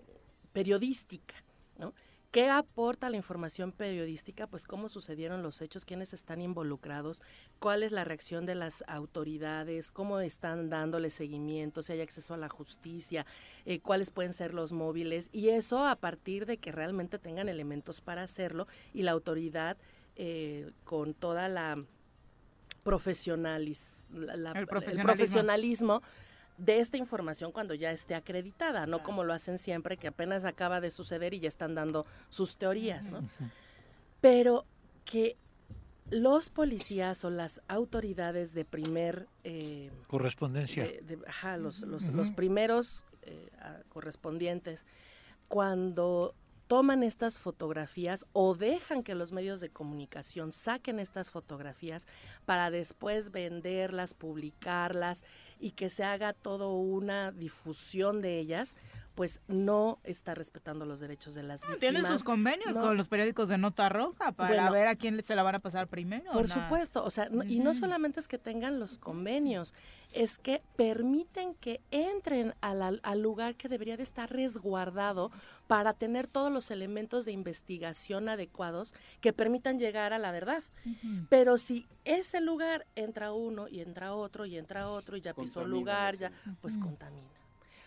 periodística, 0.53 1.35
¿no? 1.79 1.95
¿Qué 2.33 2.49
aporta 2.49 3.11
la 3.11 3.19
información 3.19 3.73
periodística? 3.73 4.47
Pues 4.47 4.67
cómo 4.67 4.89
sucedieron 4.89 5.43
los 5.43 5.61
hechos, 5.61 5.85
quiénes 5.85 6.15
están 6.15 6.41
involucrados, 6.41 7.21
cuál 7.59 7.83
es 7.83 7.93
la 7.93 8.05
reacción 8.05 8.47
de 8.47 8.55
las 8.55 8.83
autoridades, 8.87 9.91
cómo 9.91 10.19
están 10.19 10.71
dándole 10.71 11.11
seguimiento, 11.11 11.83
si 11.83 11.93
hay 11.93 12.01
acceso 12.01 12.33
a 12.33 12.39
la 12.39 12.49
justicia, 12.49 13.27
eh, 13.67 13.81
cuáles 13.81 14.11
pueden 14.11 14.33
ser 14.33 14.55
los 14.55 14.73
móviles 14.73 15.29
y 15.31 15.51
eso 15.51 15.87
a 15.87 15.97
partir 15.97 16.47
de 16.47 16.57
que 16.57 16.73
realmente 16.73 17.19
tengan 17.19 17.51
elementos 17.51 18.01
para 18.01 18.23
hacerlo 18.23 18.67
y 18.95 19.03
la 19.03 19.11
autoridad 19.11 19.77
eh, 20.17 20.71
con 20.85 21.13
toda 21.13 21.51
la, 21.51 21.85
el 24.55 24.67
profesionalismo. 24.67 26.03
de 26.59 26.81
esta 26.81 26.97
información 26.97 27.51
cuando 27.51 27.75
ya 27.75 27.91
esté 27.93 28.15
acreditada, 28.15 28.87
no 28.87 29.03
como 29.03 29.25
lo 29.25 29.33
hacen 29.33 29.59
siempre, 29.59 29.97
que 29.97 30.09
apenas 30.09 30.45
acaba 30.45 30.81
de 30.81 30.91
suceder 30.91 31.35
y 31.35 31.41
ya 31.41 31.49
están 31.49 31.75
dando 31.75 32.07
sus 32.29 32.57
teorías, 32.57 33.09
¿no? 33.09 33.21
Pero 34.21 34.67
que 35.05 35.37
los 36.11 36.51
policías 36.51 37.25
o 37.25 37.31
las 37.31 37.63
autoridades 37.69 38.53
de 38.53 38.65
primer... 38.65 39.29
Eh, 39.45 39.91
Correspondencia. 40.09 40.87
ajá, 41.27 41.57
los, 41.57 41.81
los, 41.83 42.09
los 42.11 42.31
primeros 42.31 43.07
eh, 43.23 43.51
correspondientes, 43.89 44.87
cuando 45.49 46.35
toman 46.73 47.03
estas 47.03 47.39
fotografías 47.39 48.25
o 48.33 48.55
dejan 48.55 49.03
que 49.03 49.15
los 49.15 49.31
medios 49.31 49.61
de 49.61 49.69
comunicación 49.69 50.53
saquen 50.53 51.01
estas 51.01 51.31
fotografías 51.31 52.07
para 52.47 52.71
después 52.71 53.31
venderlas, 53.31 54.15
publicarlas 54.15 55.23
y 55.61 55.73
que 55.73 55.91
se 55.91 56.03
haga 56.03 56.33
todo 56.33 56.73
una 56.73 57.31
difusión 57.31 58.23
de 58.23 58.39
ellas, 58.39 58.75
pues 59.15 59.43
no 59.47 59.99
está 60.05 60.35
respetando 60.35 60.87
los 60.87 61.01
derechos 61.01 61.35
de 61.35 61.43
las 61.43 61.61
víctimas. 61.61 61.81
Tienen 61.81 62.07
sus 62.07 62.25
convenios 62.25 62.75
con 62.75 62.97
los 62.97 63.09
periódicos 63.09 63.49
de 63.49 63.59
nota 63.59 63.91
roja 63.91 64.33
para 64.33 64.71
ver 64.71 64.89
a 64.89 64.97
quién 64.97 65.23
se 65.23 65.35
la 65.35 65.43
van 65.43 65.57
a 65.57 65.59
pasar 65.59 65.89
primero. 65.89 66.33
Por 66.33 66.49
supuesto, 66.49 67.05
o 67.05 67.11
sea, 67.11 67.29
y 67.47 67.61
no 67.61 67.75
solamente 67.75 68.21
es 68.21 68.29
que 68.29 68.39
tengan 68.39 68.81
los 68.81 68.97
convenios, 68.97 69.75
es 70.13 70.39
que 70.39 70.63
permiten 70.77 71.55
que 71.55 71.81
entren 71.91 72.55
al, 72.61 73.01
lugar 73.21 73.57
que 73.57 73.69
debería 73.69 73.97
de 73.97 74.03
estar 74.03 74.31
resguardado 74.31 75.31
para 75.73 75.95
tener 75.95 76.27
todos 76.27 76.53
los 76.53 76.71
elementos 76.71 77.25
de 77.25 77.33
investigación 77.33 78.29
adecuados 78.29 78.95
que 79.23 79.33
permitan 79.33 79.79
llegar 79.79 80.13
a 80.13 80.19
la 80.19 80.31
verdad. 80.31 80.63
Pero 81.31 81.57
si 81.57 81.87
ese 82.05 82.43
lugar 82.43 82.87
entra 82.95 83.33
uno 83.33 83.69
y 83.69 83.81
entra 83.81 84.13
otro 84.13 84.45
y 84.45 84.59
entra 84.59 84.91
otro 84.91 85.17
y 85.17 85.23
ya 85.23 85.33
pisó 85.33 85.63
el 85.63 85.71
lugar, 85.71 86.19
ya 86.19 86.31
pues 86.61 86.77
contamina. 86.77 87.27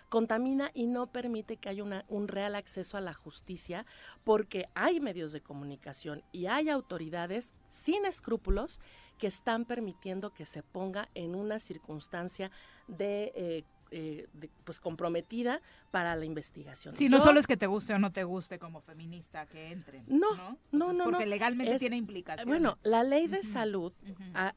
Contamina 0.10 0.72
y 0.74 0.88
no 0.88 1.06
permite 1.06 1.58
que 1.58 1.70
haya 1.70 1.84
una, 1.84 2.06
un 2.08 2.28
real 2.28 2.56
acceso 2.56 2.98
a 2.98 3.02
la 3.02 3.14
justicia 3.14 3.86
porque 4.24 4.68
hay 4.74 5.00
medios 5.00 5.32
de 5.32 5.42
comunicación 5.42 6.24
y 6.32 6.48
hay 6.48 6.70
autoridades 6.70 7.54
sin 7.70 8.04
escrúpulos 8.08 8.80
que 9.20 9.28
están 9.28 9.64
permitiendo 9.64 10.34
que 10.34 10.48
se 10.48 10.64
ponga 10.64 11.08
en 11.14 11.36
una 11.36 11.60
circunstancia 11.60 12.50
de 12.88 13.32
eh, 13.36 13.64
eh, 13.92 14.28
pues 14.64 14.80
comprometida 14.80 15.62
para 15.92 16.16
la 16.16 16.26
investigación. 16.26 16.96
Sí, 16.96 17.10
no 17.10 17.22
solo 17.22 17.40
es 17.40 17.48
que 17.48 17.58
te 17.58 17.68
guste 17.68 17.94
o 17.94 18.00
no 18.00 18.12
te 18.12 18.24
guste 18.24 18.60
como 18.60 18.82
feminista 18.82 19.46
que 19.46 19.72
entren. 19.72 20.04
No, 20.08 20.36
no, 20.36 20.58
no, 20.72 20.94
no. 20.94 21.04
Porque 21.06 21.26
legalmente 21.26 21.78
tiene 21.80 21.98
implicaciones. 21.98 22.48
Bueno, 22.48 22.78
la 22.84 23.04
ley 23.04 23.28
de 23.28 23.44
salud, 23.44 23.94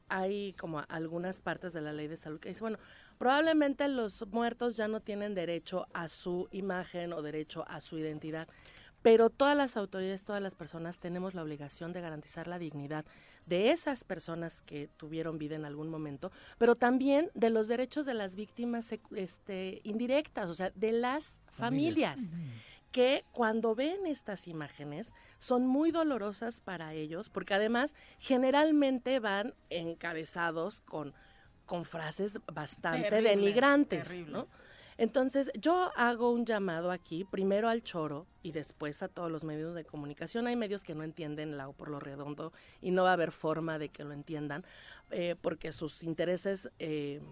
hay 0.09 0.53
como 0.55 0.83
algunas 0.89 1.41
partes 1.41 1.73
de 1.73 1.81
la 1.81 1.93
ley 1.93 2.09
de 2.09 2.17
salud 2.17 2.41
que 2.41 2.49
dice, 2.49 2.61
bueno, 2.61 2.79
probablemente 3.19 3.89
los 3.89 4.27
muertos 4.29 4.77
ya 4.77 4.89
no 4.89 5.01
tienen 5.01 5.35
derecho 5.35 5.87
a 5.93 6.09
su 6.09 6.49
imagen 6.51 7.13
o 7.13 7.23
derecho 7.23 7.65
a 7.69 7.81
su 7.81 7.99
identidad 7.99 8.49
pero 9.03 9.31
todas 9.31 9.57
las 9.57 9.77
autoridades, 9.77 10.25
todas 10.25 10.43
las 10.43 10.55
personas 10.55 10.99
tenemos 10.99 11.35
la 11.35 11.43
obligación 11.43 11.93
de 11.93 12.01
garantizar 12.01 12.49
la 12.49 12.59
dignidad 12.59 13.05
de 13.49 13.71
esas 13.71 14.05
personas 14.05 14.61
que 14.63 14.89
tuvieron 14.97 15.39
vida 15.39 15.57
en 15.57 15.65
algún 15.65 15.89
momento, 15.89 16.31
pero 16.59 16.77
también 16.77 17.31
de 17.35 17.51
los 17.51 17.69
derechos 17.69 18.07
de 18.07 18.15
las 18.15 18.37
víctimas 18.37 18.93
este, 19.15 19.81
indirectas, 19.85 20.49
o 20.49 20.55
sea, 20.55 20.71
de 20.75 20.93
las 20.93 21.41
familias. 21.53 22.21
que 22.93 23.27
cuando 23.33 23.75
ven 23.75 24.07
estas 24.07 24.49
imágenes 24.49 25.13
son 25.41 25.67
muy 25.67 25.91
dolorosas 25.91 26.61
para 26.63 26.95
ellos, 26.95 27.29
porque 27.29 27.53
además 27.53 27.95
generalmente 28.19 29.21
van 29.21 29.53
encabezados 29.69 30.81
con, 30.81 31.13
con 31.67 31.85
frases 31.85 32.41
bastante 32.51 33.21
denigrantes, 33.21 34.27
¿no? 34.27 34.47
Entonces, 34.99 35.49
yo 35.57 35.93
hago 35.95 36.33
un 36.33 36.45
llamado 36.45 36.91
aquí, 36.91 37.25
primero 37.25 37.69
al 37.69 37.85
choro 37.85 38.27
y 38.43 38.51
después 38.51 39.01
a 39.05 39.09
todos 39.09 39.31
los 39.31 39.45
medios 39.45 39.75
de 39.77 39.85
comunicación. 39.85 40.49
Hay 40.49 40.57
medios 40.57 40.83
que 40.83 40.97
no 40.97 41.05
entienden 41.05 41.57
la 41.57 41.71
por 41.71 41.89
lo 41.89 42.01
redondo 42.01 42.53
y 42.83 42.91
no 42.91 43.05
va 43.05 43.11
a 43.11 43.13
haber 43.13 43.31
forma 43.31 43.79
de 43.79 43.91
que 43.91 44.03
lo 44.03 44.13
entiendan, 44.13 44.65
eh, 45.13 45.37
porque 45.41 45.71
sus 45.71 46.03
intereses 46.03 46.69
eh, 46.81 47.23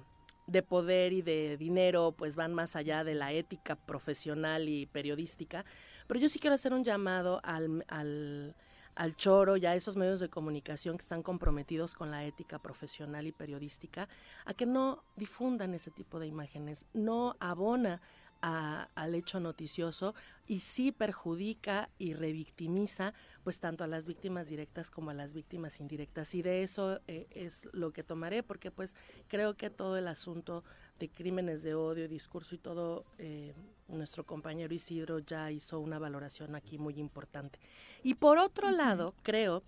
de 0.47 0.62
poder 0.62 1.12
y 1.12 1.22
de 1.22 1.56
dinero 1.56 2.14
pues 2.16 2.36
van 2.36 2.55
más 2.55 2.76
allá 2.76 3.02
de 3.02 3.16
la 3.16 3.32
ética 3.32 3.74
profesional 3.74 4.68
y 4.68 4.86
periodística. 4.86 5.64
Pero 6.06 6.20
yo 6.20 6.28
sí 6.28 6.38
quiero 6.38 6.55
hacer 6.55 6.72
un 6.72 6.84
llamado 6.84 7.40
al, 7.43 7.84
al 7.88 8.55
al 8.97 9.14
choro 9.14 9.56
y 9.56 9.66
a 9.66 9.74
esos 9.74 9.97
medios 9.97 10.20
de 10.20 10.31
comunicación 10.31 10.97
que 10.97 11.02
están 11.02 11.23
comprometidos 11.23 11.94
con 11.94 12.10
la 12.10 12.24
ética 12.24 12.59
profesional 12.59 13.27
y 13.27 13.32
periodística, 13.32 14.09
a 14.44 14.55
que 14.55 14.66
no 14.66 15.05
difundan 15.16 15.74
ese 15.74 15.90
tipo 15.90 16.18
de 16.18 16.27
imágenes, 16.27 16.86
no 16.94 17.36
abona 17.39 18.01
al 18.40 19.14
hecho 19.14 19.40
noticioso 19.40 20.14
y 20.47 20.60
sí 20.60 20.93
perjudica 20.93 21.89
y 21.98 22.14
revictimiza 22.14 23.12
pues 23.43 23.59
tanto 23.59 23.82
a 23.82 23.89
las 23.89 24.06
víctimas 24.06 24.48
directas 24.48 24.90
como 24.90 25.10
a 25.10 25.14
las 25.14 25.32
víctimas 25.32 25.81
indirectas. 25.81 26.35
Y 26.35 26.43
de 26.43 26.62
eso 26.62 27.01
eh, 27.09 27.27
es 27.31 27.68
lo 27.73 27.93
que 27.93 28.05
tomaré 28.05 28.43
porque 28.43 28.70
pues 28.70 28.94
creo 29.27 29.56
que 29.56 29.70
todo 29.70 29.97
el 29.97 30.06
asunto 30.06 30.62
de 30.98 31.09
crímenes 31.09 31.62
de 31.62 31.74
odio, 31.74 32.09
discurso 32.09 32.55
y 32.55 32.59
todo, 32.59 33.05
eh, 33.18 33.52
nuestro 33.89 34.24
compañero 34.24 34.74
Isidro 34.74 35.18
ya 35.18 35.51
hizo 35.51 35.78
una 35.81 35.98
valoración 35.98 36.55
aquí 36.55 36.78
muy 36.78 36.98
importante. 36.98 37.59
Y 38.02 38.14
por 38.14 38.39
otro 38.39 38.70
lado, 38.70 39.14
creo 39.23 39.62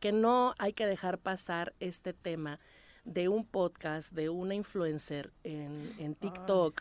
que 0.00 0.12
no 0.12 0.54
hay 0.58 0.72
que 0.72 0.86
dejar 0.86 1.18
pasar 1.18 1.74
este 1.80 2.12
tema 2.12 2.58
de 3.04 3.28
un 3.28 3.44
podcast 3.44 4.12
de 4.12 4.30
una 4.30 4.54
influencer 4.54 5.30
en, 5.44 6.14
TikTok 6.14 6.80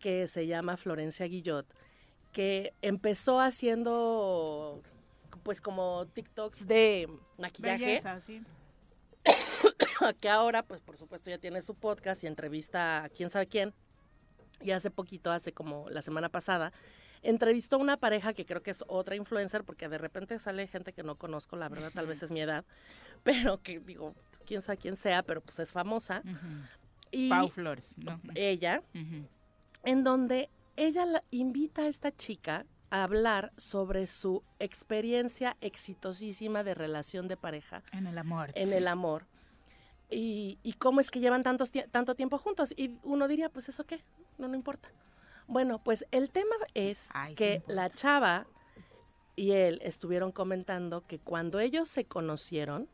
que 0.00 0.26
se 0.26 0.46
llama 0.48 0.76
Florencia 0.76 1.26
Guillot, 1.26 1.66
que 2.32 2.74
empezó 2.82 3.40
haciendo 3.40 4.82
pues 5.44 5.60
como 5.60 6.06
TikToks 6.06 6.66
de 6.66 7.08
maquillaje. 7.38 8.02
que 10.20 10.28
ahora, 10.28 10.62
pues 10.62 10.80
por 10.80 10.96
supuesto, 10.96 11.30
ya 11.30 11.38
tiene 11.38 11.60
su 11.62 11.74
podcast 11.74 12.24
y 12.24 12.26
entrevista 12.26 13.04
a 13.04 13.08
quién 13.08 13.30
sabe 13.30 13.46
quién. 13.46 13.72
Y 14.60 14.70
hace 14.70 14.90
poquito, 14.90 15.30
hace 15.30 15.52
como 15.52 15.88
la 15.90 16.02
semana 16.02 16.28
pasada, 16.28 16.72
entrevistó 17.22 17.76
a 17.76 17.78
una 17.80 17.96
pareja 17.96 18.32
que 18.32 18.46
creo 18.46 18.62
que 18.62 18.70
es 18.70 18.84
otra 18.86 19.16
influencer, 19.16 19.64
porque 19.64 19.88
de 19.88 19.98
repente 19.98 20.38
sale 20.38 20.66
gente 20.66 20.92
que 20.92 21.02
no 21.02 21.16
conozco, 21.16 21.56
la 21.56 21.68
verdad, 21.68 21.90
tal 21.92 22.06
vez 22.06 22.22
es 22.22 22.30
mi 22.30 22.40
edad, 22.40 22.64
pero 23.22 23.60
que 23.62 23.80
digo, 23.80 24.14
quién 24.46 24.62
sabe 24.62 24.78
quién 24.78 24.96
sea, 24.96 25.22
pero 25.22 25.40
pues 25.40 25.58
es 25.58 25.72
famosa. 25.72 26.22
y 27.10 27.28
Pau 27.28 27.48
Flores, 27.48 27.94
Ella, 28.34 28.82
en 29.84 30.04
donde 30.04 30.48
ella 30.76 31.06
la 31.06 31.22
invita 31.30 31.82
a 31.82 31.88
esta 31.88 32.12
chica 32.12 32.66
a 32.90 33.04
hablar 33.04 33.52
sobre 33.56 34.06
su 34.06 34.44
experiencia 34.58 35.56
exitosísima 35.60 36.62
de 36.62 36.74
relación 36.74 37.26
de 37.26 37.36
pareja. 37.36 37.82
En 37.92 38.06
el 38.06 38.18
amor. 38.18 38.52
En 38.54 38.72
el 38.72 38.86
amor 38.86 39.26
y, 40.12 40.74
cómo 40.78 41.00
es 41.00 41.10
que 41.10 41.20
llevan 41.20 41.42
tantos, 41.42 41.70
tanto 41.90 42.14
tiempo 42.14 42.38
juntos. 42.38 42.72
Y 42.76 42.98
uno 43.02 43.28
diría, 43.28 43.48
pues 43.48 43.68
eso 43.68 43.84
qué, 43.84 44.00
no, 44.38 44.48
no 44.48 44.54
importa. 44.54 44.90
Bueno, 45.46 45.82
pues 45.82 46.06
el 46.10 46.30
tema 46.30 46.54
es 46.74 47.08
que 47.36 47.62
la 47.66 47.90
chava 47.90 48.46
y 49.36 49.52
él 49.52 49.80
estuvieron 49.82 50.32
comentando 50.32 51.06
que 51.06 51.18
cuando 51.18 51.58
ellos 51.58 51.88
se 51.88 52.04
conocieron, 52.04 52.88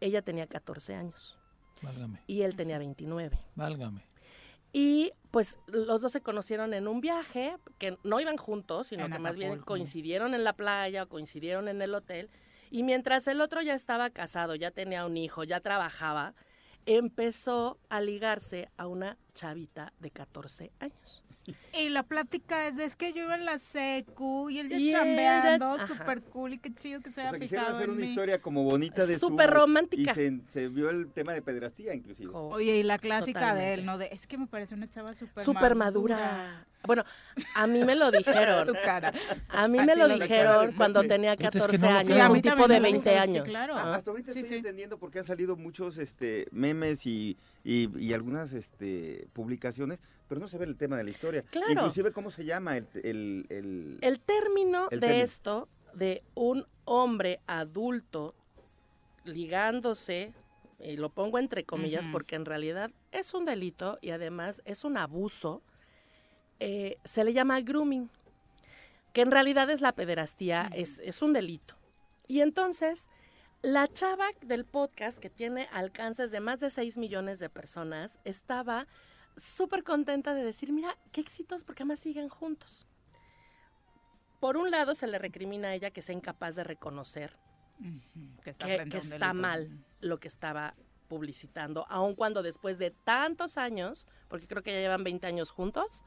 ella 0.00 0.22
tenía 0.22 0.46
14 0.46 0.94
años. 0.94 1.38
Válgame. 1.82 2.20
Y 2.26 2.42
él 2.42 2.56
tenía 2.56 2.78
29. 2.78 3.38
Válgame. 3.54 4.02
Y 4.72 5.12
pues 5.30 5.58
los 5.66 6.02
dos 6.02 6.10
se 6.10 6.20
conocieron 6.20 6.74
en 6.74 6.88
un 6.88 7.00
viaje, 7.00 7.56
que 7.78 7.96
no 8.02 8.20
iban 8.20 8.36
juntos, 8.36 8.88
sino 8.88 9.08
que 9.08 9.18
más 9.18 9.36
bien 9.36 9.60
coincidieron 9.60 10.34
en 10.34 10.42
la 10.42 10.52
playa 10.52 11.04
o 11.04 11.08
coincidieron 11.08 11.68
en 11.68 11.80
el 11.80 11.94
hotel. 11.94 12.28
Y 12.74 12.82
mientras 12.82 13.28
el 13.28 13.40
otro 13.40 13.62
ya 13.62 13.74
estaba 13.74 14.10
casado, 14.10 14.56
ya 14.56 14.72
tenía 14.72 15.06
un 15.06 15.16
hijo, 15.16 15.44
ya 15.44 15.60
trabajaba, 15.60 16.34
empezó 16.86 17.78
a 17.88 18.00
ligarse 18.00 18.68
a 18.76 18.88
una 18.88 19.16
chavita 19.32 19.92
de 20.00 20.10
14 20.10 20.72
años. 20.80 21.22
Y 21.72 21.90
la 21.90 22.02
plática 22.02 22.66
es, 22.66 22.76
es 22.78 22.96
que 22.96 23.12
yo 23.12 23.26
iba 23.26 23.36
en 23.36 23.44
la 23.44 23.60
secu 23.60 24.50
y 24.50 24.58
él 24.58 24.70
ya 24.70 24.98
chambeando, 24.98 25.86
súper 25.86 26.22
cool 26.22 26.54
y 26.54 26.58
qué 26.58 26.74
chido 26.74 27.00
que 27.00 27.12
se 27.12 27.20
haya 27.20 27.38
fijado 27.38 27.76
hacer 27.76 27.90
una 27.90 28.06
historia 28.06 28.42
como 28.42 28.64
bonita 28.64 29.06
de 29.06 29.20
Súper 29.20 29.50
romántica. 29.50 30.10
Y 30.20 30.42
se, 30.48 30.66
vio 30.66 30.90
el 30.90 31.12
tema 31.12 31.32
de 31.32 31.42
pedrastía 31.42 31.94
inclusive. 31.94 32.32
Oye, 32.34 32.78
y 32.78 32.82
la 32.82 32.98
clásica 32.98 33.54
de 33.54 33.74
él, 33.74 33.86
¿no? 33.86 33.98
De, 33.98 34.06
es 34.06 34.26
que 34.26 34.36
me 34.36 34.48
parece 34.48 34.74
una 34.74 34.88
chava 34.88 35.14
súper 35.14 35.44
Súper 35.44 35.76
madura. 35.76 36.66
Bueno, 36.86 37.04
a 37.54 37.66
mí 37.66 37.84
me 37.84 37.94
lo 37.94 38.10
dijeron. 38.10 38.66
tu 38.66 38.74
cara. 38.74 39.12
A 39.48 39.68
mí 39.68 39.78
me 39.80 39.96
lo, 39.96 40.08
dijeron 40.08 40.72
cuando 40.72 41.02
tenía 41.02 41.36
14 41.36 41.86
años, 41.86 42.30
un 42.30 42.42
tipo 42.42 42.68
de 42.68 42.80
20 42.80 43.18
años. 43.18 43.48
claro. 43.48 43.76
Hasta 43.76 44.10
ahorita 44.10 44.32
estoy 44.32 44.58
entendiendo 44.58 44.98
por 44.98 45.10
qué 45.10 45.20
han 45.20 45.26
salido 45.26 45.56
muchos 45.56 45.98
este 45.98 46.46
memes 46.50 47.06
y, 47.06 47.36
y, 47.64 48.12
algunas 48.12 48.52
este 48.52 49.28
publicaciones, 49.32 49.98
pero 50.28 50.40
no 50.40 50.48
se 50.48 50.58
ve 50.58 50.66
el 50.66 50.76
tema 50.76 50.96
de 50.96 51.04
la 51.04 51.10
historia. 51.10 51.42
Claro. 51.50 51.72
Inclusive 51.72 52.12
cómo 52.12 52.30
se 52.30 52.44
llama 52.44 52.76
el... 52.76 52.86
El, 53.02 53.46
el, 53.48 53.98
el 54.00 54.20
término 54.20 54.88
de 54.88 55.22
esto, 55.22 55.68
de 55.94 56.22
un 56.34 56.66
hombre 56.84 57.40
adulto 57.46 58.34
ligándose, 59.24 60.32
y 60.84 60.96
lo 60.96 61.08
pongo 61.08 61.38
entre 61.38 61.64
comillas 61.64 62.06
porque 62.12 62.36
en 62.36 62.44
realidad 62.44 62.90
es 63.10 63.32
un 63.34 63.44
delito 63.44 63.98
y 64.02 64.10
además 64.10 64.62
es 64.64 64.84
un 64.84 64.96
abuso, 64.96 65.62
eh, 66.60 66.98
se 67.04 67.24
le 67.24 67.32
llama 67.32 67.60
grooming, 67.60 68.10
que 69.12 69.22
en 69.22 69.30
realidad 69.30 69.70
es 69.70 69.80
la 69.80 69.92
pederastía, 69.92 70.70
es, 70.74 70.98
es 71.00 71.22
un 71.22 71.32
delito. 71.32 71.76
Y 72.26 72.40
entonces, 72.40 73.08
la 73.62 73.88
chava 73.88 74.26
del 74.42 74.64
podcast, 74.64 75.18
que 75.18 75.30
tiene 75.30 75.68
alcances 75.72 76.30
de 76.30 76.40
más 76.40 76.60
de 76.60 76.70
6 76.70 76.96
millones 76.98 77.38
de 77.38 77.48
personas, 77.48 78.18
estaba 78.24 78.86
súper 79.36 79.82
contenta 79.82 80.34
de 80.34 80.44
decir, 80.44 80.72
mira, 80.72 80.96
qué 81.12 81.20
éxitos, 81.20 81.64
porque 81.64 81.82
además 81.82 82.00
siguen 82.00 82.28
juntos. 82.28 82.86
Por 84.40 84.56
un 84.56 84.70
lado, 84.70 84.94
se 84.94 85.06
le 85.06 85.18
recrimina 85.18 85.68
a 85.68 85.74
ella 85.74 85.90
que 85.90 86.02
sea 86.02 86.14
incapaz 86.14 86.56
de 86.56 86.64
reconocer 86.64 87.38
que 88.42 88.50
está, 88.98 89.32
mal 89.32 89.84
lo 90.00 90.20
que 90.20 90.28
estaba 90.28 90.74
publicitando, 91.08 91.86
aun 91.88 92.14
cuando 92.14 92.42
después 92.42 92.78
de 92.78 92.90
tantos 92.90 93.58
años, 93.58 94.06
porque 94.28 94.46
creo 94.46 94.62
que 94.62 94.72
ya 94.72 94.80
llevan 94.80 95.04
20 95.04 95.26
años 95.26 95.50
juntos, 95.50 96.02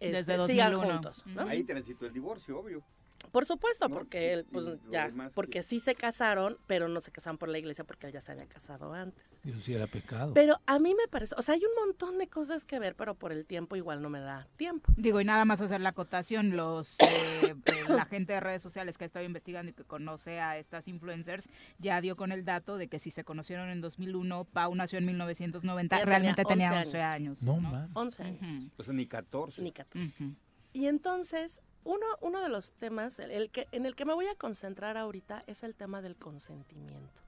desde 0.00 0.36
2001. 0.36 0.92
juntos. 0.92 1.24
Ahí 1.48 1.64
transitó 1.64 2.06
el 2.06 2.12
divorcio, 2.12 2.58
obvio. 2.58 2.82
Por 3.30 3.46
supuesto, 3.46 3.88
porque 3.88 4.32
él, 4.32 4.46
pues 4.50 4.66
ya, 4.90 5.12
porque 5.34 5.62
sí 5.62 5.78
se 5.80 5.94
casaron, 5.94 6.58
pero 6.66 6.88
no 6.88 7.00
se 7.00 7.10
casaron 7.10 7.38
por 7.38 7.48
la 7.48 7.58
iglesia 7.58 7.84
porque 7.84 8.06
él 8.06 8.12
ya 8.12 8.20
se 8.20 8.32
había 8.32 8.46
casado 8.46 8.92
antes. 8.92 9.38
Dios 9.42 9.62
sí 9.64 9.74
era 9.74 9.86
pecado. 9.86 10.34
Pero 10.34 10.60
a 10.66 10.78
mí 10.78 10.94
me 10.94 11.08
parece, 11.08 11.34
o 11.38 11.42
sea, 11.42 11.54
hay 11.54 11.62
un 11.64 11.86
montón 11.86 12.18
de 12.18 12.28
cosas 12.28 12.64
que 12.64 12.78
ver, 12.78 12.94
pero 12.94 13.14
por 13.14 13.32
el 13.32 13.46
tiempo 13.46 13.76
igual 13.76 14.02
no 14.02 14.10
me 14.10 14.20
da 14.20 14.48
tiempo. 14.56 14.92
Digo, 14.96 15.20
y 15.20 15.24
nada 15.24 15.44
más 15.44 15.60
hacer 15.60 15.80
la 15.80 15.90
acotación, 15.90 16.56
los 16.56 16.96
eh, 17.00 17.06
eh, 17.42 17.54
la 17.88 18.04
gente 18.04 18.32
de 18.32 18.40
redes 18.40 18.62
sociales 18.62 18.98
que 18.98 19.04
ha 19.04 19.06
estado 19.06 19.24
investigando 19.24 19.70
y 19.70 19.74
que 19.74 19.84
conoce 19.84 20.40
a 20.40 20.58
estas 20.58 20.88
influencers 20.88 21.48
ya 21.78 22.00
dio 22.00 22.16
con 22.16 22.32
el 22.32 22.44
dato 22.44 22.76
de 22.76 22.88
que 22.88 22.98
si 22.98 23.10
se 23.10 23.24
conocieron 23.24 23.68
en 23.68 23.80
2001, 23.80 24.44
Pau 24.44 24.74
nació 24.74 24.98
en 24.98 25.06
1990, 25.06 26.04
realmente 26.04 26.44
tenía, 26.44 26.72
11 26.72 27.00
años. 27.00 27.42
no, 27.42 27.60
no 27.60 27.88
11 27.94 28.22
años. 28.22 28.72
O 28.76 28.82
sea, 28.82 28.94
ni 28.94 29.06
14. 29.06 29.62
Ni 29.62 29.72
14. 29.72 30.34
Y 30.72 30.86
entonces, 30.86 31.60
uno, 31.88 32.06
uno 32.20 32.42
de 32.42 32.50
los 32.50 32.72
temas 32.72 33.18
el 33.18 33.50
que, 33.50 33.66
en 33.72 33.86
el 33.86 33.96
que 33.96 34.04
me 34.04 34.12
voy 34.12 34.26
a 34.26 34.34
concentrar 34.34 34.98
ahorita 34.98 35.42
es 35.46 35.62
el 35.62 35.74
tema 35.74 36.02
del 36.02 36.16
consentimiento. 36.16 37.22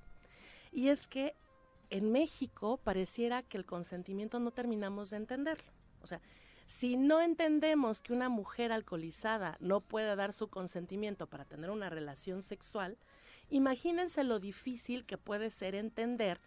Y 0.70 0.88
es 0.88 1.08
que 1.08 1.34
en 1.88 2.12
México 2.12 2.78
pareciera 2.84 3.42
que 3.42 3.56
el 3.56 3.64
consentimiento 3.64 4.38
no 4.38 4.50
terminamos 4.50 5.08
de 5.08 5.16
entenderlo. 5.16 5.72
O 6.02 6.06
sea, 6.06 6.20
si 6.66 6.98
no 6.98 7.22
entendemos 7.22 8.02
que 8.02 8.12
una 8.12 8.28
mujer 8.28 8.70
alcoholizada 8.70 9.56
no 9.60 9.80
puede 9.80 10.14
dar 10.14 10.34
su 10.34 10.48
consentimiento 10.48 11.26
para 11.26 11.46
tener 11.46 11.70
una 11.70 11.88
relación 11.88 12.42
sexual, 12.42 12.98
imagínense 13.48 14.24
lo 14.24 14.40
difícil 14.40 15.06
que 15.06 15.16
puede 15.16 15.50
ser 15.50 15.74
entender 15.74 16.38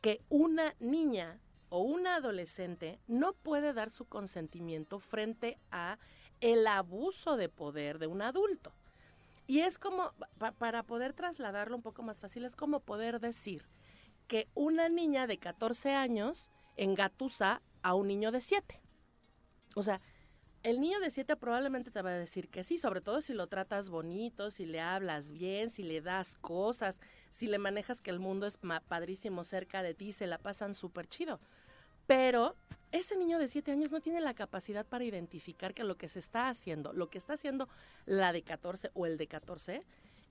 que 0.00 0.20
una 0.28 0.76
niña 0.78 1.40
o 1.70 1.80
una 1.80 2.14
adolescente 2.14 3.00
no 3.08 3.32
puede 3.32 3.72
dar 3.72 3.90
su 3.90 4.04
consentimiento 4.04 5.00
frente 5.00 5.58
a 5.72 5.98
el 6.40 6.66
abuso 6.66 7.36
de 7.36 7.48
poder 7.48 7.98
de 7.98 8.06
un 8.06 8.22
adulto. 8.22 8.72
Y 9.46 9.60
es 9.60 9.78
como, 9.78 10.12
para 10.58 10.82
poder 10.82 11.14
trasladarlo 11.14 11.76
un 11.76 11.82
poco 11.82 12.02
más 12.02 12.20
fácil, 12.20 12.44
es 12.44 12.54
como 12.54 12.80
poder 12.80 13.18
decir 13.18 13.66
que 14.26 14.46
una 14.54 14.88
niña 14.88 15.26
de 15.26 15.38
14 15.38 15.94
años 15.94 16.50
engatusa 16.76 17.62
a 17.82 17.94
un 17.94 18.08
niño 18.08 18.30
de 18.30 18.42
7. 18.42 18.80
O 19.74 19.82
sea, 19.82 20.00
el 20.62 20.80
niño 20.80 21.00
de 21.00 21.10
7 21.10 21.36
probablemente 21.36 21.90
te 21.90 22.02
va 22.02 22.10
a 22.10 22.14
decir 22.14 22.48
que 22.48 22.64
sí, 22.64 22.78
sobre 22.78 23.00
todo 23.00 23.22
si 23.22 23.32
lo 23.32 23.46
tratas 23.46 23.90
bonito, 23.90 24.50
si 24.50 24.66
le 24.66 24.80
hablas 24.80 25.30
bien, 25.30 25.70
si 25.70 25.82
le 25.82 26.00
das 26.00 26.36
cosas, 26.36 27.00
si 27.30 27.46
le 27.46 27.58
manejas 27.58 28.02
que 28.02 28.10
el 28.10 28.18
mundo 28.18 28.46
es 28.46 28.58
padrísimo 28.86 29.44
cerca 29.44 29.82
de 29.82 29.94
ti, 29.94 30.12
se 30.12 30.26
la 30.26 30.38
pasan 30.38 30.74
súper 30.74 31.08
chido. 31.08 31.40
Pero 32.06 32.54
ese 32.92 33.16
niño 33.16 33.38
de 33.38 33.48
7 33.48 33.70
años 33.72 33.92
no 33.92 34.00
tiene 34.00 34.20
la 34.20 34.34
capacidad 34.34 34.86
para 34.86 35.04
identificar 35.04 35.74
que 35.74 35.84
lo 35.84 35.96
que 35.96 36.08
se 36.08 36.18
está 36.18 36.48
haciendo, 36.48 36.92
lo 36.92 37.10
que 37.10 37.18
está 37.18 37.34
haciendo 37.34 37.68
la 38.06 38.32
de 38.32 38.42
14 38.42 38.90
o 38.94 39.06
el 39.06 39.18
de 39.18 39.26
14, 39.26 39.84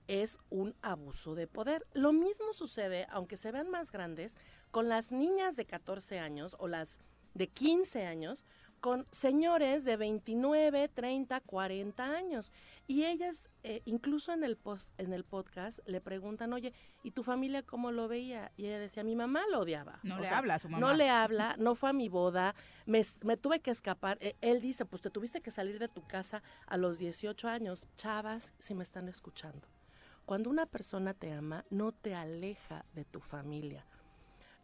es 0.08 0.38
un 0.50 0.74
abuso 0.82 1.34
de 1.34 1.46
poder. 1.46 1.86
Lo 1.92 2.12
mismo 2.12 2.52
sucede, 2.52 3.06
aunque 3.10 3.36
se 3.36 3.52
vean 3.52 3.70
más 3.70 3.92
grandes, 3.92 4.36
con 4.70 4.88
las 4.88 5.12
niñas 5.12 5.54
de 5.54 5.66
14 5.66 6.18
años 6.18 6.56
o 6.58 6.66
las 6.66 6.98
de 7.34 7.48
15 7.48 8.06
años, 8.06 8.44
con 8.80 9.06
señores 9.10 9.84
de 9.84 9.96
29, 9.96 10.88
30, 10.88 11.40
40 11.40 12.04
años. 12.04 12.52
Y 12.86 13.04
ellas, 13.04 13.50
eh, 13.62 13.82
incluso 13.84 14.32
en 14.32 14.44
el, 14.44 14.56
post, 14.56 14.90
en 14.98 15.12
el 15.12 15.24
podcast, 15.24 15.80
le 15.86 16.00
preguntan, 16.00 16.52
oye, 16.52 16.72
¿y 17.02 17.10
tu 17.10 17.22
familia 17.22 17.62
cómo 17.62 17.92
lo 17.92 18.08
veía? 18.08 18.50
Y 18.56 18.66
ella 18.66 18.78
decía, 18.78 19.04
mi 19.04 19.14
mamá 19.14 19.42
lo 19.50 19.60
odiaba. 19.60 19.98
No 20.02 20.18
le 20.18 20.28
habla 20.28 20.54
a 20.54 20.58
su 20.58 20.68
mamá. 20.68 20.86
No 20.86 20.94
le 20.94 21.10
habla, 21.10 21.56
no 21.58 21.74
fue 21.74 21.90
a 21.90 21.92
mi 21.92 22.08
boda, 22.08 22.54
me, 22.86 23.02
me 23.22 23.36
tuve 23.36 23.60
que 23.60 23.70
escapar. 23.70 24.18
E, 24.20 24.36
él 24.40 24.60
dice, 24.60 24.84
pues 24.84 25.02
te 25.02 25.10
tuviste 25.10 25.40
que 25.40 25.50
salir 25.50 25.78
de 25.78 25.88
tu 25.88 26.06
casa 26.06 26.42
a 26.66 26.76
los 26.76 26.98
18 26.98 27.48
años. 27.48 27.86
Chavas, 27.96 28.54
si 28.58 28.74
me 28.74 28.82
están 28.82 29.08
escuchando. 29.08 29.68
Cuando 30.24 30.50
una 30.50 30.66
persona 30.66 31.14
te 31.14 31.32
ama, 31.32 31.64
no 31.70 31.92
te 31.92 32.14
aleja 32.14 32.84
de 32.94 33.04
tu 33.04 33.20
familia. 33.20 33.86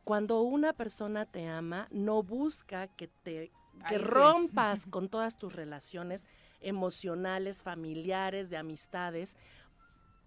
Cuando 0.04 0.42
una 0.42 0.74
persona 0.74 1.24
te 1.24 1.48
ama, 1.48 1.88
no 1.90 2.22
busca 2.22 2.88
que 2.88 3.08
te 3.08 3.50
que 3.88 3.98
rompas 3.98 4.86
con 4.86 5.08
todas 5.08 5.38
tus 5.38 5.54
relaciones 5.54 6.26
emocionales, 6.60 7.62
familiares, 7.62 8.50
de 8.50 8.56
amistades. 8.56 9.36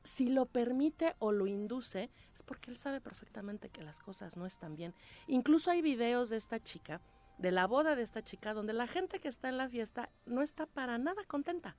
Si 0.03 0.29
lo 0.29 0.45
permite 0.45 1.15
o 1.19 1.31
lo 1.31 1.47
induce, 1.47 2.09
es 2.35 2.43
porque 2.43 2.71
él 2.71 2.77
sabe 2.77 3.01
perfectamente 3.01 3.69
que 3.69 3.83
las 3.83 3.99
cosas 3.99 4.37
no 4.37 4.45
están 4.45 4.75
bien. 4.75 4.93
Incluso 5.27 5.71
hay 5.71 5.81
videos 5.81 6.29
de 6.29 6.37
esta 6.37 6.61
chica, 6.61 7.01
de 7.37 7.51
la 7.51 7.67
boda 7.67 7.95
de 7.95 8.03
esta 8.03 8.23
chica, 8.23 8.53
donde 8.53 8.73
la 8.73 8.87
gente 8.87 9.19
que 9.19 9.27
está 9.27 9.49
en 9.49 9.57
la 9.57 9.69
fiesta 9.69 10.09
no 10.25 10.41
está 10.41 10.65
para 10.65 10.97
nada 10.97 11.23
contenta 11.25 11.75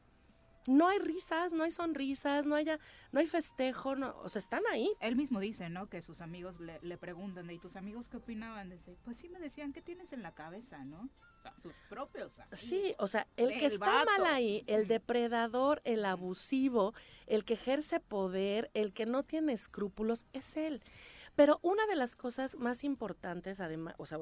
no 0.69 0.89
hay 0.89 0.99
risas, 0.99 1.53
no 1.53 1.65
hay 1.65 1.71
sonrisas, 1.71 2.47
no, 2.47 2.55
haya, 2.55 2.79
no 3.11 3.21
hay 3.21 3.27
festejo, 3.27 3.97
no, 3.97 4.17
o 4.19 4.29
sea, 4.29 4.41
están 4.41 4.63
ahí. 4.71 4.93
Él 5.01 5.17
mismo 5.17 5.41
dice, 5.41 5.69
¿no? 5.71 5.89
Que 5.89 6.03
sus 6.03 6.21
amigos 6.21 6.61
le, 6.61 6.79
le 6.83 6.99
preguntan, 6.99 7.51
¿y 7.51 7.59
tus 7.59 7.77
amigos 7.77 8.09
qué 8.09 8.19
opinaban? 8.19 8.71
Dice, 8.71 8.97
pues 9.05 9.17
sí 9.17 9.29
me 9.29 9.41
decían, 9.41 9.73
¿qué 9.73 9.83
tienes 9.83 10.13
en 10.13 10.23
la 10.23 10.35
cabeza, 10.35 10.85
no? 10.85 11.09
O 11.39 11.41
sea, 11.41 11.55
sus 11.63 11.73
propios 11.89 12.37
Sí, 12.53 12.95
o 12.99 13.07
sea, 13.07 13.29
el 13.37 13.51
que 13.51 13.67
está 13.67 14.05
mal 14.05 14.27
ahí, 14.27 14.65
el 14.67 14.89
depredador, 14.89 15.81
el 15.85 16.05
abusivo, 16.05 16.95
el 17.27 17.45
que 17.45 17.55
ejerce 17.55 18.01
poder, 18.01 18.71
el 18.75 18.93
que 18.93 19.07
no 19.07 19.23
tiene 19.23 19.53
escrúpulos, 19.53 20.27
es 20.33 20.57
él. 20.57 20.83
Pero 21.37 21.61
una 21.63 21.87
de 21.87 21.95
las 21.95 22.17
cosas 22.17 22.57
más 22.57 22.83
importantes, 22.83 23.61
además, 23.61 23.95
o 23.99 24.07
sea, 24.07 24.19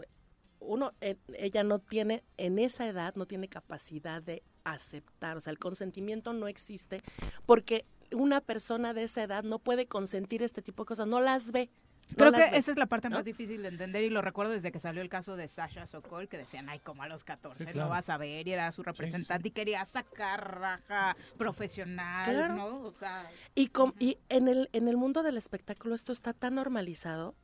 uno, 0.58 0.92
eh, 1.00 1.16
ella 1.38 1.64
no 1.64 1.78
tiene, 1.78 2.22
en 2.36 2.58
esa 2.58 2.86
edad, 2.86 3.14
no 3.14 3.26
tiene 3.26 3.48
capacidad 3.48 4.22
de 4.22 4.42
aceptar, 4.64 5.38
o 5.38 5.40
sea, 5.40 5.52
el 5.52 5.58
consentimiento 5.58 6.32
no 6.32 6.48
existe 6.48 7.00
porque 7.46 7.86
una 8.12 8.40
persona 8.40 8.94
de 8.94 9.04
esa 9.04 9.22
edad 9.22 9.44
no 9.44 9.58
puede 9.58 9.86
consentir 9.86 10.42
este 10.42 10.62
tipo 10.62 10.82
de 10.82 10.88
cosas, 10.88 11.06
no 11.06 11.20
las 11.20 11.52
ve. 11.52 11.70
Creo 12.14 12.32
que 12.32 12.44
esa 12.52 12.70
es 12.70 12.76
la 12.76 12.86
parte 12.86 13.08
más 13.08 13.24
difícil 13.24 13.62
de 13.62 13.68
entender 13.68 14.04
y 14.04 14.10
lo 14.10 14.22
recuerdo 14.22 14.52
desde 14.52 14.70
que 14.70 14.78
salió 14.78 15.02
el 15.02 15.08
caso 15.08 15.36
de 15.36 15.48
Sasha 15.48 15.86
Sokol, 15.86 16.28
que 16.28 16.38
decían, 16.38 16.68
ay, 16.68 16.78
como 16.78 17.02
a 17.02 17.08
los 17.08 17.24
14 17.24 17.74
lo 17.74 17.88
vas 17.88 18.08
a 18.10 18.16
ver, 18.16 18.46
y 18.46 18.52
era 18.52 18.70
su 18.72 18.82
representante 18.82 19.48
y 19.48 19.50
quería 19.50 19.84
sacar 19.84 20.60
raja 20.60 21.16
profesional, 21.36 22.56
¿no? 22.56 22.82
O 22.82 22.92
sea, 22.92 23.28
y, 23.54 23.70
y 23.98 24.18
en, 24.28 24.48
el, 24.48 24.70
en 24.72 24.88
el 24.88 24.96
mundo 24.96 25.22
del 25.22 25.36
espectáculo 25.36 25.94
esto 25.94 26.12
está 26.12 26.32
tan 26.32 26.54
normalizado 26.54 27.34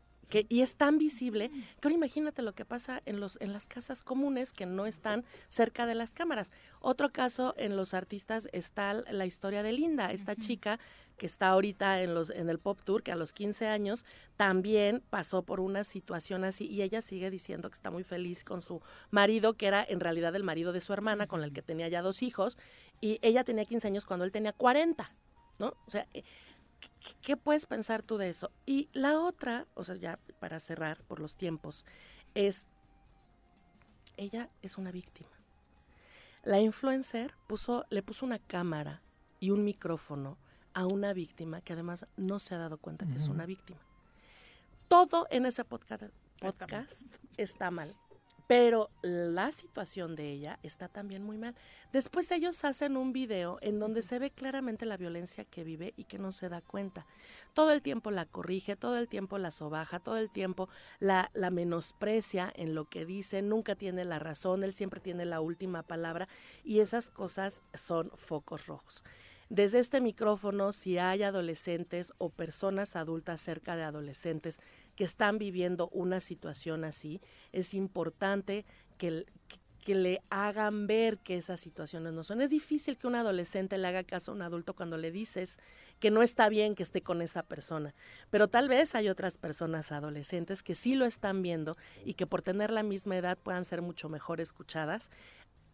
y 0.49 0.63
es 0.63 0.77
tan 0.77 0.99
visible 0.99 1.51
que 1.51 1.89
ahora 1.89 1.95
imagínate 1.95 2.43
lo 2.43 2.55
que 2.55 2.65
pasa 2.65 3.03
en, 3.05 3.21
los, 3.21 3.39
en 3.41 3.53
las 3.53 3.67
casas 3.67 4.03
comunes 4.03 4.53
que 4.53 4.67
no 4.67 4.87
están 4.87 5.25
cerca 5.49 5.85
de 5.87 5.95
las 5.95 6.15
cámaras. 6.15 6.53
Otro 6.81 7.11
caso 7.13 7.55
en 7.59 7.77
los 7.77 7.93
artistas 7.93 8.49
está 8.53 8.95
la 8.95 9.27
historia 9.27 9.63
de 9.63 9.73
Linda, 9.73 10.13
esta 10.13 10.35
chica 10.37 10.79
que 11.23 11.27
está 11.27 11.51
ahorita 11.51 12.03
en, 12.03 12.15
los, 12.15 12.31
en 12.31 12.51
el 12.51 12.59
Pop 12.59 12.81
Tour, 12.83 13.05
que 13.05 13.13
a 13.13 13.15
los 13.15 13.33
15 13.33 13.69
años 13.69 14.05
también 14.37 15.05
pasó 15.09 15.45
por 15.45 15.61
una 15.61 15.85
situación 15.85 16.43
así 16.43 16.67
y 16.67 16.83
ella 16.83 17.01
sigue 17.01 17.31
diciendo 17.31 17.71
que 17.71 17.77
está 17.77 17.93
muy 17.93 18.03
feliz 18.03 18.43
con 18.43 18.61
su 18.61 18.83
marido, 19.13 19.55
que 19.55 19.69
era 19.69 19.87
en 19.89 20.01
realidad 20.01 20.35
el 20.35 20.43
marido 20.43 20.73
de 20.73 20.81
su 20.81 20.93
hermana, 20.93 21.29
con 21.29 21.45
el 21.45 21.53
que 21.53 21.63
tenía 21.63 21.87
ya 21.87 22.03
dos 22.03 22.25
hijos, 22.25 22.59
y 23.01 23.21
ella 23.23 23.45
tenía 23.45 23.65
15 23.65 23.87
años 23.87 24.05
cuando 24.05 24.25
él 24.25 24.33
tenía 24.33 24.53
40, 24.53 25.15
¿no? 25.61 25.77
O 25.87 25.91
sea, 25.91 26.09
eh, 26.13 26.25
¿Qué 27.21 27.37
puedes 27.37 27.67
pensar 27.67 28.03
tú 28.03 28.17
de 28.17 28.29
eso? 28.29 28.51
Y 28.67 28.89
la 28.93 29.21
otra, 29.21 29.69
o 29.75 29.85
sea, 29.85 29.95
ya 29.95 30.19
para 30.41 30.59
cerrar 30.59 31.05
por 31.05 31.21
los 31.21 31.37
tiempos, 31.37 31.85
es, 32.35 32.67
ella 34.17 34.51
es 34.61 34.77
una 34.77 34.91
víctima. 34.91 35.31
La 36.43 36.59
influencer 36.59 37.37
puso, 37.47 37.87
le 37.91 38.03
puso 38.03 38.27
una 38.27 38.41
cámara 38.41 39.03
y 39.39 39.51
un 39.51 39.63
micrófono 39.63 40.37
a 40.75 40.87
una 40.87 41.13
víctima 41.13 41.61
que 41.61 41.73
además 41.73 42.07
no 42.17 42.39
se 42.39 42.55
ha 42.55 42.59
dado 42.59 42.79
cuenta 42.79 43.07
que 43.07 43.17
es 43.17 43.29
una 43.29 43.47
víctima. 43.47 43.81
Todo 44.89 45.27
en 45.31 45.47
ese 45.47 45.65
podcast, 45.65 46.05
podcast 46.39 47.03
está 47.37 47.71
mal 47.71 47.97
pero 48.53 48.91
la 49.01 49.51
situación 49.51 50.15
de 50.15 50.31
ella 50.31 50.59
está 50.63 50.89
también 50.89 51.23
muy 51.23 51.39
mal. 51.39 51.55
Después 51.91 52.31
ellos 52.33 52.65
hacen 52.65 52.99
un 52.99 53.15
video 53.15 53.57
en 53.63 53.79
donde 53.79 54.03
se 54.03 54.19
ve 54.19 54.31
claramente 54.31 54.85
la 54.85 54.99
violencia 54.99 55.47
que 55.47 55.65
vive 55.65 55.95
y 55.97 56.05
que 56.05 56.19
no 56.19 56.33
se 56.33 56.51
da 56.51 56.61
cuenta. 56.61 57.07
Todo 57.55 57.73
el 57.73 57.81
tiempo 57.81 58.11
la 58.11 58.27
corrige, 58.27 58.77
todo 58.77 58.99
el 58.99 59.09
tiempo 59.09 59.39
la 59.39 59.53
sobaja, 59.53 60.01
todo 60.01 60.19
el 60.19 60.31
tiempo 60.31 60.69
la, 60.99 61.31
la 61.33 61.49
menosprecia 61.49 62.53
en 62.55 62.75
lo 62.75 62.85
que 62.85 63.07
dice, 63.07 63.41
nunca 63.41 63.75
tiene 63.75 64.05
la 64.05 64.19
razón, 64.19 64.65
él 64.65 64.75
siempre 64.75 65.01
tiene 65.01 65.25
la 65.25 65.41
última 65.41 65.83
palabra 65.83 66.29
y 66.63 66.81
esas 66.81 67.09
cosas 67.09 67.63
son 67.73 68.11
focos 68.17 68.67
rojos. 68.67 69.03
Desde 69.53 69.81
este 69.81 70.01
micrófono, 70.01 70.73
si 70.73 70.97
hay 70.97 71.23
adolescentes 71.23 72.15
o 72.17 72.31
personas 72.31 72.97
adultas 72.97 73.39
cerca 73.39 73.77
de 73.77 73.83
adolescentes 73.83 74.59
que 74.97 75.05
están 75.05 75.37
viviendo 75.37 75.91
una 75.91 76.21
situación 76.21 76.85
así, 76.85 77.21
es 77.53 77.75
importante 77.75 78.65
que, 78.97 79.27
le 79.87 80.23
hagan 80.31 80.87
ver 80.87 81.19
que 81.19 81.37
esas 81.37 81.61
situaciones 81.61 82.15
no 82.15 82.25
son. 82.25 82.41
Es 82.41 82.49
difícil 82.49 82.97
que 82.97 83.07
un 83.07 83.15
adolescente 83.15 83.77
le 83.77 83.89
haga 83.89 84.05
caso 84.05 84.33
a 84.33 84.35
un 84.37 84.41
adulto 84.41 84.75
cuando 84.75 84.97
le 84.97 85.11
dices 85.11 85.59
que 86.01 86.11
no 86.11 86.23
está 86.23 86.49
bien 86.49 86.75
que 86.75 86.83
esté 86.83 87.03
con 87.03 87.21
esa 87.21 87.43
persona, 87.43 87.95
pero 88.31 88.49
tal 88.49 88.71
vez 88.71 88.95
hay 88.95 89.11
otras 89.11 89.37
personas 89.37 89.93
adolescentes 89.93 90.63
que 90.63 90.75
sí 90.75 90.95
lo 90.95 91.05
están 91.05 91.43
viendo 91.43 91.77
y 92.07 92.15
que 92.15 92.27
por 92.27 92.41
tener 92.41 92.71
la 92.71 92.83
misma 92.83 93.19
edad 93.19 93.37
puedan 93.37 93.67
ser 93.67 93.83
mucho 93.83 94.09
mejor 94.09 94.41
escuchadas. 94.41 95.11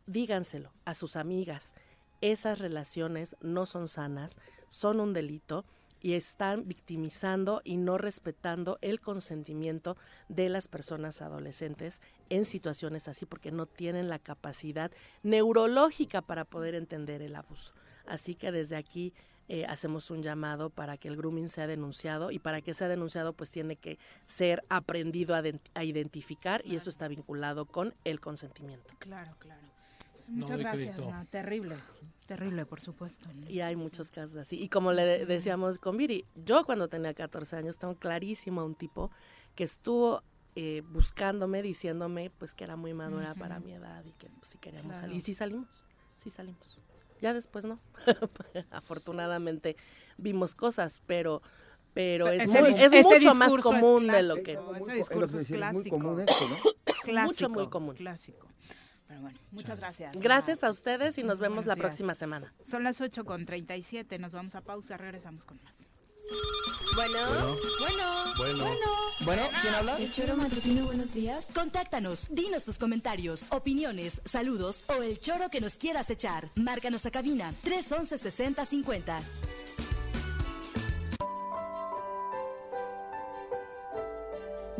Díganselo 0.07 0.73
a 0.85 0.95
sus 0.95 1.15
amigas 1.15 1.75
esas 2.21 2.59
relaciones 2.59 3.37
no 3.41 3.67
son 3.67 3.89
sanas, 3.89 4.39
son 4.69 5.01
un 5.01 5.13
delito 5.13 5.65
y 6.01 6.13
están 6.13 6.67
victimizando 6.67 7.61
y 7.65 7.77
no 7.77 7.99
respetando 7.99 8.79
el 8.83 9.01
consentimiento 9.01 9.97
de 10.29 10.49
las 10.49 10.69
personas 10.69 11.23
adolescentes 11.23 12.01
en 12.31 12.45
situaciones 12.45 13.09
así 13.09 13.27
porque 13.27 13.51
no 13.51 13.67
tienen 13.67 14.09
la 14.09 14.19
capacidad 14.19 14.91
neurológica 15.23 16.23
para 16.23 16.45
poder 16.45 16.75
entender 16.75 17.23
el 17.23 17.35
abuso. 17.35 17.73
Así 18.07 18.35
que 18.35 18.53
desde 18.53 18.77
aquí 18.77 19.13
eh, 19.49 19.65
hacemos 19.67 20.11
un 20.11 20.23
llamado 20.23 20.71
para 20.71 20.97
que 20.99 21.09
el 21.09 21.17
grooming 21.17 21.49
sea 21.49 21.67
denunciado 21.67 22.31
y 22.31 22.39
para 22.39 22.61
que 22.61 22.75
sea 22.75 22.89
denunciado 22.89 23.33
pues 23.33 23.51
tiene 23.51 23.77
que 23.77 23.99
ser 24.27 24.63
aprendido 24.69 25.35
a, 25.35 25.85
identificar 25.85 26.63
y 26.65 26.77
eso 26.77 26.91
está 26.91 27.09
vinculado 27.09 27.65
con 27.65 27.95
el 28.05 28.21
consentimiento. 28.21 28.95
Claro, 28.99 29.35
claro. 29.39 29.78
Muchas 30.29 30.61
gracias. 30.61 30.97
terrible, 31.31 31.77
terrible, 32.27 32.67
por 32.67 32.81
supuesto. 32.81 33.29
Y 33.49 33.61
hay 33.61 33.77
muchos 33.77 34.11
casos 34.11 34.37
así. 34.37 34.61
Y 34.61 34.69
como 34.69 34.93
le 34.93 35.27
decíamos 35.27 35.79
con 35.79 35.97
Viri, 35.97 36.25
yo 36.35 36.65
cuando 36.65 36.89
tenía 36.89 37.15
14 37.15 37.57
años 37.57 37.79
tengo 37.79 37.97
clarísimo 37.97 38.61
a 38.61 38.65
un 38.65 38.75
tipo 38.75 39.11
que 39.55 39.65
estuvo 39.65 40.23
eh, 40.55 40.83
buscándome, 40.89 41.63
diciéndome 41.63 42.31
pues 42.31 42.55
que 42.55 42.65
era 42.65 42.77
muy 42.77 42.95
madura 42.95 43.35
para 43.35 43.61
mi 43.61 43.73
edad 43.73 44.05
y 44.05 44.13
que 44.13 44.29
si 44.43 44.59
queríamos 44.59 44.99
salir. 44.99 45.17
Y 45.17 45.21
sí 45.21 45.35
salimos, 45.35 45.85
sí 46.19 46.31
salimos. 46.31 46.79
Ya 47.21 47.33
después 47.33 47.65
no. 47.65 47.81
Afortunadamente 48.71 49.77
vimos 50.17 50.55
cosas, 50.55 51.03
pero 51.07 51.43
pero 51.95 52.29
es, 52.29 52.43
es 52.55 53.07
mucho 53.07 53.35
más 53.35 53.57
común 53.59 54.07
de 54.07 54.23
lo 54.23 54.37
que... 54.43 54.57
Ese 54.81 54.93
discurso 54.93 55.39
es 55.41 55.49
clásico. 55.49 55.99
Muy 55.99 56.27
común 56.27 56.27
¿no? 57.13 57.25
mucho, 57.25 57.49
muy 57.49 57.69
común. 57.69 57.97
Clásico. 57.97 58.47
Pero 59.09 59.23
bueno, 59.23 59.39
muchas 59.51 59.81
gracias. 59.81 60.15
Gracias 60.21 60.63
a 60.63 60.71
ustedes 60.71 61.17
y 61.17 61.23
nos 61.23 61.41
vemos 61.41 61.65
la 61.67 61.77
próxima 61.77 62.15
semana. 62.15 62.53
Son 62.63 62.85
las 62.85 63.01
8 63.01 63.25
con 63.25 63.47
37, 63.47 64.19
nos 64.19 64.33
vamos 64.33 64.55
a 64.55 64.61
pausa, 64.61 64.97
regresamos 64.99 65.47
con 65.47 65.59
más. 65.65 65.87
Bueno, 66.95 67.57
bueno, 67.81 68.35
bueno, 68.37 68.75
bueno, 69.25 69.43
¿quién 69.63 69.75
habla? 69.75 69.97
El 69.97 70.13
choro 70.13 70.37
matutino, 70.37 70.85
buenos 70.85 71.15
días. 71.15 71.49
Contáctanos, 71.55 72.29
dinos 72.31 72.65
tus 72.65 72.77
comentarios, 72.77 73.47
opiniones, 73.49 74.21
saludos 74.27 74.85
o 74.89 75.03
el 75.03 75.19
choro 75.21 75.49
que 75.49 75.63
nos 75.63 75.77
quieras 75.77 76.11
echar. 76.11 76.47
Márcanos 76.55 77.07
a 77.07 77.11
cabina 77.11 77.53
311 77.63 78.19
6050. 78.19 79.23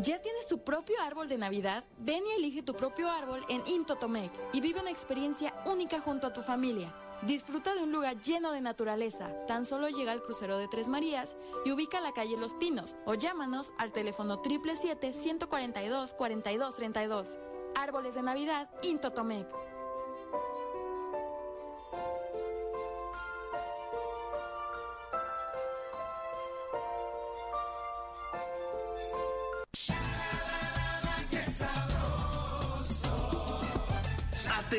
¿Ya 0.01 0.21
tienes 0.21 0.47
tu 0.47 0.63
propio 0.63 0.95
árbol 1.01 1.27
de 1.27 1.37
Navidad? 1.37 1.83
Ven 1.97 2.23
y 2.25 2.31
elige 2.39 2.63
tu 2.63 2.73
propio 2.73 3.09
árbol 3.09 3.43
en 3.49 3.61
Intotomec 3.67 4.31
y 4.53 4.61
vive 4.61 4.79
una 4.79 4.91
experiencia 4.91 5.53
única 5.65 5.99
junto 5.99 6.27
a 6.27 6.31
tu 6.31 6.41
familia. 6.41 6.89
Disfruta 7.23 7.75
de 7.75 7.83
un 7.83 7.91
lugar 7.91 8.17
lleno 8.21 8.53
de 8.53 8.61
naturaleza. 8.61 9.29
Tan 9.45 9.65
solo 9.65 9.89
llega 9.89 10.13
al 10.13 10.21
crucero 10.21 10.57
de 10.57 10.69
Tres 10.69 10.87
Marías 10.87 11.35
y 11.65 11.73
ubica 11.73 11.99
la 11.99 12.13
calle 12.13 12.37
Los 12.37 12.53
Pinos 12.53 12.95
o 13.05 13.15
llámanos 13.15 13.73
al 13.77 13.91
teléfono 13.91 14.41
777-142-4232. 14.41 17.37
Árboles 17.75 18.15
de 18.15 18.21
Navidad, 18.21 18.69
Intotomec. 18.83 19.49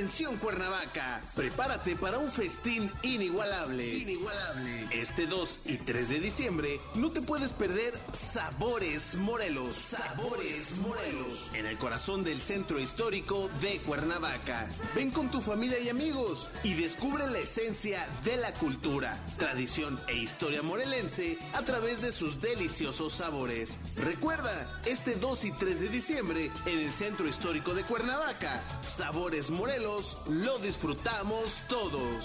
Atención 0.01 0.39
Cuernavaca, 0.39 1.21
prepárate 1.37 1.95
para 1.95 2.17
un 2.17 2.33
festín 2.33 2.91
inigualable. 3.03 3.87
Inigualable. 3.87 4.89
Este 4.93 5.27
2 5.27 5.61
y 5.67 5.77
3 5.77 6.09
de 6.09 6.21
diciembre 6.21 6.81
no 6.95 7.13
te 7.13 7.21
puedes 7.21 7.53
perder 7.53 7.93
Sabores 8.15 9.15
Morelos. 9.15 9.77
Sabores 9.77 10.75
Morelos. 10.79 11.51
En 11.53 11.67
el 11.67 11.77
corazón 11.77 12.25
del 12.25 12.41
centro 12.41 12.81
histórico 12.81 13.51
de 13.61 13.79
Cuernavaca. 13.81 14.71
Ven 14.95 15.11
con 15.11 15.29
tu 15.31 15.43
familia 15.43 15.79
y 15.79 15.91
amigos 15.91 16.49
y 16.63 16.73
descubre 16.73 17.27
la 17.27 17.39
esencia 17.39 18.09
de 18.25 18.39
la 18.39 18.55
cultura, 18.55 19.23
tradición 19.37 20.01
e 20.09 20.17
historia 20.17 20.63
morelense 20.63 21.37
a 21.53 21.61
través 21.61 22.01
de 22.01 22.11
sus 22.11 22.41
deliciosos 22.41 23.13
sabores. 23.13 23.79
Recuerda, 23.99 24.81
este 24.87 25.17
2 25.17 25.45
y 25.45 25.53
3 25.53 25.79
de 25.79 25.89
diciembre 25.91 26.51
en 26.65 26.79
el 26.79 26.91
centro 26.91 27.29
histórico 27.29 27.75
de 27.75 27.83
Cuernavaca. 27.83 28.63
Sabores 28.81 29.51
Morelos 29.51 29.90
lo 30.29 30.59
disfrutamos 30.59 31.61
todos. 31.69 32.25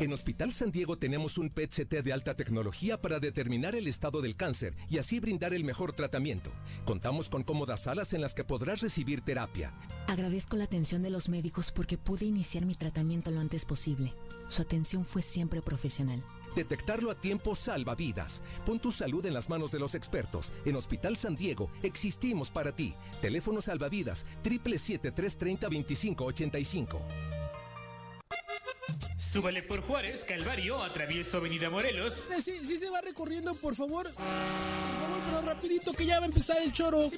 En 0.00 0.12
Hospital 0.12 0.52
San 0.52 0.70
Diego 0.70 0.98
tenemos 0.98 1.38
un 1.38 1.48
PET-CT 1.50 2.02
de 2.02 2.12
alta 2.12 2.34
tecnología 2.34 3.00
para 3.00 3.20
determinar 3.20 3.74
el 3.74 3.86
estado 3.86 4.20
del 4.20 4.36
cáncer 4.36 4.76
y 4.90 4.98
así 4.98 5.18
brindar 5.18 5.54
el 5.54 5.64
mejor 5.64 5.94
tratamiento. 5.94 6.52
Contamos 6.84 7.30
con 7.30 7.42
cómodas 7.42 7.84
salas 7.84 8.12
en 8.12 8.20
las 8.20 8.34
que 8.34 8.44
podrás 8.44 8.80
recibir 8.82 9.22
terapia. 9.22 9.72
Agradezco 10.06 10.56
la 10.56 10.64
atención 10.64 11.02
de 11.02 11.10
los 11.10 11.28
médicos 11.28 11.72
porque 11.72 11.96
pude 11.96 12.26
iniciar 12.26 12.66
mi 12.66 12.74
tratamiento 12.74 13.30
lo 13.30 13.40
antes 13.40 13.64
posible. 13.64 14.12
Su 14.48 14.60
atención 14.62 15.06
fue 15.06 15.22
siempre 15.22 15.62
profesional. 15.62 16.22
Detectarlo 16.54 17.10
a 17.10 17.14
tiempo 17.14 17.54
salva 17.54 17.94
vidas. 17.94 18.42
Pon 18.64 18.78
tu 18.78 18.92
salud 18.92 19.24
en 19.26 19.34
las 19.34 19.48
manos 19.48 19.72
de 19.72 19.78
los 19.78 19.94
expertos. 19.94 20.52
En 20.64 20.76
Hospital 20.76 21.16
San 21.16 21.36
Diego 21.36 21.70
existimos 21.82 22.50
para 22.50 22.74
ti. 22.74 22.94
Teléfono 23.20 23.60
salvavidas 23.60 24.24
777-330-2585. 24.42 27.34
Súbale 29.34 29.64
por 29.64 29.82
Juárez, 29.82 30.22
Calvario, 30.22 30.80
atravieso 30.80 31.38
Avenida 31.38 31.68
Morelos. 31.68 32.22
Eh, 32.30 32.40
sí, 32.40 32.52
sí 32.64 32.78
se 32.78 32.88
va 32.88 33.00
recorriendo, 33.00 33.56
por 33.56 33.74
favor. 33.74 34.08
Por 34.12 34.22
favor, 34.22 35.22
pero 35.26 35.42
rapidito 35.42 35.92
que 35.92 36.06
ya 36.06 36.20
va 36.20 36.26
a 36.26 36.28
empezar 36.28 36.56
el 36.62 36.70
choro. 36.70 37.10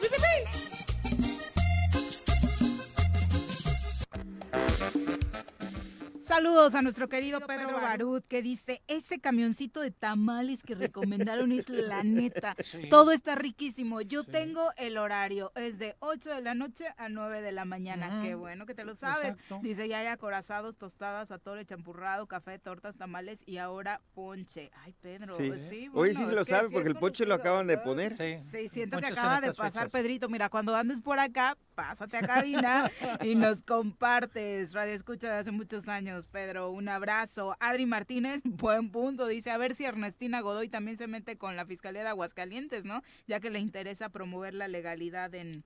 Saludos 6.26 6.74
a 6.74 6.82
nuestro 6.82 7.08
querido 7.08 7.38
Pedro 7.38 7.74
Barut 7.80 8.26
que 8.26 8.42
dice, 8.42 8.82
ese 8.88 9.20
camioncito 9.20 9.80
de 9.80 9.92
tamales 9.92 10.64
que 10.64 10.74
recomendaron 10.74 11.52
es 11.52 11.68
la 11.68 12.02
neta. 12.04 12.56
Todo 12.90 13.12
está 13.12 13.36
riquísimo. 13.36 14.00
Yo 14.00 14.24
tengo 14.24 14.72
el 14.76 14.98
horario, 14.98 15.52
es 15.54 15.78
de 15.78 15.94
8 16.00 16.34
de 16.34 16.42
la 16.42 16.54
noche 16.54 16.86
a 16.96 17.08
9 17.08 17.42
de 17.42 17.52
la 17.52 17.64
mañana. 17.64 18.22
Qué 18.24 18.34
bueno 18.34 18.66
que 18.66 18.74
te 18.74 18.84
lo 18.84 18.96
sabes. 18.96 19.36
Dice, 19.62 19.86
ya 19.86 20.00
hay 20.00 20.08
acorazados, 20.08 20.76
tostadas, 20.76 21.30
atole, 21.30 21.64
champurrado, 21.64 22.26
café, 22.26 22.58
tortas, 22.58 22.96
tamales 22.96 23.44
y 23.46 23.58
ahora 23.58 24.00
ponche. 24.12 24.72
Ay, 24.82 24.96
Pedro, 25.00 25.36
sí. 25.36 25.52
sí 25.60 25.90
Hoy 25.94 26.16
sí 26.16 26.24
se 26.24 26.32
lo 26.32 26.44
sabe 26.44 26.70
porque 26.70 26.88
el 26.88 26.96
ponche 26.96 27.24
lo 27.24 27.34
acaban 27.34 27.68
de 27.68 27.78
poner. 27.78 28.16
Sí, 28.16 28.68
siento 28.68 28.98
que 28.98 29.06
acaba 29.06 29.40
de 29.40 29.54
pasar, 29.54 29.90
Pedrito. 29.90 30.28
Mira, 30.28 30.48
cuando 30.48 30.74
andes 30.74 31.00
por 31.00 31.20
acá, 31.20 31.56
pásate 31.76 32.16
a 32.16 32.22
cabina 32.22 32.90
y 33.22 33.36
nos 33.36 33.62
compartes. 33.62 34.72
Radio 34.72 34.92
Escucha 34.92 35.28
de 35.28 35.38
hace 35.38 35.52
muchos 35.52 35.86
años. 35.86 36.15
Pedro. 36.24 36.70
Un 36.70 36.88
abrazo. 36.88 37.54
Adri 37.60 37.84
Martínez, 37.84 38.40
buen 38.44 38.90
punto. 38.90 39.26
Dice, 39.26 39.50
a 39.50 39.58
ver 39.58 39.74
si 39.74 39.84
Ernestina 39.84 40.40
Godoy 40.40 40.70
también 40.70 40.96
se 40.96 41.06
mete 41.06 41.36
con 41.36 41.56
la 41.56 41.66
Fiscalía 41.66 42.02
de 42.02 42.08
Aguascalientes, 42.08 42.86
¿no? 42.86 43.02
Ya 43.26 43.40
que 43.40 43.50
le 43.50 43.58
interesa 43.58 44.08
promover 44.08 44.54
la 44.54 44.68
legalidad 44.68 45.34
en 45.34 45.64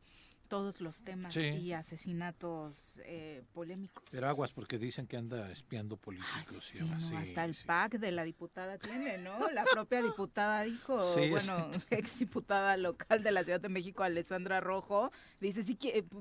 todos 0.50 0.80
los 0.80 1.02
temas 1.02 1.34
y 1.36 1.72
asesinatos 1.72 3.00
eh, 3.04 3.44
polémicos. 3.54 4.04
Pero 4.10 4.28
aguas 4.28 4.50
porque 4.50 4.78
dicen 4.78 5.06
que 5.06 5.16
anda 5.16 5.50
espiando 5.52 5.96
políticos. 5.96 6.74
y 6.74 7.14
hasta 7.14 7.44
el 7.44 7.54
PAC 7.54 7.92
de 7.98 8.10
la 8.10 8.24
diputada 8.24 8.76
tiene, 8.76 9.18
¿no? 9.18 9.48
La 9.52 9.62
propia 9.62 10.02
diputada 10.02 10.64
dijo, 10.64 10.96
bueno, 11.30 11.70
ex 11.90 12.18
diputada 12.18 12.76
local 12.76 13.22
de 13.22 13.30
la 13.30 13.44
Ciudad 13.44 13.60
de 13.60 13.68
México, 13.68 14.02
Alessandra 14.02 14.60
Rojo, 14.60 15.12
dice, 15.40 15.62
si 15.62 15.76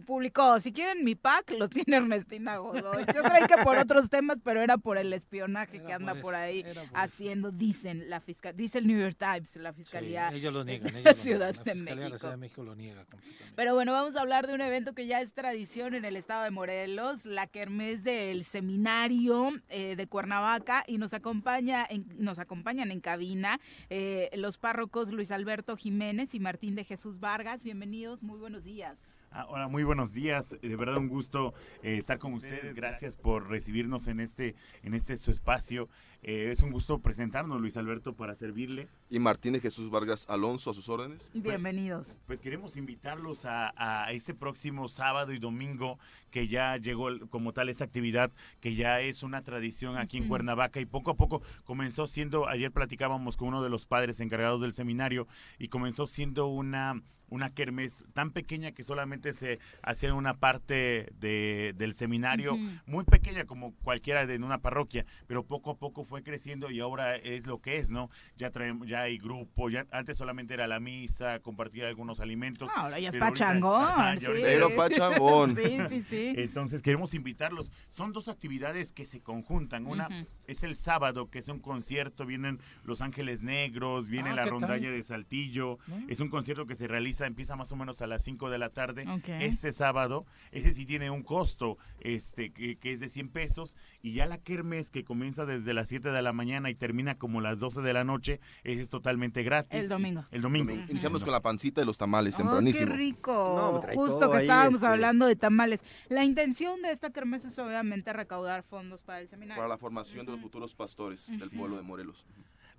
publicó, 0.06 0.60
si 0.60 0.72
quieren 0.72 1.04
mi 1.04 1.16
PAC, 1.16 1.52
lo 1.58 1.68
tiene 1.68 1.98
Ernestina 1.98 2.58
Godoy. 2.58 3.06
Yo 3.14 3.24
creí 3.24 3.48
que 3.48 3.58
por 3.64 3.78
otros 3.78 4.12
temas, 4.12 4.38
pero 4.44 4.62
era 4.62 4.78
por 4.78 5.00
el 5.00 5.12
espionaje 5.12 5.82
que 5.82 5.92
anda 5.92 6.14
por, 6.14 6.36
ahí 6.36 6.64
haciendo, 6.94 7.52
dicen 7.52 8.12
la 8.12 8.20
fiscal, 8.20 8.56
dice 8.56 8.78
el 8.78 8.86
New 8.86 9.00
York 9.00 9.18
Times, 9.18 9.56
la 9.56 9.74
fiscalía 9.74 10.30
ellos 10.30 10.54
lo 10.54 10.64
niegan, 10.64 10.94
Ciudad 11.16 11.56
de 11.64 11.74
México. 11.74 12.10
La 12.10 12.18
Ciudad 12.20 12.32
de 12.32 12.38
México 12.38 12.64
lo 12.64 12.76
niega 12.76 13.06
completamente. 13.06 13.54
Pero 13.56 13.74
bueno, 13.74 13.92
vamos 13.92 14.16
a 14.16 14.19
hablar 14.20 14.48
de 14.48 14.54
un 14.54 14.62
evento 14.62 14.94
que 14.94 15.08
ya 15.08 15.22
es 15.22 15.34
tradición 15.34 15.94
en 15.94 16.04
el 16.04 16.18
estado 16.18 16.44
de 16.44 16.52
Morelos, 16.52 17.26
la 17.26 17.48
Kermés 17.48 18.04
del 18.04 18.44
Seminario 18.44 19.52
eh, 19.70 19.96
de 19.96 20.08
Cuernavaca, 20.08 20.84
y 20.88 20.98
nos 20.98 21.14
acompaña 21.14 21.88
en, 21.90 22.06
nos 22.18 22.38
acompañan 22.38 22.92
en 22.92 23.00
cabina 23.00 23.60
eh, 23.90 24.30
los 24.34 24.58
párrocos 24.58 25.10
Luis 25.10 25.32
Alberto 25.32 25.78
Jiménez 25.78 26.36
y 26.36 26.40
Martín 26.40 26.76
de 26.76 26.84
Jesús 26.84 27.20
Vargas. 27.20 27.64
Bienvenidos, 27.64 28.22
muy 28.22 28.38
buenos 28.38 28.64
días. 28.64 28.98
Ah, 29.32 29.46
hola, 29.48 29.68
muy 29.68 29.84
buenos 29.84 30.14
días. 30.14 30.56
De 30.60 30.76
verdad 30.76 30.98
un 30.98 31.08
gusto 31.08 31.54
eh, 31.84 31.98
estar 31.98 32.18
con 32.18 32.34
ustedes. 32.34 32.74
Gracias 32.74 33.16
por 33.16 33.48
recibirnos 33.48 34.08
en 34.08 34.20
este, 34.20 34.56
en 34.82 34.96
este 34.96 35.18
su 35.18 35.30
espacio. 35.30 35.88
Eh, 36.24 36.50
es 36.52 36.64
un 36.64 36.72
gusto 36.72 37.00
presentarnos, 37.00 37.62
Luis 37.62 37.78
Alberto, 37.78 38.16
para 38.16 38.34
servirle. 38.34 38.88
Y 39.08 39.20
Martínez 39.20 39.62
Jesús 39.62 39.92
Vargas 39.92 40.26
Alonso, 40.30 40.72
a 40.72 40.74
sus 40.74 40.90
órdenes. 40.90 41.30
Bienvenidos. 41.34 42.18
Pues, 42.26 42.40
queremos 42.40 42.76
invitarlos 42.76 43.46
a, 43.46 43.72
a, 43.78 44.12
este 44.12 44.34
próximo 44.34 44.88
sábado 44.88 45.32
y 45.32 45.38
domingo, 45.38 46.00
que 46.32 46.48
ya 46.48 46.78
llegó 46.78 47.08
como 47.30 47.54
tal 47.54 47.70
esa 47.70 47.84
actividad, 47.84 48.32
que 48.60 48.74
ya 48.74 49.00
es 49.00 49.22
una 49.22 49.44
tradición 49.44 49.98
aquí 49.98 50.18
en 50.18 50.28
Cuernavaca 50.28 50.80
y 50.80 50.88
poco 50.88 51.12
a 51.12 51.18
poco 51.18 51.44
comenzó 51.66 52.08
siendo, 52.08 52.50
ayer 52.50 52.72
platicábamos 52.72 53.38
con 53.38 53.50
uno 53.50 53.62
de 53.62 53.70
los 53.70 53.86
padres 53.86 54.20
encargados 54.22 54.60
del 54.60 54.74
seminario 54.74 55.28
y 55.60 55.68
comenzó 55.68 56.08
siendo 56.08 56.48
una 56.48 57.02
una 57.30 57.50
kermés 57.54 58.04
tan 58.14 58.32
pequeña 58.32 58.72
que 58.72 58.84
solamente 58.84 59.34
se 59.34 59.60
hacía 59.82 60.10
en 60.10 60.16
una 60.16 60.36
parte 60.38 61.10
de, 61.20 61.74
del 61.78 61.94
seminario, 61.94 62.58
muy 62.86 63.04
pequeña 63.04 63.46
como 63.46 63.74
cualquiera 63.84 64.26
de 64.26 64.36
una 64.38 64.60
parroquia, 64.62 65.06
pero 65.28 65.44
poco 65.46 65.72
a 65.72 65.78
poco 65.78 66.04
fue 66.04 66.24
creciendo 66.24 66.72
y 66.72 66.80
ahora 66.80 67.16
es 67.16 67.48
lo 67.48 67.60
que 67.62 67.78
es, 67.78 67.92
¿no? 67.92 68.10
Ya 68.38 68.52
traemos, 68.52 68.88
ya 68.88 69.02
hay 69.02 69.18
grupo, 69.18 69.70
ya 69.70 69.86
antes 69.92 70.18
solamente 70.18 70.54
era 70.54 70.68
la 70.68 70.80
misa, 70.80 71.40
compartir 71.40 71.86
algunos 71.86 72.20
alimentos. 72.20 72.70
Ah, 72.76 72.84
ahora 72.84 73.00
ya 73.00 73.10
es 73.10 73.18
pachangón. 73.18 74.20
sí. 74.20 74.26
Pero 74.42 74.76
pachangón. 74.76 75.56
sí, 75.64 75.78
sí, 75.90 76.02
sí. 76.02 76.34
Entonces 76.38 76.82
queremos 76.82 77.14
invitarlos. 77.14 77.72
Son 77.90 78.12
dos 78.12 78.28
actividades 78.28 78.92
que 78.92 79.06
se 79.06 79.22
conjuntan. 79.22 79.86
Una 79.86 80.08
es 80.48 80.64
el 80.64 80.76
sábado, 80.76 81.30
que 81.30 81.40
es 81.40 81.48
un 81.48 81.60
concierto, 81.60 82.26
vienen 82.26 82.60
Los 82.84 83.02
Ángeles 83.02 83.42
Negros, 83.44 84.08
viene 84.08 84.30
Ah, 84.32 84.36
la 84.36 84.44
¿qué 84.46 84.50
rondalla 84.50 84.92
de 84.92 85.04
Saltillo. 85.04 85.78
Es 86.08 86.20
un 86.20 86.30
concierto 86.30 86.66
que 86.66 86.76
se 86.76 86.88
realiza, 86.88 87.19
empieza 87.28 87.56
más 87.56 87.72
o 87.72 87.76
menos 87.76 88.02
a 88.02 88.08
las 88.08 88.24
5 88.24 88.50
de 88.50 88.58
la 88.58 88.70
tarde. 88.70 89.06
Este 89.40 89.72
sábado, 89.72 90.26
ese 90.52 90.74
sí 90.74 90.86
tiene 90.86 91.10
un 91.10 91.24
costo, 91.24 91.78
este, 92.00 92.52
que, 92.52 92.78
que 92.78 92.92
es 92.92 93.00
de 93.00 93.10
100 93.10 93.30
pesos. 93.30 93.76
Y 94.02 94.14
ya 94.14 94.26
la 94.26 94.38
kermes, 94.38 94.92
que 94.92 95.04
comienza 95.04 95.46
desde 95.46 95.74
las 95.74 95.88
7 95.90 96.12
de 96.12 96.22
la 96.22 96.34
mañana 96.34 96.70
y 96.70 96.76
termina 96.76 97.16
como 97.16 97.42
las 97.42 97.60
12 97.60 97.82
de 97.82 97.94
la 97.94 98.04
noche, 98.04 98.40
ese 98.64 98.82
es 98.82 98.90
totalmente 98.90 99.44
gratis. 99.44 99.80
El 99.80 99.90
domingo. 99.90 100.26
El 100.32 100.42
domingo. 100.42 100.72
Iniciamos 100.90 101.24
con 101.24 101.32
la 101.34 101.42
pancita 101.42 101.82
y 101.82 101.86
los 101.86 101.98
tamales 101.98 102.36
Oh, 102.36 102.38
qué 102.38 102.44
tempranísimo. 102.44 102.96
rico. 102.96 103.82
No, 103.86 103.94
Justo 103.94 104.32
que 104.32 104.40
estábamos 104.42 104.76
este. 104.76 104.88
hablando 104.88 105.26
de 105.26 105.36
tamales. 105.36 105.84
La 106.10 106.24
intención 106.24 106.82
de 106.82 106.92
esta 106.92 107.10
kermés 107.12 107.46
es 107.46 107.58
obviamente 107.60 108.14
recaudar 108.14 108.64
fondos 108.64 109.04
para 109.04 109.20
el 109.20 109.28
seminario. 109.28 109.60
Para 109.60 109.68
la 109.70 109.78
formación 109.78 110.26
de 110.26 110.32
los 110.34 110.42
futuros 110.42 110.76
pastores 110.76 111.28
del 111.38 111.50
pueblo 111.50 111.76
de 111.78 111.84
Morelos. 111.84 112.26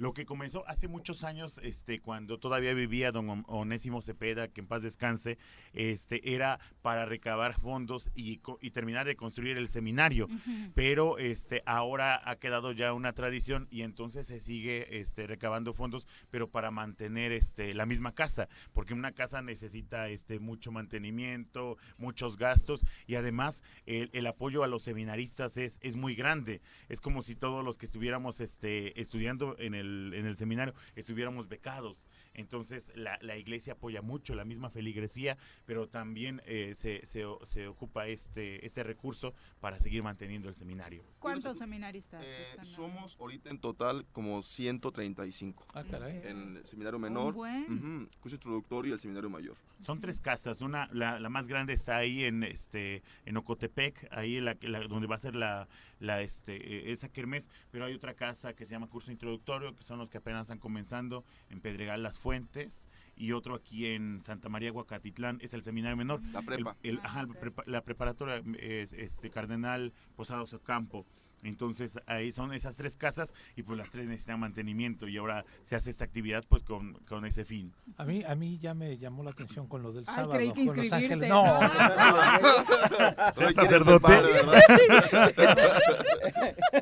Lo 0.00 0.14
que 0.14 0.24
comenzó 0.24 0.66
hace 0.66 0.88
muchos 0.88 1.24
años, 1.24 1.60
este, 1.62 2.00
cuando 2.00 2.38
todavía 2.38 2.72
vivía 2.72 3.12
don 3.12 3.28
On- 3.28 3.44
Onésimo 3.48 4.00
Cepeda, 4.00 4.48
que 4.48 4.62
en 4.62 4.66
paz 4.66 4.80
descanse, 4.82 5.36
este, 5.74 6.34
era 6.34 6.58
para 6.80 7.04
recabar 7.04 7.52
fondos 7.60 8.10
y, 8.14 8.40
y 8.62 8.70
terminar 8.70 9.06
de 9.06 9.14
construir 9.14 9.58
el 9.58 9.68
seminario. 9.68 10.26
Pero 10.74 11.18
este, 11.18 11.62
ahora 11.66 12.18
ha 12.24 12.36
quedado 12.36 12.72
ya 12.72 12.94
una 12.94 13.12
tradición 13.12 13.68
y 13.70 13.82
entonces 13.82 14.26
se 14.26 14.40
sigue 14.40 15.00
este, 15.00 15.26
recabando 15.26 15.74
fondos, 15.74 16.06
pero 16.30 16.48
para 16.48 16.70
mantener 16.70 17.32
este, 17.32 17.74
la 17.74 17.84
misma 17.84 18.14
casa, 18.14 18.48
porque 18.72 18.94
una 18.94 19.12
casa 19.12 19.42
necesita 19.42 20.08
este, 20.08 20.38
mucho 20.38 20.72
mantenimiento, 20.72 21.76
muchos 21.98 22.38
gastos 22.38 22.86
y 23.06 23.16
además 23.16 23.62
el, 23.84 24.08
el 24.14 24.26
apoyo 24.26 24.64
a 24.64 24.66
los 24.66 24.82
seminaristas 24.82 25.58
es, 25.58 25.78
es 25.82 25.96
muy 25.96 26.14
grande. 26.14 26.62
Es 26.88 27.02
como 27.02 27.20
si 27.20 27.36
todos 27.36 27.62
los 27.62 27.76
que 27.76 27.84
estuviéramos 27.84 28.40
este, 28.40 28.98
estudiando 28.98 29.56
en 29.58 29.74
el, 29.74 29.89
en 30.14 30.26
el 30.26 30.36
seminario 30.36 30.74
estuviéramos 30.96 31.48
becados. 31.48 32.06
Entonces 32.34 32.92
la, 32.94 33.18
la 33.22 33.36
iglesia 33.36 33.74
apoya 33.74 34.02
mucho, 34.02 34.34
la 34.34 34.44
misma 34.44 34.70
feligresía, 34.70 35.36
pero 35.66 35.88
también 35.88 36.40
eh, 36.46 36.72
se, 36.74 37.04
se, 37.06 37.24
se 37.44 37.66
ocupa 37.68 38.06
este, 38.06 38.64
este 38.64 38.82
recurso 38.82 39.34
para 39.60 39.78
seguir 39.80 40.02
manteniendo 40.02 40.48
el 40.48 40.54
seminario. 40.54 41.04
¿Cuántos 41.18 41.58
seminaristas 41.58 42.22
Eh, 42.24 42.46
están? 42.50 42.64
somos 42.64 43.16
ahorita 43.20 43.50
en 43.50 43.58
total 43.58 44.06
como 44.12 44.42
135. 44.42 45.66
Ah, 45.74 45.84
caray. 45.90 46.20
En 46.24 46.56
el 46.58 46.66
seminario 46.66 46.98
menor, 46.98 47.34
buen. 47.34 47.64
ujú, 47.64 48.08
curso 48.20 48.36
introductorio 48.36 48.90
y 48.90 48.92
el 48.94 48.98
seminario 49.00 49.28
mayor. 49.30 49.56
Son 49.80 49.98
tres 50.00 50.20
casas, 50.20 50.60
una 50.60 50.88
la, 50.92 51.18
la 51.18 51.28
más 51.30 51.48
grande 51.48 51.72
está 51.72 51.96
ahí 51.96 52.24
en 52.24 52.42
este 52.44 53.02
en 53.24 53.36
Ocotepec, 53.38 54.08
ahí 54.10 54.36
en 54.36 54.44
la, 54.44 54.56
la- 54.60 54.80
donde 54.80 55.06
va 55.06 55.14
a 55.14 55.18
ser 55.18 55.34
la, 55.34 55.68
la 56.00 56.20
este 56.22 56.56
eh, 56.56 56.92
esa 56.92 57.08
kermés, 57.08 57.48
pero 57.70 57.84
hay 57.84 57.94
otra 57.94 58.14
casa 58.14 58.54
que 58.54 58.64
se 58.64 58.72
llama 58.72 58.88
curso 58.88 59.12
introductorio, 59.12 59.76
que 59.76 59.84
son 59.84 59.98
los 59.98 60.10
que 60.10 60.18
apenas 60.18 60.42
están 60.42 60.58
comenzando 60.58 61.24
en 61.50 61.60
Pedregal 61.60 62.02
Las 62.02 62.18
Fuentes 62.18 62.88
y 63.16 63.32
otro 63.32 63.54
aquí 63.54 63.86
en 63.86 64.20
Santa 64.22 64.48
María 64.48 64.72
Huacatitlán 64.72 65.38
es 65.42 65.54
el 65.54 65.62
seminario 65.62 65.96
menor. 65.96 66.20
La 66.32 66.42
prepa. 66.42 66.76
El- 66.82 66.98
ajá, 67.04 67.26
la 67.66 67.84
preparatoria 67.84 68.42
es 68.58 68.92
este 68.94 69.30
Cardenal 69.30 69.92
Posados 70.16 70.52
Ocampo. 70.54 71.06
Entonces 71.42 71.98
ahí 72.06 72.32
son 72.32 72.52
esas 72.52 72.76
tres 72.76 72.96
casas 72.96 73.32
y 73.56 73.62
pues 73.62 73.78
las 73.78 73.90
tres 73.90 74.06
necesitan 74.06 74.40
mantenimiento 74.40 75.08
y 75.08 75.16
ahora 75.16 75.44
se 75.62 75.74
hace 75.76 75.90
esta 75.90 76.04
actividad 76.04 76.44
pues 76.48 76.62
con, 76.62 76.94
con 77.08 77.24
ese 77.24 77.44
fin. 77.44 77.72
A 77.96 78.04
mí, 78.04 78.22
a 78.24 78.34
mí 78.34 78.58
ya 78.58 78.74
me 78.74 78.98
llamó 78.98 79.22
la 79.22 79.30
atención 79.30 79.66
con 79.66 79.82
lo 79.82 79.92
del 79.92 80.04
Ay, 80.08 80.14
sábado. 80.14 80.32
creí 80.32 80.52
que 80.52 80.66
con 80.66 80.76
Los 80.76 80.84
inscribirte. 80.86 81.14
Ángeles. 81.14 81.28
No. 81.30 81.60
¿Ser 81.60 83.32
¿Quién 83.34 83.48
es 83.48 83.48
el 83.48 83.54
sacerdote? 83.54 84.00
padre, 84.00 84.32
verdad? 84.32 84.60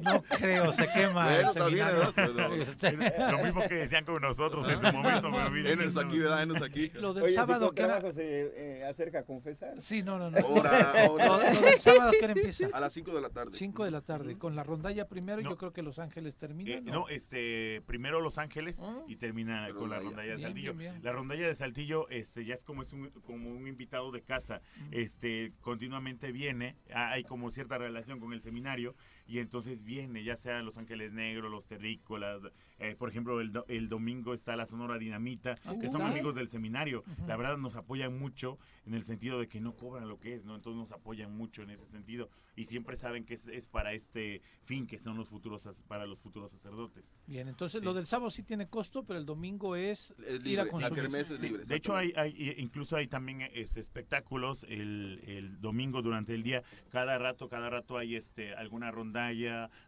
No 0.03 0.23
creo, 0.23 0.73
se 0.73 0.89
quema 0.89 1.25
Bueno, 1.25 1.41
el 1.41 1.47
está 1.47 1.67
bien, 1.69 1.87
seminario. 1.87 2.13
¿verdad? 2.17 2.59
Este, 2.59 3.33
Lo 3.33 3.39
mismo 3.45 3.61
que 3.69 3.75
decían 3.75 4.05
con 4.05 4.21
nosotros 4.23 4.69
en 4.69 4.81
su 4.81 4.93
momento, 4.97 5.31
pero 5.31 5.51
miren, 5.51 5.81
Enos 5.81 5.97
aquí, 5.97 6.19
¿verdad? 6.19 6.43
Enos 6.43 6.63
aquí. 6.63 6.91
Lo 6.95 7.15
del 7.15 7.25
Oye, 7.25 7.35
sábado 7.35 7.69
¿su 7.69 7.75
que 7.75 7.83
era... 7.83 8.01
se 8.01 8.13
eh, 8.55 8.85
acerca 8.87 9.21
a 9.21 9.23
confesar? 9.25 9.81
Sí, 9.81 10.03
no, 10.03 10.19
no, 10.19 10.31
no. 10.31 10.39
Ahora, 10.39 10.93
ahora. 11.07 11.27
Lo, 11.27 11.39
lo 11.55 11.61
del 11.61 11.79
sábado 11.79 12.11
que 12.13 12.25
era 12.25 12.33
empieza. 12.33 12.67
A 12.73 12.81
las 12.81 12.93
5 12.93 13.15
de 13.15 13.21
la 13.21 13.31
tarde. 13.31 13.51
5 13.55 13.85
de 13.85 13.91
la 13.91 14.01
tarde. 14.01 14.39
Con 14.39 14.48
la 14.57 14.63
rondalla 14.65 15.07
primero, 15.09 15.43
No. 15.43 15.51
yo 15.51 15.57
creo 15.57 15.73
que 15.73 15.83
Los 15.83 15.99
Ángeles 15.99 16.37
termina. 16.37 16.71
Eh, 16.71 16.81
no, 16.83 17.09
este, 17.09 17.83
primero 17.87 18.21
Los 18.21 18.39
Ángeles 18.39 18.81
Ah. 18.83 19.03
y 19.07 19.17
termina 19.17 19.69
La 19.69 19.75
con 19.75 19.91
la 19.91 19.99
rondalla. 19.99 20.31
de 20.31 20.37
Bien, 20.37 20.49
Saltillo. 20.49 20.75
bien, 20.75 20.93
bien. 20.95 21.05
La 21.05 21.13
rondalla 21.13 21.47
de 21.47 21.55
Saltillo, 21.55 22.09
este, 22.11 22.45
ya 22.45 22.55
es 22.55 22.65
como 22.65 22.83
es 22.83 22.93
un, 22.93 23.11
como 23.27 23.51
un 23.51 23.67
invitado 23.69 24.11
de 24.13 24.23
casa, 24.23 24.61
este, 24.91 25.53
continuamente 25.61 26.33
viene, 26.33 26.77
ha- 26.95 27.11
hay 27.11 27.25
como 27.25 27.51
cierta 27.51 27.79
relación 27.79 28.21
con 28.21 28.33
el 28.33 28.41
seminario 28.41 28.95
y 29.29 29.39
entonces 29.39 29.85
viene, 29.85 30.25
ya 30.25 30.37
sea 30.37 30.61
Los 30.63 30.79
Ángeles 30.79 31.13
Negros, 31.13 31.51
Los 31.51 31.69
Terrícolas, 31.69 32.41
eh, 32.81 32.97
por 32.99 33.09
ejemplo, 33.11 33.41
el, 33.41 33.53
do- 33.53 33.65
el 33.69 33.89
domingo 33.89 34.35
está 34.35 34.57
la 34.57 34.67
Sonora 34.67 34.99
Dinamita, 34.99 35.57
Ah, 35.65 35.75
que 35.75 35.81
¿qué 35.83 35.91
son 35.91 36.03
amigos 36.03 36.35
del 36.35 36.49
seminario. 36.49 37.05
La 37.27 37.37
verdad 37.37 37.57
nos 37.59 37.77
apoyan 37.77 38.19
mucho 38.19 38.59
en 38.87 38.95
el 38.95 39.05
sentido 39.05 39.39
de 39.39 39.47
que 39.49 39.61
no 39.61 39.77
cobran 39.77 40.09
lo 40.09 40.19
que 40.19 40.35
es, 40.35 40.45
¿no? 40.45 40.55
Entonces 40.55 40.79
nos 40.79 40.93
apoyan 40.93 41.37
mucho 41.37 41.63
en 41.63 41.71
ese 41.71 41.85
sentido 41.87 42.31
y 42.57 42.65
siempre 42.65 42.97
saben 42.97 43.25
que 43.25 43.35
es, 43.35 43.47
es 43.49 43.69
para 43.69 43.93
este 43.93 44.41
fin, 44.65 44.87
que 44.87 44.99
son 44.99 45.17
los 45.17 45.29
futuros, 45.29 45.69
para 45.87 46.07
los 46.07 46.21
futuros 46.21 46.51
sacerdotes. 46.51 47.13
Bien, 47.27 47.47
entonces 47.49 47.81
Sí. 47.81 47.85
lo 47.85 47.93
del 47.95 48.07
sábado 48.07 48.31
sí 48.31 48.43
tiene 48.43 48.67
costo, 48.69 49.05
pero 49.05 49.19
el 49.19 49.27
domingo 49.27 49.77
es, 49.77 50.15
Es 50.27 50.37
ir 50.37 50.43
libre, 50.43 50.61
a 50.63 50.65
la 50.65 50.71
consumir. 50.71 51.03
kermés 51.03 51.31
es 51.31 51.41
libre. 51.41 51.65
De 51.65 51.77
hecho, 51.77 51.95
hay, 51.95 52.13
hay 52.17 52.55
incluso 52.59 52.97
hay 52.97 53.09
también 53.09 53.43
es, 53.53 53.77
espectáculos 53.77 54.65
el, 54.69 55.21
el 55.27 55.61
domingo 55.61 56.01
durante 56.01 56.35
el 56.35 56.43
día. 56.43 56.63
Cada 56.91 57.19
rato, 57.19 57.49
cada 57.49 57.69
rato 57.69 57.99
hay 57.99 58.17
este 58.17 58.55
alguna 58.55 58.91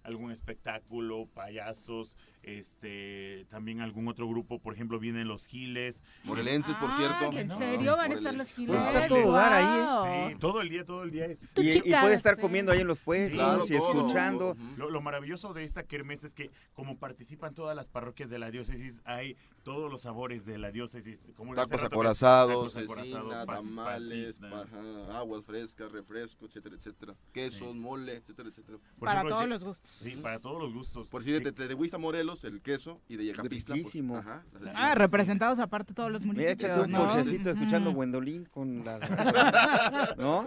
algún 0.02 0.32
espectáculo, 0.32 1.26
payasos, 1.26 2.16
este 2.42 3.46
también 3.50 3.80
algún 3.80 4.08
otro 4.08 4.28
grupo. 4.28 4.58
Por 4.58 4.74
ejemplo, 4.74 4.98
vienen 4.98 5.28
los 5.28 5.46
giles. 5.46 6.02
Morelenses, 6.24 6.76
por 6.76 6.92
cierto. 6.92 7.32
¿En 7.32 7.48
No. 7.48 7.58
serio 7.58 7.96
van 7.96 8.12
a 8.12 8.14
estar 8.14 8.34
los 8.34 8.50
giles? 8.52 8.76
Pues 8.76 8.86
está 8.88 9.08
todo 9.08 9.32
dar 9.32 9.52
ahí, 9.52 10.28
¿eh? 10.28 10.30
Sí, 10.32 10.38
todo 10.40 10.60
el 10.60 10.68
día, 10.68 10.84
todo 10.84 11.02
el 11.02 11.10
día 11.10 11.26
es. 11.26 11.38
Y, 11.56 11.80
puede 11.82 12.14
estar 12.14 12.36
sí. 12.36 12.40
comiendo 12.40 12.72
ahí 12.72 12.80
en 12.80 12.86
los 12.86 13.00
puestos 13.00 13.32
Claro, 13.34 13.64
y 13.66 13.76
todo. 13.76 13.90
escuchando. 13.92 14.56
Lo, 14.76 14.90
lo 14.90 15.00
maravilloso 15.00 15.52
de 15.54 15.64
esta 15.64 15.82
kermés 15.84 16.24
es 16.24 16.34
que 16.34 16.50
como 16.74 16.98
participan 16.98 17.54
todas 17.54 17.76
las 17.76 17.88
parroquias 17.88 18.30
de 18.30 18.38
la 18.38 18.50
diócesis, 18.50 19.00
hay 19.04 19.36
todos 19.62 19.90
los 19.90 20.02
sabores 20.02 20.46
de 20.46 20.58
la 20.58 20.70
diócesis. 20.70 21.32
Como 21.36 21.54
Tacos 21.54 21.82
acorazados, 21.82 22.72
tacos 22.74 22.90
acorazados, 22.90 23.28
cecina, 23.34 23.46
pas- 23.46 23.56
tamales, 23.56 24.38
pasita. 24.38 24.62
ajá, 24.62 25.18
aguas 25.18 25.44
frescas, 25.44 25.92
refrescos, 25.92 26.48
etcétera, 26.50 26.76
etcétera. 26.76 27.14
Quesos, 27.32 27.74
mole, 27.76 28.14
etcétera, 28.16 28.48
etcétera. 28.48 28.78
Por 28.98 29.06
Para 29.06 29.20
ejemplo, 29.20 29.36
todos 29.36 29.48
los 29.48 29.64
gustos. 29.64 29.90
Sí, 29.90 30.20
para 30.22 30.38
todos 30.38 30.60
los 30.62 30.72
gustos. 30.72 31.08
Por 31.08 31.22
si 31.24 31.32
de, 31.32 31.40
de, 31.40 31.68
de 31.68 31.74
Huiza, 31.74 31.98
el 32.44 32.60
queso 32.60 33.00
y 33.08 33.16
de 33.16 33.26
Yecapistla. 33.26 33.76
Pues, 33.82 33.96
ajá, 33.96 34.44
ah, 34.76 34.94
representados 34.94 35.58
aparte 35.58 35.94
todos 35.94 36.10
los 36.10 36.22
municipios. 36.22 36.58
Me 36.58 36.66
echas 36.66 36.86
un 36.86 36.92
cochecito 36.92 37.50
escuchando 37.50 37.92
Gwendolyn 37.92 38.44
con 38.46 38.84
la... 38.84 38.98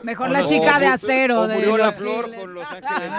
Mejor 0.04 0.32
la 0.32 0.46
chica 0.46 0.80
de 0.80 0.88
acero. 0.88 1.48
de 1.48 1.78
la 1.78 1.92
flor 1.92 2.34
con 2.36 2.54
los 2.54 2.66
ángeles. 2.66 3.12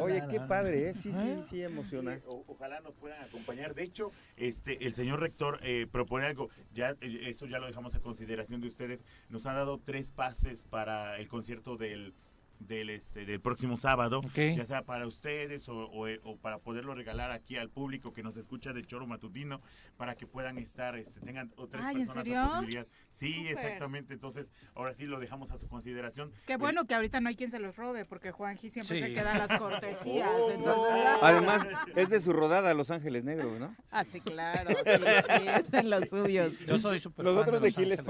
Oye, 0.00 0.22
qué 0.30 0.40
padre, 0.40 0.90
¿eh? 0.90 0.94
Sí, 0.94 1.12
sí, 1.12 1.42
sí, 1.48 1.62
emociona. 1.62 2.18
ojalá 2.46 2.80
nos 2.80 2.94
puedan 2.94 3.22
acompañar. 3.22 3.74
De 3.74 3.82
hecho, 3.82 4.12
este, 4.36 4.86
el 4.86 4.92
señor 4.92 5.20
rector 5.20 5.60
propone 5.90 6.26
algo. 6.26 6.50
Ya, 6.74 6.96
eso 7.00 7.46
ya 7.46 7.58
lo 7.58 7.66
dejamos 7.66 7.94
a 7.94 8.00
consideración 8.00 8.60
de 8.60 8.68
ustedes. 8.68 9.04
Nos 9.28 9.46
han 9.46 9.56
dado 9.56 9.78
tres 9.78 10.10
pases 10.10 10.64
para 10.64 11.18
el 11.18 11.28
concierto 11.28 11.76
del 11.76 12.14
del 12.60 12.90
este 12.90 13.24
del 13.24 13.40
próximo 13.40 13.76
sábado, 13.76 14.20
ya 14.34 14.66
sea 14.66 14.82
para 14.82 15.06
ustedes 15.06 15.68
o, 15.68 15.90
o, 16.24 16.36
para 16.38 16.58
poderlo 16.58 16.94
regalar 16.94 17.30
aquí 17.30 17.56
al 17.56 17.70
público 17.70 18.12
que 18.12 18.22
nos 18.22 18.36
escucha 18.36 18.72
de 18.72 18.84
Choro 18.84 19.06
Matutino, 19.06 19.60
para 19.96 20.16
que 20.16 20.26
puedan 20.26 20.58
estar, 20.58 20.96
este, 20.96 21.20
tengan 21.20 21.52
otras 21.56 21.92
personas 21.92 22.26
la 22.26 22.46
posibilidad. 22.46 22.86
Sí, 23.10 23.46
exactamente. 23.48 24.14
Entonces, 24.14 24.52
ahora 24.74 24.94
sí 24.94 25.06
lo 25.06 25.20
dejamos 25.20 25.50
a 25.50 25.56
su 25.56 25.68
consideración. 25.68 26.32
Qué 26.46 26.56
bueno 26.56 26.86
que 26.86 26.94
ahorita 26.94 27.20
no 27.20 27.28
hay 27.28 27.36
quien 27.36 27.50
se 27.50 27.58
los 27.58 27.76
robe, 27.76 28.04
porque 28.04 28.32
Juanji 28.32 28.70
siempre 28.70 29.00
se 29.00 29.14
queda 29.14 29.38
las 29.38 29.58
cortesías. 29.58 30.28
Además, 31.22 31.66
es 31.96 32.10
de 32.10 32.20
su 32.20 32.32
rodada 32.32 32.74
Los 32.74 32.90
Ángeles 32.90 33.24
Negros, 33.24 33.58
¿no? 33.58 33.74
Ah, 33.90 34.04
sí, 34.04 34.20
claro. 34.20 34.70
Sí, 34.70 34.84
sí, 34.84 35.48
están 35.48 35.90
los 35.90 36.08
suyos. 36.08 36.58
Yo 36.66 36.78
soy 36.78 37.00
súper 37.00 37.24
Nosotros 37.24 37.62
de, 37.62 37.72
Giles 37.72 38.00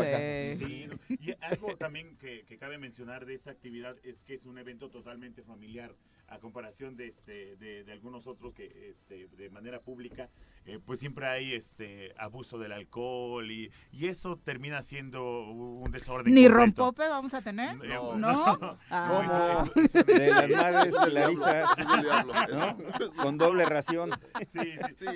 Sí, 0.58 0.88
y 1.08 1.34
algo 1.40 1.76
también 1.76 2.16
que, 2.16 2.44
que 2.44 2.58
cabe 2.58 2.78
mencionar 2.78 3.26
de 3.26 3.34
esta 3.34 3.50
actividad 3.50 3.96
es 4.04 4.24
que 4.24 4.37
es 4.38 4.46
un 4.46 4.56
evento 4.56 4.88
totalmente 4.88 5.42
familiar 5.42 5.92
a 6.28 6.38
comparación 6.38 6.96
de 6.96 7.08
este 7.08 7.56
de, 7.56 7.84
algunos 7.92 8.26
otros 8.26 8.54
que 8.54 8.90
este, 8.90 9.28
de 9.36 9.50
manera 9.50 9.80
pública 9.80 10.28
eh, 10.66 10.78
pues 10.84 11.00
siempre 11.00 11.26
hay 11.26 11.54
este 11.54 12.14
abuso 12.18 12.58
del 12.58 12.72
alcohol 12.72 13.50
y, 13.50 13.70
y 13.92 14.06
eso 14.06 14.36
termina 14.36 14.82
siendo 14.82 15.50
un 15.50 15.90
desorden 15.90 16.34
ni 16.34 16.48
rompope 16.48 17.08
vamos 17.08 17.34
a 17.34 17.40
tener 17.42 17.76
no 17.76 18.16
no, 18.16 18.78
ah. 18.90 19.64
de 19.74 20.30
las 20.30 20.50
madres 20.50 20.92
de 20.92 21.10
la 21.10 21.32
Isa 21.32 21.64
con 23.22 23.38
doble 23.38 23.64
ración. 23.64 24.10
Sí 24.52 24.58
sí, 24.96 25.06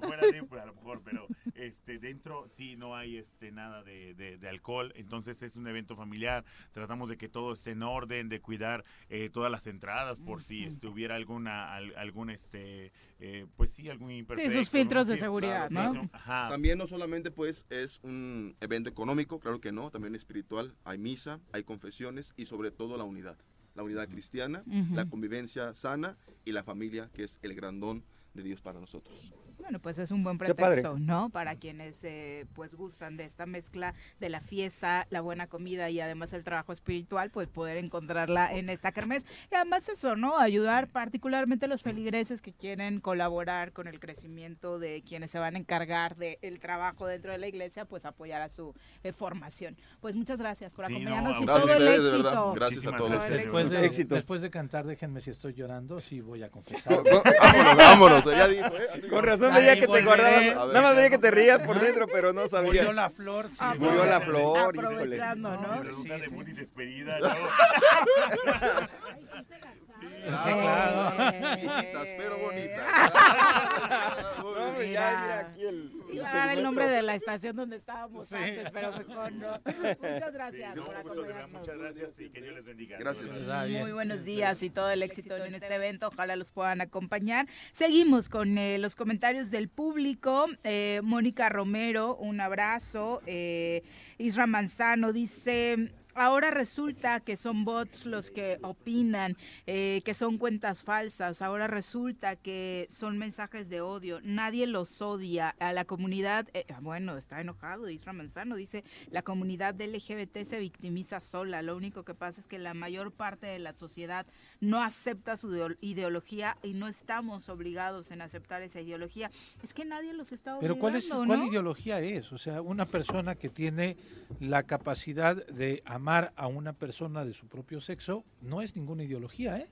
fuera 0.00 0.26
de 0.26 0.42
pues, 0.44 0.62
a 0.62 0.66
lo 0.66 0.74
mejor 0.74 1.02
pero 1.04 1.26
este 1.54 1.98
dentro 1.98 2.46
sí 2.48 2.76
no 2.76 2.96
hay 2.96 3.16
este 3.16 3.50
nada 3.52 3.82
de, 3.82 4.14
de, 4.14 4.48
alcohol. 4.48 4.92
Entonces 4.96 5.42
es 5.42 5.56
un 5.56 5.66
evento 5.66 5.96
familiar. 5.96 6.44
Tratamos 6.72 7.08
de 7.08 7.16
que 7.16 7.28
todo 7.28 7.52
esté 7.52 7.72
en 7.72 7.82
orden 7.82 8.28
de 8.28 8.40
cuidar 8.40 8.84
eh, 9.08 9.30
todas 9.30 9.50
las 9.50 9.66
entradas 9.66 10.20
por 10.28 10.42
si 10.42 10.64
estuviera 10.64 11.14
alguna 11.14 11.74
algún 11.74 12.28
este 12.30 12.92
eh, 13.18 13.46
pues 13.56 13.70
sí 13.70 13.88
algún 13.88 14.10
imperfecto 14.10 14.50
sí, 14.50 14.58
sus 14.58 14.70
filtros 14.70 15.08
de 15.08 15.16
seguridad 15.16 15.70
¿no? 15.70 16.10
también 16.26 16.76
no 16.76 16.86
solamente 16.86 17.30
pues 17.30 17.64
es 17.70 17.98
un 18.02 18.54
evento 18.60 18.90
económico 18.90 19.40
claro 19.40 19.60
que 19.60 19.72
no 19.72 19.90
también 19.90 20.14
espiritual 20.14 20.74
hay 20.84 20.98
misa 20.98 21.40
hay 21.52 21.64
confesiones 21.64 22.34
y 22.36 22.44
sobre 22.44 22.70
todo 22.70 22.98
la 22.98 23.04
unidad 23.04 23.38
la 23.74 23.82
unidad 23.82 24.08
cristiana 24.08 24.64
la 24.92 25.08
convivencia 25.08 25.74
sana 25.74 26.18
y 26.44 26.52
la 26.52 26.62
familia 26.62 27.10
que 27.14 27.24
es 27.24 27.38
el 27.42 27.54
grandón 27.54 28.04
de 28.34 28.42
Dios 28.42 28.60
para 28.60 28.80
nosotros 28.80 29.32
bueno, 29.68 29.80
pues 29.80 29.98
es 29.98 30.10
un 30.12 30.24
buen 30.24 30.38
pretexto, 30.38 30.98
¿no? 30.98 31.28
Para 31.28 31.56
quienes 31.56 31.96
eh, 32.02 32.46
pues 32.54 32.74
gustan 32.74 33.18
de 33.18 33.26
esta 33.26 33.44
mezcla 33.44 33.94
de 34.18 34.30
la 34.30 34.40
fiesta, 34.40 35.06
la 35.10 35.20
buena 35.20 35.46
comida 35.46 35.90
y 35.90 36.00
además 36.00 36.32
el 36.32 36.42
trabajo 36.42 36.72
espiritual, 36.72 37.28
pues 37.30 37.48
poder 37.48 37.76
encontrarla 37.76 38.50
en 38.54 38.70
esta 38.70 38.92
kermés. 38.92 39.26
Y 39.52 39.56
además 39.56 39.86
eso, 39.90 40.16
¿no? 40.16 40.38
Ayudar 40.38 40.88
particularmente 40.88 41.66
a 41.66 41.68
los 41.68 41.82
feligreses 41.82 42.40
que 42.40 42.54
quieren 42.54 43.00
colaborar 43.00 43.72
con 43.72 43.88
el 43.88 44.00
crecimiento 44.00 44.78
de 44.78 45.02
quienes 45.06 45.32
se 45.32 45.38
van 45.38 45.54
a 45.54 45.58
encargar 45.58 46.16
del 46.16 46.58
trabajo 46.60 47.06
dentro 47.06 47.32
de 47.32 47.36
la 47.36 47.48
iglesia, 47.48 47.84
pues 47.84 48.06
apoyar 48.06 48.40
a 48.40 48.48
su 48.48 48.74
eh, 49.02 49.12
formación. 49.12 49.76
Pues 50.00 50.16
muchas 50.16 50.38
gracias 50.38 50.72
por 50.72 50.86
acompañarnos 50.86 51.42
y 51.42 51.44
todo 51.44 51.74
el 51.74 51.88
éxito. 51.88 52.54
Gracias 52.54 52.86
a 52.86 52.96
todos. 52.96 53.28
Después 53.28 53.68
de, 53.68 54.06
después 54.06 54.40
de 54.40 54.48
cantar, 54.48 54.86
déjenme 54.86 55.20
si 55.20 55.28
estoy 55.28 55.52
llorando, 55.52 56.00
sí 56.00 56.22
voy 56.22 56.42
a 56.42 56.48
confesar. 56.48 57.02
vámonos, 57.42 57.76
vámonos, 57.76 58.24
ya 58.24 58.48
dijo, 58.48 58.68
¿eh? 58.68 59.08
Con 59.10 59.24
razón 59.24 59.52
no 59.52 59.57
veía 59.58 59.80
que 59.80 59.86
te 59.86 60.02
guardabas. 60.02 60.54
Nada 60.54 60.82
más 60.82 60.96
veía 60.96 61.10
que 61.10 61.18
te 61.18 61.30
rías 61.30 61.60
por 61.60 61.80
dentro, 61.80 62.06
pero 62.08 62.32
no 62.32 62.48
sabía. 62.48 62.82
Murió 62.82 62.92
la 62.92 63.10
flor. 63.10 63.48
Sí, 63.52 63.64
murió 63.78 64.04
la 64.04 64.20
flor. 64.20 64.58
Aprovechando, 64.58 65.56
¿no? 65.56 65.80
Pregunta 65.80 66.18
de 66.18 66.28
muy 66.30 66.44
despedida, 66.52 67.20
¿no? 67.20 67.28
Sí, 70.00 70.50
claro. 70.52 71.56
Viejitas, 71.56 72.14
pero 72.16 72.38
bonitas. 72.38 72.86
No, 74.38 74.82
ya, 74.82 75.20
mira 75.22 75.40
aquí 75.40 75.64
el. 75.64 75.92
Iba 76.12 76.30
a 76.30 76.36
dar 76.36 76.56
el 76.56 76.62
nombre 76.62 76.88
de 76.88 77.02
la 77.02 77.14
estación 77.14 77.56
donde 77.56 77.76
estábamos 77.76 78.32
antes, 78.32 78.70
pero 78.70 78.92
mejor 78.92 79.32
no. 79.32 79.60
Muchas 79.64 80.32
gracias. 80.32 80.76
No, 80.76 80.84
por 80.84 81.48
muchas 81.48 81.78
gracias 81.78 82.20
y 82.20 82.30
que 82.30 82.40
Dios 82.40 82.54
les 82.54 82.64
bendiga. 82.64 82.98
Gracias. 82.98 83.32
Muy 83.80 83.92
buenos 83.92 84.24
días 84.24 84.62
y 84.62 84.70
todo 84.70 84.90
el 84.90 85.02
éxito 85.02 85.36
en 85.36 85.54
este 85.54 85.74
evento. 85.74 86.08
Ojalá 86.08 86.36
los 86.36 86.50
puedan 86.52 86.80
acompañar. 86.80 87.46
Seguimos 87.72 88.28
con 88.28 88.58
eh, 88.58 88.78
los 88.78 88.96
comentarios 88.96 89.50
del 89.50 89.68
público. 89.68 90.46
Eh, 90.64 91.00
Mónica 91.02 91.48
Romero, 91.48 92.16
un 92.16 92.40
abrazo. 92.40 93.20
Eh, 93.26 93.82
Isra 94.18 94.46
Manzano 94.46 95.12
dice. 95.12 95.92
Ahora 96.18 96.50
resulta 96.50 97.20
que 97.20 97.36
son 97.36 97.64
bots 97.64 98.04
los 98.04 98.32
que 98.32 98.58
opinan, 98.62 99.36
eh, 99.68 100.02
que 100.04 100.14
son 100.14 100.36
cuentas 100.36 100.82
falsas. 100.82 101.42
Ahora 101.42 101.68
resulta 101.68 102.34
que 102.34 102.88
son 102.90 103.18
mensajes 103.18 103.70
de 103.70 103.80
odio. 103.80 104.18
Nadie 104.24 104.66
los 104.66 105.00
odia. 105.00 105.54
A 105.60 105.72
la 105.72 105.84
comunidad, 105.84 106.48
eh, 106.54 106.66
bueno, 106.80 107.16
está 107.16 107.40
enojado 107.40 107.88
Isra 107.88 108.12
Manzano. 108.12 108.56
Dice, 108.56 108.82
la 109.12 109.22
comunidad 109.22 109.80
LGBT 109.80 110.44
se 110.44 110.58
victimiza 110.58 111.20
sola. 111.20 111.62
Lo 111.62 111.76
único 111.76 112.04
que 112.04 112.14
pasa 112.14 112.40
es 112.40 112.48
que 112.48 112.58
la 112.58 112.74
mayor 112.74 113.12
parte 113.12 113.46
de 113.46 113.60
la 113.60 113.72
sociedad 113.74 114.26
no 114.60 114.82
acepta 114.82 115.36
su 115.36 115.76
ideología 115.80 116.58
y 116.64 116.72
no 116.72 116.88
estamos 116.88 117.48
obligados 117.48 118.10
en 118.10 118.22
aceptar 118.22 118.62
esa 118.62 118.80
ideología. 118.80 119.30
Es 119.62 119.72
que 119.72 119.84
nadie 119.84 120.12
los 120.14 120.32
está 120.32 120.56
obligando, 120.56 120.74
Pero 120.74 120.80
¿cuál, 120.80 120.96
es, 120.96 121.08
¿cuál 121.08 121.44
ideología 121.44 122.00
es? 122.00 122.32
O 122.32 122.38
sea, 122.38 122.60
una 122.60 122.86
persona 122.86 123.36
que 123.36 123.48
tiene 123.48 123.96
la 124.40 124.64
capacidad 124.64 125.46
de 125.46 125.80
amar 125.86 126.07
a 126.08 126.46
una 126.46 126.72
persona 126.72 127.24
de 127.24 127.34
su 127.34 127.48
propio 127.48 127.80
sexo 127.80 128.24
no 128.40 128.62
es 128.62 128.76
ninguna 128.76 129.04
ideología, 129.04 129.58
¿eh? 129.58 129.70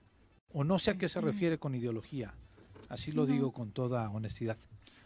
O 0.52 0.64
no 0.64 0.78
sé 0.78 0.92
a 0.92 0.98
qué 0.98 1.08
se 1.08 1.20
refiere 1.20 1.58
con 1.58 1.74
ideología. 1.74 2.34
Así 2.88 3.12
lo 3.12 3.26
digo 3.26 3.52
con 3.52 3.72
toda 3.72 4.08
honestidad. 4.10 4.58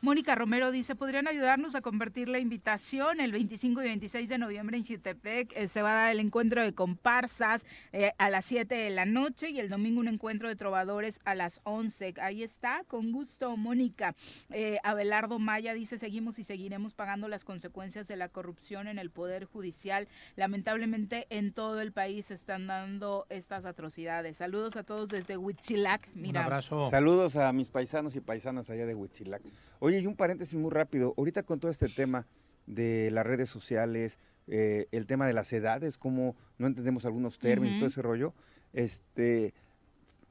Mónica 0.03 0.35
Romero 0.35 0.71
dice, 0.71 0.97
¿podrían 0.97 1.29
ayudarnos 1.29 1.75
a 1.75 1.83
convertir 1.83 2.27
la 2.31 2.39
invitación 2.39 3.21
el 3.21 3.33
25 3.33 3.83
y 3.83 3.85
26 3.85 4.31
de 4.31 4.39
noviembre 4.39 4.79
en 4.79 4.87
Jutepec? 4.87 5.53
Eh, 5.55 5.69
se 5.69 5.83
va 5.83 5.93
a 5.93 5.95
dar 6.05 6.13
el 6.13 6.21
encuentro 6.21 6.63
de 6.63 6.73
comparsas 6.73 7.67
eh, 7.93 8.13
a 8.17 8.31
las 8.31 8.47
7 8.47 8.75
de 8.75 8.89
la 8.89 9.05
noche 9.05 9.51
y 9.51 9.61
el 9.61 9.69
domingo 9.69 10.01
un 10.01 10.09
encuentro 10.09 10.49
de 10.49 10.57
trovadores 10.57 11.21
a 11.27 11.35
las 11.35 11.61
11. 11.65 12.15
Ahí 12.23 12.43
está, 12.43 12.83
con 12.87 13.13
gusto, 13.13 13.55
Mónica. 13.59 14.15
Eh, 14.49 14.79
Abelardo 14.85 15.39
Maya 15.39 15.75
dice, 15.75 15.99
seguimos 15.99 16.39
y 16.39 16.45
seguiremos 16.45 16.95
pagando 16.95 17.29
las 17.29 17.45
consecuencias 17.45 18.09
de 18.09 18.17
la 18.17 18.31
corrupción 18.31 18.89
en 18.89 18.99
el 18.99 19.11
Poder 19.11 19.45
Judicial. 19.45 20.09
Lamentablemente 20.35 21.27
en 21.29 21.53
todo 21.53 21.79
el 21.83 21.93
país 21.93 22.25
se 22.27 22.35
están 22.35 22.67
dando 22.67 23.27
estas 23.29 23.67
atrocidades. 23.67 24.39
Saludos 24.39 24.77
a 24.77 24.83
todos 24.83 25.11
desde 25.11 25.37
Huitzilac. 25.37 26.09
Mira. 26.15 26.41
Un 26.41 26.47
abrazo. 26.47 26.89
Saludos 26.89 27.37
a 27.37 27.53
mis 27.53 27.69
paisanos 27.69 28.17
y 28.17 28.21
paisanas 28.21 28.71
allá 28.71 28.87
de 28.87 28.95
Huitzilac. 28.95 29.43
Oye, 29.83 29.99
y 29.99 30.07
un 30.07 30.15
paréntesis 30.15 30.59
muy 30.59 30.71
rápido. 30.71 31.15
Ahorita 31.17 31.43
con 31.43 31.59
todo 31.59 31.71
este 31.71 31.89
tema 31.89 32.27
de 32.67 33.11
las 33.11 33.27
redes 33.27 33.49
sociales, 33.49 34.19
eh, 34.47 34.87
el 34.93 35.07
tema 35.07 35.27
de 35.27 35.33
las 35.33 35.51
edades, 35.55 35.97
como 35.97 36.37
no 36.59 36.67
entendemos 36.67 37.07
algunos 37.07 37.39
términos, 37.39 37.79
todo 37.79 37.89
ese 37.89 38.03
rollo. 38.03 38.35
Este, 38.75 39.55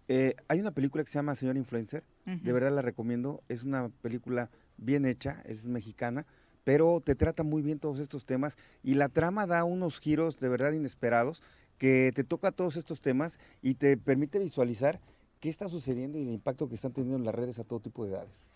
eh, 0.08 0.36
hay 0.48 0.60
una 0.60 0.70
película 0.72 1.04
que 1.04 1.10
se 1.10 1.18
llama 1.18 1.36
Señor 1.36 1.58
Influencer. 1.58 2.04
De 2.26 2.54
verdad 2.54 2.72
la 2.72 2.84
recomiendo. 2.84 3.42
Es 3.50 3.64
una 3.64 3.90
película 3.90 4.52
bien 4.78 5.04
hecha, 5.04 5.42
es 5.46 5.66
mexicana, 5.66 6.28
pero 6.64 7.02
te 7.04 7.16
trata 7.16 7.42
muy 7.42 7.64
bien 7.64 7.80
todos 7.80 7.98
estos 7.98 8.28
temas 8.28 8.56
y 8.84 8.94
la 8.94 9.10
trama 9.10 9.48
da 9.48 9.64
unos 9.64 10.00
giros 10.00 10.40
de 10.40 10.48
verdad 10.48 10.74
inesperados 10.74 11.42
que 11.80 12.12
te 12.14 12.24
toca 12.24 12.52
todos 12.52 12.78
estos 12.78 13.02
temas 13.02 13.40
y 13.64 13.74
te 13.74 13.98
permite 13.98 14.38
visualizar 14.38 15.02
qué 15.40 15.50
está 15.50 15.70
sucediendo 15.70 16.20
y 16.20 16.22
el 16.22 16.30
impacto 16.30 16.70
que 16.70 16.76
están 16.76 16.94
teniendo 16.94 17.18
en 17.18 17.26
las 17.26 17.34
redes 17.34 17.58
a 17.58 17.64
todo 17.64 17.80
tipo 17.80 18.06
de 18.06 18.12
edades 18.12 18.50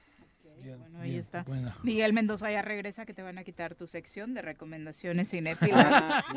bueno, 0.78 1.00
ahí 1.00 1.18
está. 1.18 1.46
Miguel 1.84 2.14
Mendoza 2.14 2.52
ya 2.52 2.62
regresa 2.62 3.06
que 3.06 3.14
te 3.14 3.22
van 3.22 3.38
a 3.38 3.44
quitar 3.44 3.76
tu 3.76 3.88
sección 3.88 4.34
de 4.34 4.42
recomendaciones 4.42 5.30
cinéfilas. 5.30 6.24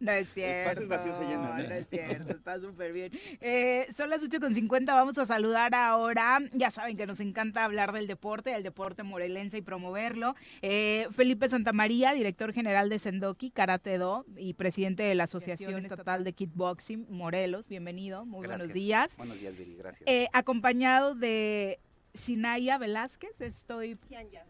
No 0.00 0.10
es 0.10 0.32
cierto. 0.32 0.80
no 0.86 1.74
es 1.74 1.88
cierto, 1.88 2.32
está 2.32 2.60
súper 2.60 2.92
bien. 2.92 3.12
Eh, 3.40 3.86
son 3.94 4.10
las 4.10 4.22
8.50, 4.22 4.86
vamos 4.86 5.16
a 5.18 5.26
saludar 5.26 5.74
ahora. 5.74 6.40
Ya 6.52 6.70
saben 6.70 6.96
que 6.96 7.06
nos 7.06 7.20
encanta 7.20 7.64
hablar 7.64 7.92
del 7.92 8.06
deporte, 8.06 8.50
del 8.50 8.62
deporte 8.62 9.02
morelense 9.04 9.58
y 9.58 9.62
promoverlo. 9.62 10.34
Eh, 10.60 11.06
Felipe 11.12 11.48
Santamaría, 11.48 12.12
director 12.12 12.52
general 12.52 12.88
de 12.88 12.98
Sendoki, 12.98 13.50
Karate 13.50 13.98
Do 13.98 14.26
y 14.36 14.54
presidente 14.54 15.02
de 15.04 15.14
la 15.14 15.24
Asociación 15.24 15.78
Estatal 15.78 16.24
de 16.24 16.32
Kickboxing 16.32 17.06
Morelos. 17.08 17.68
Bienvenido, 17.68 18.24
muy 18.24 18.46
buenos 18.46 18.72
días. 18.72 19.16
Buenos 19.16 19.40
días, 19.40 19.56
Viri, 19.56 19.76
gracias. 19.76 20.08
Eh, 20.08 20.28
acompañado 20.32 21.14
de 21.14 21.78
Sinaya 22.14 22.76
Velázquez, 22.76 23.40
estoy... 23.40 23.96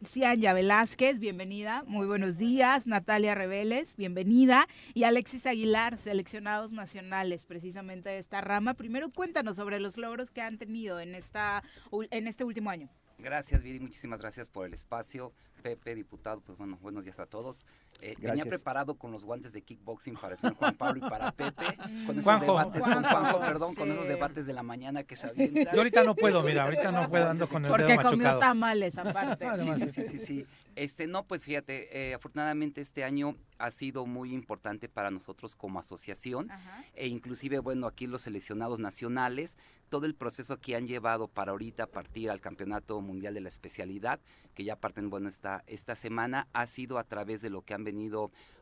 Cianya. 0.04 0.52
Velázquez, 0.52 1.20
bienvenida, 1.20 1.84
muy 1.86 2.06
buenos 2.06 2.36
días. 2.36 2.88
Natalia 2.88 3.36
Reveles, 3.36 3.94
bienvenida. 3.96 4.66
Y 4.94 5.04
Alexis 5.04 5.46
Aguilar, 5.46 5.96
seleccionados 5.96 6.72
nacionales 6.72 7.44
precisamente 7.44 8.10
de 8.10 8.18
esta 8.18 8.40
rama. 8.40 8.74
Primero 8.74 9.10
cuéntanos 9.10 9.56
sobre 9.56 9.78
los 9.78 9.96
logros 9.96 10.32
que 10.32 10.42
han 10.42 10.58
tenido 10.58 10.98
en, 10.98 11.14
esta, 11.14 11.62
en 11.92 12.26
este 12.26 12.42
último 12.42 12.68
año. 12.68 12.90
Gracias, 13.18 13.62
Viri, 13.62 13.78
muchísimas 13.78 14.20
gracias 14.20 14.48
por 14.48 14.66
el 14.66 14.74
espacio. 14.74 15.32
Pepe, 15.62 15.94
diputado, 15.94 16.40
pues 16.40 16.58
bueno, 16.58 16.76
buenos 16.82 17.04
días 17.04 17.20
a 17.20 17.26
todos. 17.26 17.66
Eh, 18.04 18.16
venía 18.18 18.44
preparado 18.44 18.96
con 18.96 19.12
los 19.12 19.24
guantes 19.24 19.52
de 19.52 19.62
kickboxing 19.62 20.16
para 20.16 20.34
el 20.34 20.40
señor 20.40 20.56
Juan 20.56 20.74
Pablo 20.74 21.06
y 21.06 21.08
para 21.08 21.30
Pepe, 21.30 21.64
con 22.06 22.18
esos 22.18 22.40
debates, 22.40 22.82
con 22.82 23.04
Juanjo, 23.04 23.38
perdón, 23.38 23.74
con 23.76 23.92
esos 23.92 24.08
debates 24.08 24.44
de 24.44 24.52
la 24.52 24.64
mañana 24.64 25.04
que 25.04 25.14
se 25.14 25.28
avientan. 25.28 25.72
Yo 25.72 25.78
ahorita 25.78 26.02
no 26.02 26.16
puedo, 26.16 26.42
mira, 26.42 26.64
ahorita 26.64 26.90
no 26.90 27.08
puedo, 27.08 27.30
ando 27.30 27.48
con 27.48 27.64
el 27.64 27.70
Porque 27.70 27.84
dedo 27.84 27.96
machucado. 27.96 28.16
comió 28.16 28.38
tamales 28.40 28.98
aparte. 28.98 29.46
Sí, 29.62 29.70
sí, 29.78 29.88
sí, 29.88 30.02
sí, 30.02 30.18
sí. 30.18 30.46
Este, 30.74 31.06
no, 31.06 31.24
pues 31.24 31.44
fíjate, 31.44 32.10
eh, 32.10 32.14
afortunadamente 32.14 32.80
este 32.80 33.04
año 33.04 33.36
ha 33.58 33.70
sido 33.70 34.06
muy 34.06 34.32
importante 34.32 34.88
para 34.88 35.10
nosotros 35.10 35.54
como 35.54 35.78
asociación 35.78 36.48
e 36.94 37.06
inclusive, 37.06 37.58
bueno, 37.60 37.86
aquí 37.86 38.06
los 38.06 38.22
seleccionados 38.22 38.80
nacionales, 38.80 39.58
todo 39.90 40.06
el 40.06 40.14
proceso 40.14 40.58
que 40.58 40.74
han 40.74 40.86
llevado 40.86 41.28
para 41.28 41.52
ahorita 41.52 41.86
partir 41.86 42.30
al 42.30 42.40
Campeonato 42.40 43.00
Mundial 43.00 43.34
de 43.34 43.42
la 43.42 43.48
Especialidad, 43.48 44.18
que 44.54 44.64
ya 44.64 44.76
parten, 44.76 45.10
bueno, 45.10 45.28
esta, 45.28 45.62
esta 45.66 45.94
semana, 45.94 46.48
ha 46.54 46.66
sido 46.66 46.98
a 46.98 47.04
través 47.04 47.42
de 47.42 47.50
lo 47.50 47.62
que 47.62 47.74
han 47.74 47.84
venido 47.84 47.91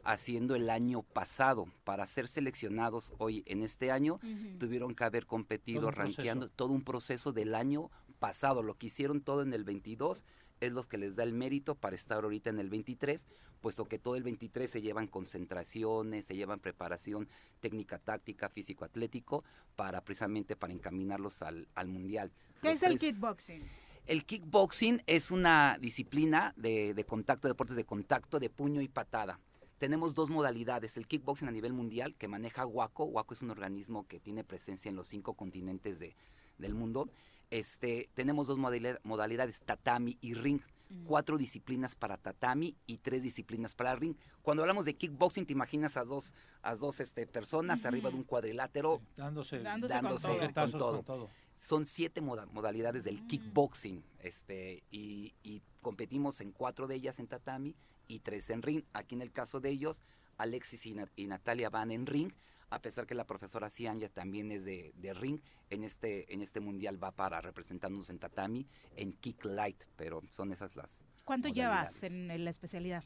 haciendo 0.04 0.54
el 0.54 0.70
año 0.70 1.02
pasado. 1.02 1.66
Para 1.84 2.06
ser 2.06 2.28
seleccionados 2.28 3.12
hoy 3.18 3.42
en 3.46 3.62
este 3.62 3.90
año, 3.90 4.20
tuvieron 4.58 4.94
que 4.94 5.04
haber 5.04 5.26
competido, 5.26 5.90
rankeando 5.90 6.48
todo 6.48 6.72
un 6.72 6.82
proceso 6.82 7.32
del 7.32 7.54
año 7.54 7.90
pasado, 8.18 8.62
lo 8.62 8.74
que 8.74 8.86
hicieron 8.86 9.20
todo 9.20 9.42
en 9.42 9.52
el 9.52 9.64
22 9.64 10.24
es 10.60 10.72
lo 10.72 10.84
que 10.84 10.98
les 10.98 11.16
da 11.16 11.22
el 11.22 11.32
mérito 11.32 11.74
para 11.74 11.96
estar 11.96 12.22
ahorita 12.22 12.50
en 12.50 12.60
el 12.60 12.68
23, 12.68 13.28
puesto 13.60 13.86
que 13.86 13.98
todo 13.98 14.14
el 14.16 14.22
23 14.22 14.70
se 14.70 14.82
llevan 14.82 15.06
concentraciones, 15.06 16.26
se 16.26 16.36
llevan 16.36 16.60
preparación 16.60 17.28
técnica, 17.60 17.98
táctica, 17.98 18.48
físico-atlético, 18.50 19.42
para 19.74 20.02
precisamente 20.02 20.56
para 20.56 20.72
encaminarlos 20.72 21.42
al, 21.42 21.66
mundial. 21.88 22.30
¿Qué 22.60 22.72
es 22.72 22.82
el 22.82 22.98
kickboxing? 22.98 23.62
El 24.10 24.24
kickboxing 24.24 25.04
es 25.06 25.30
una 25.30 25.78
disciplina 25.80 26.52
de, 26.56 26.94
de 26.94 27.04
contacto, 27.04 27.46
deportes 27.46 27.76
de 27.76 27.84
contacto, 27.84 28.40
de 28.40 28.50
puño 28.50 28.80
y 28.80 28.88
patada 28.88 29.38
tenemos 29.78 30.14
dos 30.16 30.30
modalidades. 30.30 30.96
El 30.96 31.06
kickboxing 31.06 31.46
a 31.46 31.52
nivel 31.52 31.72
mundial 31.72 32.16
que 32.16 32.26
maneja 32.26 32.66
WACO. 32.66 33.04
WACO 33.04 33.34
es 33.34 33.42
un 33.42 33.50
organismo 33.50 34.06
que 34.08 34.18
tiene 34.18 34.44
presencia 34.44 34.88
en 34.88 34.96
los 34.96 35.06
cinco 35.06 35.34
continentes 35.34 36.00
de, 36.00 36.16
del 36.58 36.74
mundo. 36.74 37.08
Este, 37.50 38.10
tenemos 38.14 38.48
dos 38.48 38.58
modalidades, 38.58 39.62
tatami 39.62 40.18
y 40.20 40.34
ring. 40.34 40.60
Cuatro 41.06 41.38
disciplinas 41.38 41.94
para 41.94 42.16
tatami 42.16 42.76
y 42.86 42.98
tres 42.98 43.22
disciplinas 43.22 43.76
para 43.76 43.94
ring. 43.94 44.16
Cuando 44.42 44.64
hablamos 44.64 44.86
de 44.86 44.94
kickboxing, 44.94 45.46
te 45.46 45.52
imaginas 45.52 45.96
a 45.96 46.04
dos, 46.04 46.34
a 46.62 46.74
dos 46.74 46.98
este, 46.98 47.28
personas 47.28 47.86
arriba 47.86 48.10
de 48.10 48.16
un 48.16 48.24
cuadrilátero 48.24 49.00
dándose, 49.16 49.62
con, 49.62 51.04
todo. 51.04 51.30
Son 51.60 51.84
siete 51.84 52.22
modalidades 52.22 53.04
del 53.04 53.26
kickboxing 53.26 54.02
este, 54.22 54.82
y, 54.90 55.34
y 55.42 55.60
competimos 55.82 56.40
en 56.40 56.52
cuatro 56.52 56.86
de 56.86 56.94
ellas 56.94 57.18
en 57.18 57.26
tatami 57.26 57.76
y 58.08 58.20
tres 58.20 58.48
en 58.48 58.62
ring. 58.62 58.82
Aquí 58.94 59.14
en 59.14 59.20
el 59.20 59.30
caso 59.30 59.60
de 59.60 59.68
ellos, 59.68 60.02
Alexis 60.38 60.86
y, 60.86 61.26
Natalia 61.26 61.68
van 61.68 61.90
en 61.90 62.06
ring 62.06 62.32
a 62.70 62.80
pesar 62.80 63.06
que 63.06 63.14
la 63.14 63.26
profesora 63.26 63.68
Cianya 63.68 64.08
también 64.08 64.50
es 64.52 64.64
de, 64.64 65.14
ring, 65.14 65.40
en 65.68 65.84
este, 65.84 66.32
en 66.32 66.40
este 66.40 66.60
mundial 66.60 67.02
va 67.02 67.10
para 67.10 67.40
representarnos 67.40 68.08
en 68.08 68.18
tatami, 68.18 68.66
en 68.96 69.12
kick 69.12 69.44
light, 69.44 69.84
pero 69.96 70.22
son 70.30 70.52
esas 70.52 70.76
las. 70.76 71.04
¿Cuánto 71.24 71.48
llevas 71.48 72.04
en 72.04 72.42
la 72.42 72.48
especialidad? 72.48 73.04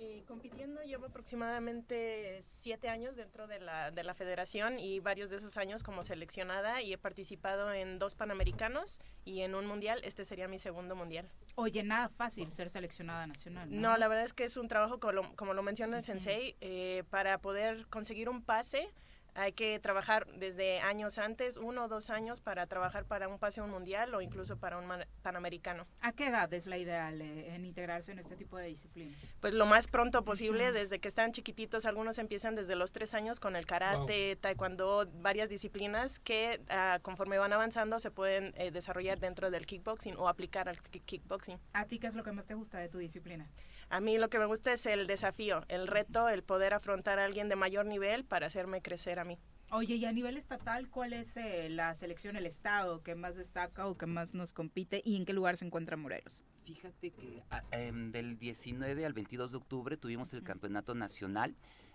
Eh, 0.00 0.22
compitiendo 0.28 0.80
llevo 0.82 1.06
aproximadamente 1.06 2.40
siete 2.46 2.88
años 2.88 3.16
dentro 3.16 3.48
de 3.48 3.58
la, 3.58 3.90
de 3.90 4.04
la 4.04 4.14
federación 4.14 4.78
y 4.78 5.00
varios 5.00 5.28
de 5.28 5.38
esos 5.38 5.56
años 5.56 5.82
como 5.82 6.04
seleccionada 6.04 6.80
y 6.82 6.92
he 6.92 6.98
participado 6.98 7.72
en 7.72 7.98
dos 7.98 8.14
panamericanos 8.14 9.00
y 9.24 9.40
en 9.40 9.56
un 9.56 9.66
mundial. 9.66 10.00
Este 10.04 10.24
sería 10.24 10.46
mi 10.46 10.58
segundo 10.58 10.94
mundial. 10.94 11.28
Oye, 11.56 11.82
nada 11.82 12.08
fácil 12.08 12.52
ser 12.52 12.70
seleccionada 12.70 13.26
nacional. 13.26 13.68
No, 13.72 13.96
la 13.96 14.06
verdad 14.06 14.24
es 14.24 14.32
que 14.32 14.44
es 14.44 14.56
un 14.56 14.68
trabajo, 14.68 15.00
como 15.00 15.12
lo, 15.12 15.34
como 15.34 15.52
lo 15.52 15.64
menciona 15.64 15.96
el 15.96 16.04
sensei, 16.04 16.54
eh, 16.60 17.02
para 17.10 17.38
poder 17.38 17.88
conseguir 17.88 18.28
un 18.28 18.40
pase 18.40 18.88
hay 19.34 19.52
que 19.52 19.78
trabajar 19.78 20.26
desde 20.34 20.80
años 20.80 21.18
antes, 21.18 21.56
uno 21.56 21.84
o 21.84 21.88
dos 21.88 22.10
años, 22.10 22.40
para 22.40 22.66
trabajar 22.66 23.04
para 23.04 23.28
un 23.28 23.38
pase 23.38 23.60
un 23.60 23.70
mundial 23.70 24.14
o 24.14 24.20
incluso 24.20 24.56
para 24.56 24.78
un 24.78 24.88
panamericano. 25.22 25.86
¿A 26.00 26.12
qué 26.12 26.26
edad 26.26 26.52
es 26.52 26.66
la 26.66 26.78
ideal 26.78 27.20
eh, 27.20 27.54
en 27.54 27.64
integrarse 27.64 28.12
en 28.12 28.18
este 28.18 28.36
tipo 28.36 28.56
de 28.56 28.66
disciplinas? 28.66 29.18
Pues 29.40 29.54
lo 29.54 29.66
más 29.66 29.88
pronto 29.88 30.24
posible, 30.24 30.72
desde 30.72 30.98
que 30.98 31.08
están 31.08 31.32
chiquititos. 31.32 31.86
Algunos 31.86 32.18
empiezan 32.18 32.54
desde 32.54 32.76
los 32.76 32.92
tres 32.92 33.14
años 33.14 33.40
con 33.40 33.56
el 33.56 33.66
karate, 33.66 34.36
taekwondo, 34.36 35.08
varias 35.14 35.48
disciplinas 35.48 36.18
que 36.18 36.60
ah, 36.68 36.98
conforme 37.02 37.38
van 37.38 37.52
avanzando 37.52 37.98
se 37.98 38.10
pueden 38.10 38.54
eh, 38.56 38.70
desarrollar 38.70 39.18
dentro 39.18 39.50
del 39.50 39.66
kickboxing 39.66 40.16
o 40.16 40.28
aplicar 40.28 40.68
al 40.68 40.80
kickboxing. 40.80 41.58
¿A 41.72 41.84
ti 41.86 41.98
qué 41.98 42.06
es 42.06 42.14
lo 42.14 42.22
que 42.22 42.32
más 42.32 42.46
te 42.46 42.54
gusta 42.54 42.78
de 42.78 42.88
tu 42.88 42.98
disciplina? 42.98 43.48
A 43.90 44.00
mí 44.00 44.18
lo 44.18 44.28
que 44.28 44.38
me 44.38 44.44
gusta 44.44 44.72
es 44.72 44.84
el 44.84 45.06
desafío, 45.06 45.64
el 45.68 45.86
reto, 45.86 46.28
el 46.28 46.42
poder 46.42 46.74
afrontar 46.74 47.18
a 47.18 47.24
alguien 47.24 47.48
de 47.48 47.56
mayor 47.56 47.86
nivel 47.86 48.24
para 48.24 48.46
hacerme 48.46 48.82
crecer 48.82 49.18
a 49.18 49.24
mí. 49.24 49.38
Oye, 49.70 49.96
y 49.96 50.04
a 50.04 50.12
nivel 50.12 50.36
estatal, 50.36 50.88
¿cuál 50.88 51.12
es 51.12 51.36
eh, 51.36 51.68
la 51.70 51.94
selección, 51.94 52.36
el 52.36 52.46
estado 52.46 53.02
que 53.02 53.14
más 53.14 53.36
destaca 53.36 53.86
o 53.86 53.96
que 53.96 54.06
más 54.06 54.34
nos 54.34 54.52
compite 54.52 55.02
y 55.04 55.16
en 55.16 55.24
qué 55.24 55.32
lugar 55.32 55.56
se 55.56 55.66
encuentra 55.66 55.96
Morelos? 55.96 56.44
Fíjate 56.64 57.10
que 57.10 57.42
ah, 57.50 57.62
em, 57.70 58.10
del 58.12 58.38
19 58.38 59.06
al 59.06 59.12
22 59.14 59.52
de 59.52 59.56
octubre 59.56 59.96
tuvimos 59.96 60.32
el 60.34 60.42
campeonato 60.42 60.94
nacional. 60.94 61.54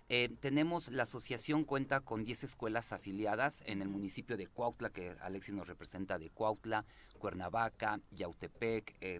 Eh, 0.09 0.29
tenemos, 0.39 0.91
la 0.91 1.03
asociación 1.03 1.63
cuenta 1.63 2.01
con 2.01 2.23
10 2.23 2.43
escuelas 2.43 2.91
afiliadas 2.91 3.63
en 3.65 3.81
el 3.81 3.87
municipio 3.87 4.35
de 4.35 4.47
Cuautla, 4.47 4.89
que 4.89 5.15
Alexis 5.21 5.55
nos 5.55 5.67
representa 5.67 6.19
de 6.19 6.29
Cuautla, 6.29 6.85
Cuernavaca, 7.17 7.99
Yautepec, 8.11 8.95
eh, 9.01 9.19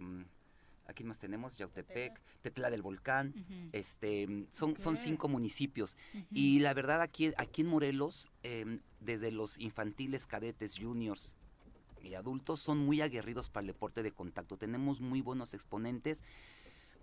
aquí 0.86 1.04
más 1.04 1.18
tenemos 1.18 1.56
Yautepec, 1.56 2.20
Tetla 2.42 2.70
del 2.70 2.82
Volcán, 2.82 3.34
este, 3.72 4.46
son, 4.50 4.78
son 4.78 4.96
cinco 4.96 5.28
municipios. 5.28 5.96
Y 6.30 6.60
la 6.60 6.74
verdad 6.74 7.00
aquí, 7.00 7.32
aquí 7.36 7.62
en 7.62 7.68
Morelos, 7.68 8.30
em, 8.42 8.80
desde 9.00 9.30
los 9.30 9.58
infantiles, 9.58 10.26
cadetes, 10.26 10.78
juniors 10.78 11.36
y 12.02 12.14
adultos, 12.14 12.60
son 12.60 12.78
muy 12.78 13.00
aguerridos 13.00 13.48
para 13.48 13.62
el 13.62 13.68
deporte 13.68 14.02
de 14.02 14.12
contacto. 14.12 14.56
Tenemos 14.56 15.00
muy 15.00 15.20
buenos 15.20 15.54
exponentes 15.54 16.22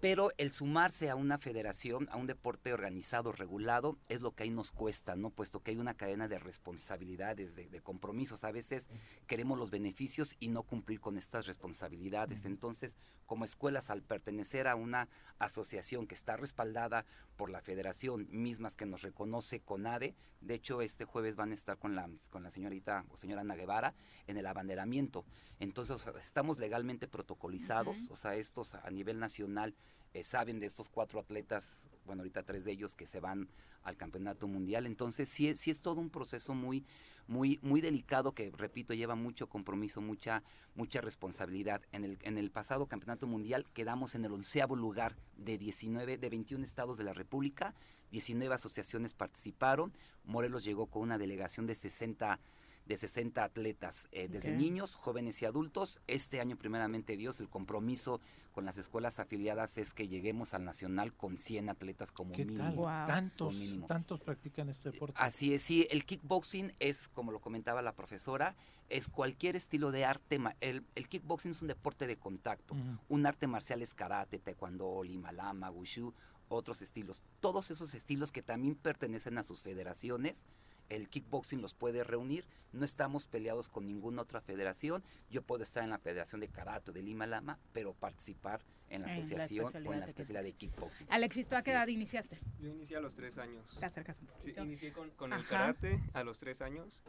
pero 0.02 0.32
el 0.40 0.52
sumarse 0.52 1.11
a 1.11 1.15
una 1.15 1.38
federación, 1.38 2.10
a 2.11 2.18
un 2.18 2.26
deporte 2.26 2.73
organizado, 2.73 3.32
regulado, 3.32 3.99
es 4.10 4.22
lo 4.22 4.32
que 4.32 4.44
ahí 4.44 4.49
nos 4.49 4.72
cuesta, 4.72 5.15
¿no? 5.15 5.30
Puesto 5.30 5.61
que 5.61 5.72
hay 5.72 5.78
una 5.78 5.94
cadena 5.94 6.28
de 6.28 6.40
responsabilidades, 6.40 7.56
de, 7.56 7.82
compromisos. 7.82 8.44
A 8.44 8.52
veces 8.52 8.90
queremos 9.28 9.60
los 9.60 9.69
beneficios 9.69 10.36
y 10.40 10.49
no 10.49 10.64
cumplir 10.64 10.99
con 10.99 11.18
estas 11.18 11.45
responsabilidades. 11.45 12.45
Entonces, 12.45 12.98
como 13.28 13.45
escuelas, 13.45 13.91
al 13.91 14.02
pertenecer 14.02 14.68
a 14.68 14.76
una 14.76 15.07
asociación 15.38 16.07
que 16.07 16.15
está 16.15 16.36
respaldada 16.36 17.06
por 17.38 17.52
la 17.52 17.61
federación, 17.61 18.28
mismas 18.32 18.76
que 18.76 18.88
nos 18.88 19.03
reconoce 19.03 19.61
CONADE, 19.61 20.15
de 20.41 20.56
hecho, 20.56 20.82
este 20.82 21.06
jueves 21.06 21.36
van 21.36 21.52
a 21.52 21.53
estar 21.53 21.78
con 21.78 21.95
la, 21.95 22.10
con 22.32 22.41
la 22.41 22.49
señorita 22.49 23.06
o 23.10 23.18
señora 23.18 23.41
Ana 23.41 23.56
Guevara 23.56 23.94
en 24.26 24.38
el 24.38 24.48
abanderamiento. 24.48 25.23
Entonces, 25.60 25.98
estamos 26.23 26.57
legalmente 26.57 27.07
protocolizados, 27.07 28.10
o 28.10 28.15
sea, 28.15 28.36
estos 28.36 28.73
a 28.73 28.90
nivel 28.90 29.19
nacional 29.19 29.76
eh, 30.13 30.23
saben 30.23 30.59
de 30.59 30.65
estos 30.65 30.89
cuatro 30.89 31.19
atletas, 31.19 31.83
bueno, 32.05 32.21
ahorita 32.21 32.43
tres 32.43 32.65
de 32.65 32.71
ellos 32.71 32.95
que 32.95 33.07
se 33.07 33.19
van 33.19 33.47
al 33.83 33.97
campeonato 33.97 34.47
mundial. 34.47 34.85
Entonces, 34.85 35.29
sí, 35.29 35.55
sí 35.55 35.71
es 35.71 35.81
todo 35.81 36.01
un 36.01 36.09
proceso 36.09 36.53
muy, 36.53 36.83
muy, 37.27 37.59
muy 37.61 37.81
delicado 37.81 38.33
que, 38.33 38.51
repito, 38.51 38.93
lleva 38.93 39.15
mucho 39.15 39.47
compromiso, 39.47 40.01
mucha, 40.01 40.43
mucha 40.75 41.01
responsabilidad. 41.01 41.81
En 41.91 42.03
el, 42.03 42.17
en 42.23 42.38
el 42.38 42.51
pasado 42.51 42.88
campeonato 42.88 43.27
mundial 43.27 43.65
quedamos 43.73 44.15
en 44.15 44.25
el 44.25 44.33
onceavo 44.33 44.75
lugar 44.75 45.15
de 45.38 45.57
19, 45.57 46.17
de 46.17 46.29
21 46.29 46.63
estados 46.63 46.97
de 46.97 47.05
la 47.05 47.13
República. 47.13 47.73
19 48.11 48.53
asociaciones 48.53 49.13
participaron. 49.13 49.93
Morelos 50.25 50.65
llegó 50.65 50.88
con 50.88 51.03
una 51.03 51.17
delegación 51.17 51.65
de 51.67 51.75
60 51.75 52.39
de 52.85 52.97
60 52.97 53.43
atletas, 53.43 54.07
eh, 54.11 54.27
desde 54.27 54.51
niños, 54.51 54.95
jóvenes 54.95 55.41
y 55.41 55.45
adultos. 55.45 56.01
Este 56.07 56.41
año, 56.41 56.57
primeramente 56.57 57.15
Dios, 57.15 57.39
el 57.39 57.47
compromiso 57.47 58.19
con 58.52 58.65
las 58.65 58.78
escuelas 58.78 59.19
afiliadas 59.19 59.78
es 59.78 59.94
que 59.94 60.07
lleguemos 60.07 60.53
al 60.53 60.65
nacional 60.65 61.14
con 61.14 61.38
100 61.38 61.69
atletas 61.69 62.11
como 62.11 62.36
mínimo. 62.36 62.86
¿Tantos, 63.07 63.56
¿Tantos 63.88 64.22
practican 64.22 64.69
este 64.69 64.91
deporte? 64.91 65.15
Así 65.18 65.53
es, 65.53 65.61
sí. 65.61 65.88
El 65.90 66.06
kickboxing 66.06 66.73
es, 66.80 67.07
como 67.07 67.32
lo 67.32 67.40
comentaba 67.40 67.82
la 67.82 67.94
profesora, 67.94 68.56
es 68.90 69.07
cualquier 69.07 69.56
estilo 69.56 69.91
de 69.91 70.06
arte. 70.06 70.40
El, 70.60 70.84
el 70.95 71.07
kickboxing 71.07 71.52
es 71.52 71.61
un 71.61 71.69
deporte 71.69 72.07
de 72.07 72.18
contacto. 72.18 72.76
Un 73.07 73.26
arte 73.26 73.48
marcial 73.48 73.82
es 73.82 73.94
karate, 73.94 74.40
taekwondo, 74.40 75.03
limalama, 75.03 75.72
wushu, 75.72 76.14
otros 76.56 76.82
estilos. 76.82 77.22
Todos 77.40 77.72
esos 77.72 77.94
estilos 77.94 78.32
que 78.32 78.41
también 78.41 78.76
pertenecen 78.76 79.38
a 79.38 79.44
sus 79.44 79.61
federaciones 79.61 80.45
el 80.91 81.07
kickboxing 81.07 81.61
los 81.61 81.73
puede 81.73 82.03
reunir. 82.03 82.45
No 82.73 82.84
estamos 82.84 83.26
peleados 83.26 83.69
con 83.69 83.88
ninguna 83.88 84.22
otra 84.22 84.41
federación. 84.41 85.03
Yo 85.30 85.41
puedo 85.41 85.64
estar 85.64 85.84
en 85.84 85.90
la 85.90 85.98
Federación 85.98 86.41
de 86.41 86.49
Karate 86.49 86.91
de 86.91 87.02
Lima 87.02 87.26
Lama, 87.26 87.60
pero 87.72 87.94
participar 87.94 88.61
en 88.90 89.03
la 89.03 89.07
asociación 89.07 89.72
o 89.88 89.94
en 89.94 90.02
la 90.02 90.06
especialidad 90.06 90.44
de 90.44 90.52
kickboxing. 90.52 91.07
Alexis, 91.10 91.48
¿tú 91.48 91.56
a 91.56 91.61
qué 91.61 91.72
edad 91.72 91.88
iniciaste? 91.88 92.40
Yo 92.60 92.69
inicié 92.69 92.98
a 92.98 92.99
los 92.99 93.15
tres 93.15 93.38
años. 93.38 93.78
Te 93.80 93.86
acercas 93.86 94.19
un 94.19 94.28
poquito. 94.28 94.61
Sí, 94.61 94.68
inicié 94.68 94.91
con, 94.91 95.32
el 95.32 95.48
karate 95.48 96.03
a 96.14 96.26
los 96.26 96.40
tres 96.40 96.61
años 96.61 97.03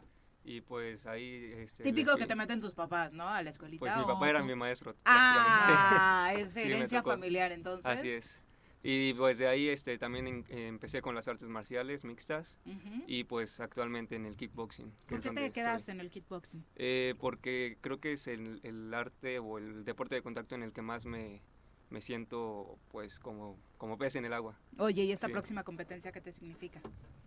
Y 0.45 0.61
pues 0.61 1.05
ahí... 1.05 1.53
Este, 1.57 1.83
Típico 1.83 2.15
que 2.15 2.25
te 2.25 2.35
meten 2.35 2.61
tus 2.61 2.73
papás, 2.73 3.11
¿no? 3.11 3.27
A 3.27 3.43
la 3.43 3.49
escuelita. 3.49 3.79
Pues 3.79 3.97
mi 3.97 4.05
papá 4.05 4.29
era 4.29 4.41
mi 4.43 4.55
maestro. 4.55 4.95
Ah, 5.03 6.31
es 6.37 6.55
herencia 6.55 7.03
familiar 7.03 7.51
entonces. 7.51 7.85
Así 7.85 8.09
es. 8.09 8.41
Y 8.85 9.13
pues 9.13 9.37
de 9.37 9.47
ahí 9.47 9.69
este, 9.69 9.97
también 9.97 10.45
eh, 10.49 10.67
empecé 10.67 11.01
con 11.01 11.15
las 11.15 11.29
artes 11.29 11.47
marciales 11.47 12.03
mixtas 12.03 12.59
y 13.07 13.23
pues 13.23 13.61
actualmente 13.61 14.17
en 14.17 14.25
el 14.25 14.35
kickboxing. 14.35 14.91
¿Por 15.07 15.21
qué 15.21 15.29
te 15.29 15.51
quedas 15.51 15.87
en 15.87 16.01
el 16.01 16.09
kickboxing? 16.09 16.65
Eh, 16.75 17.15
porque 17.17 17.77
creo 17.79 18.01
que 18.01 18.11
es 18.11 18.27
el, 18.27 18.59
el, 18.63 18.93
arte 18.93 19.39
o 19.39 19.57
el 19.57 19.85
deporte 19.85 20.15
de 20.15 20.21
contacto 20.21 20.55
en 20.55 20.63
el 20.63 20.73
que 20.73 20.81
más 20.81 21.05
me, 21.05 21.41
me 21.89 22.01
siento 22.01 22.77
pues 22.91 23.19
como, 23.19 23.57
como 23.77 23.97
pez 23.97 24.17
en 24.17 24.25
el 24.25 24.33
agua. 24.33 24.59
Oye, 24.77 25.05
¿y 25.05 25.13
esta 25.13 25.29
próxima 25.29 25.63
competencia 25.63 26.11
qué 26.11 26.19
te 26.19 26.33
significa? 26.33 26.81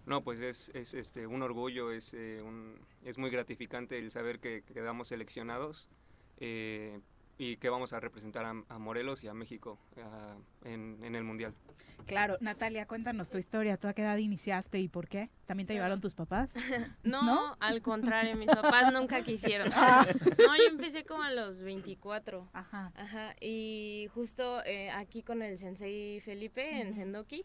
No, 0.05 0.23
pues 0.23 0.41
es, 0.41 0.71
es 0.75 0.93
este, 0.93 1.27
un 1.27 1.41
orgullo, 1.43 1.91
es, 1.91 2.13
eh, 2.13 2.43
un, 2.45 2.75
es 3.03 3.17
muy 3.17 3.31
gratificante 3.31 3.99
el 3.99 4.11
saber 4.11 4.41
que 4.41 4.63
quedamos 4.63 5.09
seleccionados. 5.09 5.89
Eh, 6.39 7.01
y 7.39 7.57
que 7.59 7.69
vamos 7.69 7.93
a 7.93 8.01
representar 8.01 8.45
a, 8.45 8.79
Morelos 8.79 9.23
y 9.25 9.29
a 9.29 9.35
México 9.35 9.79
en, 10.65 11.15
el 11.15 11.25
Mundial. 11.25 11.55
Claro, 12.07 12.37
Natalia, 12.41 12.87
cuéntanos 12.87 13.31
tu 13.31 13.39
historia. 13.39 13.77
¿Tú 13.77 13.89
a 13.89 13.93
qué 13.93 14.03
edad 14.03 14.17
iniciaste 14.17 14.79
y 14.79 14.89
por 14.89 15.09
qué? 15.09 15.29
¿También 15.45 15.67
te 15.67 15.75
llevaron 15.75 16.01
tus 16.01 16.15
papás? 16.15 16.51
no, 17.03 17.57
al 17.59 17.83
contrario, 17.83 18.37
mis 18.37 18.47
papás 18.63 18.93
nunca 18.93 19.23
quisieron. 19.23 19.71
Ah. 19.75 20.07
no, 20.39 20.57
yo 20.57 20.65
empecé 20.69 21.05
como 21.05 21.25
a 21.25 21.33
los 21.33 21.61
24. 21.61 22.49
Ajá. 22.53 22.93
Ajá. 22.95 23.35
Y 23.41 24.09
justo 24.15 24.63
eh, 24.65 24.91
aquí 24.91 25.23
con 25.23 25.43
el 25.43 25.59
sensei 25.59 26.21
Felipe 26.21 26.81
en 26.81 26.95
Sendoki 26.95 27.45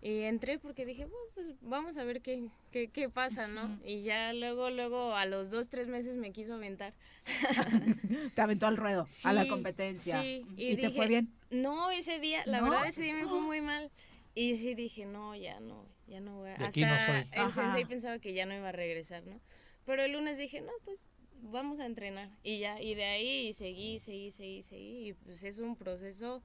y 0.00 0.20
entré 0.20 0.58
porque 0.58 0.86
dije, 0.86 1.06
bueno, 1.06 1.24
pues 1.34 1.54
vamos 1.60 1.96
a 1.96 2.04
ver 2.04 2.20
qué, 2.20 2.50
qué, 2.70 2.88
qué 2.88 3.08
pasa, 3.08 3.48
¿no? 3.48 3.80
Y 3.84 4.02
ya 4.02 4.32
luego, 4.32 4.70
luego 4.70 5.14
a 5.14 5.26
los 5.26 5.50
dos, 5.50 5.68
tres 5.68 5.88
meses 5.88 6.16
me 6.16 6.30
quiso 6.32 6.54
aventar. 6.54 6.94
te 8.34 8.40
aventó 8.40 8.68
al 8.68 8.76
ruedo, 8.76 9.06
a 9.24 9.32
la 9.32 9.48
competencia. 9.48 10.22
Sí. 10.22 10.46
¿Y, 10.56 10.76
te 10.76 10.90
fue 10.90 11.08
bien? 11.08 11.32
No, 11.50 11.90
ese 11.90 12.20
día, 12.20 12.42
la 12.46 12.60
verdad 12.60 12.86
ese 12.86 13.02
día 13.02 13.14
me 13.14 13.26
fue 13.26 13.40
muy 13.40 13.60
mal. 13.60 13.90
Y 14.36 14.54
sí 14.54 14.74
dije, 14.74 15.04
no, 15.04 15.34
ya 15.34 15.58
no, 15.58 15.84
ya 16.06 16.20
no 16.20 16.36
voy 16.36 16.50
a... 16.50 16.54
Hasta 16.54 17.22
el 17.32 17.50
sensei 17.50 17.84
pensaba 17.84 18.20
que 18.20 18.34
ya 18.34 18.46
no 18.46 18.54
iba 18.54 18.68
a 18.68 18.72
regresar, 18.72 19.26
¿no? 19.26 19.40
Pero 19.84 20.02
el 20.02 20.12
lunes 20.12 20.38
dije, 20.38 20.60
no, 20.60 20.70
pues 20.84 21.08
vamos 21.42 21.80
a 21.80 21.86
entrenar. 21.86 22.30
Y 22.44 22.58
ya, 22.58 22.80
y 22.80 22.94
de 22.94 23.04
ahí 23.04 23.52
seguí, 23.52 23.98
seguí, 23.98 24.30
seguí, 24.30 24.62
seguí. 24.62 25.08
Y 25.08 25.12
pues 25.14 25.42
es 25.42 25.58
un 25.58 25.74
proceso 25.74 26.44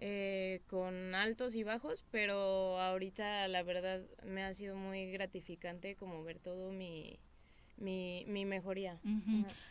eh, 0.00 0.62
con 0.66 1.14
altos 1.14 1.54
y 1.54 1.62
bajos, 1.62 2.04
pero 2.10 2.80
ahorita 2.80 3.46
la 3.48 3.62
verdad 3.62 4.02
me 4.24 4.42
ha 4.42 4.54
sido 4.54 4.74
muy 4.76 5.10
gratificante 5.12 5.94
como 5.94 6.24
ver 6.24 6.38
todo 6.38 6.72
mi, 6.72 7.20
mi, 7.80 8.24
mi 8.26 8.44
mejoría. 8.44 8.98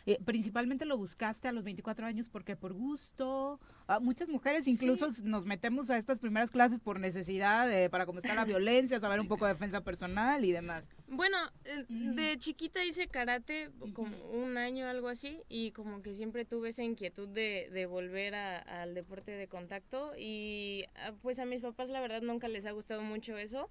Eh, 0.06 0.18
principalmente 0.24 0.84
lo 0.84 0.96
buscaste 0.96 1.48
a 1.48 1.52
los 1.52 1.64
24 1.64 2.06
años 2.06 2.28
porque 2.28 2.56
por 2.56 2.72
gusto, 2.72 3.60
ah, 3.86 4.00
muchas 4.00 4.28
mujeres 4.28 4.66
incluso 4.66 5.08
nos 5.22 5.44
metemos 5.46 5.90
a 5.90 5.98
estas 5.98 6.18
primeras 6.18 6.50
clases 6.50 6.80
por 6.80 7.00
necesidad, 7.00 7.68
de, 7.68 7.88
para 7.88 8.04
está 8.04 8.34
la 8.34 8.44
violencia, 8.44 9.00
saber 9.00 9.20
un 9.20 9.28
poco 9.28 9.46
de 9.46 9.52
defensa 9.52 9.80
personal 9.82 10.44
y 10.44 10.52
demás. 10.52 10.88
Bueno, 11.08 11.36
eh, 11.64 11.84
de 11.88 12.36
chiquita 12.38 12.84
hice 12.84 13.08
karate 13.08 13.70
como 13.94 14.16
un 14.32 14.56
año, 14.56 14.86
algo 14.86 15.08
así, 15.08 15.40
y 15.48 15.72
como 15.72 16.02
que 16.02 16.14
siempre 16.14 16.44
tuve 16.44 16.70
esa 16.70 16.82
inquietud 16.82 17.28
de, 17.28 17.68
de 17.72 17.86
volver 17.86 18.34
al 18.34 18.94
deporte 18.94 19.32
de 19.32 19.48
contacto 19.48 20.12
y 20.18 20.84
ah, 20.96 21.12
pues 21.22 21.38
a 21.38 21.44
mis 21.44 21.60
papás 21.60 21.90
la 21.90 22.00
verdad 22.00 22.22
nunca 22.22 22.48
les 22.48 22.66
ha 22.66 22.72
gustado 22.72 23.02
mucho 23.02 23.36
eso. 23.36 23.68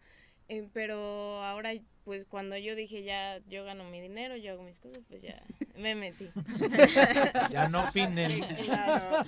Eh, 0.50 0.68
pero 0.74 1.44
ahora, 1.44 1.72
pues 2.06 2.26
cuando 2.26 2.58
yo 2.58 2.76
dije 2.76 3.04
ya 3.04 3.40
yo 3.48 3.64
gano 3.64 3.84
mi 3.84 4.02
dinero, 4.02 4.36
yo 4.36 4.54
hago 4.54 4.64
mis 4.64 4.80
cosas, 4.80 5.04
pues 5.08 5.22
ya 5.22 5.44
me 5.78 5.94
metí. 5.94 6.28
ya 7.52 7.70
no 7.70 7.88
opinen. 7.88 8.42
Claro. 8.66 9.24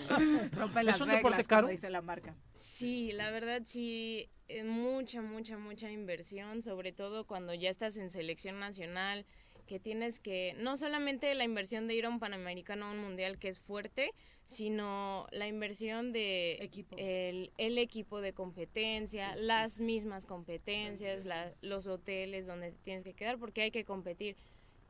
Rompe 0.52 0.84
las 0.84 0.96
¿Es 0.96 1.02
un 1.02 1.10
deporte 1.10 1.44
caro? 1.46 1.68
Dice 1.68 1.92
la 1.92 2.02
marca. 2.02 2.36
Sí, 2.56 3.12
la 3.12 3.30
verdad 3.30 3.62
sí, 3.66 4.32
es 4.48 4.66
mucha, 4.66 5.22
mucha, 5.22 5.60
mucha 5.60 5.92
inversión, 5.92 6.64
sobre 6.64 6.92
todo 6.92 7.28
cuando 7.28 7.54
ya 7.54 7.70
estás 7.70 7.98
en 7.98 8.10
selección 8.10 8.60
nacional, 8.60 9.28
que 9.72 9.80
tienes 9.80 10.20
que, 10.20 10.54
no 10.58 10.76
solamente 10.76 11.34
la 11.34 11.46
inversión 11.46 11.88
de 11.88 11.96
ir 11.96 12.04
a 12.04 12.10
un 12.10 12.20
Panamericano 12.20 12.90
o 12.90 12.92
un 12.92 12.98
Mundial 12.98 13.38
que 13.40 13.48
es 13.48 13.58
fuerte, 13.58 14.12
sino 14.44 15.28
la 15.32 15.48
inversión 15.48 16.12
de 16.12 16.58
equipo. 16.60 16.98
El, 17.00 17.54
el, 17.58 17.78
equipo 17.78 18.20
de 18.20 18.34
competencia, 18.34 19.34
las 19.38 19.80
mismas 19.80 20.26
competencias, 20.26 21.24
las, 21.24 21.64
los 21.64 21.88
hoteles 21.88 22.48
donde 22.48 22.74
tienes 22.84 23.06
que 23.06 23.14
quedar, 23.14 23.38
porque 23.38 23.62
hay 23.62 23.72
que 23.72 23.86
competir 23.86 24.36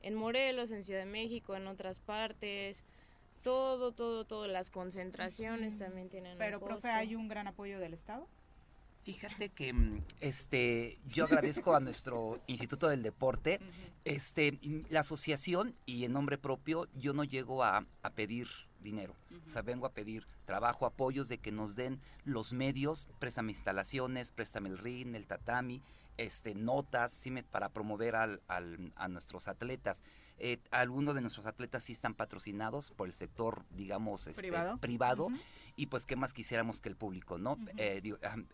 en 0.02 0.16
Morelos, 0.16 0.72
en 0.72 0.82
Ciudad 0.82 1.02
de 1.02 1.06
México, 1.06 1.56
en 1.56 1.68
otras 1.68 2.00
partes. 2.00 2.84
Todo, 3.44 3.92
todo, 3.92 4.26
todo, 4.26 4.48
las 4.48 4.72
concentraciones 4.72 5.78
también 5.78 6.10
tienen 6.10 6.40
Pero, 6.40 6.60
profe, 6.60 6.90
¿hay 6.90 7.14
un 7.14 7.28
gran 7.28 7.48
apoyo 7.48 7.80
del 7.80 7.94
Estado? 7.94 8.28
Fíjate 9.04 9.50
que 9.50 9.74
mm, 9.74 10.04
este, 10.20 11.00
yo 11.08 11.26
agradezco 11.26 11.76
a 11.76 11.80
nuestro 11.80 12.40
Instituto 12.48 12.88
del 12.88 13.02
Deporte, 13.02 13.60
este, 14.06 14.60
la 14.90 15.02
asociación 15.02 15.76
y 15.86 16.06
en 16.06 16.14
nombre 16.14 16.38
propio 16.38 16.88
yo 16.96 17.14
no 17.14 17.24
llego 17.24 17.64
a, 17.64 17.86
pedir 18.16 18.48
dinero, 18.80 19.16
o 19.46 19.50
sea, 19.50 19.62
vengo 19.62 19.86
a 19.86 19.94
pedir 19.94 20.28
trabajo, 20.46 20.86
apoyos 20.86 21.28
de 21.30 21.38
que 21.38 21.52
nos 21.52 21.76
den 21.76 22.00
los 22.26 22.54
medios, 22.54 23.08
préstame 23.20 23.52
instalaciones, 23.52 24.32
préstame 24.32 24.70
el 24.70 24.78
ring, 24.78 25.16
el 25.16 25.28
tatami, 25.28 25.82
este, 26.18 26.56
notas, 26.56 27.12
¿sí? 27.14 27.32
para 27.50 27.70
promover 27.70 28.16
al, 28.16 28.42
al, 28.48 28.92
a 28.96 29.08
nuestros 29.08 29.48
atletas. 29.48 30.04
Eh, 30.38 30.60
algunos 30.72 31.14
de 31.14 31.22
nuestros 31.22 31.46
atletas 31.46 31.84
sí 31.84 31.94
están 31.94 32.16
patrocinados 32.16 32.92
por 32.92 33.08
el 33.08 33.14
sector, 33.14 33.64
digamos, 33.72 34.28
este, 34.28 34.42
privado. 34.42 34.78
privado 34.80 35.28
y 35.76 35.88
pues 35.88 36.06
qué 36.06 36.16
más 36.16 36.34
quisiéramos 36.34 36.82
que 36.82 36.90
el 36.90 36.96
público, 36.96 37.38
¿no? 37.38 37.58
Eh, 37.78 38.02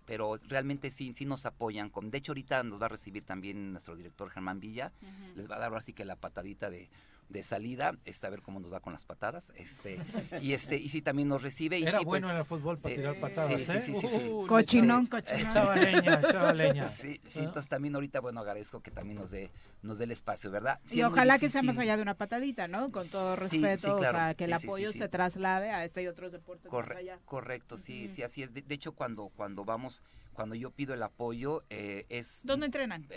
pero 0.06 0.38
realmente 0.48 0.92
sí, 0.92 1.14
sí 1.16 1.26
nos 1.26 1.46
apoyan. 1.46 1.90
Con, 1.90 2.12
de 2.12 2.18
hecho, 2.18 2.32
ahorita 2.32 2.64
nos 2.64 2.82
va 2.82 2.86
a 2.86 2.90
recibir 2.90 3.24
también 3.24 3.72
nuestro 3.72 3.96
director 3.96 4.30
Germán 4.30 4.60
Villa, 4.60 4.92
les 5.36 5.50
va 5.50 5.56
a 5.56 5.60
dar 5.60 5.74
así 5.76 5.94
que 5.94 6.06
la 6.06 6.16
patadita 6.16 6.70
de 6.70 6.90
de 7.30 7.44
salida, 7.44 7.94
este, 8.06 8.26
a 8.28 8.30
ver 8.30 8.42
cómo 8.42 8.60
nos 8.60 8.72
va 8.72 8.80
con 8.80 8.94
las 8.94 9.06
patadas, 9.06 9.52
este, 9.56 10.00
y 10.42 10.54
este, 10.54 10.78
y 10.78 10.90
sí 10.90 11.02
también 11.02 11.28
nos 11.28 11.42
recibe. 11.42 11.78
Y 11.80 11.84
Era 11.84 12.00
sí, 12.00 12.06
bueno 12.06 12.28
pues, 12.28 12.34
en 12.34 12.40
el 12.40 12.46
fútbol 12.46 12.78
para 12.78 12.96
tirar 12.96 13.20
patadas, 13.20 13.48
sí, 13.48 13.54
¿eh? 13.54 13.82
sí, 13.82 13.94
sí, 13.94 14.08
sí, 14.08 14.32
Cochinón, 14.48 15.08
cochinón. 15.08 15.42
Echaba 15.42 15.76
leña, 15.76 16.22
echaba 16.22 16.54
leña. 16.54 16.88
Sí, 16.88 17.20
sí, 17.26 17.40
entonces 17.40 17.68
también 17.68 17.96
ahorita, 17.96 18.20
bueno, 18.22 18.40
agradezco 18.40 18.82
que 18.82 18.92
también 18.92 19.20
nos 19.20 19.32
dé, 19.32 19.52
nos 19.82 19.98
dé 19.98 20.06
el 20.06 20.12
espacio, 20.12 20.52
¿verdad? 20.52 20.80
y 20.90 21.04
ojalá 21.04 21.40
que 21.40 21.50
sea 21.50 21.64
más 21.64 21.78
allá 21.78 21.96
de 21.98 22.02
una 22.02 22.16
patadita, 22.16 22.68
¿no? 22.68 22.92
Con 22.92 23.08
todo 23.10 23.36
respeto, 23.36 23.96
o 23.96 23.98
sea, 23.98 24.34
que 24.34 24.46
el 24.46 24.54
apoyo 24.54 24.92
se 24.92 25.08
traslade 25.10 25.72
a 25.72 25.84
este 25.84 26.04
y 26.04 26.08
otros 26.08 26.32
deportes 26.32 26.72
allá. 26.74 27.20
Correcto, 27.26 27.78
sí, 27.78 28.10
sí, 28.10 28.24
así 28.24 28.44
es. 28.44 28.54
De, 28.54 28.64
hecho, 28.70 28.94
cuando, 28.94 29.30
cuando 29.36 29.66
vamos, 29.66 30.02
cuando 30.34 30.56
yo 30.56 30.72
pido 30.72 30.94
el 30.94 31.04
apoyo, 31.04 31.64
eh, 31.70 32.06
es... 32.10 32.42
¿Dónde 32.46 32.68
entrenan? 32.68 33.08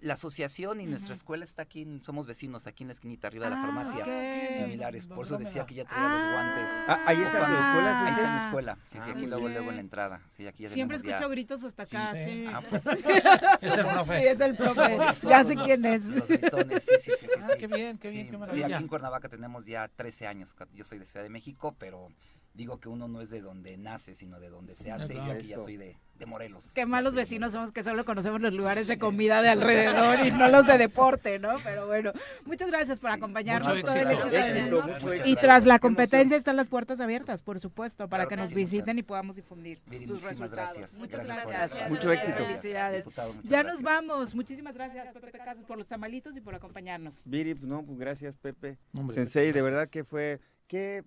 La 0.00 0.14
asociación 0.14 0.80
y 0.80 0.86
nuestra 0.86 1.12
escuela 1.12 1.44
está 1.44 1.62
aquí, 1.62 1.86
somos 2.02 2.26
vecinos 2.26 2.66
aquí 2.66 2.84
en 2.84 2.88
la 2.88 2.94
esquinita 2.94 3.28
arriba 3.28 3.46
de 3.46 3.50
la 3.50 3.58
ah, 3.58 3.62
farmacia, 3.62 4.52
similares. 4.52 5.06
Por 5.06 5.26
eso 5.26 5.36
decía 5.36 5.66
que 5.66 5.74
ya 5.74 5.84
traía 5.84 6.08
los 6.08 6.22
ah. 6.22 6.32
guantes. 6.32 6.70
Ah, 6.88 7.04
ahí 7.06 7.20
está 7.20 7.48
mi 7.48 7.56
escuela. 7.56 8.06
Ahí 8.06 8.12
está 8.12 8.30
mi 8.30 8.38
escuela. 8.38 8.78
Sí, 8.86 8.98
sí, 9.04 9.10
aquí 9.10 9.26
luego, 9.26 9.48
luego 9.48 9.68
en 9.70 9.76
la 9.76 9.80
entrada. 9.80 10.22
Sí, 10.30 10.46
aquí 10.46 10.62
ya 10.62 10.70
Siempre 10.70 10.96
escucho 10.96 11.28
gritos 11.28 11.62
hasta 11.64 11.82
acá. 11.82 12.14
Sí. 12.14 12.46
Ah, 12.48 12.62
pues. 12.68 12.86
es 13.62 13.76
el 13.76 13.86
profe. 13.86 14.20
Sí, 14.20 14.26
es 14.26 14.40
el 14.40 14.56
profe. 14.56 14.98
ya 15.28 15.44
sé 15.44 15.54
quién 15.56 15.84
es. 15.84 16.04
Los 16.06 16.28
gritones, 16.28 16.82
sí, 16.82 16.94
sí, 16.98 17.12
sí. 17.18 17.26
sí, 17.26 17.40
ah, 17.42 17.54
qué 17.58 17.66
bien, 17.66 17.98
qué 17.98 18.10
bien, 18.10 18.30
qué 18.30 18.38
maravilla. 18.38 18.66
aquí 18.66 18.82
en 18.82 18.88
Cuernavaca 18.88 19.28
tenemos 19.28 19.66
ya 19.66 19.88
13 19.88 20.26
años. 20.26 20.54
Yo 20.72 20.84
soy 20.84 20.98
de 20.98 21.04
Ciudad 21.04 21.22
de 21.22 21.30
México, 21.30 21.74
pero 21.78 22.08
digo 22.54 22.78
que 22.80 22.88
uno 22.88 23.08
no 23.08 23.20
es 23.20 23.30
de 23.30 23.40
donde 23.40 23.76
nace, 23.76 24.14
sino 24.14 24.40
de 24.40 24.50
donde 24.50 24.74
se 24.74 24.90
hace. 24.90 25.14
Yo 25.14 25.22
aquí 25.22 25.48
ya 25.48 25.56
soy 25.56 25.76
de, 25.76 25.96
de 26.20 26.26
Morelos. 26.26 26.72
Qué 26.74 26.86
malos 26.86 27.14
vecinos 27.14 27.52
somos 27.52 27.72
que 27.72 27.82
solo 27.82 28.04
conocemos 28.04 28.40
los 28.40 28.52
lugares 28.52 28.86
de 28.86 28.98
comida 28.98 29.42
de 29.42 29.48
alrededor 29.48 30.26
y 30.26 30.30
no 30.30 30.48
los 30.48 30.66
de 30.66 30.78
deporte, 30.78 31.38
¿no? 31.38 31.56
Pero 31.64 31.86
bueno, 31.86 32.12
muchas 32.44 32.68
gracias 32.68 32.98
por 32.98 33.10
acompañarnos. 33.10 33.80
Todo 33.80 33.94
el 33.94 34.10
éxito. 34.10 34.84
y 35.24 35.36
tras 35.36 35.64
la 35.64 35.78
competencia 35.78 36.36
están 36.36 36.56
las 36.56 36.68
puertas 36.68 37.00
abiertas, 37.00 37.42
por 37.42 37.58
supuesto, 37.60 38.08
para 38.08 38.26
que, 38.26 38.36
nos 38.36 38.54
visiten 38.54 38.98
y 38.98 39.02
podamos 39.02 39.36
difundir 39.36 39.80
sus 40.06 40.22
resultados. 40.22 40.50
Gracias. 40.50 40.94
Muchas 40.94 41.26
gracias. 41.26 41.90
Mucho 41.90 42.12
éxito. 42.12 42.44
Felicidades. 42.44 43.04
ya 43.44 43.62
nos 43.62 43.82
vamos. 43.82 44.34
Muchísimas 44.34 44.74
gracias, 44.74 45.12
Pepe 45.12 45.38
Casas, 45.38 45.64
por 45.64 45.78
los 45.78 45.88
tamalitos 45.88 46.36
y 46.36 46.40
por 46.40 46.54
acompañarnos. 46.54 47.22
Viri, 47.24 47.54
pues 47.54 47.66
no, 47.66 47.82
pues 47.84 47.98
gracias, 47.98 48.36
Pepe. 48.36 48.78
Sensei, 49.10 49.52
de 49.52 49.62
verdad 49.62 49.88
que 49.88 50.04
fue... 50.04 50.40
Qué 50.66 51.02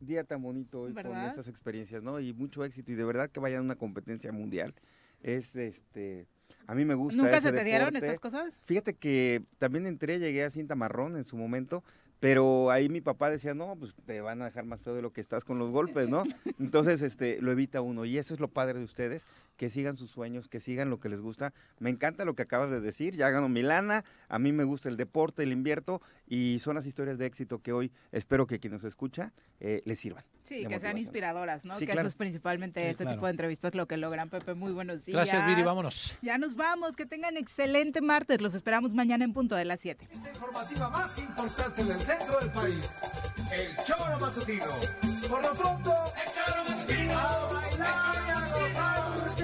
día 0.00 0.24
tan 0.24 0.42
bonito 0.42 0.82
hoy 0.82 0.94
con 0.94 1.16
estas 1.16 1.48
experiencias, 1.48 2.02
¿no? 2.02 2.20
Y 2.20 2.32
mucho 2.32 2.64
éxito 2.64 2.92
y 2.92 2.94
de 2.94 3.04
verdad 3.04 3.30
que 3.30 3.40
vayan 3.40 3.60
a 3.60 3.64
una 3.64 3.76
competencia 3.76 4.32
mundial. 4.32 4.74
Es 5.22 5.56
este 5.56 6.26
a 6.66 6.74
mí 6.74 6.84
me 6.84 6.94
gusta 6.94 7.22
¿Nunca 7.22 7.40
se 7.40 7.52
te 7.52 7.64
dieron 7.64 7.94
estas 7.96 8.20
cosas? 8.20 8.58
Fíjate 8.64 8.94
que 8.94 9.42
también 9.58 9.86
entré, 9.86 10.18
llegué 10.18 10.44
a 10.44 10.50
cinta 10.50 10.74
marrón 10.74 11.16
en 11.16 11.24
su 11.24 11.36
momento, 11.36 11.82
pero 12.24 12.70
ahí 12.70 12.88
mi 12.88 13.02
papá 13.02 13.28
decía, 13.28 13.52
no, 13.52 13.76
pues 13.76 13.94
te 14.06 14.22
van 14.22 14.40
a 14.40 14.46
dejar 14.46 14.64
más 14.64 14.80
feo 14.80 14.94
de 14.94 15.02
lo 15.02 15.12
que 15.12 15.20
estás 15.20 15.44
con 15.44 15.58
los 15.58 15.70
golpes, 15.70 16.08
¿no? 16.08 16.22
Entonces, 16.58 17.02
este, 17.02 17.38
lo 17.42 17.52
evita 17.52 17.82
uno. 17.82 18.06
Y 18.06 18.16
eso 18.16 18.32
es 18.32 18.40
lo 18.40 18.48
padre 18.48 18.78
de 18.78 18.84
ustedes, 18.86 19.26
que 19.58 19.68
sigan 19.68 19.98
sus 19.98 20.10
sueños, 20.10 20.48
que 20.48 20.58
sigan 20.58 20.88
lo 20.88 20.98
que 20.98 21.10
les 21.10 21.20
gusta. 21.20 21.52
Me 21.80 21.90
encanta 21.90 22.24
lo 22.24 22.34
que 22.34 22.40
acabas 22.40 22.70
de 22.70 22.80
decir, 22.80 23.14
ya 23.14 23.28
gano 23.28 23.50
Milana, 23.50 24.06
a 24.30 24.38
mí 24.38 24.52
me 24.52 24.64
gusta 24.64 24.88
el 24.88 24.96
deporte, 24.96 25.42
el 25.42 25.52
invierto, 25.52 26.00
y 26.26 26.60
son 26.60 26.76
las 26.76 26.86
historias 26.86 27.18
de 27.18 27.26
éxito 27.26 27.58
que 27.58 27.74
hoy 27.74 27.92
espero 28.10 28.46
que 28.46 28.58
quien 28.58 28.72
nos 28.72 28.84
escucha 28.84 29.34
eh, 29.60 29.82
les 29.84 29.98
sirvan. 29.98 30.24
Sí, 30.44 30.66
que 30.66 30.78
sean 30.78 30.98
inspiradoras, 30.98 31.64
¿no? 31.64 31.78
que 31.78 31.90
eso 31.90 32.06
es 32.06 32.14
principalmente 32.14 32.90
este 32.90 33.06
tipo 33.06 33.24
de 33.26 33.30
entrevistas 33.30 33.74
lo 33.74 33.86
que 33.86 33.96
logran, 33.96 34.28
Pepe. 34.28 34.54
Muy 34.54 34.72
buenos 34.72 35.04
días. 35.04 35.16
Gracias, 35.16 35.46
Viri, 35.46 35.62
vámonos. 35.62 36.14
Ya 36.20 36.36
nos 36.36 36.54
vamos, 36.54 36.96
que 36.96 37.06
tengan 37.06 37.36
excelente 37.36 38.00
martes. 38.02 38.40
Los 38.40 38.54
esperamos 38.54 38.92
mañana 38.92 39.24
en 39.24 39.32
punto 39.32 39.54
de 39.54 39.64
las 39.64 39.80
7. 39.80 40.06
Esta 40.10 40.28
informativa 40.28 40.90
más 40.90 41.18
importante 41.18 41.84
del 41.84 41.98
centro 41.98 42.38
del 42.40 42.50
país. 42.50 42.90
El 43.52 43.76
Choro 43.84 44.18
Matutino. 44.20 44.66
Por 45.28 45.42
lo 45.42 45.52
pronto, 45.54 45.94
el 46.24 46.32
Choro 46.32 46.64
Matutino. 46.68 47.18
A 47.18 47.52
bailar. 47.52 49.43